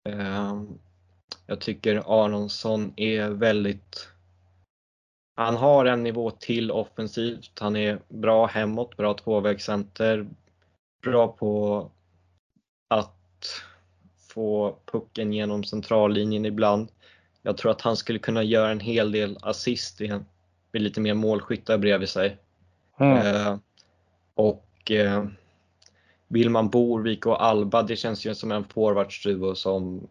Ehm, 0.08 0.78
jag 1.46 1.60
tycker 1.60 2.24
Aronsson 2.24 2.92
är 2.96 3.28
väldigt 3.28 4.08
han 5.38 5.56
har 5.56 5.84
en 5.84 6.02
nivå 6.02 6.30
till 6.30 6.70
offensivt. 6.70 7.58
Han 7.58 7.76
är 7.76 7.98
bra 8.08 8.46
hemåt, 8.46 8.96
bra 8.96 9.14
tvåvägscenter, 9.14 10.26
bra 11.02 11.28
på 11.28 11.90
att 12.88 13.62
få 14.28 14.76
pucken 14.84 15.32
genom 15.32 15.64
centrallinjen 15.64 16.44
ibland. 16.44 16.88
Jag 17.42 17.56
tror 17.56 17.70
att 17.70 17.80
han 17.80 17.96
skulle 17.96 18.18
kunna 18.18 18.42
göra 18.42 18.70
en 18.70 18.80
hel 18.80 19.12
del 19.12 19.38
assist 19.42 20.00
igen, 20.00 20.26
med 20.72 20.82
lite 20.82 21.00
mer 21.00 21.14
målskyttar 21.14 21.78
bredvid 21.78 22.08
sig. 22.08 22.38
Mm. 22.98 23.16
Eh, 23.16 23.58
och 24.34 24.90
eh, 24.90 25.24
Wilman 26.28 26.68
Borvik 26.68 27.26
och 27.26 27.44
Alba, 27.44 27.82
det 27.82 27.96
känns 27.96 28.26
ju 28.26 28.34
som 28.34 28.52
en 28.52 28.64
forwardsduo 28.64 29.54
som 29.54 30.06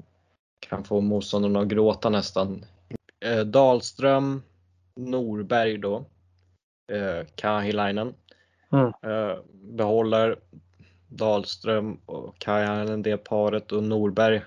kan 0.59 0.83
få 0.83 1.01
motståndarna 1.01 1.59
att 1.59 1.67
gråta 1.67 2.09
nästan. 2.09 2.65
Eh, 3.19 3.39
Dahlström, 3.39 4.41
Norberg 4.95 5.77
då, 5.77 6.05
eh, 6.91 7.25
Kahilainen. 7.35 8.13
Mm. 8.71 8.85
Eh, 8.85 9.37
behåller 9.53 10.39
Dahlström 11.07 11.99
och 12.05 12.39
Kajanen 12.39 13.01
det 13.01 13.17
paret 13.17 13.71
och 13.71 13.83
Norberg. 13.83 14.41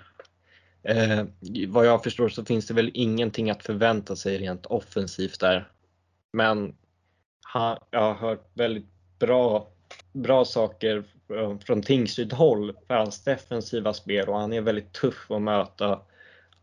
Eh, 0.82 1.24
vad 1.68 1.86
jag 1.86 2.02
förstår 2.02 2.28
så 2.28 2.44
finns 2.44 2.66
det 2.66 2.74
väl 2.74 2.90
ingenting 2.94 3.50
att 3.50 3.62
förvänta 3.62 4.16
sig 4.16 4.38
rent 4.38 4.66
offensivt 4.66 5.40
där. 5.40 5.70
Men 6.32 6.76
ha, 7.52 7.78
jag 7.90 8.00
har 8.00 8.14
hört 8.14 8.50
väldigt 8.54 8.86
bra, 9.18 9.68
bra 10.12 10.44
saker 10.44 10.96
eh, 10.96 11.02
från- 11.26 11.60
från 11.60 11.82
Tingsryd 11.82 12.32
håll 12.32 12.76
för 12.86 12.94
hans 12.94 13.24
defensiva 13.24 13.92
spel 13.92 14.28
och 14.28 14.38
han 14.38 14.52
är 14.52 14.60
väldigt 14.60 14.92
tuff 14.92 15.30
att 15.30 15.42
möta. 15.42 16.00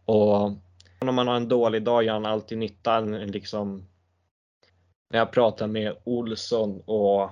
Och 0.05 0.51
om 0.99 1.15
man 1.15 1.27
har 1.27 1.35
en 1.35 1.47
dålig 1.47 1.83
dag 1.83 2.03
gör 2.03 2.13
han 2.13 2.25
alltid 2.25 2.57
nytta. 2.57 2.99
Liksom, 2.99 3.85
när 5.09 5.19
jag 5.19 5.31
pratar 5.31 5.67
med 5.67 5.95
Olsson 6.03 6.81
och 6.85 7.29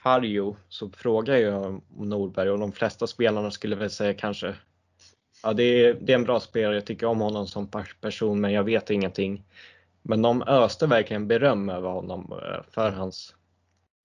Harjo 0.00 0.56
så 0.68 0.90
frågar 0.90 1.36
jag 1.36 1.64
om 1.64 2.08
Norberg 2.08 2.50
och 2.50 2.58
de 2.58 2.72
flesta 2.72 3.06
spelarna 3.06 3.50
skulle 3.50 3.76
väl 3.76 3.90
säga 3.90 4.14
kanske 4.14 4.54
Ja, 5.42 5.52
det 5.52 5.62
är, 5.62 5.94
det 6.00 6.12
är 6.12 6.16
en 6.16 6.24
bra 6.24 6.40
spelare. 6.40 6.74
Jag 6.74 6.86
tycker 6.86 7.06
om 7.06 7.20
honom 7.20 7.46
som 7.46 7.66
per- 7.70 7.96
person, 8.00 8.40
men 8.40 8.52
jag 8.52 8.64
vet 8.64 8.90
ingenting. 8.90 9.44
Men 10.02 10.22
de 10.22 10.42
öste 10.42 10.86
verkligen 10.86 11.28
beröm 11.28 11.68
över 11.68 11.88
honom 11.90 12.32
eh, 12.42 12.62
för 12.70 12.90
hans 12.90 13.34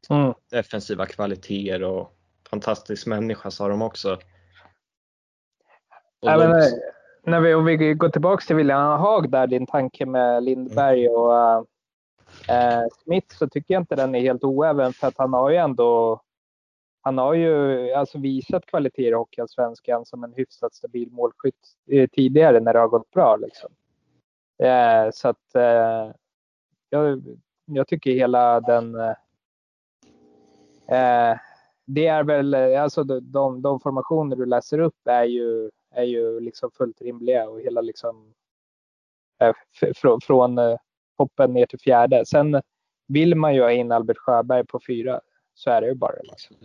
Mm. 0.09 0.33
defensiva 0.51 1.05
kvaliteter 1.05 1.83
och 1.83 2.13
fantastisk 2.49 3.07
människa 3.07 3.51
sa 3.51 3.67
de 3.67 3.81
också. 3.81 4.17
Ja, 6.19 6.37
de- 6.37 6.47
men, 6.49 6.59
eh, 6.61 6.67
när 7.23 7.39
vi, 7.39 7.53
om 7.53 7.65
vi 7.65 7.93
går 7.93 8.09
tillbaka 8.09 8.43
till 8.47 8.55
William 8.55 8.99
Haag 8.99 9.31
där, 9.31 9.47
din 9.47 9.65
tanke 9.67 10.05
med 10.05 10.43
Lindberg 10.43 11.09
och 11.09 11.33
eh, 12.49 12.81
Smith 13.03 13.35
så 13.37 13.47
tycker 13.49 13.73
jag 13.73 13.81
inte 13.81 13.95
den 13.95 14.15
är 14.15 14.19
helt 14.19 14.43
oäven 14.43 14.93
för 14.93 15.07
att 15.07 15.17
han 15.17 15.33
har 15.33 15.49
ju 15.49 15.55
ändå 15.57 16.21
han 17.05 17.17
har 17.17 17.33
ju 17.33 17.91
alltså 17.93 18.17
visat 18.17 18.65
kvaliteter 18.65 19.09
i 19.09 19.13
Hockeyallsvenskan 19.13 20.05
som 20.05 20.23
en 20.23 20.33
hyfsat 20.33 20.73
stabil 20.73 21.11
målskytt 21.11 21.67
eh, 21.89 22.09
tidigare 22.09 22.59
när 22.59 22.73
det 22.73 22.79
har 22.79 22.87
gått 22.87 23.11
bra. 23.11 23.35
Liksom. 23.35 23.71
Eh, 24.63 25.11
så 25.13 25.27
att 25.27 25.55
eh, 25.55 26.11
jag, 26.89 27.23
jag 27.65 27.87
tycker 27.87 28.11
hela 28.11 28.59
den 28.59 28.95
eh, 28.95 29.15
eh 30.97 31.37
det 31.85 32.07
är 32.07 32.23
väl, 32.23 32.53
alltså 32.53 33.03
de, 33.03 33.31
de, 33.31 33.61
de 33.61 33.79
formationer 33.79 34.35
du 34.35 34.45
läser 34.45 34.79
upp 34.79 35.07
är 35.07 35.23
ju, 35.23 35.71
är 35.91 36.03
ju 36.03 36.39
liksom 36.39 36.71
fullt 36.71 37.01
rimliga 37.01 37.49
och 37.49 37.61
hela 37.61 37.81
liksom 37.81 38.33
eh, 39.41 39.53
från, 39.95 40.13
eh, 40.13 40.19
från 40.19 40.77
hoppen 41.17 41.53
ner 41.53 41.65
till 41.65 41.79
fjärde. 41.79 42.25
Sen 42.25 42.61
vill 43.07 43.35
man 43.35 43.55
ju 43.55 43.61
ha 43.61 43.71
in 43.71 43.91
Albert 43.91 44.17
Sjöberg 44.17 44.65
på 44.65 44.79
fyra, 44.87 45.21
så 45.53 45.69
är 45.69 45.81
det 45.81 45.87
ju 45.87 45.95
bara. 45.95 46.15
Liksom. 46.23 46.55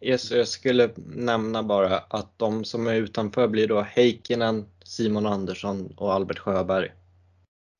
Yes, 0.00 0.30
jag 0.30 0.48
skulle 0.48 0.90
nämna 1.06 1.62
bara 1.62 1.98
att 1.98 2.38
de 2.38 2.64
som 2.64 2.86
är 2.86 2.94
utanför 2.94 3.48
blir 3.48 3.68
då 3.68 3.80
Heikkinen, 3.80 4.66
Simon 4.84 5.26
Andersson 5.26 5.94
och 5.96 6.12
Albert 6.12 6.38
Sjöberg. 6.38 6.92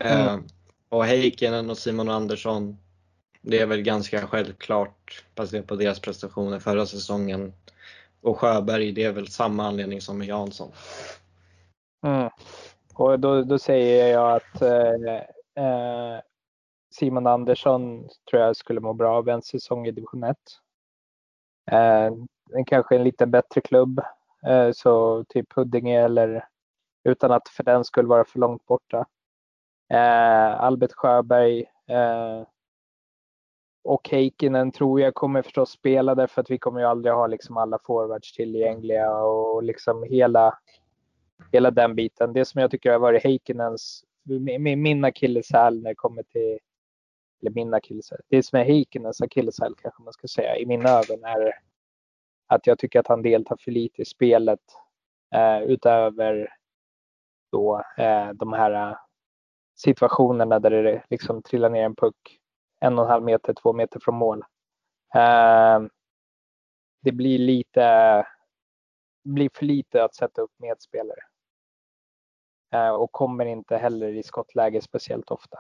Mm. 0.05 0.27
Eh, 0.27 0.41
och 0.89 1.05
Heikkinen 1.05 1.71
och 1.71 1.79
Simon 1.79 2.09
Andersson, 2.09 2.79
det 3.43 3.61
är 3.61 3.67
väl 3.67 3.83
ganska 3.83 4.27
självklart 4.27 5.25
baserat 5.35 5.67
på 5.67 5.77
deras 5.77 6.01
prestationer 6.01 6.59
förra 6.59 6.87
säsongen. 6.87 7.53
Och 8.21 8.39
Sjöberg, 8.39 8.93
det 8.93 9.05
är 9.05 9.13
väl 9.13 9.29
samma 9.29 9.67
anledning 9.67 10.01
som 10.01 10.19
med 10.19 10.29
Jansson. 10.29 10.73
Mm. 12.07 12.31
Och 12.95 13.21
då, 13.21 13.43
då 13.43 13.59
säger 13.59 14.13
jag 14.13 14.37
att 14.37 14.63
eh, 14.63 15.65
eh, 15.65 16.21
Simon 16.95 17.27
Andersson 17.27 18.09
tror 18.31 18.43
jag 18.43 18.57
skulle 18.57 18.81
må 18.81 18.93
bra 18.93 19.17
av 19.17 19.29
en 19.29 19.43
säsong 19.43 19.87
i 19.87 19.91
division 19.91 20.25
1. 20.25 20.37
Eh, 21.71 22.13
kanske 22.67 22.97
en 22.97 23.05
lite 23.05 23.27
bättre 23.27 23.61
klubb. 23.61 24.01
Eh, 24.47 24.71
så 24.73 25.25
typ 25.29 25.53
Huddinge 25.53 26.05
eller 26.05 26.49
utan 27.05 27.33
att 27.33 27.49
för 27.49 27.65
den 27.65 27.85
skulle 27.85 28.09
vara 28.09 28.25
för 28.25 28.39
långt 28.39 28.67
borta. 28.67 29.07
Eh, 29.93 30.61
Albert 30.61 30.93
Sjöberg 30.93 31.61
eh, 31.89 32.43
och 33.85 34.09
Heikkinen 34.09 34.73
tror 34.73 35.01
jag 35.01 35.15
kommer 35.15 35.43
förstås 35.43 35.71
spela 35.71 36.15
därför 36.15 36.41
att 36.41 36.51
vi 36.51 36.59
kommer 36.59 36.81
ju 36.81 36.87
aldrig 36.87 37.15
ha 37.15 37.27
liksom 37.27 37.57
alla 37.57 37.79
forwards 37.85 38.33
tillgängliga 38.33 39.17
och 39.17 39.63
liksom 39.63 40.03
hela, 40.03 40.59
hela 41.53 41.71
den 41.71 41.95
biten. 41.95 42.33
Det 42.33 42.45
som 42.45 42.61
jag 42.61 42.71
tycker 42.71 42.93
har 42.93 42.99
varit 42.99 43.25
Heikkinens, 43.25 44.05
min 44.77 45.05
akilleshäl 45.05 45.83
när 45.83 45.91
det 45.91 45.95
kommer 45.95 46.23
till, 46.23 46.59
eller 47.45 47.55
min 47.55 47.75
akilleshäl, 47.75 48.21
det 48.29 48.43
som 48.43 48.59
är 48.59 48.65
Heikkinens 48.65 49.21
akilleshäl 49.21 49.75
kanske 49.75 50.03
man 50.03 50.13
ska 50.13 50.29
säga 50.29 50.57
i 50.57 50.67
mina 50.67 50.91
ögon 50.91 51.25
är 51.25 51.53
att 52.47 52.67
jag 52.67 52.79
tycker 52.79 53.01
att 53.01 53.07
han 53.07 53.23
deltar 53.23 53.57
för 53.61 53.71
lite 53.71 54.03
i 54.03 54.05
spelet 54.05 54.61
eh, 55.35 55.63
utöver 55.63 56.49
då 57.53 57.83
eh, 57.99 58.29
de 58.29 58.53
här 58.53 58.91
eh, 58.91 58.97
situationerna 59.77 60.59
där 60.59 60.71
det 60.71 61.03
liksom 61.11 61.43
trillar 61.43 61.71
ner 61.71 61.85
en 61.85 61.97
puck 61.97 62.41
en 62.81 62.99
och 62.99 63.05
en 63.05 63.11
halv 63.11 63.25
meter, 63.25 63.55
två 63.55 63.73
meter 63.73 64.01
från 64.01 64.15
mål. 64.15 64.45
Eh, 65.15 65.83
det 67.03 67.13
blir 67.13 67.39
lite, 67.39 68.27
blir 69.25 69.51
för 69.55 69.65
lite 69.65 70.05
att 70.05 70.15
sätta 70.15 70.43
upp 70.43 70.53
medspelare. 70.59 71.21
Eh, 72.75 72.91
och 72.91 73.13
kommer 73.13 73.47
inte 73.47 73.77
heller 73.77 74.09
i 74.09 74.23
skottläge 74.23 74.81
speciellt 74.81 75.31
ofta. 75.31 75.59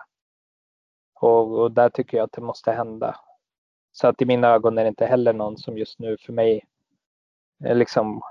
Och, 1.14 1.60
och, 1.60 1.72
där 1.72 1.88
tycker 1.88 2.16
jag 2.16 2.24
att 2.24 2.32
det 2.32 2.42
måste 2.42 2.72
hända. 2.72 3.16
Så 3.92 4.06
att 4.08 4.22
i 4.22 4.24
mina 4.24 4.48
ögon 4.48 4.78
är 4.78 4.82
det 4.82 4.88
inte 4.88 5.06
heller 5.06 5.32
någon 5.32 5.56
som 5.56 5.78
just 5.78 5.98
nu 5.98 6.16
för 6.16 6.32
mig 6.32 6.64
liksom, 7.58 8.22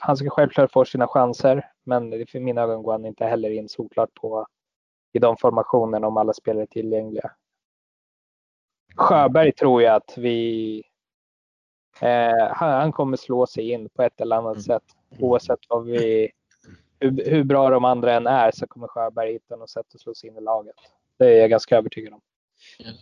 han 0.00 0.16
ska 0.16 0.30
självklart 0.30 0.72
få 0.72 0.84
sina 0.84 1.06
chanser, 1.06 1.72
men 1.84 2.26
för 2.26 2.40
mina 2.40 2.62
ögon 2.62 2.82
går 2.82 2.92
han 2.92 3.04
inte 3.04 3.24
heller 3.24 3.50
in 3.50 3.68
såklart 3.68 4.14
på 4.14 4.46
i 5.12 5.18
de 5.18 5.36
formationerna 5.36 6.06
om 6.06 6.16
alla 6.16 6.32
spelare 6.32 6.62
är 6.62 6.66
tillgängliga. 6.66 7.30
Sjöberg 8.96 9.52
tror 9.52 9.82
jag 9.82 9.94
att 9.94 10.18
vi... 10.18 10.82
Eh, 12.00 12.48
han, 12.50 12.92
kommer 12.92 13.16
slå 13.16 13.46
sig 13.46 13.70
in 13.70 13.88
på 13.88 14.02
ett 14.02 14.20
eller 14.20 14.36
annat 14.36 14.52
mm. 14.52 14.62
sätt. 14.62 14.82
Oavsett 15.18 15.58
vad 15.68 15.84
vi, 15.84 16.30
hur, 17.00 17.30
hur, 17.30 17.44
bra 17.44 17.70
de 17.70 17.84
andra 17.84 18.14
än 18.14 18.26
är 18.26 18.50
så 18.50 18.66
kommer 18.66 18.88
Sjöberg 18.88 19.32
hitta 19.32 19.56
något 19.56 19.70
sätt 19.70 19.86
att 19.94 20.00
slå 20.00 20.14
sig 20.14 20.30
in 20.30 20.36
i 20.36 20.40
laget. 20.40 20.76
Det 21.18 21.26
är 21.26 21.40
jag 21.40 21.50
ganska 21.50 21.76
övertygad 21.76 22.12
om. 22.12 22.20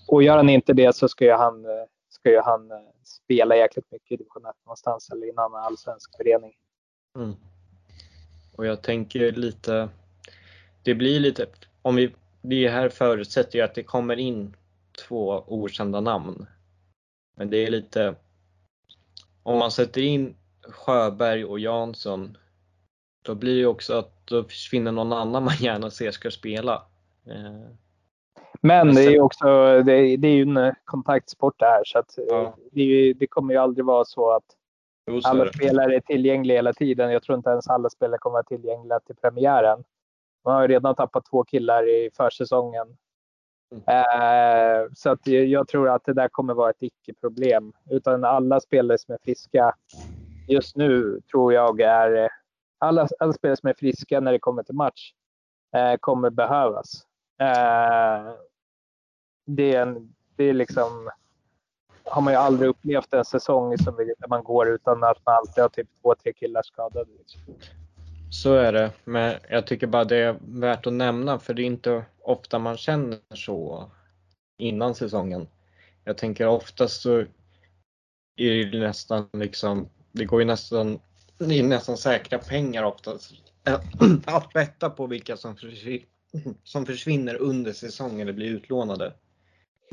Och 0.08 0.22
gör 0.22 0.36
han 0.36 0.48
inte 0.48 0.72
det 0.72 0.96
så 0.96 1.08
ska 1.08 1.24
ju 1.24 1.32
han, 1.32 1.64
ska 2.08 2.30
ju 2.30 2.40
han 2.40 2.70
eh, 2.70 2.76
spela 3.04 3.56
jäkligt 3.56 3.92
mycket 3.92 4.12
i 4.12 4.16
division 4.16 4.46
1 4.46 4.54
någonstans 4.64 5.10
eller 5.10 5.26
i 5.26 5.30
en 5.30 5.38
annan 5.38 5.64
allsvensk 5.64 6.16
förening. 6.16 6.52
Mm. 7.16 7.34
Och 8.56 8.66
jag 8.66 8.82
tänker 8.82 9.32
lite, 9.32 9.88
det 10.82 10.94
blir 10.94 11.20
lite, 11.20 11.46
om 11.82 11.96
vi, 11.96 12.14
det 12.42 12.68
här 12.68 12.88
förutsätter 12.88 13.58
ju 13.58 13.64
att 13.64 13.74
det 13.74 13.82
kommer 13.82 14.16
in 14.16 14.56
två 15.08 15.44
okända 15.46 16.00
namn. 16.00 16.46
Men 17.36 17.50
det 17.50 17.56
är 17.56 17.70
lite, 17.70 18.14
om 19.42 19.58
man 19.58 19.70
sätter 19.70 20.00
in 20.00 20.36
Sjöberg 20.62 21.44
och 21.44 21.60
Jansson, 21.60 22.38
då 23.22 23.34
blir 23.34 23.60
det 23.60 23.66
också 23.66 23.94
att 23.94 24.26
då 24.26 24.44
försvinner 24.44 24.92
någon 24.92 25.12
annan 25.12 25.44
man 25.44 25.56
gärna 25.60 25.90
ser 25.90 26.10
ska 26.10 26.30
spela. 26.30 26.86
Eh, 27.26 27.62
men 28.64 28.94
det 28.94 29.04
är 29.04 29.10
ju 29.10 29.20
också, 29.20 29.44
det 29.82 29.92
är, 29.92 30.16
det 30.16 30.28
är 30.28 30.34
ju 30.34 30.42
en 30.42 30.74
kontaktsport 30.84 31.54
det 31.58 31.66
här 31.66 31.82
så 31.84 31.98
att 31.98 32.14
ja. 32.28 32.56
det, 32.72 33.12
det, 33.12 33.26
kommer 33.26 33.54
ju 33.54 33.60
aldrig 33.60 33.84
vara 33.84 34.04
så 34.04 34.30
att 34.30 34.44
alla 35.24 35.52
spelare 35.52 35.96
är 35.96 36.00
tillgängliga 36.00 36.58
hela 36.58 36.72
tiden. 36.72 37.12
Jag 37.12 37.22
tror 37.22 37.38
inte 37.38 37.50
ens 37.50 37.68
alla 37.68 37.90
spelare 37.90 38.18
kommer 38.18 38.32
vara 38.32 38.42
tillgängliga 38.42 39.00
till 39.00 39.16
premiären. 39.16 39.84
Man 40.44 40.54
har 40.54 40.62
ju 40.62 40.68
redan 40.68 40.94
tappat 40.94 41.24
två 41.30 41.44
killar 41.44 41.88
i 41.88 42.10
försäsongen. 42.16 42.96
Mm. 43.72 43.84
Eh, 43.86 44.88
så 44.94 45.10
att 45.10 45.26
jag 45.26 45.68
tror 45.68 45.88
att 45.88 46.04
det 46.04 46.12
där 46.12 46.28
kommer 46.28 46.54
vara 46.54 46.70
ett 46.70 46.82
icke-problem. 46.82 47.72
Utan 47.90 48.24
alla 48.24 48.60
spelare 48.60 48.98
som 48.98 49.14
är 49.14 49.18
friska 49.22 49.74
just 50.48 50.76
nu 50.76 51.20
tror 51.30 51.52
jag 51.52 51.80
är 51.80 52.30
alla, 52.78 53.08
alla 53.18 53.32
spelare 53.32 53.56
som 53.56 53.68
är 53.68 53.74
friska 53.74 54.20
när 54.20 54.32
det 54.32 54.38
kommer 54.38 54.62
till 54.62 54.74
match 54.74 55.12
eh, 55.76 55.96
kommer 56.00 56.30
behövas. 56.30 57.06
Eh, 57.40 58.32
det, 59.44 59.74
är 59.74 59.82
en, 59.82 60.14
det 60.36 60.44
är 60.44 60.54
liksom 60.54 61.10
har 62.04 62.22
man 62.22 62.32
ju 62.32 62.38
aldrig 62.38 62.70
upplevt 62.70 63.14
en 63.14 63.24
säsong 63.24 63.78
som 63.78 63.96
där 63.96 64.28
man 64.28 64.44
går 64.44 64.68
utan 64.68 65.04
att 65.04 65.26
man 65.26 65.34
alltid 65.34 65.62
har 65.62 65.68
typ 65.68 65.88
två, 66.02 66.14
tre 66.14 66.32
killar 66.32 66.62
skadade. 66.62 67.10
Liksom. 67.18 67.40
Så 68.30 68.54
är 68.54 68.72
det, 68.72 68.92
men 69.04 69.34
jag 69.48 69.66
tycker 69.66 69.86
bara 69.86 70.04
det 70.04 70.16
är 70.16 70.36
värt 70.40 70.86
att 70.86 70.92
nämna 70.92 71.38
för 71.38 71.54
det 71.54 71.62
är 71.62 71.66
inte 71.66 72.04
ofta 72.20 72.58
man 72.58 72.76
känner 72.76 73.18
så 73.34 73.90
innan 74.58 74.94
säsongen. 74.94 75.48
Jag 76.04 76.18
tänker 76.18 76.46
oftast 76.46 77.02
så 77.02 77.24
är 78.36 78.64
det 78.64 78.78
nästan 78.78 79.28
liksom, 79.32 79.88
det 80.12 80.24
går 80.24 80.40
ju 80.40 80.46
nästan, 80.46 80.98
det 81.38 81.58
är 81.58 81.62
nästan 81.62 81.96
säkra 81.96 82.38
pengar 82.38 82.82
oftast 82.82 83.32
att 84.24 84.52
betta 84.52 84.90
på 84.90 85.06
vilka 85.06 85.36
som, 85.36 85.56
försvinner, 85.56 86.06
som 86.64 86.86
försvinner 86.86 87.36
under 87.36 87.72
säsongen 87.72 88.20
eller 88.20 88.32
blir 88.32 88.50
utlånade. 88.50 89.12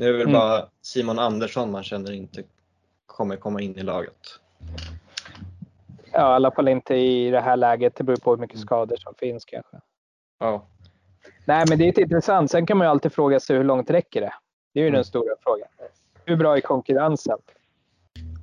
Det 0.02 0.08
är 0.08 0.12
väl 0.12 0.22
mm. 0.22 0.34
bara 0.34 0.68
Simon 0.82 1.20
Andersson 1.20 1.72
man 1.72 1.84
känner 1.84 2.12
inte 2.12 2.44
kommer 3.06 3.36
komma 3.36 3.62
in 3.62 3.78
i 3.78 3.84
laget. 3.84 4.40
Ja, 6.12 6.20
i 6.20 6.36
alla 6.36 6.52
fall 6.52 6.68
inte 6.68 6.96
i 6.96 7.30
det 7.30 7.40
här 7.40 7.58
läget. 7.58 7.96
Det 7.96 8.04
beror 8.04 8.18
på 8.18 8.32
hur 8.32 8.38
mycket 8.38 8.56
mm. 8.56 8.66
skador 8.66 8.96
som 8.96 9.14
finns 9.16 9.46
kanske. 9.46 9.78
Ja. 10.40 10.66
Nej, 11.46 11.66
men 11.70 11.78
det 11.78 11.84
är 11.84 12.00
intressant. 12.00 12.52
Sen 12.52 12.66
kan 12.66 12.78
man 12.78 12.88
ju 12.88 12.92
alltid 12.92 13.14
fråga 13.14 13.40
sig 13.40 13.58
hur 13.58 13.64
långt 13.64 13.90
räcker 13.90 14.22
det? 14.22 14.34
Det 14.74 14.80
är 14.80 14.84
ju 14.84 14.88
mm. 14.88 14.96
den 14.96 15.06
stora 15.06 15.36
frågan. 15.44 15.68
Hur 16.26 16.36
bra 16.36 16.58
är 16.58 16.62
konkurrensen? 16.62 17.38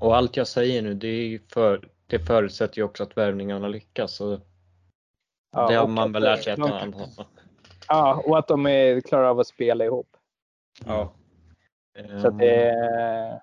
Och 0.00 0.16
allt 0.16 0.36
jag 0.36 0.46
säger 0.46 0.82
nu, 0.82 0.94
det, 0.94 1.08
är 1.08 1.40
för, 1.52 1.88
det 2.06 2.18
förutsätter 2.18 2.78
ju 2.78 2.84
också 2.84 3.02
att 3.02 3.16
värvningarna 3.16 3.68
lyckas. 3.68 4.14
Så 4.14 4.40
ja, 5.52 5.68
det 5.68 5.74
har 5.74 5.86
man 5.86 6.12
väl 6.12 6.22
lärt 6.22 6.44
sig 6.44 6.54
och 6.54 6.82
annat. 6.82 7.18
Ja, 7.88 8.22
och 8.26 8.38
att 8.38 8.48
de 8.48 8.66
är, 8.66 9.00
klarar 9.00 9.24
av 9.24 9.40
att 9.40 9.46
spela 9.46 9.84
ihop. 9.84 10.16
Ja. 10.86 11.12
Så 12.22 12.30
det, 12.30 13.40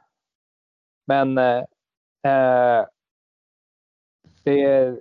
men 1.08 1.38
eh, 1.38 2.86
det, 4.44 4.96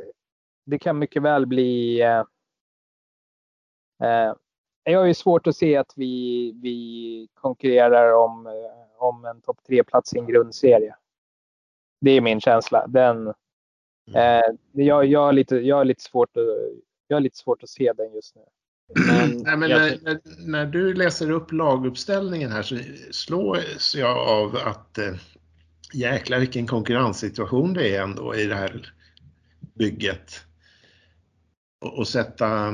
det 0.64 0.78
kan 0.78 0.98
mycket 0.98 1.22
väl 1.22 1.46
bli 1.46 2.00
eh, 2.00 2.24
eh, 4.02 4.34
jag 4.84 4.98
har 4.98 5.06
ju 5.06 5.14
svårt 5.14 5.46
att 5.46 5.56
se 5.56 5.76
att 5.76 5.92
vi, 5.96 6.52
vi 6.62 7.28
konkurrerar 7.34 8.12
om, 8.12 8.46
eh, 8.46 9.02
om 9.02 9.24
en 9.24 9.40
topp 9.40 9.58
tre-plats 9.66 10.14
i 10.14 10.18
en 10.18 10.26
grundserie. 10.26 10.96
Det 12.00 12.10
är 12.10 12.20
min 12.20 12.40
känsla. 12.40 12.86
Den, 12.86 13.16
mm. 13.26 13.34
eh, 14.14 14.56
jag, 14.72 15.04
jag, 15.06 15.20
har 15.20 15.32
lite, 15.32 15.56
jag, 15.56 15.76
har 15.76 15.84
lite 15.84 16.02
svårt 16.02 16.36
att, 16.36 16.42
jag 17.06 17.16
har 17.16 17.20
lite 17.20 17.36
svårt 17.36 17.62
att 17.62 17.68
se 17.68 17.92
den 17.92 18.14
just 18.14 18.36
nu. 18.36 18.42
Men, 18.94 19.30
Nej, 19.44 19.56
men 19.56 19.70
när, 19.70 19.98
när, 20.02 20.20
när, 20.38 20.66
du 20.66 20.94
läser 20.94 21.30
upp 21.30 21.52
laguppställningen 21.52 22.52
här 22.52 22.62
så 22.62 22.78
slås 23.10 23.94
jag 23.98 24.18
av 24.18 24.56
att 24.56 24.98
eh, 24.98 25.14
jäklar 25.92 26.38
vilken 26.38 26.66
konkurrenssituation 26.66 27.72
det 27.72 27.96
är 27.96 28.02
ändå 28.02 28.34
i 28.34 28.46
det 28.46 28.54
här 28.54 28.92
bygget. 29.74 30.40
Och, 31.80 31.98
och 31.98 32.08
sätta, 32.08 32.72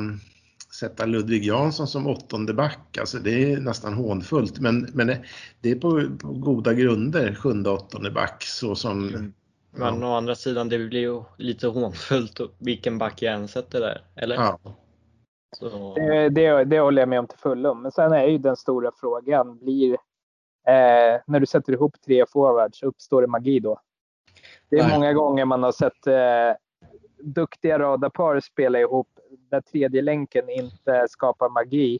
sätta 0.81 1.07
Ludvig 1.07 1.45
Jansson 1.45 1.89
som 1.89 2.07
åttonde 2.07 2.55
back, 2.55 2.99
alltså 3.01 3.19
det 3.19 3.53
är 3.53 3.61
nästan 3.61 3.95
hånfullt. 3.95 4.61
Men, 4.61 4.91
men 4.95 5.17
det 5.61 5.71
är 5.71 5.77
på, 5.77 6.17
på 6.19 6.33
goda 6.33 6.75
grunder, 6.75 7.35
sjunde 7.35 7.71
åttonde 7.71 8.11
back 8.11 8.43
så 8.43 8.75
som 8.75 9.09
mm. 9.09 9.33
Men 9.73 10.03
å 10.03 10.17
andra 10.17 10.35
sidan, 10.35 10.69
det 10.69 10.79
blir 10.79 11.01
ju 11.01 11.23
lite 11.39 11.67
hånfullt 11.67 12.41
vilken 12.59 12.99
back 12.99 13.23
jag 13.23 13.35
än 13.35 13.49
sätter 13.49 13.81
där, 13.81 14.05
eller? 14.17 14.37
Ja. 14.37 14.59
Det, 15.95 16.29
det, 16.29 16.65
det 16.65 16.81
håller 16.81 17.03
jag 17.03 17.09
med 17.09 17.19
om 17.19 17.27
till 17.27 17.39
fullo. 17.39 17.75
Men 17.75 17.93
sen 17.93 18.13
är 18.13 18.25
ju 18.25 18.39
den 18.39 18.57
stora 18.57 18.91
frågan, 18.97 19.59
blir 19.59 19.93
eh, 20.67 21.21
när 21.27 21.41
du 21.41 21.47
sätter 21.47 21.73
ihop 21.73 22.01
tre 22.01 22.27
forwards, 22.27 22.83
uppstår 22.83 23.23
det 23.23 23.29
magi 23.29 23.61
då? 23.61 23.81
Det 24.69 24.77
är 24.77 24.83
Nej. 24.83 24.95
många 24.95 25.13
gånger 25.13 25.45
man 25.45 25.63
har 25.63 25.73
sett 25.73 26.07
eh, 26.07 26.57
duktiga 27.19 27.79
radarpar 27.79 28.41
spela 28.41 28.81
ihop 28.81 29.09
där 29.51 29.61
tredje 29.61 30.03
länken 30.03 30.49
inte 30.49 31.07
skapar 31.09 31.49
magi. 31.49 31.99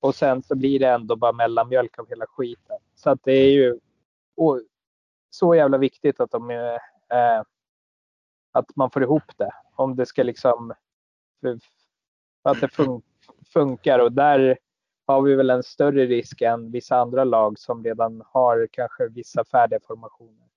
Och 0.00 0.14
sen 0.14 0.42
så 0.42 0.54
blir 0.54 0.78
det 0.78 0.88
ändå 0.88 1.16
bara 1.16 1.32
mellanmjölk 1.32 1.98
av 1.98 2.08
hela 2.08 2.26
skiten. 2.28 2.78
Så 2.94 3.10
att 3.10 3.20
det 3.24 3.32
är 3.32 3.50
ju 3.50 3.78
så 5.30 5.54
jävla 5.54 5.78
viktigt 5.78 6.20
att, 6.20 6.30
de, 6.30 6.50
eh, 6.50 7.42
att 8.52 8.76
man 8.76 8.90
får 8.90 9.02
ihop 9.02 9.36
det. 9.36 9.50
Om 9.76 9.96
det 9.96 10.06
ska 10.06 10.22
liksom 10.22 10.72
att 12.42 12.60
det 12.60 12.68
fun 12.68 13.02
funkar 13.52 13.98
och 13.98 14.12
där 14.12 14.58
har 15.06 15.22
vi 15.22 15.34
väl 15.34 15.50
en 15.50 15.62
större 15.62 16.06
risk 16.06 16.42
än 16.42 16.70
vissa 16.70 16.96
andra 16.96 17.24
lag 17.24 17.58
som 17.58 17.84
redan 17.84 18.22
har 18.26 18.68
kanske 18.72 19.08
vissa 19.08 19.44
färdiga 19.44 19.80
formationer. 19.86 20.48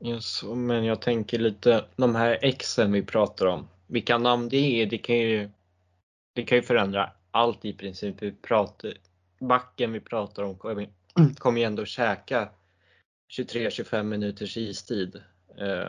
Yes, 0.00 0.44
men 0.44 0.84
jag 0.84 1.00
tänker 1.02 1.38
lite, 1.38 1.84
de 1.96 2.14
här 2.14 2.38
exen 2.42 2.92
vi 2.92 3.02
pratar 3.02 3.46
om, 3.46 3.68
vilka 3.86 4.18
namn 4.18 4.48
det 4.48 4.82
är, 4.82 4.86
det 4.86 4.98
kan 4.98 5.16
ju, 5.16 5.50
det 6.34 6.42
kan 6.42 6.58
ju 6.58 6.62
förändra 6.62 7.10
allt 7.30 7.64
i 7.64 7.72
princip. 7.72 8.22
Vi 8.22 8.32
pratar, 8.32 8.92
backen 9.40 9.92
vi 9.92 10.00
pratar 10.00 10.42
om 10.42 10.54
kommer, 11.38 11.58
ju 11.58 11.64
ändå 11.64 11.84
käka 11.84 12.48
23-25 13.38 14.02
minuters 14.02 14.56
istid. 14.56 15.22
Eh, 15.58 15.88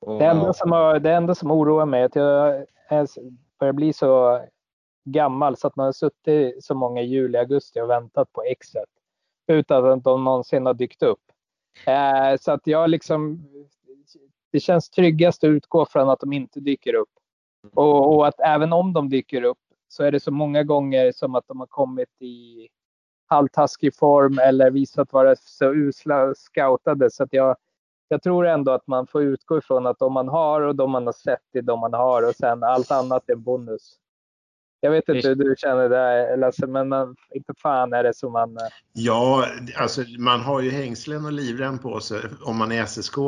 och, 0.00 0.18
Det 0.18 0.24
enda, 0.24 0.52
som, 0.52 0.98
det 1.02 1.12
enda 1.12 1.34
som 1.34 1.50
oroar 1.50 1.86
mig 1.86 2.00
är 2.00 2.04
att 2.04 2.16
jag 2.16 2.66
börjar 3.58 3.72
bli 3.72 3.92
så 3.92 4.40
gammal 5.04 5.56
så 5.56 5.66
att 5.66 5.76
man 5.76 5.86
har 5.86 5.92
suttit 5.92 6.64
så 6.64 6.74
många 6.74 7.02
juli, 7.02 7.38
augusti 7.38 7.80
och 7.80 7.90
väntat 7.90 8.32
på 8.32 8.42
exet 8.42 8.88
utan 9.46 9.84
att 9.84 10.04
de 10.04 10.24
någonsin 10.24 10.66
har 10.66 10.74
dykt 10.74 11.02
upp. 11.02 11.20
Eh, 11.86 12.36
så 12.40 12.52
att 12.52 12.66
jag 12.66 12.90
liksom, 12.90 13.48
det 14.52 14.60
känns 14.60 14.90
tryggast 14.90 15.44
att 15.44 15.48
utgå 15.48 15.86
från 15.86 16.10
att 16.10 16.20
de 16.20 16.32
inte 16.32 16.60
dyker 16.60 16.94
upp. 16.94 17.08
Och, 17.74 18.16
och 18.16 18.26
att 18.26 18.40
även 18.40 18.72
om 18.72 18.92
de 18.92 19.08
dyker 19.08 19.42
upp 19.42 19.58
så 19.88 20.04
är 20.04 20.12
det 20.12 20.20
så 20.20 20.30
många 20.30 20.62
gånger 20.62 21.12
som 21.12 21.34
att 21.34 21.48
de 21.48 21.60
har 21.60 21.66
kommit 21.66 22.22
i 22.22 22.68
halvtaskig 23.26 23.96
form 23.96 24.38
eller 24.38 24.70
visat 24.70 25.12
vara 25.12 25.36
så 25.36 25.74
usla 25.74 26.34
scoutade 26.34 27.10
så 27.10 27.22
att 27.22 27.32
jag 27.32 27.56
jag 28.08 28.22
tror 28.22 28.46
ändå 28.46 28.72
att 28.72 28.86
man 28.86 29.06
får 29.06 29.22
utgå 29.22 29.58
ifrån 29.58 29.86
att 29.86 29.98
de 29.98 30.12
man 30.12 30.28
har 30.28 30.60
och 30.60 30.76
de 30.76 30.90
man 30.90 31.06
har 31.06 31.12
sett 31.12 31.40
är 31.52 31.62
de 31.62 31.80
man 31.80 31.92
har 31.92 32.28
och 32.28 32.34
sen 32.34 32.62
allt 32.62 32.90
annat 32.90 33.28
är 33.28 33.32
en 33.32 33.42
bonus. 33.42 33.98
Jag 34.80 34.90
vet 34.90 35.08
inte 35.08 35.28
hur 35.28 35.34
du 35.34 35.54
känner 35.58 35.88
det 35.88 36.36
Lasse, 36.36 36.66
men 36.66 36.88
man, 36.88 37.16
inte 37.34 37.52
fan 37.62 37.92
är 37.92 38.02
det 38.02 38.14
som 38.14 38.32
man... 38.32 38.56
eh, 38.56 38.62
Ja, 38.92 39.46
alltså 39.76 40.02
man 40.18 40.40
har 40.40 40.60
ju 40.60 40.70
hängslen 40.70 41.24
och 41.24 41.32
livrem 41.32 41.78
på 41.78 42.00
sig 42.00 42.20
om 42.42 42.56
man 42.56 42.72
är 42.72 42.86
SSK 42.86 43.18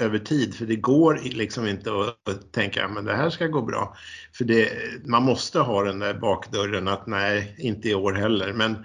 över 0.00 0.18
tid 0.18 0.54
för 0.54 0.66
det 0.66 0.76
går 0.76 1.20
liksom 1.22 1.66
inte 1.66 1.90
att, 1.90 2.28
att 2.30 2.52
tänka 2.52 2.88
men 2.88 3.04
det 3.04 3.14
här 3.14 3.30
ska 3.30 3.46
gå 3.46 3.62
bra. 3.62 3.94
För 4.32 4.44
det, 4.44 4.68
man 5.04 5.22
måste 5.22 5.60
ha 5.60 5.82
den 5.82 5.98
där 5.98 6.14
bakdörren 6.14 6.88
att 6.88 7.06
nej, 7.06 7.56
inte 7.58 7.88
i 7.88 7.94
år 7.94 8.12
heller. 8.12 8.52
Men 8.52 8.84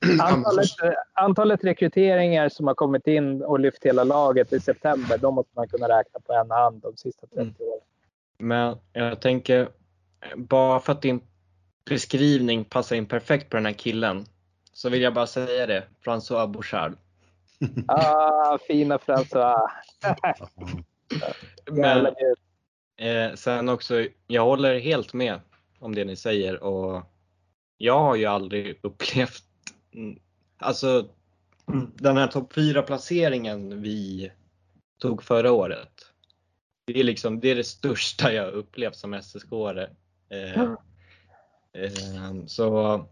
Antalet, 0.20 0.68
antalet 1.12 1.64
rekryteringar 1.64 2.48
som 2.48 2.66
har 2.66 2.74
kommit 2.74 3.06
in 3.06 3.42
och 3.42 3.60
lyft 3.60 3.84
hela 3.84 4.04
laget 4.04 4.52
i 4.52 4.60
september, 4.60 5.18
de 5.18 5.34
måste 5.34 5.52
man 5.56 5.68
kunna 5.68 5.88
räkna 5.88 6.20
på 6.20 6.32
en 6.32 6.50
hand 6.50 6.82
de 6.82 6.96
sista 6.96 7.26
30 7.26 7.40
Mm. 7.40 7.54
åren. 7.58 7.80
Men 8.38 8.76
jag 8.92 9.20
tänker, 9.20 9.68
bara 10.36 10.80
för 10.80 10.92
att 10.92 11.02
din 11.02 11.20
beskrivning 11.84 12.64
passar 12.64 12.96
in 12.96 13.06
perfekt 13.06 13.50
på 13.50 13.56
den 13.56 13.66
här 13.66 13.72
killen, 13.72 14.24
så 14.72 14.88
vill 14.88 15.02
jag 15.02 15.14
bara 15.14 15.26
säga 15.26 15.66
det, 15.66 15.84
François 16.04 16.46
Bouchard. 16.46 16.92
Ah, 17.88 18.58
fina 18.58 18.96
François. 18.98 19.68
Men 21.70 22.06
eh, 22.96 23.34
sen 23.34 23.68
också, 23.68 24.06
jag 24.26 24.44
håller 24.44 24.78
helt 24.78 25.12
med 25.12 25.40
om 25.78 25.94
det 25.94 26.04
ni 26.04 26.16
säger 26.16 26.62
och 26.62 27.02
jag 27.76 27.98
har 27.98 28.16
ju 28.16 28.26
aldrig 28.26 28.80
upplevt, 28.82 29.44
alltså 30.58 31.08
den 31.94 32.16
här 32.16 32.26
topp 32.26 32.52
4 32.52 32.82
placeringen 32.82 33.82
vi 33.82 34.32
tog 34.98 35.22
förra 35.22 35.52
året. 35.52 36.06
Det 36.86 37.00
är 37.00 37.04
liksom, 37.04 37.40
det 37.40 37.48
är 37.48 37.56
det 37.56 37.64
största 37.64 38.32
jag 38.32 38.52
upplevt 38.52 38.96
som 38.96 39.14
SSK-are. 39.14 39.88
Eh, 40.28 40.62
eh, 41.72 42.46
så 42.46 43.06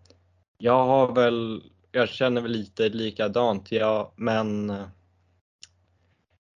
jag 0.59 0.87
har 0.87 1.15
väl, 1.15 1.63
jag 1.93 2.09
känner 2.09 2.41
väl 2.41 2.51
lite 2.51 2.89
likadant, 2.89 3.73
ja, 3.73 4.13
men 4.17 4.73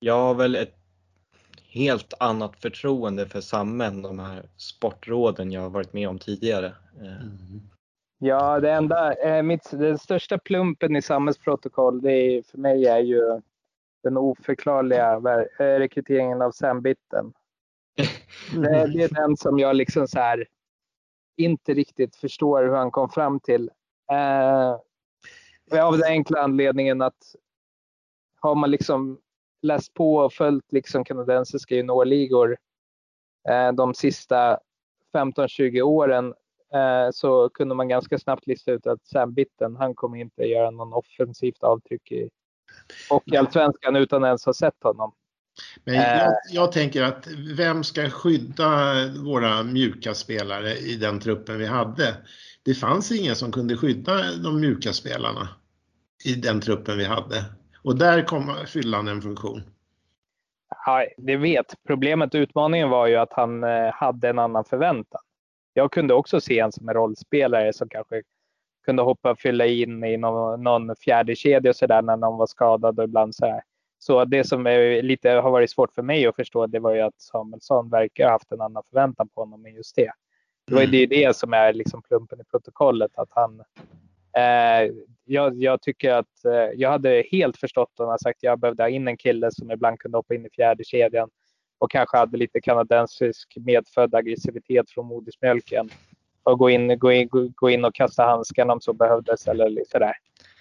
jag 0.01 0.19
har 0.19 0.35
väl 0.35 0.57
ett 0.57 0.79
helt 1.73 2.15
annat 2.21 2.57
förtroende 2.57 3.29
för 3.29 3.41
Samme 3.41 3.85
än 3.85 4.03
de 4.03 4.19
här 4.19 4.49
sportråden 4.57 5.53
jag 5.53 5.61
har 5.61 5.71
varit 5.71 5.93
med 5.93 6.09
om 6.09 6.19
tidigare. 6.19 6.75
Eh, 7.01 7.27
Ja, 8.25 8.61
det 8.61 8.73
enda, 8.73 9.15
eh, 9.15 9.43
mitt, 9.43 9.71
den 9.71 9.99
största 9.99 10.39
plumpen 10.39 10.97
i 10.97 11.03
samhällsprotokoll 11.03 12.03
det 12.03 12.13
är, 12.13 12.43
för 12.43 12.59
mig 12.59 12.87
är 12.87 12.99
ju 12.99 13.41
den 14.03 14.17
oförklarliga 14.17 15.13
eh, 15.59 15.79
rekryteringen 15.79 16.43
av 16.43 16.51
Sambitten. 16.51 17.33
Det, 18.55 18.87
det 18.87 19.03
är 19.03 19.15
den 19.15 19.37
som 19.37 19.59
jag 19.59 19.77
liksom 19.77 20.09
så 20.09 20.19
här 20.19 20.47
inte 21.37 21.75
riktigt 21.75 22.17
förstår 22.17 22.63
hur 22.63 22.73
han 22.73 22.91
kom 22.91 23.09
fram 23.09 23.41
till. 23.41 23.71
Eh, 24.13 24.73
av 25.85 25.93
den 25.99 26.05
enkla 26.07 26.41
anledningen 26.41 27.03
att 27.03 27.37
har 28.41 28.55
man 28.55 28.71
liksom 28.71 29.21
läst 29.63 29.95
på 29.95 30.17
och 30.17 30.33
följt 30.33 30.73
liksom 30.73 31.05
kanadensiska 31.05 31.75
juniorligor 31.75 32.57
eh, 33.49 33.73
de 33.73 33.95
sista 33.95 34.59
15-20 35.15 35.81
åren 35.81 36.35
så 37.13 37.49
kunde 37.49 37.75
man 37.75 37.89
ganska 37.89 38.19
snabbt 38.19 38.47
lista 38.47 38.73
ut 38.73 38.87
att 38.87 39.07
Sam 39.07 39.35
Bitten, 39.35 39.77
han 39.77 39.95
kommer 39.95 40.19
inte 40.19 40.43
göra 40.43 40.71
någon 40.71 40.93
offensivt 40.93 41.63
avtryck 41.63 42.13
i 42.13 42.31
Hockeyallsvenskan 43.11 43.97
utan 43.97 44.25
ens 44.25 44.47
ha 44.47 44.55
sett 44.55 44.83
honom. 44.83 45.13
Men 45.85 45.95
jag, 45.95 46.33
jag 46.51 46.73
tänker 46.73 47.03
att 47.03 47.29
vem 47.57 47.85
ska 47.85 48.11
skydda 48.11 48.95
våra 49.25 49.63
mjuka 49.63 50.15
spelare 50.15 50.77
i 50.77 50.97
den 50.97 51.21
truppen 51.21 51.59
vi 51.59 51.67
hade? 51.67 52.15
Det 52.65 52.75
fanns 52.75 53.13
ingen 53.13 53.37
som 53.37 53.53
kunde 53.53 53.77
skydda 53.77 54.37
de 54.45 54.61
mjuka 54.61 54.93
spelarna 54.93 55.49
i 56.25 56.35
den 56.35 56.61
truppen 56.61 56.99
vi 56.99 57.05
hade. 57.05 57.45
Och 57.85 57.97
där 57.99 58.23
kom 58.23 58.55
fyllan 58.67 59.09
en 59.09 59.23
funktion. 59.23 59.63
Ja, 60.87 61.07
det 61.17 61.37
vet. 61.37 61.75
Problemet 61.87 62.35
och 62.35 62.39
utmaningen 62.39 62.91
var 62.91 63.07
ju 63.07 63.17
att 63.17 63.33
han 63.33 63.65
eh, 63.65 63.93
hade 63.93 64.29
en 64.29 64.39
annan 64.39 64.65
förväntan. 64.65 65.22
Jag 65.75 65.93
kunde 65.93 66.15
också 66.15 66.41
se 66.41 66.59
en 66.59 66.73
som 66.73 66.89
en 66.89 66.95
rollspelare 66.95 67.73
som 67.73 67.89
kanske 67.89 68.23
kunde 68.85 69.03
hoppa 69.03 69.31
och 69.31 69.39
fylla 69.39 69.67
in 69.67 70.05
i 70.05 70.17
någon, 70.17 70.63
någon 70.63 70.97
fjärde 70.97 71.37
kedja 71.37 71.71
och 71.71 71.77
sådär 71.77 72.03
när 72.03 72.17
någon 72.17 72.39
var 72.39 72.47
skadad 72.47 72.99
och 72.99 73.05
ibland 73.05 73.35
så 73.35 73.47
här. 73.47 73.63
Så 73.99 74.25
det 74.25 74.45
som 74.45 74.67
är 74.67 75.03
lite 75.03 75.31
har 75.31 75.51
varit 75.51 75.71
svårt 75.71 75.95
för 75.95 76.03
mig 76.03 76.27
att 76.27 76.37
förstå 76.37 76.67
det 76.67 76.79
var 76.79 76.95
ju 76.95 77.01
att 77.01 77.21
Samuelsson 77.21 77.91
verkar 77.91 78.25
ha 78.25 78.33
haft 78.33 78.53
en 78.53 78.61
annan 78.61 78.83
förväntan 78.91 79.29
på 79.29 79.41
honom 79.41 79.67
än 79.67 79.75
just 79.75 79.97
det. 79.97 80.13
Det 80.67 80.75
var 80.75 80.83
ju 80.83 80.87
det, 80.87 81.07
det 81.07 81.37
som 81.37 81.53
är 81.53 81.73
liksom 81.73 82.03
plumpen 82.03 82.41
i 82.41 82.45
protokollet 82.45 83.11
att 83.15 83.29
han 83.31 83.61
eh, 84.37 84.93
jag, 85.25 85.63
jag 85.63 85.83
tycker 85.83 86.13
att 86.13 86.45
eh, 86.45 86.53
jag 86.75 86.91
hade 86.91 87.25
helt 87.31 87.57
förstått 87.57 88.01
om 88.01 88.09
han 88.09 88.19
sagt 88.19 88.39
att 88.39 88.43
jag 88.43 88.59
behövde 88.59 88.83
ha 88.83 88.89
in 88.89 89.09
en 89.09 89.17
kille 89.17 89.51
som 89.53 89.71
ibland 89.71 89.99
kunde 89.99 90.19
hoppa 90.19 90.35
in 90.35 90.47
i 90.47 90.51
fjärde 90.51 90.85
kedjan 90.85 91.31
och 91.83 91.91
kanske 91.91 92.17
hade 92.17 92.37
lite 92.37 92.61
kanadensisk 92.61 93.57
medfödd 93.57 94.15
aggressivitet 94.15 94.91
från 94.91 95.07
modersmjölken 95.07 95.91
och 96.43 96.59
gå 96.59 96.71
in, 96.71 96.99
gå, 96.99 97.13
in, 97.13 97.29
gå- 97.55 97.71
in 97.71 97.85
och 97.85 97.95
kasta 97.95 98.25
handsken 98.25 98.71
om 98.71 98.81
så 98.81 98.93
behövdes 98.93 99.49
eller 99.49 99.83
sådär. 99.89 100.15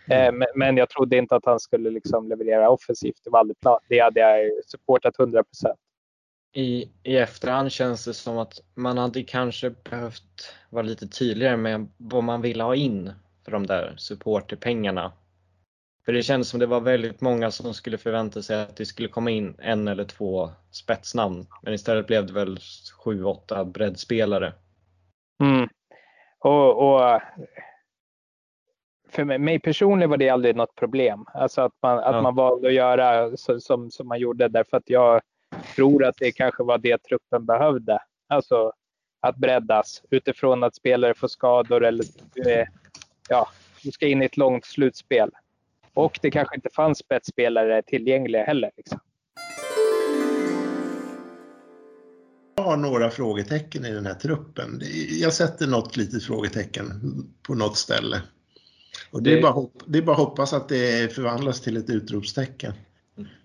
Eh, 0.10 0.32
men, 0.32 0.48
men 0.56 0.78
jag 0.78 0.90
trodde 0.90 1.18
inte 1.18 1.36
att 1.36 1.46
han 1.46 1.60
skulle 1.60 1.90
liksom 1.90 2.30
leverera 2.30 2.70
offensivt. 2.70 3.22
Det 3.24 3.30
var 3.30 3.40
aldrig 3.40 3.60
plan. 3.60 3.80
Det 3.88 4.00
hade 4.00 4.20
jag 4.20 4.50
supportat 4.66 5.20
100 5.20 5.44
procent. 5.44 5.80
I, 6.54 6.90
I 7.04 7.18
efterhand 7.18 7.72
känns 7.72 8.06
det 8.06 8.14
som 8.14 8.38
att 8.38 8.54
man 8.76 8.98
hade 8.98 9.24
kanske 9.24 9.70
behövt 9.70 10.56
vara 10.70 10.84
lite 10.84 11.08
tydligare 11.08 11.58
med 11.58 11.88
vad 11.98 12.24
man 12.24 12.42
ville 12.42 12.64
ha 12.64 12.76
in 12.76 13.12
för 13.46 13.52
de 13.52 13.68
där 13.68 13.96
supporterpengarna. 13.98 15.12
För 16.06 16.14
det 16.14 16.24
kändes 16.24 16.50
som 16.50 16.60
det 16.60 16.66
var 16.66 16.80
väldigt 16.80 17.22
många 17.22 17.52
som 17.52 17.74
skulle 17.74 17.98
förvänta 17.98 18.42
sig 18.42 18.62
att 18.62 18.76
det 18.78 18.86
skulle 18.86 19.08
komma 19.08 19.30
in 19.32 19.56
en 19.60 19.88
eller 19.88 20.04
två 20.04 20.50
spetsnamn. 20.72 21.46
Men 21.62 21.74
istället 21.74 22.08
blev 22.08 22.26
det 22.26 22.34
väl 22.34 22.60
sju, 23.04 23.24
åtta 23.24 23.66
breddspelare. 23.66 24.54
Mm. 25.44 25.70
Och, 26.40 26.94
och 26.94 27.22
för 29.10 29.24
mig- 29.40 29.60
personligen 29.60 30.10
var 30.10 30.18
det 30.18 30.30
aldrig 30.30 30.56
något 30.56 30.76
problem. 30.76 31.26
Alltså 31.34 31.62
att 31.62 31.74
man, 31.82 31.98
att 32.00 32.16
Ja. 32.16 32.22
man 32.22 32.36
valde 32.36 32.68
att 32.68 32.74
göra 32.74 33.38
så, 33.38 33.60
som, 33.60 33.92
som 33.92 34.08
man 34.08 34.20
gjorde 34.20 34.48
därför 34.48 34.78
att 34.78 34.90
jag 34.90 35.22
tror 35.76 36.06
att 36.06 36.16
det 36.18 36.32
kanske 36.32 36.64
var 36.64 36.78
det 36.78 36.98
truppen 37.04 37.46
behövde. 37.46 38.00
Alltså 38.30 38.72
att 39.20 39.36
breddas 39.38 40.02
utifrån 40.10 40.64
att 40.64 40.76
spelare 40.76 41.14
får 41.14 41.28
skador 41.28 41.86
eller 41.86 42.06
eh, 42.48 42.68
ja, 43.30 43.48
du 43.84 43.92
ska 43.92 44.08
in 44.08 44.22
i 44.22 44.26
ett 44.26 44.38
långt 44.38 44.66
slutspel. 44.66 45.32
Och 45.94 46.20
det 46.22 46.32
kanske 46.32 46.56
inte 46.56 46.70
fanns 46.76 46.98
spetsspelare 46.98 47.82
tillgängliga 47.82 48.44
heller. 48.44 48.72
Liksom. 48.78 49.00
Jag 52.56 52.64
har 52.64 52.78
några 52.78 53.10
frågetecken 53.10 53.86
i 53.86 53.92
den 53.94 54.06
här 54.06 54.14
truppen. 54.14 54.82
Jag 55.22 55.34
sätter 55.34 55.68
något 55.68 55.98
litet 55.98 56.24
frågetecken 56.24 56.88
på 57.48 57.54
något 57.56 57.78
ställe. 57.78 58.22
Och 59.12 59.24
det, 59.24 59.38
är 59.38 59.42
bara, 59.42 59.52
hopp- 59.52 59.84
det 59.88 59.98
är 59.98 60.02
bara 60.02 60.16
hoppas 60.16 60.54
att 60.54 60.70
det 60.70 61.14
förvandlas 61.14 61.62
till 61.62 61.78
ett 61.78 61.90
utropstecken. 61.90 62.74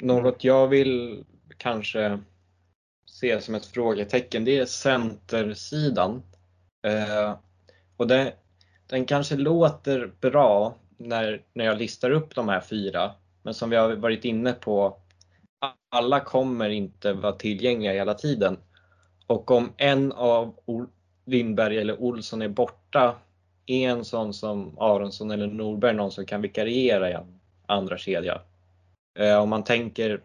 Något 0.01 0.45
jag 0.45 0.69
vill 0.69 1.25
kanske 1.57 2.19
se 3.07 3.41
som 3.41 3.55
ett 3.55 3.67
frågetecken, 3.67 4.45
det 4.45 4.59
är 4.59 4.67
centersidan. 4.67 6.23
Eh, 6.87 7.39
och 7.97 8.07
det, 8.07 8.35
den 8.87 9.05
kanske 9.07 9.37
låter 9.37 10.13
bra 10.21 10.77
när, 10.97 11.43
när 11.53 11.65
jag 11.65 11.79
listar 11.79 12.11
upp 12.11 12.35
de 12.35 12.49
här 12.49 12.61
fyra, 12.61 13.13
men 13.43 13.55
som 13.55 13.71
vi 13.71 13.77
har 13.77 13.97
varit 13.97 14.25
inne 14.25 14.53
på 14.53 14.99
alla 15.89 16.21
kommer 16.21 16.69
inte 16.69 17.13
vara 17.13 17.33
tillgängliga 17.33 17.93
hela 17.93 18.15
tiden. 18.15 18.59
Och 19.27 19.51
om 19.51 19.73
en 19.77 20.13
av 20.13 20.55
Lindberg 21.25 21.79
eller 21.79 22.03
Olsson 22.03 22.43
är 22.43 22.49
borta, 22.49 23.15
är 23.67 23.89
en 23.89 24.05
sån 24.05 24.35
som 24.35 24.79
Aronsson 24.79 25.31
eller 25.31 25.47
Norberg 25.47 25.95
någon 25.95 26.13
som 26.13 26.27
kan 26.27 26.43
vikariera 26.43 27.11
i 27.11 27.13
en 27.13 27.41
andra 27.67 27.99
kedja. 27.99 28.41
Eh, 29.19 29.39
om 29.39 29.49
man 29.49 29.65
tänker 29.65 30.21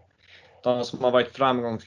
de 0.64 0.85
som 0.85 1.03
har 1.03 1.11
varit 1.11 1.35
framgångs 1.35 1.85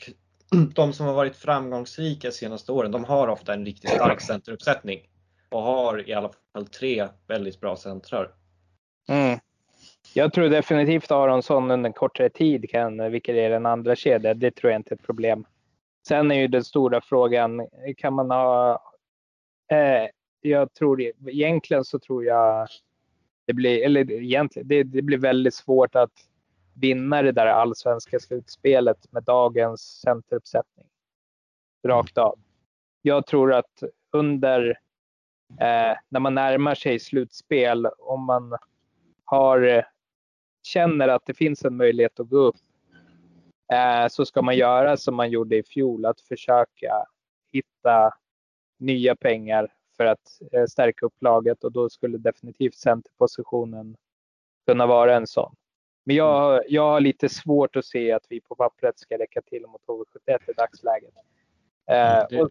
de 0.74 0.92
som 0.92 1.06
har 1.06 1.14
varit 1.14 1.36
framgångsrika 1.36 2.28
de 2.28 2.34
senaste 2.34 2.72
åren, 2.72 2.92
de 2.92 3.04
har 3.04 3.28
ofta 3.28 3.54
en 3.54 3.64
riktigt 3.64 3.90
stark 3.90 4.20
centeruppsättning 4.20 5.00
och 5.48 5.62
har 5.62 6.08
i 6.08 6.14
alla 6.14 6.30
fall 6.52 6.66
tre 6.66 7.08
väldigt 7.26 7.60
bra 7.60 7.76
centrar. 7.76 8.30
Mm. 9.08 9.38
Jag 10.14 10.32
tror 10.32 10.48
definitivt 10.48 11.10
Aronsson 11.10 11.70
under 11.70 11.88
en 11.88 11.92
kortare 11.92 12.28
tid 12.28 12.70
kan 12.70 13.10
vikariera 13.12 13.56
en 13.56 13.66
andra 13.66 13.96
kedja. 13.96 14.34
Det 14.34 14.50
tror 14.50 14.72
jag 14.72 14.78
inte 14.78 14.94
är 14.94 14.96
ett 14.96 15.06
problem. 15.06 15.46
Sen 16.08 16.30
är 16.30 16.34
ju 16.34 16.48
den 16.48 16.64
stora 16.64 17.00
frågan, 17.00 17.68
kan 17.96 18.14
man 18.14 18.30
ha... 18.30 18.82
Eh, 19.70 20.08
jag 20.40 20.74
tror 20.74 21.02
egentligen 21.28 21.84
så 21.84 21.98
tror 21.98 22.24
jag 22.24 22.68
det 23.46 23.52
blir, 23.52 23.84
eller 23.84 24.10
egentligen, 24.10 24.68
det, 24.68 24.82
det 24.82 25.02
blir 25.02 25.18
väldigt 25.18 25.54
svårt 25.54 25.94
att 25.94 26.12
vinna 26.74 27.22
det 27.22 27.32
där 27.32 27.46
allsvenska 27.46 28.20
slutspelet 28.20 29.12
med 29.12 29.22
dagens 29.22 29.80
centeruppsättning. 29.80 30.86
Rakt 31.86 32.18
av. 32.18 32.38
Jag 33.02 33.26
tror 33.26 33.52
att 33.52 33.82
under, 34.12 34.68
eh, 35.60 35.96
när 36.08 36.20
man 36.20 36.34
närmar 36.34 36.74
sig 36.74 36.98
slutspel, 36.98 37.86
om 37.86 38.24
man 38.24 38.56
har, 39.34 39.86
känner 40.62 41.08
att 41.08 41.26
det 41.26 41.34
finns 41.34 41.64
en 41.64 41.76
möjlighet 41.76 42.20
att 42.20 42.28
gå 42.28 42.36
upp, 42.36 42.56
eh, 43.72 44.08
så 44.08 44.26
ska 44.26 44.42
man 44.42 44.56
göra 44.56 44.96
som 44.96 45.14
man 45.14 45.30
gjorde 45.30 45.56
i 45.56 45.62
fjol, 45.62 46.06
att 46.06 46.20
försöka 46.20 47.06
hitta 47.52 48.14
nya 48.78 49.16
pengar 49.16 49.72
för 49.96 50.04
att 50.04 50.40
eh, 50.52 50.66
stärka 50.66 51.06
upp 51.06 51.14
laget 51.20 51.64
och 51.64 51.72
då 51.72 51.88
skulle 51.88 52.18
definitivt 52.18 52.74
centerpositionen 52.74 53.96
kunna 54.66 54.86
vara 54.86 55.16
en 55.16 55.26
sån. 55.26 55.54
Men 56.04 56.16
jag, 56.16 56.62
jag 56.68 56.90
har 56.90 57.00
lite 57.00 57.28
svårt 57.28 57.76
att 57.76 57.84
se 57.84 58.12
att 58.12 58.26
vi 58.28 58.40
på 58.40 58.54
pappret 58.54 58.98
ska 58.98 59.18
räcka 59.18 59.42
till 59.42 59.66
mot 59.66 59.82
HV71 59.86 60.50
i 60.50 60.52
dagsläget. 60.52 61.14
Eh, 61.86 62.40
och, 62.40 62.50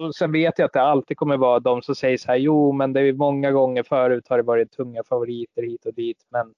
och 0.00 0.14
sen 0.14 0.32
vet 0.32 0.58
jag 0.58 0.66
att 0.66 0.72
det 0.72 0.82
alltid 0.82 1.16
kommer 1.16 1.36
vara 1.36 1.60
de 1.60 1.82
som 1.82 1.94
säger 1.94 2.18
så 2.18 2.28
här, 2.28 2.36
jo 2.36 2.72
men 2.72 2.92
det 2.92 3.00
är 3.00 3.12
många 3.12 3.50
gånger 3.50 3.82
förut 3.82 4.28
har 4.28 4.36
det 4.36 4.42
varit 4.42 4.72
tunga 4.72 5.02
favoriter 5.04 5.62
hit 5.62 5.86
och 5.86 5.94
dit, 5.94 6.26
men 6.28 6.54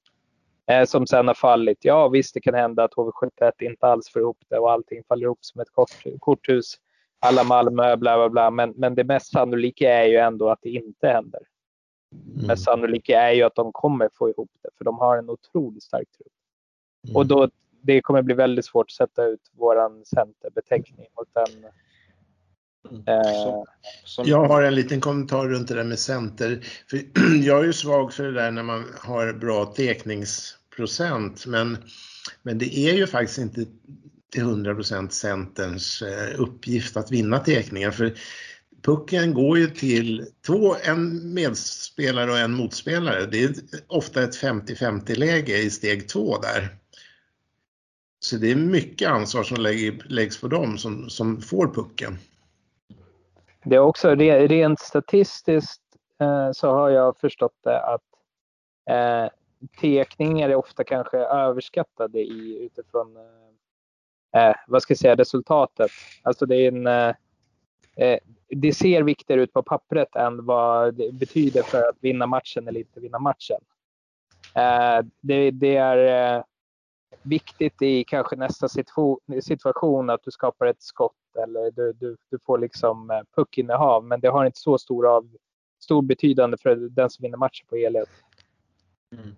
eh, 0.67 0.87
som 0.87 1.07
sen 1.07 1.27
har 1.27 1.35
fallit. 1.35 1.79
Ja 1.81 2.09
visst, 2.09 2.35
det 2.35 2.41
kan 2.41 2.55
hända 2.55 2.85
att 2.85 2.95
HV71 2.95 3.53
inte 3.61 3.87
alls 3.87 4.09
får 4.09 4.23
ihop 4.23 4.39
det 4.49 4.59
och 4.59 4.73
allting 4.73 5.03
faller 5.09 5.23
ihop 5.23 5.39
som 5.41 5.61
ett 5.61 5.71
kort, 5.71 5.91
korthus. 6.19 6.75
Alla 7.19 7.45
Malmö, 7.45 7.97
bla 7.97 8.17
bla 8.17 8.29
bla, 8.29 8.51
men, 8.51 8.71
men 8.77 8.95
det 8.95 9.05
mest 9.05 9.33
sannolika 9.33 9.91
är 9.91 10.07
ju 10.07 10.17
ändå 10.17 10.49
att 10.49 10.59
det 10.63 10.71
inte 10.71 11.09
händer. 11.09 11.41
Mm. 12.35 12.47
Men 12.47 12.57
sannolika 12.57 13.21
är 13.21 13.33
ju 13.33 13.43
att 13.43 13.55
de 13.55 13.73
kommer 13.73 14.09
få 14.15 14.31
ihop 14.31 14.51
det, 14.63 14.69
för 14.79 14.85
de 14.85 14.99
har 14.99 15.19
en 15.19 15.31
otroligt 15.31 15.83
stark 15.83 16.11
trupp. 16.11 16.33
Mm. 17.05 17.17
Och 17.17 17.27
då, 17.27 17.49
det 17.83 18.03
kommer 18.03 18.23
bli 18.23 18.35
väldigt 18.35 18.65
svårt 18.65 18.87
att 18.87 18.97
sätta 18.97 19.25
ut 19.25 19.51
våran 19.53 20.05
centerbeteckning 20.05 21.07
mot 21.17 21.29
den. 21.33 21.71
Mm. 22.91 23.03
Eh, 23.07 23.63
som... 24.05 24.29
Jag 24.29 24.49
har 24.49 24.63
en 24.63 24.75
liten 24.75 25.01
kommentar 25.01 25.49
runt 25.49 25.69
det 25.69 25.75
där 25.75 25.85
med 25.85 25.99
center. 25.99 26.67
För 26.91 27.01
jag 27.45 27.61
är 27.61 27.65
ju 27.65 27.73
svag 27.73 28.13
för 28.13 28.25
det 28.25 28.33
där 28.33 28.51
när 28.51 28.63
man 28.63 28.85
har 29.01 29.33
bra 29.33 29.75
tekningsprocent, 29.77 31.47
men, 31.47 31.77
men 32.43 32.59
det 32.59 32.79
är 32.79 32.95
ju 32.95 33.07
faktiskt 33.07 33.39
inte 33.39 33.67
till 34.33 34.43
100 34.43 34.83
Centerns 35.11 36.03
eh, 36.03 36.41
uppgift 36.41 36.97
att 36.97 37.11
vinna 37.11 37.39
tekningen. 37.39 37.93
För 37.93 38.15
pucken 38.83 39.35
går 39.35 39.59
ju 39.59 39.67
till 39.67 40.27
två, 40.47 40.77
en 40.83 41.35
medspelare 41.35 42.31
och 42.31 42.39
en 42.39 42.55
motspelare. 42.55 43.27
Det 43.27 43.45
är 43.45 43.55
ofta 43.87 44.23
ett 44.23 44.43
50-50 44.43 45.15
läge 45.17 45.59
i 45.59 45.71
steg 45.71 46.09
två 46.09 46.39
där. 46.39 46.77
Så 48.21 48.37
det 48.37 48.51
är 48.51 48.57
mycket 48.57 49.09
ansvar 49.09 49.43
som 49.43 49.57
läggs 50.09 50.41
på 50.41 50.49
dem 50.49 50.79
som, 50.79 51.11
som 51.11 51.43
får 51.43 51.75
pucken. 51.75 52.19
Det 53.65 53.77
är 53.77 53.81
också 53.81 54.15
rent 54.15 54.81
statistiskt 54.81 55.83
eh, 56.21 56.51
så 56.53 56.71
har 56.71 56.91
jag 56.91 57.17
förstått 57.17 57.57
det 57.65 57.81
att 57.81 58.03
eh, 58.91 59.31
tekningar 59.81 60.49
är 60.49 60.55
ofta 60.55 60.85
kanske 60.85 61.19
överskattade 61.19 62.19
i, 62.21 62.65
utifrån 62.65 63.17
eh, 63.17 64.49
eh, 64.49 64.57
vad 64.67 64.83
ska 64.83 64.93
jag 64.93 64.99
säga, 64.99 65.15
resultatet. 65.15 65.91
Alltså 66.23 66.47
det 66.47 66.57
är 66.57 66.69
en 66.69 66.87
eh, 66.87 67.15
eh, 67.97 68.19
det 68.49 68.73
ser 68.73 69.03
viktigare 69.03 69.43
ut 69.43 69.53
på 69.53 69.63
pappret 69.63 70.17
än 70.17 70.47
vad 70.47 70.95
det 70.95 71.13
betyder 71.13 71.63
för 71.63 71.89
att 71.89 71.97
vinna 72.01 72.27
matchen 72.27 72.69
eller 72.69 72.81
inte 72.81 73.01
vinna 73.01 73.19
matchen. 73.19 73.61
Eh, 74.55 75.07
det, 75.21 75.51
det, 75.51 75.77
är 75.77 76.37
eh, 76.37 76.45
viktigt 77.23 77.83
i 77.83 78.05
kanske 78.05 78.37
nästa 78.37 78.69
situation 79.43 80.11
att 80.11 80.23
du 80.25 80.31
skapar 80.31 80.67
ett 80.67 80.83
skott 80.83 81.17
eller 81.37 81.71
du, 81.71 81.93
du, 81.93 82.17
du 82.31 82.39
får 82.47 82.59
liksom 82.59 83.11
eh, 83.11 83.21
puckinnehav, 83.35 84.05
men 84.05 84.21
det 84.21 84.29
har 84.29 84.45
inte 84.45 84.59
så 84.59 84.79
stor, 84.79 85.17
av, 85.17 85.29
stor 85.81 86.03
betydande 86.03 86.57
för 86.57 86.77
den 86.77 87.11
som 87.11 87.23
vinner 87.23 87.39
matchen 87.39 87.67
på 87.69 87.77
helhet. 87.77 88.09
Mm. 89.13 89.37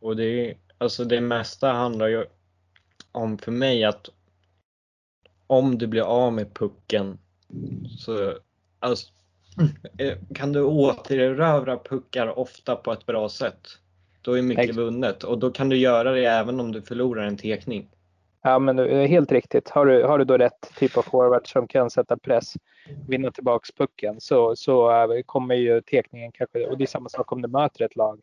Och 0.00 0.16
det, 0.16 0.54
alltså 0.78 1.04
det 1.04 1.20
mesta 1.20 1.72
handlar 1.72 2.08
ju 2.08 2.24
om 3.12 3.38
för 3.38 3.52
mig 3.52 3.84
att 3.84 4.08
om 5.46 5.78
du 5.78 5.86
blir 5.86 6.02
av 6.02 6.32
med 6.32 6.54
pucken 6.54 7.18
så 7.98 8.38
alltså, 8.78 9.12
eh, 9.98 10.18
kan 10.34 10.52
du 10.52 10.62
återerövra 10.62 11.78
puckar 11.78 12.38
ofta 12.38 12.76
på 12.76 12.92
ett 12.92 13.06
bra 13.06 13.28
sätt. 13.28 13.68
Då 14.22 14.38
är 14.38 14.42
mycket 14.42 14.76
vunnet 14.76 15.24
och 15.24 15.38
då 15.38 15.50
kan 15.50 15.68
du 15.68 15.76
göra 15.76 16.12
det 16.12 16.24
även 16.24 16.60
om 16.60 16.72
du 16.72 16.82
förlorar 16.82 17.26
en 17.26 17.36
tekning. 17.36 17.90
Ja, 18.46 18.58
men 18.58 18.78
eh, 18.78 19.08
helt 19.08 19.32
riktigt. 19.32 19.70
Har 19.70 19.86
du, 19.86 20.04
har 20.04 20.18
du 20.18 20.24
då 20.24 20.36
rätt 20.38 20.72
typ 20.76 20.96
av 20.96 21.02
forward 21.02 21.52
som 21.52 21.68
kan 21.68 21.90
sätta 21.90 22.16
press, 22.16 22.54
vinna 23.08 23.30
tillbaks 23.30 23.72
pucken, 23.72 24.20
så, 24.20 24.56
så 24.56 24.90
eh, 24.90 25.22
kommer 25.22 25.54
ju 25.54 25.80
tekningen 25.80 26.32
kanske, 26.32 26.66
och 26.66 26.78
det 26.78 26.84
är 26.84 26.86
samma 26.86 27.08
sak 27.08 27.32
om 27.32 27.42
du 27.42 27.48
möter 27.48 27.84
ett 27.84 27.96
lag 27.96 28.20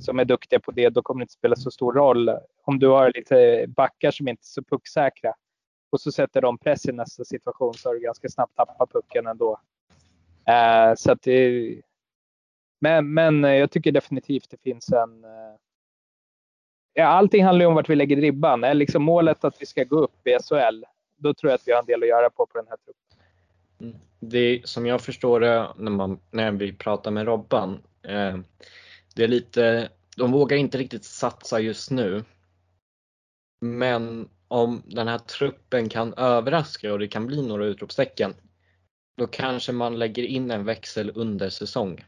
som 0.00 0.18
är 0.18 0.24
duktiga 0.24 0.60
på 0.60 0.70
det, 0.70 0.88
då 0.88 1.02
kommer 1.02 1.20
det 1.20 1.22
inte 1.22 1.32
spela 1.32 1.56
så 1.56 1.70
stor 1.70 1.92
roll. 1.92 2.30
Om 2.64 2.78
du 2.78 2.86
har 2.86 3.12
lite 3.14 3.64
backar 3.68 4.10
som 4.10 4.28
inte 4.28 4.40
är 4.40 4.44
så 4.44 4.62
pucksäkra, 4.62 5.34
och 5.90 6.00
så 6.00 6.12
sätter 6.12 6.40
de 6.40 6.58
press 6.58 6.86
i 6.86 6.92
nästa 6.92 7.24
situation 7.24 7.74
så 7.74 7.88
har 7.88 7.94
du 7.94 8.00
ganska 8.00 8.28
snabbt 8.28 8.56
tappat 8.56 8.92
pucken 8.92 9.26
ändå. 9.26 9.60
Eh, 10.48 10.94
så 10.96 11.12
att 11.12 11.22
det, 11.22 11.80
men, 12.80 13.14
men 13.14 13.44
eh, 13.44 13.54
jag 13.54 13.70
tycker 13.70 13.92
definitivt 13.92 14.50
det 14.50 14.62
finns 14.62 14.92
en... 14.92 15.24
Ja, 17.00 17.06
allting 17.06 17.44
handlar 17.44 17.62
ju 17.62 17.66
om 17.66 17.74
vart 17.74 17.88
vi 17.88 17.96
lägger 17.96 18.16
ribban. 18.16 18.64
Är 18.64 18.74
liksom 18.74 19.02
målet 19.02 19.44
att 19.44 19.62
vi 19.62 19.66
ska 19.66 19.84
gå 19.84 19.98
upp 19.98 20.26
i 20.26 20.30
SHL, 20.30 20.84
då 21.16 21.34
tror 21.34 21.50
jag 21.50 21.54
att 21.54 21.68
vi 21.68 21.72
har 21.72 21.78
en 21.78 21.86
del 21.86 22.02
att 22.02 22.08
göra 22.08 22.30
på 22.30 22.46
på 22.46 22.58
den 22.58 22.66
här 22.68 22.76
truppen. 22.76 23.18
Mm. 23.80 23.94
Det 24.20 24.60
som 24.64 24.86
jag 24.86 25.00
förstår 25.00 25.40
det 25.40 25.68
när, 25.76 25.90
man, 25.90 26.18
när 26.30 26.52
vi 26.52 26.72
pratar 26.72 27.10
med 27.10 27.26
Robban, 27.26 27.82
eh, 28.02 28.38
det 29.14 29.24
är 29.24 29.28
lite, 29.28 29.88
de 30.16 30.32
vågar 30.32 30.56
inte 30.56 30.78
riktigt 30.78 31.04
satsa 31.04 31.60
just 31.60 31.90
nu. 31.90 32.24
Men 33.60 34.28
om 34.48 34.82
den 34.86 35.08
här 35.08 35.18
truppen 35.18 35.88
kan 35.88 36.14
överraska 36.14 36.92
och 36.92 36.98
det 36.98 37.08
kan 37.08 37.26
bli 37.26 37.48
några 37.48 37.66
utropstecken, 37.66 38.34
då 39.16 39.26
kanske 39.26 39.72
man 39.72 39.98
lägger 39.98 40.22
in 40.22 40.50
en 40.50 40.64
växel 40.64 41.12
under 41.14 41.50
säsong. 41.50 42.04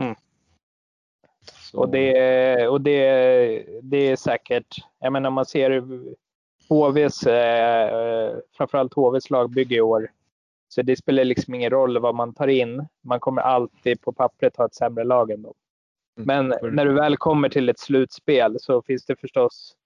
Mm. 0.00 0.14
Och, 1.74 1.88
det, 1.88 2.68
och 2.68 2.80
det, 2.80 3.66
det 3.82 3.96
är 3.96 4.16
säkert, 4.16 4.76
jag 4.98 5.12
menar 5.12 5.28
om 5.28 5.34
man 5.34 5.46
ser 5.46 5.82
HVs, 6.68 7.26
eh, 7.26 8.36
framförallt 8.56 8.94
HVs 8.94 9.30
lagbygge 9.30 9.74
i 9.74 9.80
år, 9.80 10.10
så 10.68 10.82
det 10.82 10.96
spelar 10.96 11.24
liksom 11.24 11.54
ingen 11.54 11.70
roll 11.70 11.98
vad 11.98 12.14
man 12.14 12.34
tar 12.34 12.48
in. 12.48 12.86
Man 13.02 13.20
kommer 13.20 13.42
alltid 13.42 14.00
på 14.00 14.12
pappret 14.12 14.56
ha 14.56 14.66
ett 14.66 14.74
sämre 14.74 15.04
lag 15.04 15.30
än 15.30 15.42
dem. 15.42 15.54
Mm. 16.18 16.26
Men 16.26 16.74
när 16.74 16.84
du 16.84 16.92
väl 16.92 17.16
kommer 17.16 17.48
till 17.48 17.68
ett 17.68 17.78
slutspel 17.78 18.56
så 18.60 18.82
finns 18.82 19.06
det 19.06 19.16
förstås 19.16 19.76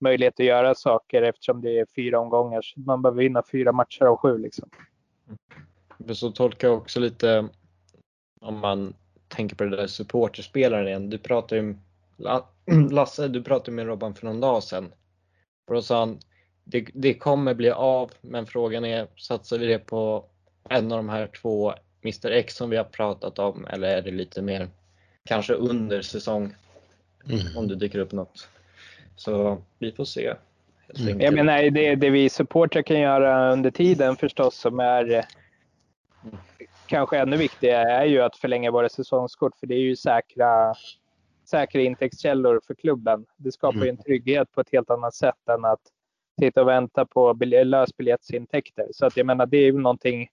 möjlighet 0.00 0.40
att 0.40 0.46
göra 0.46 0.74
saker 0.74 1.22
eftersom 1.22 1.60
det 1.60 1.78
är 1.78 1.86
fyra 1.96 2.20
omgångar. 2.20 2.62
Man 2.76 3.02
behöver 3.02 3.22
vinna 3.22 3.42
fyra 3.52 3.72
matcher 3.72 4.04
av 4.04 4.16
sju. 4.16 4.38
Liksom. 4.38 4.68
Men 5.96 6.14
så 6.14 6.30
tolkar 6.30 6.68
jag 6.68 6.76
också 6.76 7.00
lite 7.00 7.48
om 8.40 8.58
man 8.58 8.94
tänker 9.32 9.56
på 9.56 9.64
det 9.64 9.76
där 9.76 9.86
supporterspelaren 9.86 10.88
igen. 10.88 11.10
Du 11.10 11.18
pratade 11.18 11.60
ju 11.60 11.74
Lasse, 12.90 13.28
du 13.28 13.42
pratade 13.42 13.72
med 13.72 13.86
Robban 13.86 14.14
för 14.14 14.26
någon 14.26 14.40
dag 14.40 14.62
sedan. 14.62 14.92
Och 15.66 15.74
då 15.74 15.82
sa 15.82 15.98
han, 15.98 16.18
det, 16.64 16.86
det 16.94 17.14
kommer 17.14 17.54
bli 17.54 17.70
av, 17.70 18.10
men 18.20 18.46
frågan 18.46 18.84
är, 18.84 19.06
satsar 19.16 19.58
vi 19.58 19.66
det 19.66 19.78
på 19.78 20.24
en 20.68 20.92
av 20.92 20.98
de 20.98 21.08
här 21.08 21.26
två 21.26 21.74
Mr 22.02 22.30
X 22.30 22.56
som 22.56 22.70
vi 22.70 22.76
har 22.76 22.84
pratat 22.84 23.38
om 23.38 23.66
eller 23.70 23.96
är 23.96 24.02
det 24.02 24.10
lite 24.10 24.42
mer 24.42 24.68
kanske 25.24 25.52
under 25.54 26.02
säsong? 26.02 26.54
Mm. 27.28 27.56
Om 27.56 27.68
det 27.68 27.74
dyker 27.74 27.98
upp 27.98 28.12
något. 28.12 28.48
Så 29.16 29.62
vi 29.78 29.92
får 29.92 30.04
se. 30.04 30.34
Mm. 30.98 31.20
Jag 31.20 31.34
menar, 31.34 31.70
det, 31.70 31.94
det 31.94 32.10
vi 32.10 32.28
supportrar 32.28 32.82
kan 32.82 33.00
göra 33.00 33.52
under 33.52 33.70
tiden 33.70 34.16
förstås 34.16 34.56
som 34.56 34.80
är 34.80 35.14
eh, 35.14 35.24
kanske 36.92 37.18
ännu 37.18 37.36
viktigare 37.36 37.92
är 37.92 38.04
ju 38.04 38.20
att 38.20 38.36
förlänga 38.36 38.70
våra 38.70 38.88
säsongskort 38.88 39.56
för 39.56 39.66
det 39.66 39.74
är 39.74 39.78
ju 39.78 39.96
säkra, 39.96 40.74
säkra 41.50 41.82
intäktskällor 41.82 42.60
för 42.66 42.74
klubben. 42.74 43.26
Det 43.36 43.52
skapar 43.52 43.84
ju 43.84 43.88
en 43.88 43.96
trygghet 43.96 44.52
på 44.52 44.60
ett 44.60 44.72
helt 44.72 44.90
annat 44.90 45.14
sätt 45.14 45.48
än 45.50 45.64
att 45.64 45.80
sitta 46.40 46.60
och 46.62 46.68
vänta 46.68 47.06
på 47.06 47.34
bil- 47.34 47.70
lösbiljettsintäkter. 47.70 48.88
Så 48.92 49.06
att 49.06 49.16
jag 49.16 49.26
menar, 49.26 49.46
det 49.46 49.56
är 49.56 49.64
ju 49.64 49.78
någonting. 49.78 50.28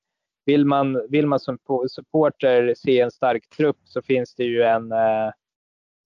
Vill 0.45 0.65
man, 0.65 1.07
vill 1.09 1.27
man 1.27 1.39
som 1.39 1.57
po- 1.57 1.87
supporter 1.87 2.73
se 2.77 2.99
en 2.99 3.11
stark 3.11 3.49
trupp 3.49 3.79
så 3.83 4.01
finns 4.01 4.35
det 4.35 4.43
ju 4.43 4.63
en 4.63 4.91
eh, 4.91 5.27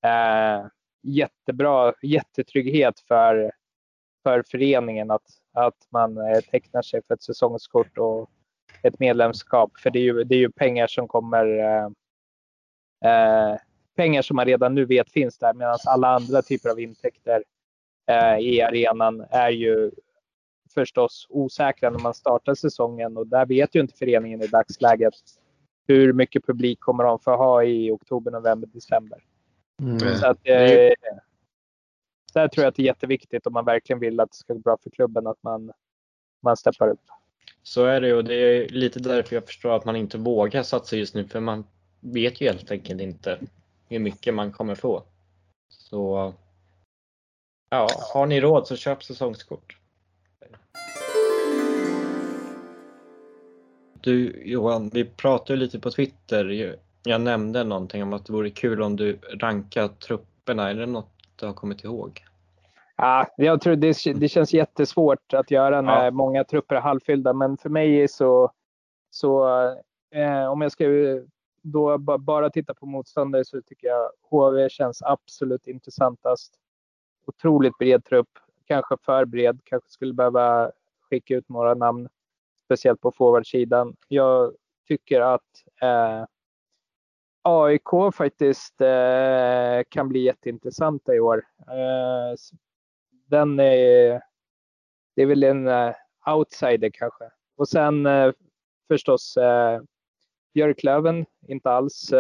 eh, 0.06 0.66
jättebra 1.04 1.94
jättetrygghet 2.02 3.00
för, 3.08 3.52
för 4.24 4.44
föreningen 4.52 5.12
att, 5.12 5.26
att 5.54 5.88
man 5.90 6.18
eh, 6.18 6.42
tecknar 6.52 6.82
sig 6.82 7.02
för 7.08 7.14
ett 7.14 7.24
säsongskort 7.24 7.98
och 7.98 8.30
ett 8.84 9.00
medlemskap. 9.00 9.72
För 9.78 9.90
det 9.90 10.00
är 10.00 10.04
ju, 10.04 10.24
det 10.24 10.36
är 10.36 10.40
ju 10.40 10.52
pengar 10.52 10.88
som 10.88 11.08
kommer 11.08 11.46
eh, 11.60 11.86
eh, 13.12 13.58
pengar 13.96 14.22
som 14.22 14.36
man 14.36 14.46
redan 14.46 14.76
nu 14.76 14.86
vet 14.86 15.12
finns 15.12 15.38
där 15.38 15.54
medan 15.54 15.78
alla 15.86 16.08
andra 16.08 16.42
typer 16.42 16.70
av 16.70 16.80
intäkter 16.80 17.44
eh, 18.08 18.38
i 18.38 18.62
arenan 18.62 19.26
är 19.30 19.50
ju 19.50 19.92
förstås 20.74 21.28
osäkra 21.30 21.90
när 21.90 22.00
man 22.00 22.14
startar 22.14 22.56
säsongen 22.56 23.18
och 23.18 23.28
där 23.28 23.46
vet 23.46 23.76
ju 23.76 23.80
inte 23.80 23.98
föreningen 23.98 24.42
i 24.42 24.48
dagsläget 24.48 25.14
hur 25.88 26.14
mycket 26.14 26.46
publik 26.46 26.80
kommer 26.80 27.04
de 27.04 27.20
få 27.20 27.36
ha 27.36 27.64
i 27.64 27.92
oktober, 27.92 28.32
november, 28.32 28.70
december. 28.74 29.24
Mm. 29.82 30.00
Så 30.00 30.28
att, 30.28 30.38
Det 30.44 30.52
är 30.52 30.88
eh, 30.88 31.18
där 32.34 32.48
tror 32.48 32.64
jag 32.64 32.70
att 32.70 32.76
det 32.76 32.82
är 32.82 32.86
jätteviktigt 32.86 33.48
om 33.48 33.54
man 33.54 33.66
verkligen 33.66 34.00
vill 34.00 34.20
att 34.20 34.32
det 34.32 34.38
ska 34.38 34.54
gå 34.54 34.60
bra 34.60 34.78
för 34.84 34.90
klubben 34.90 35.28
att 35.28 35.44
man, 35.44 35.72
man 36.42 36.58
steppar 36.58 36.88
upp. 36.88 37.02
Så 37.64 37.86
är 37.86 38.02
det 38.02 38.14
och 38.14 38.24
det 38.24 38.36
är 38.36 38.70
lite 38.70 39.00
därför 39.00 39.36
jag 39.36 39.46
förstår 39.46 39.76
att 39.76 39.86
man 39.86 39.96
inte 39.96 40.18
vågar 40.18 40.64
satsa 40.64 40.96
just 40.96 41.16
nu 41.16 41.28
för 41.28 41.40
man 41.40 41.64
vet 42.00 42.42
ju 42.42 42.48
helt 42.48 42.72
enkelt 42.72 43.02
inte 43.02 43.40
hur 43.90 44.00
mycket 44.00 44.34
man 44.34 44.52
kommer 44.52 44.76
få. 44.76 45.04
Så 45.70 46.34
ja, 47.70 47.88
har 48.14 48.26
ni 48.26 48.42
råd 48.42 48.68
så 48.68 48.76
köp 48.76 49.04
säsongskort. 49.04 49.78
Du 54.02 54.44
Johan, 54.46 54.90
vi 54.90 55.06
pratade 55.06 55.54
ju 55.54 55.60
lite 55.60 55.80
på 55.80 55.92
Twitter. 55.92 56.76
Jag 57.04 57.22
nämnde 57.22 57.64
någonting 57.64 58.04
om 58.04 58.14
att 58.14 58.26
det 58.26 58.34
vore 58.34 58.50
kul 58.50 58.82
om 58.82 58.96
du 58.96 59.20
rankar 59.34 59.88
trupperna. 59.88 60.70
Är 60.70 60.76
det 60.76 60.86
något 60.86 61.14
du 61.36 61.46
har 61.46 61.54
kommit 61.54 61.84
ihåg? 61.84 62.24
Ja, 63.04 63.28
jag 63.38 63.62
tror 63.62 63.76
det, 63.76 63.96
det 64.20 64.28
känns 64.30 64.54
jättesvårt 64.54 65.34
att 65.34 65.52
göra 65.52 65.82
när 65.82 66.06
Ja. 66.06 66.12
många 66.12 66.44
trupper 66.44 66.76
är 66.76 66.80
halvfyllda, 66.82 67.34
men 67.34 67.58
för 67.58 67.70
mig 67.70 68.08
så, 68.08 68.52
så 69.10 69.48
eh, 70.16 70.46
om 70.52 70.62
jag 70.62 70.72
ska 70.72 70.86
då 71.62 71.98
ba- 71.98 72.18
bara 72.18 72.50
titta 72.50 72.74
på 72.74 72.86
motståndare 72.86 73.46
så 73.46 73.62
tycker 73.62 73.88
jag 73.88 74.10
HV 74.30 74.70
känns 74.70 75.02
absolut 75.04 75.68
intressantast. 75.68 76.54
Otroligt 77.28 77.78
bred 77.78 78.06
trupp, 78.06 78.30
kanske 78.66 78.98
för 79.02 79.26
bred, 79.26 79.60
kanske 79.64 79.90
skulle 79.90 80.14
behöva 80.14 80.72
skicka 81.10 81.36
ut 81.36 81.50
några 81.50 81.74
namn, 81.74 82.10
speciellt 82.66 83.02
på 83.02 83.12
forwardsidan. 83.12 83.96
Jag 84.08 84.54
tycker 84.88 85.22
att 85.22 85.64
eh, 85.82 86.26
AIK 87.42 88.14
faktiskt 88.14 88.82
eh, 88.82 89.84
kan 89.90 90.10
bli 90.10 90.20
jätteintressanta 90.20 91.16
i 91.16 91.20
år. 91.20 91.44
Eh, 91.68 92.36
den 93.34 93.60
är, 93.60 94.22
det 95.16 95.22
är 95.22 95.26
väl 95.26 95.44
en 95.44 95.68
eh, 95.68 95.94
outsider 96.36 96.90
kanske. 96.94 97.32
Och 97.56 97.68
sen 97.68 98.06
eh, 98.06 98.32
förstås 98.88 99.38
eh, 99.38 99.82
Björklöven, 100.54 101.26
inte 101.48 101.72
alls 101.72 102.14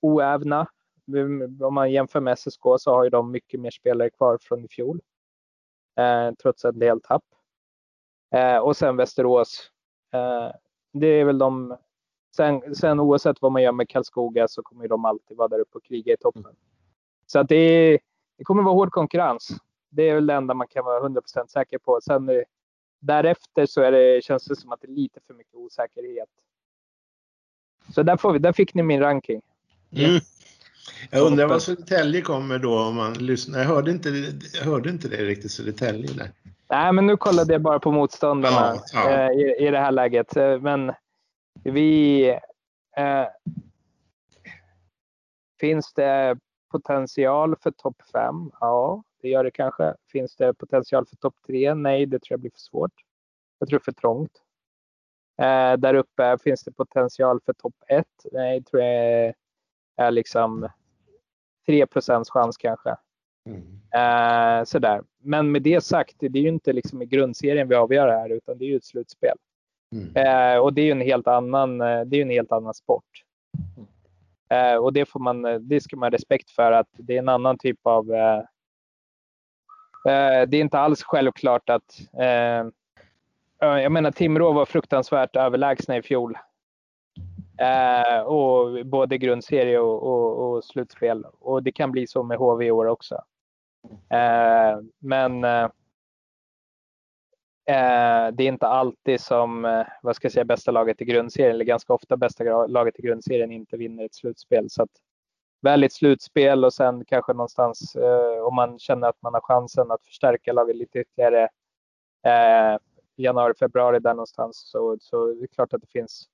oävna. 0.00 0.68
Om 1.60 1.74
man 1.74 1.92
jämför 1.92 2.20
med 2.20 2.38
SSK 2.38 2.62
så 2.78 2.90
har 2.90 3.04
ju 3.04 3.10
de 3.10 3.30
mycket 3.30 3.60
mer 3.60 3.70
spelare 3.70 4.10
kvar 4.10 4.38
från 4.40 4.64
i 4.64 4.68
fjol. 4.68 5.00
Trots 6.42 6.64
en 6.64 6.78
del 6.78 7.00
tapp. 7.00 7.24
Och 8.62 8.76
sen 8.76 8.96
Västerås. 8.96 9.70
Det 10.92 11.06
är 11.06 11.24
väl 11.24 11.38
de 11.38 11.76
Sen, 12.36 12.74
sen 12.74 13.00
oavsett 13.00 13.42
vad 13.42 13.52
man 13.52 13.62
gör 13.62 13.72
med 13.72 13.88
Karlskoga 13.88 14.48
så 14.48 14.62
kommer 14.62 14.82
ju 14.82 14.88
de 14.88 15.04
alltid 15.04 15.36
vara 15.36 15.48
där 15.48 15.58
uppe 15.58 15.78
och 15.78 15.84
kriga 15.84 16.12
i 16.12 16.16
toppen. 16.16 16.56
Så 17.26 17.38
att 17.38 17.48
det, 17.48 17.56
är, 17.56 17.98
det 18.38 18.44
kommer 18.44 18.62
vara 18.62 18.74
hård 18.74 18.90
konkurrens. 18.90 19.48
Det 19.88 20.08
är 20.08 20.14
väl 20.14 20.26
det 20.26 20.34
enda 20.34 20.54
man 20.54 20.66
kan 20.66 20.84
vara 20.84 21.08
100% 21.08 21.46
säker 21.48 21.78
på. 21.78 22.00
Sen 22.02 22.28
eh, 22.28 22.42
därefter 23.00 23.66
så 23.66 23.80
är 23.82 23.92
det, 23.92 24.24
känns 24.24 24.44
det 24.44 24.56
som 24.56 24.72
att 24.72 24.80
det 24.80 24.86
är 24.86 24.92
lite 24.92 25.20
för 25.26 25.34
mycket 25.34 25.54
osäkerhet. 25.54 26.28
Så 27.94 28.02
där, 28.02 28.16
får 28.16 28.32
vi, 28.32 28.38
där 28.38 28.52
fick 28.52 28.74
ni 28.74 28.82
min 28.82 29.00
ranking. 29.00 29.42
Mm. 29.92 30.20
Jag 31.10 31.26
undrar 31.26 31.46
vad 31.46 31.62
Södertälje 31.62 32.20
kommer 32.22 32.58
då 32.58 32.78
om 32.80 32.96
man 32.96 33.12
lyssnar. 33.14 33.58
Jag 33.58 33.66
hörde 33.66 33.90
inte, 33.90 34.08
jag 34.54 34.64
hörde 34.64 34.90
inte 34.90 35.08
det 35.08 35.16
riktigt, 35.16 35.50
Södertälje 35.50 36.12
där. 36.12 36.30
Nej, 36.70 36.92
men 36.92 37.06
nu 37.06 37.16
kollade 37.16 37.52
jag 37.52 37.62
bara 37.62 37.78
på 37.78 37.92
motståndarna 37.92 38.56
Ja, 38.56 38.82
ja. 38.92 39.10
eh, 39.10 39.30
i, 39.30 39.66
i 39.66 39.70
det 39.70 39.78
här 39.78 39.92
läget. 39.92 40.36
Eh, 40.36 40.60
Men 40.60 40.92
vi... 41.62 42.28
Eh, 42.96 43.26
finns 45.60 45.92
det 45.92 46.38
potential 46.78 47.56
för 47.56 47.70
topp 47.70 48.02
5? 48.12 48.50
Ja, 48.60 49.02
det 49.22 49.28
gör 49.28 49.44
det 49.44 49.50
kanske. 49.50 49.94
Finns 50.12 50.36
det 50.36 50.54
potential 50.54 51.06
för 51.06 51.16
topp 51.16 51.34
3? 51.46 51.74
Nej, 51.74 52.06
det 52.06 52.18
tror 52.18 52.32
jag 52.32 52.40
blir 52.40 52.50
för 52.50 52.58
svårt. 52.58 52.92
Jag 53.58 53.68
tror 53.68 53.78
för 53.78 53.92
trångt. 53.92 54.32
Eh, 55.38 55.72
där 55.72 55.94
uppe 55.94 56.38
finns 56.44 56.64
det 56.64 56.72
potential 56.72 57.40
för 57.46 57.52
topp 57.52 57.74
1? 57.88 58.06
Nej, 58.32 58.62
tror 58.62 58.82
jag 58.82 59.34
är 59.96 60.10
liksom 60.10 60.68
3 61.66 61.86
chans 62.32 62.56
kanske. 62.56 62.96
Mm. 63.46 63.80
Eh, 63.94 64.64
sådär. 64.64 65.02
Men 65.18 65.52
med 65.52 65.62
det 65.62 65.80
sagt, 65.80 66.16
det 66.18 66.38
är 66.38 66.42
ju 66.42 66.48
inte 66.48 66.72
liksom 66.72 67.02
i 67.02 67.06
grundserien 67.06 67.68
vi 67.68 67.74
avgör 67.74 68.06
det 68.06 68.12
här 68.12 68.30
utan 68.30 68.58
det 68.58 68.64
är 68.64 68.68
ju 68.68 68.76
ett 68.76 68.84
slutspel. 68.84 69.36
Mm. 69.92 70.16
Eh, 70.16 70.58
och 70.58 70.72
det 70.72 70.80
är 70.80 70.84
ju 70.84 70.90
en 70.90 71.00
helt 71.00 71.26
annan, 71.26 71.80
eh, 71.80 72.00
det 72.00 72.16
är 72.16 72.22
en 72.22 72.30
helt 72.30 72.52
annan 72.52 72.74
sport. 72.74 73.24
Eh, 73.68 73.82
Eh, 74.50 74.74
och 74.74 74.92
det, 74.92 75.06
får 75.06 75.20
man, 75.20 75.44
eh, 75.44 75.58
det 75.58 75.80
ska 75.80 75.96
man 75.96 76.06
ha 76.06 76.10
respekt 76.10 76.50
för 76.50 76.72
att 76.72 76.88
det 76.92 77.14
är 77.14 77.18
en 77.18 77.28
annan 77.28 77.58
typ 77.58 77.78
av... 77.82 78.12
Eh, 78.12 78.38
eh 80.12 80.48
det 80.48 80.56
är 80.56 80.60
inte 80.60 80.78
alls 80.78 81.02
självklart 81.02 81.70
att... 81.70 82.00
Eh, 82.20 82.66
jag 83.58 83.92
menar 83.92 84.10
Timrå 84.10 84.52
var 84.52 84.64
fruktansvärt 84.64 85.36
överlägsna 85.36 85.96
i 85.96 86.02
fjol. 86.02 86.38
Eh, 87.58 88.20
och 88.20 88.86
både 88.86 89.18
grundserie 89.18 89.78
och, 89.78 90.02
och, 90.02 90.50
och 90.50 90.64
slutspel. 90.64 91.24
Och 91.40 91.62
det 91.62 91.72
kan 91.72 91.92
bli 91.92 92.06
så 92.06 92.22
med 92.22 92.38
HV 92.38 92.66
i 92.66 92.70
år 92.70 92.86
också. 92.86 93.14
Eh, 94.10 94.80
men 94.98 95.44
eh, 95.44 95.68
Eh, 97.68 98.32
det 98.32 98.44
är 98.44 98.48
inte 98.48 98.66
alltid 98.66 99.20
som, 99.20 99.64
eh, 99.64 99.86
vad 100.02 100.16
ska 100.16 100.24
jag 100.26 100.32
säga, 100.32 100.44
bästa 100.44 100.70
laget 100.70 101.00
i 101.00 101.04
grundserien, 101.04 101.54
eller 101.54 101.64
ganska 101.64 101.92
ofta 101.92 102.16
bästa 102.16 102.66
laget 102.66 102.98
i 102.98 103.02
grundserien 103.02 103.52
inte 103.52 103.76
vinner 103.76 104.04
ett 104.04 104.14
slutspel. 104.14 104.70
Så 104.70 104.82
att 104.82 104.90
väl 105.62 105.82
i 105.82 105.86
ett 105.86 105.92
slutspel 105.92 106.64
och 106.64 106.74
sen 106.74 107.04
kanske 107.04 107.32
någonstans 107.32 107.96
eh, 107.96 108.44
om 108.46 108.54
man 108.54 108.78
känner 108.78 109.08
att 109.08 109.22
man 109.22 109.34
har 109.34 109.40
chansen 109.40 109.90
att 109.90 110.04
förstärka 110.04 110.52
laget 110.52 110.76
lite 110.76 110.98
ytterligare 110.98 111.48
eh, 112.26 112.78
januari, 113.16 113.54
februari 113.54 113.98
där 113.98 114.14
någonstans 114.14 114.70
så, 114.70 114.96
så 115.00 115.28
är 115.30 115.34
det 115.34 115.48
klart 115.48 115.72
att 115.72 115.80
det 115.80 115.90
finns 115.90 116.28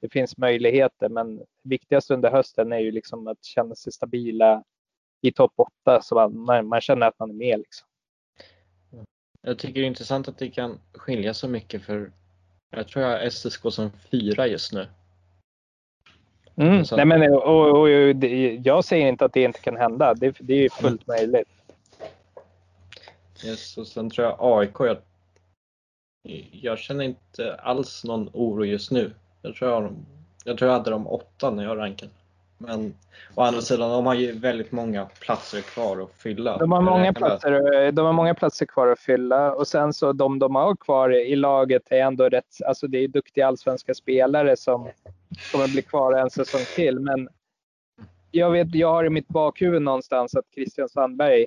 det 0.00 0.08
finns 0.08 0.38
möjligheter, 0.38 1.08
men 1.08 1.40
viktigast 1.62 2.10
under 2.10 2.30
hösten 2.30 2.72
är 2.72 2.78
ju 2.78 2.90
liksom 2.90 3.26
att 3.28 3.44
känna 3.44 3.74
sig 3.74 3.92
stabila 3.92 4.64
i 5.20 5.32
topp 5.32 5.52
8 5.56 6.02
så 6.02 6.28
man, 6.28 6.66
man 6.68 6.80
känner 6.80 7.06
att 7.06 7.18
man 7.18 7.30
är 7.30 7.34
med. 7.34 7.58
Liksom. 7.58 7.88
Jag 9.48 9.58
tycker 9.58 9.80
det 9.80 9.86
är 9.86 9.88
intressant 9.88 10.28
att 10.28 10.38
det 10.38 10.50
kan 10.50 10.78
skilja 10.92 11.34
så 11.34 11.48
mycket 11.48 11.82
för 11.82 12.12
jag 12.70 12.88
tror 12.88 13.04
jag 13.04 13.10
har 13.18 13.30
SSK 13.30 13.72
som 13.72 13.90
fyra 14.10 14.46
just 14.46 14.72
nu. 14.72 14.86
Mm. 16.56 16.84
Så- 16.84 16.96
Nej, 16.96 17.06
men, 17.06 17.32
och, 17.32 17.42
och, 17.42 17.80
och, 17.80 17.90
jag 18.64 18.84
säger 18.84 19.06
inte 19.06 19.24
att 19.24 19.32
det 19.32 19.42
inte 19.42 19.60
kan 19.60 19.76
hända. 19.76 20.14
Det, 20.14 20.36
det 20.40 20.54
är 20.54 20.68
fullt 20.70 21.06
möjligt. 21.06 21.48
Yes, 23.44 23.78
och 23.78 23.86
sen 23.86 24.10
tror 24.10 24.26
jag 24.26 24.36
AIK, 24.40 24.80
jag, 24.80 24.96
jag 26.52 26.78
känner 26.78 27.04
inte 27.04 27.54
alls 27.54 28.04
någon 28.04 28.30
oro 28.32 28.64
just 28.64 28.90
nu. 28.90 29.12
Jag 29.42 29.54
tror 29.54 29.70
jag, 29.70 29.80
har 29.80 29.92
jag, 30.44 30.58
tror 30.58 30.70
jag 30.70 30.78
hade 30.78 30.90
dem 30.90 31.06
åtta 31.06 31.50
när 31.50 31.64
jag 31.64 31.78
rankade. 31.78 32.10
Men 32.58 32.94
å 33.34 33.42
andra 33.42 33.60
sidan, 33.60 33.90
de 33.90 34.06
har 34.06 34.14
ju 34.14 34.32
väldigt 34.38 34.72
många 34.72 35.04
platser 35.04 35.60
kvar 35.60 36.02
att 36.02 36.12
fylla. 36.12 36.58
De 36.58 36.72
har, 36.72 36.78
Jag 36.78 36.84
många 36.84 37.12
platser, 37.12 37.92
de 37.92 38.06
har 38.06 38.12
många 38.12 38.34
platser 38.34 38.66
kvar 38.66 38.86
att 38.88 39.00
fylla 39.00 39.52
och 39.52 39.68
sen 39.68 39.92
så 39.92 40.12
de 40.12 40.38
de 40.38 40.54
har 40.54 40.76
kvar 40.76 41.10
i 41.16 41.36
laget 41.36 41.82
är 41.90 41.96
ändå 42.00 42.28
rätt, 42.28 42.56
alltså 42.66 42.86
det 42.86 42.98
är 42.98 43.08
duktiga 43.08 43.46
allsvenska 43.46 43.94
spelare 43.94 44.56
som 44.56 44.88
kommer 45.52 45.68
bli 45.68 45.82
kvar 45.82 46.12
en 46.12 46.30
säsong 46.30 46.64
till. 46.74 47.00
Men 47.00 47.28
jag 48.30 48.50
vet, 48.50 48.74
jag 48.74 48.92
har 48.92 49.04
i 49.04 49.10
mitt 49.10 49.28
bakhuvud 49.28 49.82
någonstans 49.82 50.34
att 50.36 50.44
Christian 50.54 50.88
Sandberg 50.88 51.42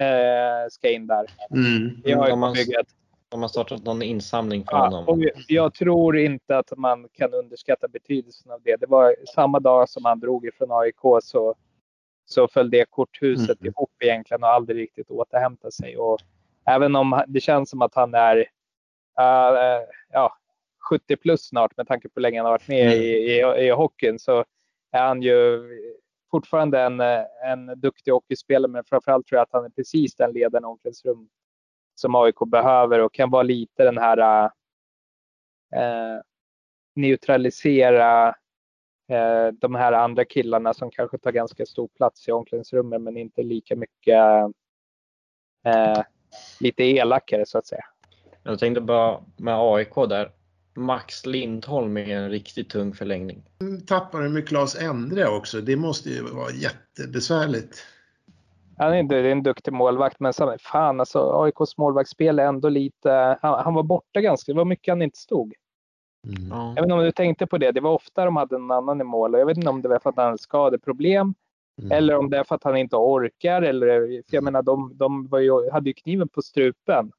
eh, 0.00 0.68
ska 0.70 0.90
in 0.90 1.06
där 1.06 1.26
Mm. 1.50 1.88
i 2.04 2.10
De 2.10 2.14
har- 2.14 2.46
AIK-bygget. 2.48 2.86
De 3.32 3.42
har 3.42 3.48
startat 3.48 3.84
någon 3.84 4.02
insamling 4.02 4.64
för 4.64 4.76
Ja, 4.76 4.84
honom. 4.84 5.08
och 5.08 5.18
jag 5.48 5.74
tror 5.74 6.16
inte 6.18 6.58
att 6.58 6.72
man 6.76 7.08
kan 7.12 7.34
underskatta 7.34 7.88
betydelsen 7.88 8.52
av 8.52 8.62
det. 8.62 8.76
Det 8.76 8.86
var 8.86 9.16
samma 9.34 9.60
dag 9.60 9.88
som 9.88 10.04
han 10.04 10.20
drog 10.20 10.46
ifrån 10.46 10.68
AIK 10.72 11.00
så, 11.22 11.54
så 12.26 12.48
föll 12.48 12.70
det 12.70 12.84
korthuset 12.90 13.60
Mm. 13.60 13.72
ihop 13.72 13.90
egentligen 14.00 14.42
och 14.42 14.48
aldrig 14.48 14.76
riktigt 14.82 15.10
återhämta 15.10 15.70
sig. 15.70 15.96
Och 15.96 16.18
även 16.66 16.96
om 16.96 17.22
det 17.28 17.40
känns 17.40 17.70
som 17.70 17.82
att 17.82 17.94
han 17.94 18.14
är 18.14 18.36
äh, 19.18 19.80
ja, 20.12 20.32
70 20.90 21.16
plus 21.16 21.42
snart 21.48 21.76
med 21.76 21.88
tanke 21.88 22.08
på 22.08 22.12
hur 22.14 22.22
länge 22.22 22.38
han 22.38 22.44
har 22.46 22.52
varit 22.52 22.68
med 22.68 22.96
i, 22.96 23.06
i, 23.06 23.66
i 23.66 23.70
hockeyn 23.70 24.18
så 24.18 24.44
är 24.92 25.02
han 25.02 25.22
ju 25.22 25.62
fortfarande 26.30 26.80
en, 26.80 27.00
eh, 27.00 27.22
en 27.44 27.80
duktig 27.80 28.10
hockeyspelare 28.12 28.70
men 28.70 28.84
framförallt 28.84 29.26
tror 29.26 29.36
jag 29.36 29.42
att 29.42 29.52
han 29.52 29.64
är 29.64 29.68
precis 29.70 30.14
den 30.14 30.32
ledaren 30.32 30.64
i 30.64 30.66
omklädningsrum 30.66 31.28
som 32.02 32.14
AIK 32.14 32.36
behöver 32.46 33.00
och 33.00 33.14
kan 33.14 33.30
vara 33.30 33.42
lite 33.42 33.84
den 33.84 33.98
här 33.98 34.44
eh, 35.74 36.20
neutralisera 36.94 38.28
eh, 39.08 39.48
de 39.60 39.74
här 39.74 39.92
andra 39.92 40.24
killarna 40.24 40.74
som 40.74 40.90
kanske 40.90 41.18
tar 41.18 41.32
ganska 41.32 41.66
stor 41.66 41.88
plats 41.88 42.28
i 42.28 42.32
omklädningsrummet 42.32 43.00
men 43.00 43.16
inte 43.16 43.42
lika 43.42 43.76
mycket 43.76 44.18
eh, 45.66 46.02
lite 46.60 46.84
elakare 46.84 47.46
så 47.46 47.58
att 47.58 47.66
säga. 47.66 47.84
Jag 48.42 48.58
tänkte 48.58 48.80
bara 48.80 49.20
med 49.36 49.54
AIK 49.54 49.94
där. 49.94 50.32
Max 50.74 51.26
Lindholm 51.26 51.96
är 51.96 52.16
en 52.16 52.30
riktigt 52.30 52.70
tung 52.70 52.94
förlängning. 52.94 53.42
Tappade 53.86 54.28
med 54.28 54.48
Claes 54.48 54.82
Endre 54.82 55.28
också. 55.28 55.60
Det 55.60 55.76
måste 55.76 56.10
ju 56.10 56.22
vara 56.22 56.50
jättebesvärligt. 56.50 57.86
Han 58.78 58.92
är, 58.92 58.96
inte, 58.96 59.14
det 59.14 59.28
är 59.28 59.32
en 59.32 59.42
duktig 59.42 59.72
målvakt 59.72 60.20
men 60.20 60.32
sam- 60.32 60.58
fan 60.60 61.00
alltså 61.00 61.42
AIKs 61.42 61.76
målvaktsspel 61.78 62.38
är 62.38 62.44
ändå 62.46 62.68
lite, 62.68 63.38
han, 63.42 63.64
han 63.64 63.74
var 63.74 63.82
borta 63.82 64.20
ganska, 64.20 64.52
det 64.52 64.58
var 64.58 64.64
mycket 64.64 64.92
han 64.92 65.02
inte 65.02 65.18
stod. 65.18 65.54
Mm. 66.26 66.48
Ja. 66.50 66.66
Jag 66.68 66.74
vet 66.74 66.82
inte 66.82 66.94
om 66.94 67.00
du 67.04 67.12
tänkte 67.12 67.46
på 67.46 67.58
det, 67.58 67.72
det 67.72 67.80
var 67.80 67.90
ofta 67.92 68.24
de 68.24 68.36
hade 68.36 68.56
en 68.56 68.70
annan 68.70 69.00
i 69.00 69.04
mål 69.04 69.34
och 69.34 69.40
jag 69.40 69.46
vet 69.46 69.56
inte 69.56 69.70
om 69.70 69.82
det 69.82 69.88
var 69.88 69.98
för 69.98 70.10
att 70.10 70.16
han 70.16 70.24
hade 70.24 70.38
skadeproblem 70.38 71.34
Mm. 71.82 71.92
eller 71.92 72.16
om 72.16 72.30
det 72.30 72.38
är 72.38 72.44
för 72.44 72.54
att 72.54 72.64
han 72.64 72.76
inte 72.76 72.96
orkar 72.96 73.62
eller, 73.62 74.00
för 74.00 74.36
jag 74.36 74.44
menar 74.44 74.62
de, 74.62 74.92
de 74.94 75.26
var 75.28 75.38
ju, 75.38 75.70
hade 75.70 75.90
ju 75.90 75.94
kniven 75.94 76.28
på 76.28 76.42
strupen. 76.42 77.12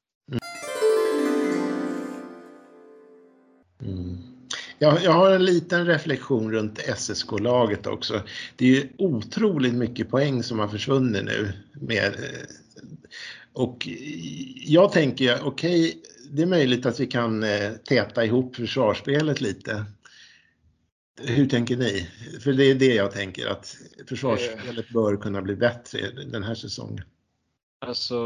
Mm. 3.82 4.33
Jag, 4.78 5.02
jag 5.02 5.12
har 5.12 5.30
en 5.30 5.44
liten 5.44 5.86
reflektion 5.86 6.52
runt 6.52 6.78
SSK-laget 6.78 7.86
också. 7.86 8.22
Det 8.56 8.64
är 8.64 8.68
ju 8.68 8.88
otroligt 8.98 9.74
mycket 9.74 10.10
poäng 10.10 10.42
som 10.42 10.58
har 10.58 10.68
försvunnit 10.68 11.24
nu. 11.24 11.52
Med, 11.72 12.04
eh, 12.04 12.46
och 13.52 13.88
jag 14.66 14.92
tänker, 14.92 15.38
okej, 15.46 16.02
det 16.30 16.42
är 16.42 16.46
möjligt 16.46 16.86
att 16.86 17.00
vi 17.00 17.06
kan 17.06 17.42
eh, 17.42 17.72
täta 17.88 18.24
ihop 18.24 18.56
försvarsspelet 18.56 19.40
lite. 19.40 19.84
Hur 21.20 21.46
tänker 21.46 21.76
ni? 21.76 22.08
För 22.40 22.52
det 22.52 22.64
är 22.64 22.74
det 22.74 22.94
jag 22.94 23.12
tänker, 23.12 23.46
att 23.46 23.76
försvarsspelet 24.08 24.88
bör 24.88 25.16
kunna 25.16 25.42
bli 25.42 25.56
bättre 25.56 25.98
den 26.10 26.42
här 26.42 26.54
säsongen. 26.54 27.04
Alltså, 27.86 28.20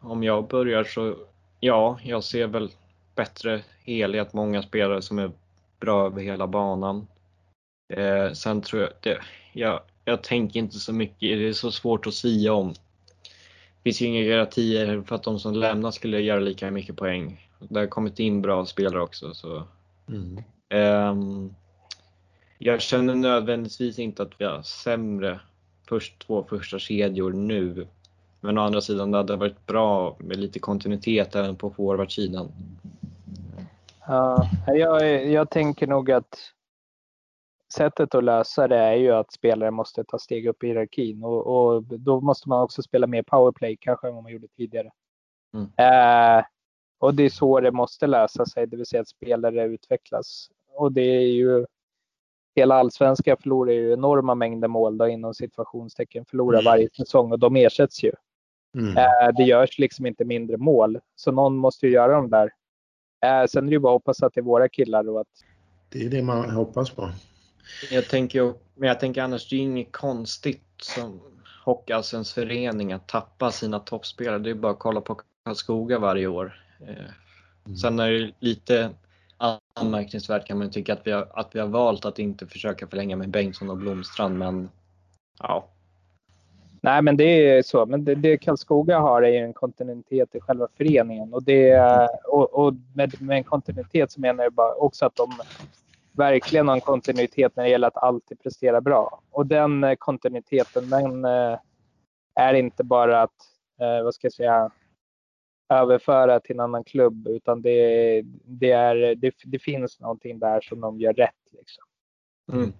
om 0.00 0.22
jag 0.22 0.48
börjar 0.48 0.84
så, 0.84 1.16
ja, 1.60 2.00
jag 2.02 2.24
ser 2.24 2.46
väl 2.46 2.70
bättre 3.16 3.62
helhet, 3.84 4.32
många 4.32 4.62
spelare 4.62 5.02
som 5.02 5.18
är 5.18 5.30
bra 5.80 6.06
över 6.06 6.22
hela 6.22 6.46
banan. 6.46 7.06
Eh, 7.92 8.32
sen 8.32 8.62
tror 8.62 8.82
jag, 8.82 8.90
det, 9.00 9.18
jag, 9.52 9.80
jag 10.04 10.22
tänker 10.22 10.60
inte 10.60 10.78
så 10.78 10.92
mycket, 10.92 11.20
det 11.20 11.48
är 11.48 11.52
så 11.52 11.70
svårt 11.70 12.06
att 12.06 12.14
sia 12.14 12.52
om. 12.52 12.68
Det 12.72 13.82
finns 13.84 14.02
ju 14.02 14.06
inga 14.06 14.22
garantier 14.22 15.02
för 15.02 15.14
att 15.14 15.22
de 15.22 15.38
som 15.38 15.54
lämnar 15.54 15.90
skulle 15.90 16.20
göra 16.20 16.40
lika 16.40 16.70
mycket 16.70 16.96
poäng. 16.96 17.48
Det 17.58 17.78
har 17.78 17.86
kommit 17.86 18.18
in 18.18 18.42
bra 18.42 18.66
spelare 18.66 19.02
också. 19.02 19.34
Så. 19.34 19.62
Mm. 20.08 20.42
Ehm, 20.68 21.54
jag 22.58 22.80
känner 22.82 23.14
nödvändigtvis 23.14 23.98
inte 23.98 24.22
att 24.22 24.32
vi 24.38 24.44
har 24.44 24.62
sämre 24.62 25.40
först 25.88 26.26
två 26.26 26.44
första 26.48 26.78
kedjor 26.78 27.32
nu. 27.32 27.86
Men 28.46 28.58
å 28.58 28.62
andra 28.62 28.80
sidan 28.80 29.10
det 29.10 29.16
hade 29.16 29.36
varit 29.36 29.66
bra 29.66 30.16
med 30.18 30.36
lite 30.36 30.58
kontinuitet 30.58 31.34
även 31.34 31.56
på 31.56 31.70
forwardsidan. 31.70 32.52
Ja, 34.06 34.48
jag, 34.66 35.26
jag 35.26 35.50
tänker 35.50 35.86
nog 35.86 36.10
att 36.10 36.38
sättet 37.74 38.14
att 38.14 38.24
lösa 38.24 38.68
det 38.68 38.76
är 38.76 38.94
ju 38.94 39.12
att 39.12 39.32
spelare 39.32 39.70
måste 39.70 40.04
ta 40.04 40.18
steg 40.18 40.46
upp 40.46 40.64
i 40.64 40.66
hierarkin 40.66 41.24
och, 41.24 41.46
och 41.46 41.82
då 41.82 42.20
måste 42.20 42.48
man 42.48 42.62
också 42.62 42.82
spela 42.82 43.06
mer 43.06 43.22
powerplay 43.22 43.76
kanske 43.80 44.08
än 44.08 44.14
vad 44.14 44.22
man 44.22 44.32
gjorde 44.32 44.48
tidigare. 44.48 44.90
Mm. 45.54 45.66
Eh, 45.76 46.44
och 46.98 47.14
det 47.14 47.22
är 47.22 47.30
så 47.30 47.60
det 47.60 47.72
måste 47.72 48.06
lösa 48.06 48.46
sig, 48.46 48.66
det 48.66 48.76
vill 48.76 48.86
säga 48.86 49.02
att 49.02 49.08
spelare 49.08 49.64
utvecklas. 49.64 50.50
Och 50.74 50.92
det 50.92 51.16
är 51.16 51.32
ju 51.32 51.66
hela 52.56 52.74
allsvenskan 52.74 53.36
förlorar 53.42 53.72
ju 53.72 53.92
enorma 53.92 54.34
mängder 54.34 54.68
mål 54.68 54.98
då 54.98 55.08
inom 55.08 55.34
situationstecken 55.34 56.24
förlorar 56.24 56.58
Mm. 56.58 56.64
varje 56.64 56.88
säsong 56.90 57.32
och 57.32 57.38
de 57.38 57.56
ersätts 57.56 58.04
ju. 58.04 58.12
Mm. 58.76 58.96
Eh, 58.96 59.34
det 59.36 59.42
görs 59.42 59.78
liksom 59.78 60.06
inte 60.06 60.24
mindre 60.24 60.56
mål. 60.56 60.98
Så 61.14 61.32
någon 61.32 61.56
måste 61.56 61.86
ju 61.86 61.92
göra 61.92 62.12
dem 62.12 62.30
där. 62.30 62.50
Eh, 63.24 63.46
sen 63.46 63.64
är 63.64 63.66
det 63.70 63.72
ju 63.74 63.78
bara 63.78 63.92
att 63.92 64.02
hoppas 64.02 64.22
att 64.22 64.34
det 64.34 64.40
är 64.40 64.42
våra 64.42 64.68
killar 64.68 65.08
och 65.08 65.20
att 65.20 65.26
Det 65.88 66.06
är 66.06 66.10
det 66.10 66.22
man 66.22 66.50
hoppas 66.50 66.90
på. 66.90 67.10
Jag 67.90 68.08
tänker, 68.08 68.42
ju- 68.42 68.54
men 68.74 68.88
jag 68.88 69.00
tänker 69.00 69.22
annars, 69.22 69.48
det 69.50 69.56
är 69.56 69.60
inget 69.60 69.92
konstigt 69.92 70.62
som 70.82 71.20
Hockeyallsvensk 71.64 72.34
förening 72.34 72.92
att 72.92 73.08
tappa 73.08 73.50
sina 73.50 73.78
toppspelare. 73.78 74.38
Det 74.38 74.50
är 74.50 74.54
bara 74.54 74.72
att 74.72 74.78
kolla 74.78 75.00
på 75.00 75.20
Karlskoga 75.44 75.98
varje 75.98 76.26
år. 76.26 76.62
Eh, 76.88 77.74
Sen 77.82 77.98
är 77.98 78.10
det 78.10 78.32
lite 78.40 78.90
anmärkningsvärt 79.74 80.46
kan 80.46 80.58
man 80.58 80.70
tycka 80.70 80.92
att 80.92 81.06
vi, 81.06 81.10
har, 81.10 81.28
att 81.34 81.54
vi 81.54 81.60
har 81.60 81.66
valt 81.66 82.04
att 82.04 82.18
inte 82.18 82.46
försöka 82.46 82.86
förlänga 82.86 83.16
med 83.16 83.28
Bengtsson 83.30 83.70
och 83.70 83.76
Blomstrand 83.76 84.38
men 84.38 84.70
ja, 85.38 85.68
Nej, 86.86 87.02
men 87.02 87.16
det 87.16 87.24
är 87.24 87.62
så. 87.62 87.86
Men 87.86 88.04
det, 88.04 88.14
det 88.14 88.36
Karlskoga 88.36 88.98
har 88.98 89.22
är 89.22 89.28
ju 89.28 89.38
en 89.38 89.52
kontinuitet 89.52 90.34
i 90.34 90.40
själva 90.40 90.68
föreningen. 90.76 91.34
Och, 91.34 91.42
det, 91.42 91.80
och, 92.28 92.54
och 92.54 92.74
med, 92.94 93.22
med 93.22 93.36
en 93.36 93.44
kontinuitet 93.44 94.10
så 94.10 94.20
menar 94.20 94.44
jag 94.44 94.52
bara 94.52 94.74
också 94.74 95.06
att 95.06 95.16
de 95.16 95.32
verkligen 96.12 96.68
har 96.68 96.74
en 96.74 96.80
kontinuitet 96.80 97.56
när 97.56 97.64
det 97.64 97.70
gäller 97.70 97.88
att 97.88 97.96
alltid 97.96 98.40
prestera 98.40 98.80
bra. 98.80 99.20
Och 99.30 99.46
den 99.46 99.84
eh, 99.84 99.94
kontinuiteten, 99.98 100.90
den 100.90 101.24
eh, 101.24 101.58
är 102.34 102.54
inte 102.54 102.84
bara 102.84 103.22
att, 103.22 103.36
eh, 103.80 104.04
vad 104.04 104.14
ska 104.14 104.26
jag 104.26 104.32
säga, 104.32 104.70
överföra 105.68 106.40
till 106.40 106.56
en 106.56 106.60
annan 106.60 106.84
klubb, 106.84 107.28
utan 107.28 107.62
det, 107.62 108.22
det, 108.44 108.70
är, 108.70 109.14
det, 109.14 109.34
det 109.44 109.58
finns 109.58 110.00
någonting 110.00 110.38
där 110.38 110.60
som 110.60 110.80
de 110.80 111.00
gör 111.00 111.12
rätt. 111.12 111.52
Liksom. 111.52 111.84
mm. 112.52 112.72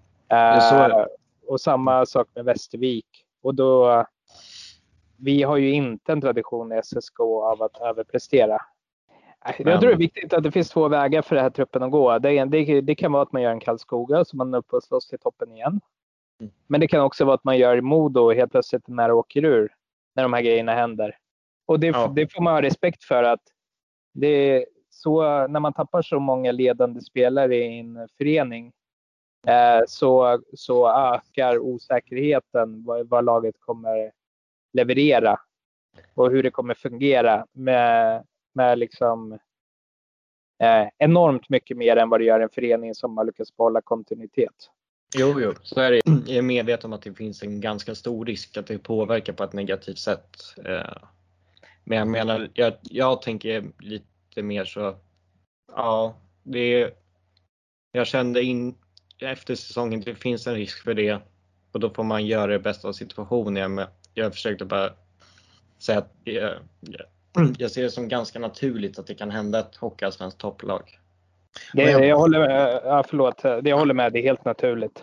det. 0.88 1.08
och 1.46 1.60
samma 1.60 2.06
sak 2.06 2.28
med 2.34 2.44
Västervik. 2.44 3.25
Och 3.46 3.54
då, 3.54 4.04
vi 5.16 5.42
har 5.42 5.56
ju 5.56 5.70
inte 5.70 6.12
en 6.12 6.20
tradition 6.20 6.72
i 6.72 6.82
SSK 6.82 7.20
av 7.20 7.62
att 7.62 7.80
överprestera. 7.80 8.58
Jag 9.44 9.66
Men- 9.66 9.80
tror 9.80 9.88
det 9.90 9.94
är 9.94 9.98
viktigt 9.98 10.32
att 10.32 10.42
det 10.42 10.50
finns 10.52 10.70
två 10.70 10.88
vägar 10.88 11.22
för 11.22 11.34
den 11.36 11.42
här 11.42 11.50
truppen 11.50 11.82
att 11.82 11.90
gå. 11.90 12.18
Det, 12.18 12.44
det, 12.44 12.80
det 12.80 12.94
kan 12.94 13.12
vara 13.12 13.22
att 13.22 13.32
man 13.32 13.42
gör 13.42 13.50
en 13.50 13.60
Karlskoga 13.60 14.24
så 14.24 14.36
man 14.36 14.54
är 14.54 14.58
uppe 14.58 14.76
och 14.76 14.82
slåss 14.82 15.08
till 15.08 15.18
toppen 15.18 15.52
igen. 15.52 15.80
Mm. 16.40 16.52
Men 16.66 16.80
det 16.80 16.88
kan 16.88 17.00
också 17.00 17.24
vara 17.24 17.34
att 17.34 17.44
man 17.44 17.58
gör 17.58 17.80
Modo 17.80 18.20
och 18.20 18.34
helt 18.34 18.50
plötsligt 18.50 18.88
när 18.88 19.12
åker 19.12 19.44
ur 19.44 19.72
när 20.14 20.22
de 20.22 20.32
här 20.32 20.42
grejerna 20.42 20.74
händer. 20.74 21.16
Och 21.66 21.80
det, 21.80 21.86
Ja. 21.86 22.12
det 22.16 22.32
får 22.32 22.42
man 22.42 22.52
ha 22.54 22.62
respekt 22.62 23.04
för 23.04 23.22
att 23.22 23.40
det 24.14 24.26
är 24.26 24.66
så, 24.90 25.46
när 25.46 25.60
man 25.60 25.72
tappar 25.72 26.02
så 26.02 26.18
många 26.20 26.52
ledande 26.52 27.00
spelare 27.00 27.56
i 27.56 27.78
en 27.78 28.08
förening 28.18 28.72
Eh, 29.46 29.82
så, 29.86 30.42
så 30.54 30.88
ökar 30.88 31.58
osäkerheten 31.58 32.84
vad, 32.84 33.08
vad 33.08 33.24
laget 33.24 33.54
kommer 33.60 34.12
leverera 34.72 35.40
och 36.14 36.30
hur 36.30 36.42
det 36.42 36.50
kommer 36.50 36.74
fungera 36.74 37.46
med, 37.52 38.24
med 38.52 38.78
liksom, 38.78 39.32
eh, 40.62 40.88
enormt 40.98 41.48
mycket 41.48 41.76
mer 41.76 41.96
än 41.96 42.08
vad 42.08 42.20
det 42.20 42.24
gör 42.24 42.40
en 42.40 42.48
förening 42.48 42.94
som 42.94 43.16
har 43.16 43.24
lyckats 43.24 43.56
behålla 43.56 43.80
kontinuitet. 43.80 44.70
Jo, 45.16 45.40
jo, 45.40 45.52
så 45.62 45.80
är 45.80 45.90
det. 45.90 46.00
Jag 46.26 46.36
är 46.36 46.42
medveten 46.42 46.90
om 46.90 46.92
att 46.92 47.02
det 47.02 47.14
finns 47.14 47.42
en 47.42 47.60
ganska 47.60 47.94
stor 47.94 48.26
risk 48.26 48.56
att 48.56 48.66
det 48.66 48.78
påverkar 48.78 49.32
på 49.32 49.44
ett 49.44 49.52
negativt 49.52 49.98
sätt. 49.98 50.36
Eh, 50.64 50.96
Men 51.84 51.98
jag 51.98 52.08
menar, 52.08 52.50
jag, 52.54 52.72
jag 52.82 53.22
tänker 53.22 53.64
lite 53.78 54.42
mer 54.42 54.64
så, 54.64 54.96
ja, 55.72 56.16
det 56.42 56.58
är, 56.58 56.90
jag 57.92 58.06
kände 58.06 58.42
in 58.42 58.74
efter 59.20 59.54
säsongen, 59.54 60.00
det 60.00 60.14
finns 60.14 60.46
en 60.46 60.54
risk 60.54 60.84
för 60.84 60.94
det 60.94 61.18
och 61.72 61.80
då 61.80 61.90
får 61.90 62.04
man 62.04 62.26
göra 62.26 62.46
det 62.46 62.58
bästa 62.58 62.88
av 62.88 62.92
situationen. 62.92 63.80
Jag 64.14 64.32
försökte 64.32 64.64
bara 64.64 64.90
säga 65.78 65.98
att 65.98 66.12
jag, 66.24 66.52
jag, 66.80 67.02
jag 67.58 67.70
ser 67.70 67.82
det 67.82 67.90
som 67.90 68.08
ganska 68.08 68.38
naturligt 68.38 68.98
att 68.98 69.06
det 69.06 69.14
kan 69.14 69.30
hända 69.30 69.58
ett 69.58 69.76
hockeyallsvenskt 69.76 70.40
topplag. 70.40 70.98
Det, 71.72 71.82
jag- 71.90 72.06
jag, 72.06 72.16
håller 72.16 72.38
med, 72.38 72.80
ja, 72.84 73.04
förlåt, 73.08 73.42
det 73.42 73.62
jag 73.64 73.78
håller 73.78 73.94
med, 73.94 74.12
det 74.12 74.18
är 74.18 74.22
helt 74.22 74.44
naturligt. 74.44 75.02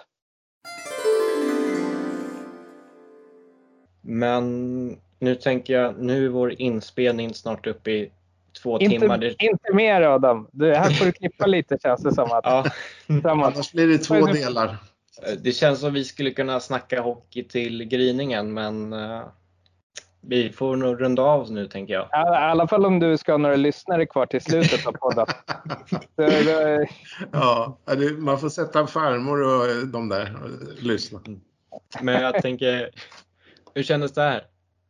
Men 4.02 5.00
nu 5.20 5.36
tänker 5.36 5.74
jag, 5.74 6.00
nu 6.00 6.26
är 6.26 6.30
vår 6.30 6.62
inspelning 6.62 7.34
snart 7.34 7.68
uppe 7.68 7.92
i 7.92 8.12
två 8.62 8.80
Inte, 8.80 9.00
timmar. 9.00 9.24
Inte 9.44 9.74
mer 9.74 10.02
Adam. 10.02 10.48
Du, 10.52 10.74
här 10.76 10.90
får 10.90 11.06
du 11.06 11.12
klippa 11.12 11.46
lite 11.46 11.78
känns 11.84 12.04
det 12.04 12.14
som. 12.14 12.32
Att, 12.32 12.46
ja, 12.46 12.66
framåt. 13.22 13.54
Annars 13.54 13.72
blir 13.72 13.88
det 13.88 13.98
två 13.98 14.26
delar. 14.26 14.78
det 15.44 15.52
känns 15.52 15.80
som 15.80 15.94
vi 15.94 16.04
skulle 16.04 16.32
kunna 16.32 16.60
snacka 16.60 17.02
hockey 17.02 17.44
till 17.44 17.84
gryningen 17.84 18.54
men 18.54 18.94
eh, 18.94 19.22
vi 20.22 20.50
får 20.50 20.76
nog 20.76 21.02
runda 21.02 21.22
av 21.22 21.52
nu 21.52 21.68
tänker 21.68 21.94
jag. 21.94 22.04
I 22.04 22.10
alla 22.36 22.68
fall 22.68 22.86
om 22.86 23.00
du 23.00 23.18
ska 23.18 23.32
ha 23.34 23.38
några 23.38 23.56
lyssnare 23.56 24.06
kvar 24.06 24.26
till 24.26 24.42
slutet 24.42 24.88
av 24.88 24.92
podden. 24.92 25.26
Så, 26.16 26.22
det- 26.22 26.88
Ja, 27.32 27.78
man 28.18 28.40
får 28.40 28.50
sätta 28.50 28.88
farmor 28.88 29.42
och 29.42 29.88
de 29.88 30.10
där 30.10 30.36
och 30.44 30.84
lyssna. 30.84 31.20
Men 32.02 32.22
jag 32.22 32.42
tänker, 32.42 32.90
hur 33.76 33.84
kändes 33.84 34.12
det 34.12 34.22
här? 34.22 34.44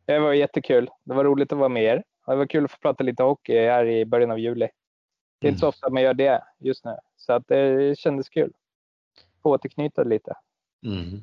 Det 0.06 0.18
var 0.18 0.32
jättekul. 0.32 0.88
Det 1.04 1.14
var 1.14 1.24
roligt 1.24 1.52
att 1.52 1.58
vara 1.58 1.68
med 1.68 1.84
er. 1.84 2.02
Det 2.26 2.36
var 2.36 2.46
kul 2.46 2.64
att 2.64 2.70
få 2.70 2.78
prata 2.78 3.04
lite 3.04 3.22
hockey 3.22 3.58
här 3.58 3.86
i 3.86 4.04
början 4.04 4.30
av 4.30 4.38
juli. 4.38 4.68
Det 5.38 5.46
är 5.46 5.50
inte 5.50 5.60
så 5.60 5.68
ofta 5.68 5.90
man 5.90 6.02
gör 6.02 6.14
det 6.14 6.44
just 6.58 6.84
nu. 6.84 6.96
Så 7.16 7.32
att 7.32 7.48
det 7.48 7.98
kändes 7.98 8.28
kul. 8.28 8.52
Få 9.42 9.50
återknyta 9.50 10.02
lite. 10.04 10.34
Mm. 10.86 11.20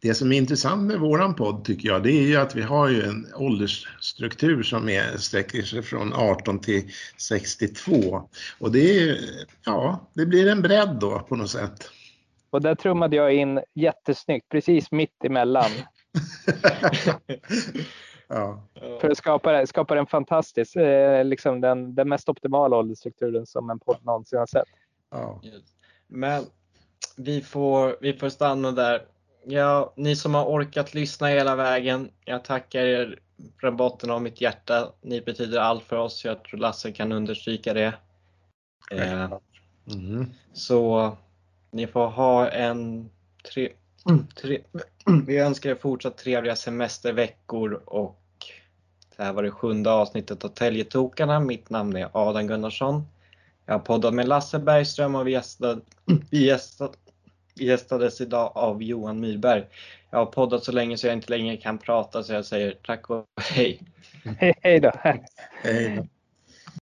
Det 0.00 0.14
som 0.14 0.32
är 0.32 0.36
intressant 0.36 0.82
med 0.82 1.00
våran 1.00 1.34
podd 1.34 1.64
tycker 1.64 1.88
jag, 1.88 2.02
det 2.02 2.12
är 2.12 2.22
ju 2.22 2.36
att 2.36 2.54
vi 2.54 2.62
har 2.62 2.88
ju 2.88 3.02
en 3.02 3.26
åldersstruktur 3.34 4.62
som 4.62 4.88
är, 4.88 5.16
sträcker 5.16 5.62
sig 5.62 5.82
från 5.82 6.12
18 6.12 6.58
till 6.58 6.90
62. 7.16 8.28
Och 8.60 8.72
det 8.72 8.98
är, 8.98 9.18
ja, 9.64 10.10
det 10.14 10.26
blir 10.26 10.48
en 10.48 10.62
bredd 10.62 10.96
då 11.00 11.18
på 11.18 11.36
något 11.36 11.50
sätt. 11.50 11.90
Och 12.50 12.62
där 12.62 12.74
trummade 12.74 13.16
jag 13.16 13.34
in 13.34 13.60
jättesnyggt, 13.74 14.48
precis 14.48 14.90
mitt 14.90 15.24
emellan. 15.24 15.70
ja. 18.28 18.62
För 19.00 19.10
att 19.10 19.18
skapa, 19.18 19.66
skapa 19.66 19.94
den 19.94 20.06
fantastisk, 20.06 20.76
eh, 20.76 21.24
liksom 21.24 21.60
den, 21.60 21.94
den 21.94 22.08
mest 22.08 22.28
optimala 22.28 22.76
åldersstrukturen 22.76 23.46
som 23.46 23.70
en 23.70 23.78
podd 23.78 24.04
någonsin 24.04 24.38
har 24.38 24.46
sett. 24.46 24.68
Ja. 25.10 25.40
Men 26.06 26.44
vi 27.16 27.40
får, 27.40 27.96
vi 28.00 28.12
får 28.12 28.28
stanna 28.28 28.72
där. 28.72 29.06
Ja, 29.44 29.92
ni 29.96 30.16
som 30.16 30.34
har 30.34 30.44
orkat 30.44 30.94
lyssna 30.94 31.26
hela 31.26 31.56
vägen, 31.56 32.10
jag 32.24 32.44
tackar 32.44 32.80
er 32.80 33.18
från 33.60 33.76
botten 33.76 34.10
av 34.10 34.22
mitt 34.22 34.40
hjärta. 34.40 34.92
Ni 35.00 35.20
betyder 35.20 35.60
allt 35.60 35.84
för 35.84 35.96
oss. 35.96 36.24
Jag 36.24 36.44
tror 36.44 36.60
Lasse 36.60 36.92
kan 36.92 37.12
understryka 37.12 37.74
det. 37.74 37.94
Eh, 38.92 39.28
Mm. 39.94 40.26
så 40.52 41.12
ni 41.70 41.86
får 41.86 42.06
ha 42.06 42.48
en 42.48 43.10
tre, 43.52 43.72
tre, 44.34 44.60
Vi 45.26 45.38
önskar 45.38 45.70
er 45.70 45.74
fortsatt 45.74 46.18
trevliga 46.18 46.56
semesterveckor 46.56 47.82
och 47.86 48.20
det 49.16 49.22
här 49.22 49.32
var 49.32 49.42
det 49.42 49.50
sjunde 49.50 49.90
avsnittet 49.90 50.44
av 50.44 50.48
Täljetokarna. 50.48 51.40
Mitt 51.40 51.70
namn 51.70 51.96
är 51.96 52.08
Adam 52.12 52.46
Gunnarsson. 52.46 53.06
Jag 53.66 53.74
har 53.74 53.78
poddat 53.78 54.14
med 54.14 54.28
Lasse 54.28 54.58
Bergström 54.58 55.14
och 55.14 55.26
vi, 55.26 55.32
gästad, 55.32 55.80
vi, 56.30 56.46
gästad, 56.46 56.90
vi 57.56 57.64
gästades 57.64 58.20
idag 58.20 58.52
av 58.54 58.82
Johan 58.82 59.20
Myrberg. 59.20 59.64
Jag 60.10 60.18
har 60.18 60.26
poddat 60.26 60.64
så 60.64 60.72
länge 60.72 60.96
så 60.96 61.06
jag 61.06 61.14
inte 61.14 61.30
längre 61.30 61.56
kan 61.56 61.78
prata 61.78 62.22
så 62.22 62.32
jag 62.32 62.44
säger 62.44 62.78
tack 62.82 63.10
och 63.10 63.24
hej. 63.40 63.80
Hej, 64.38 64.54
hej 64.62 64.80
då! 64.80 64.92
Hej 65.62 65.96
då. 65.96 66.06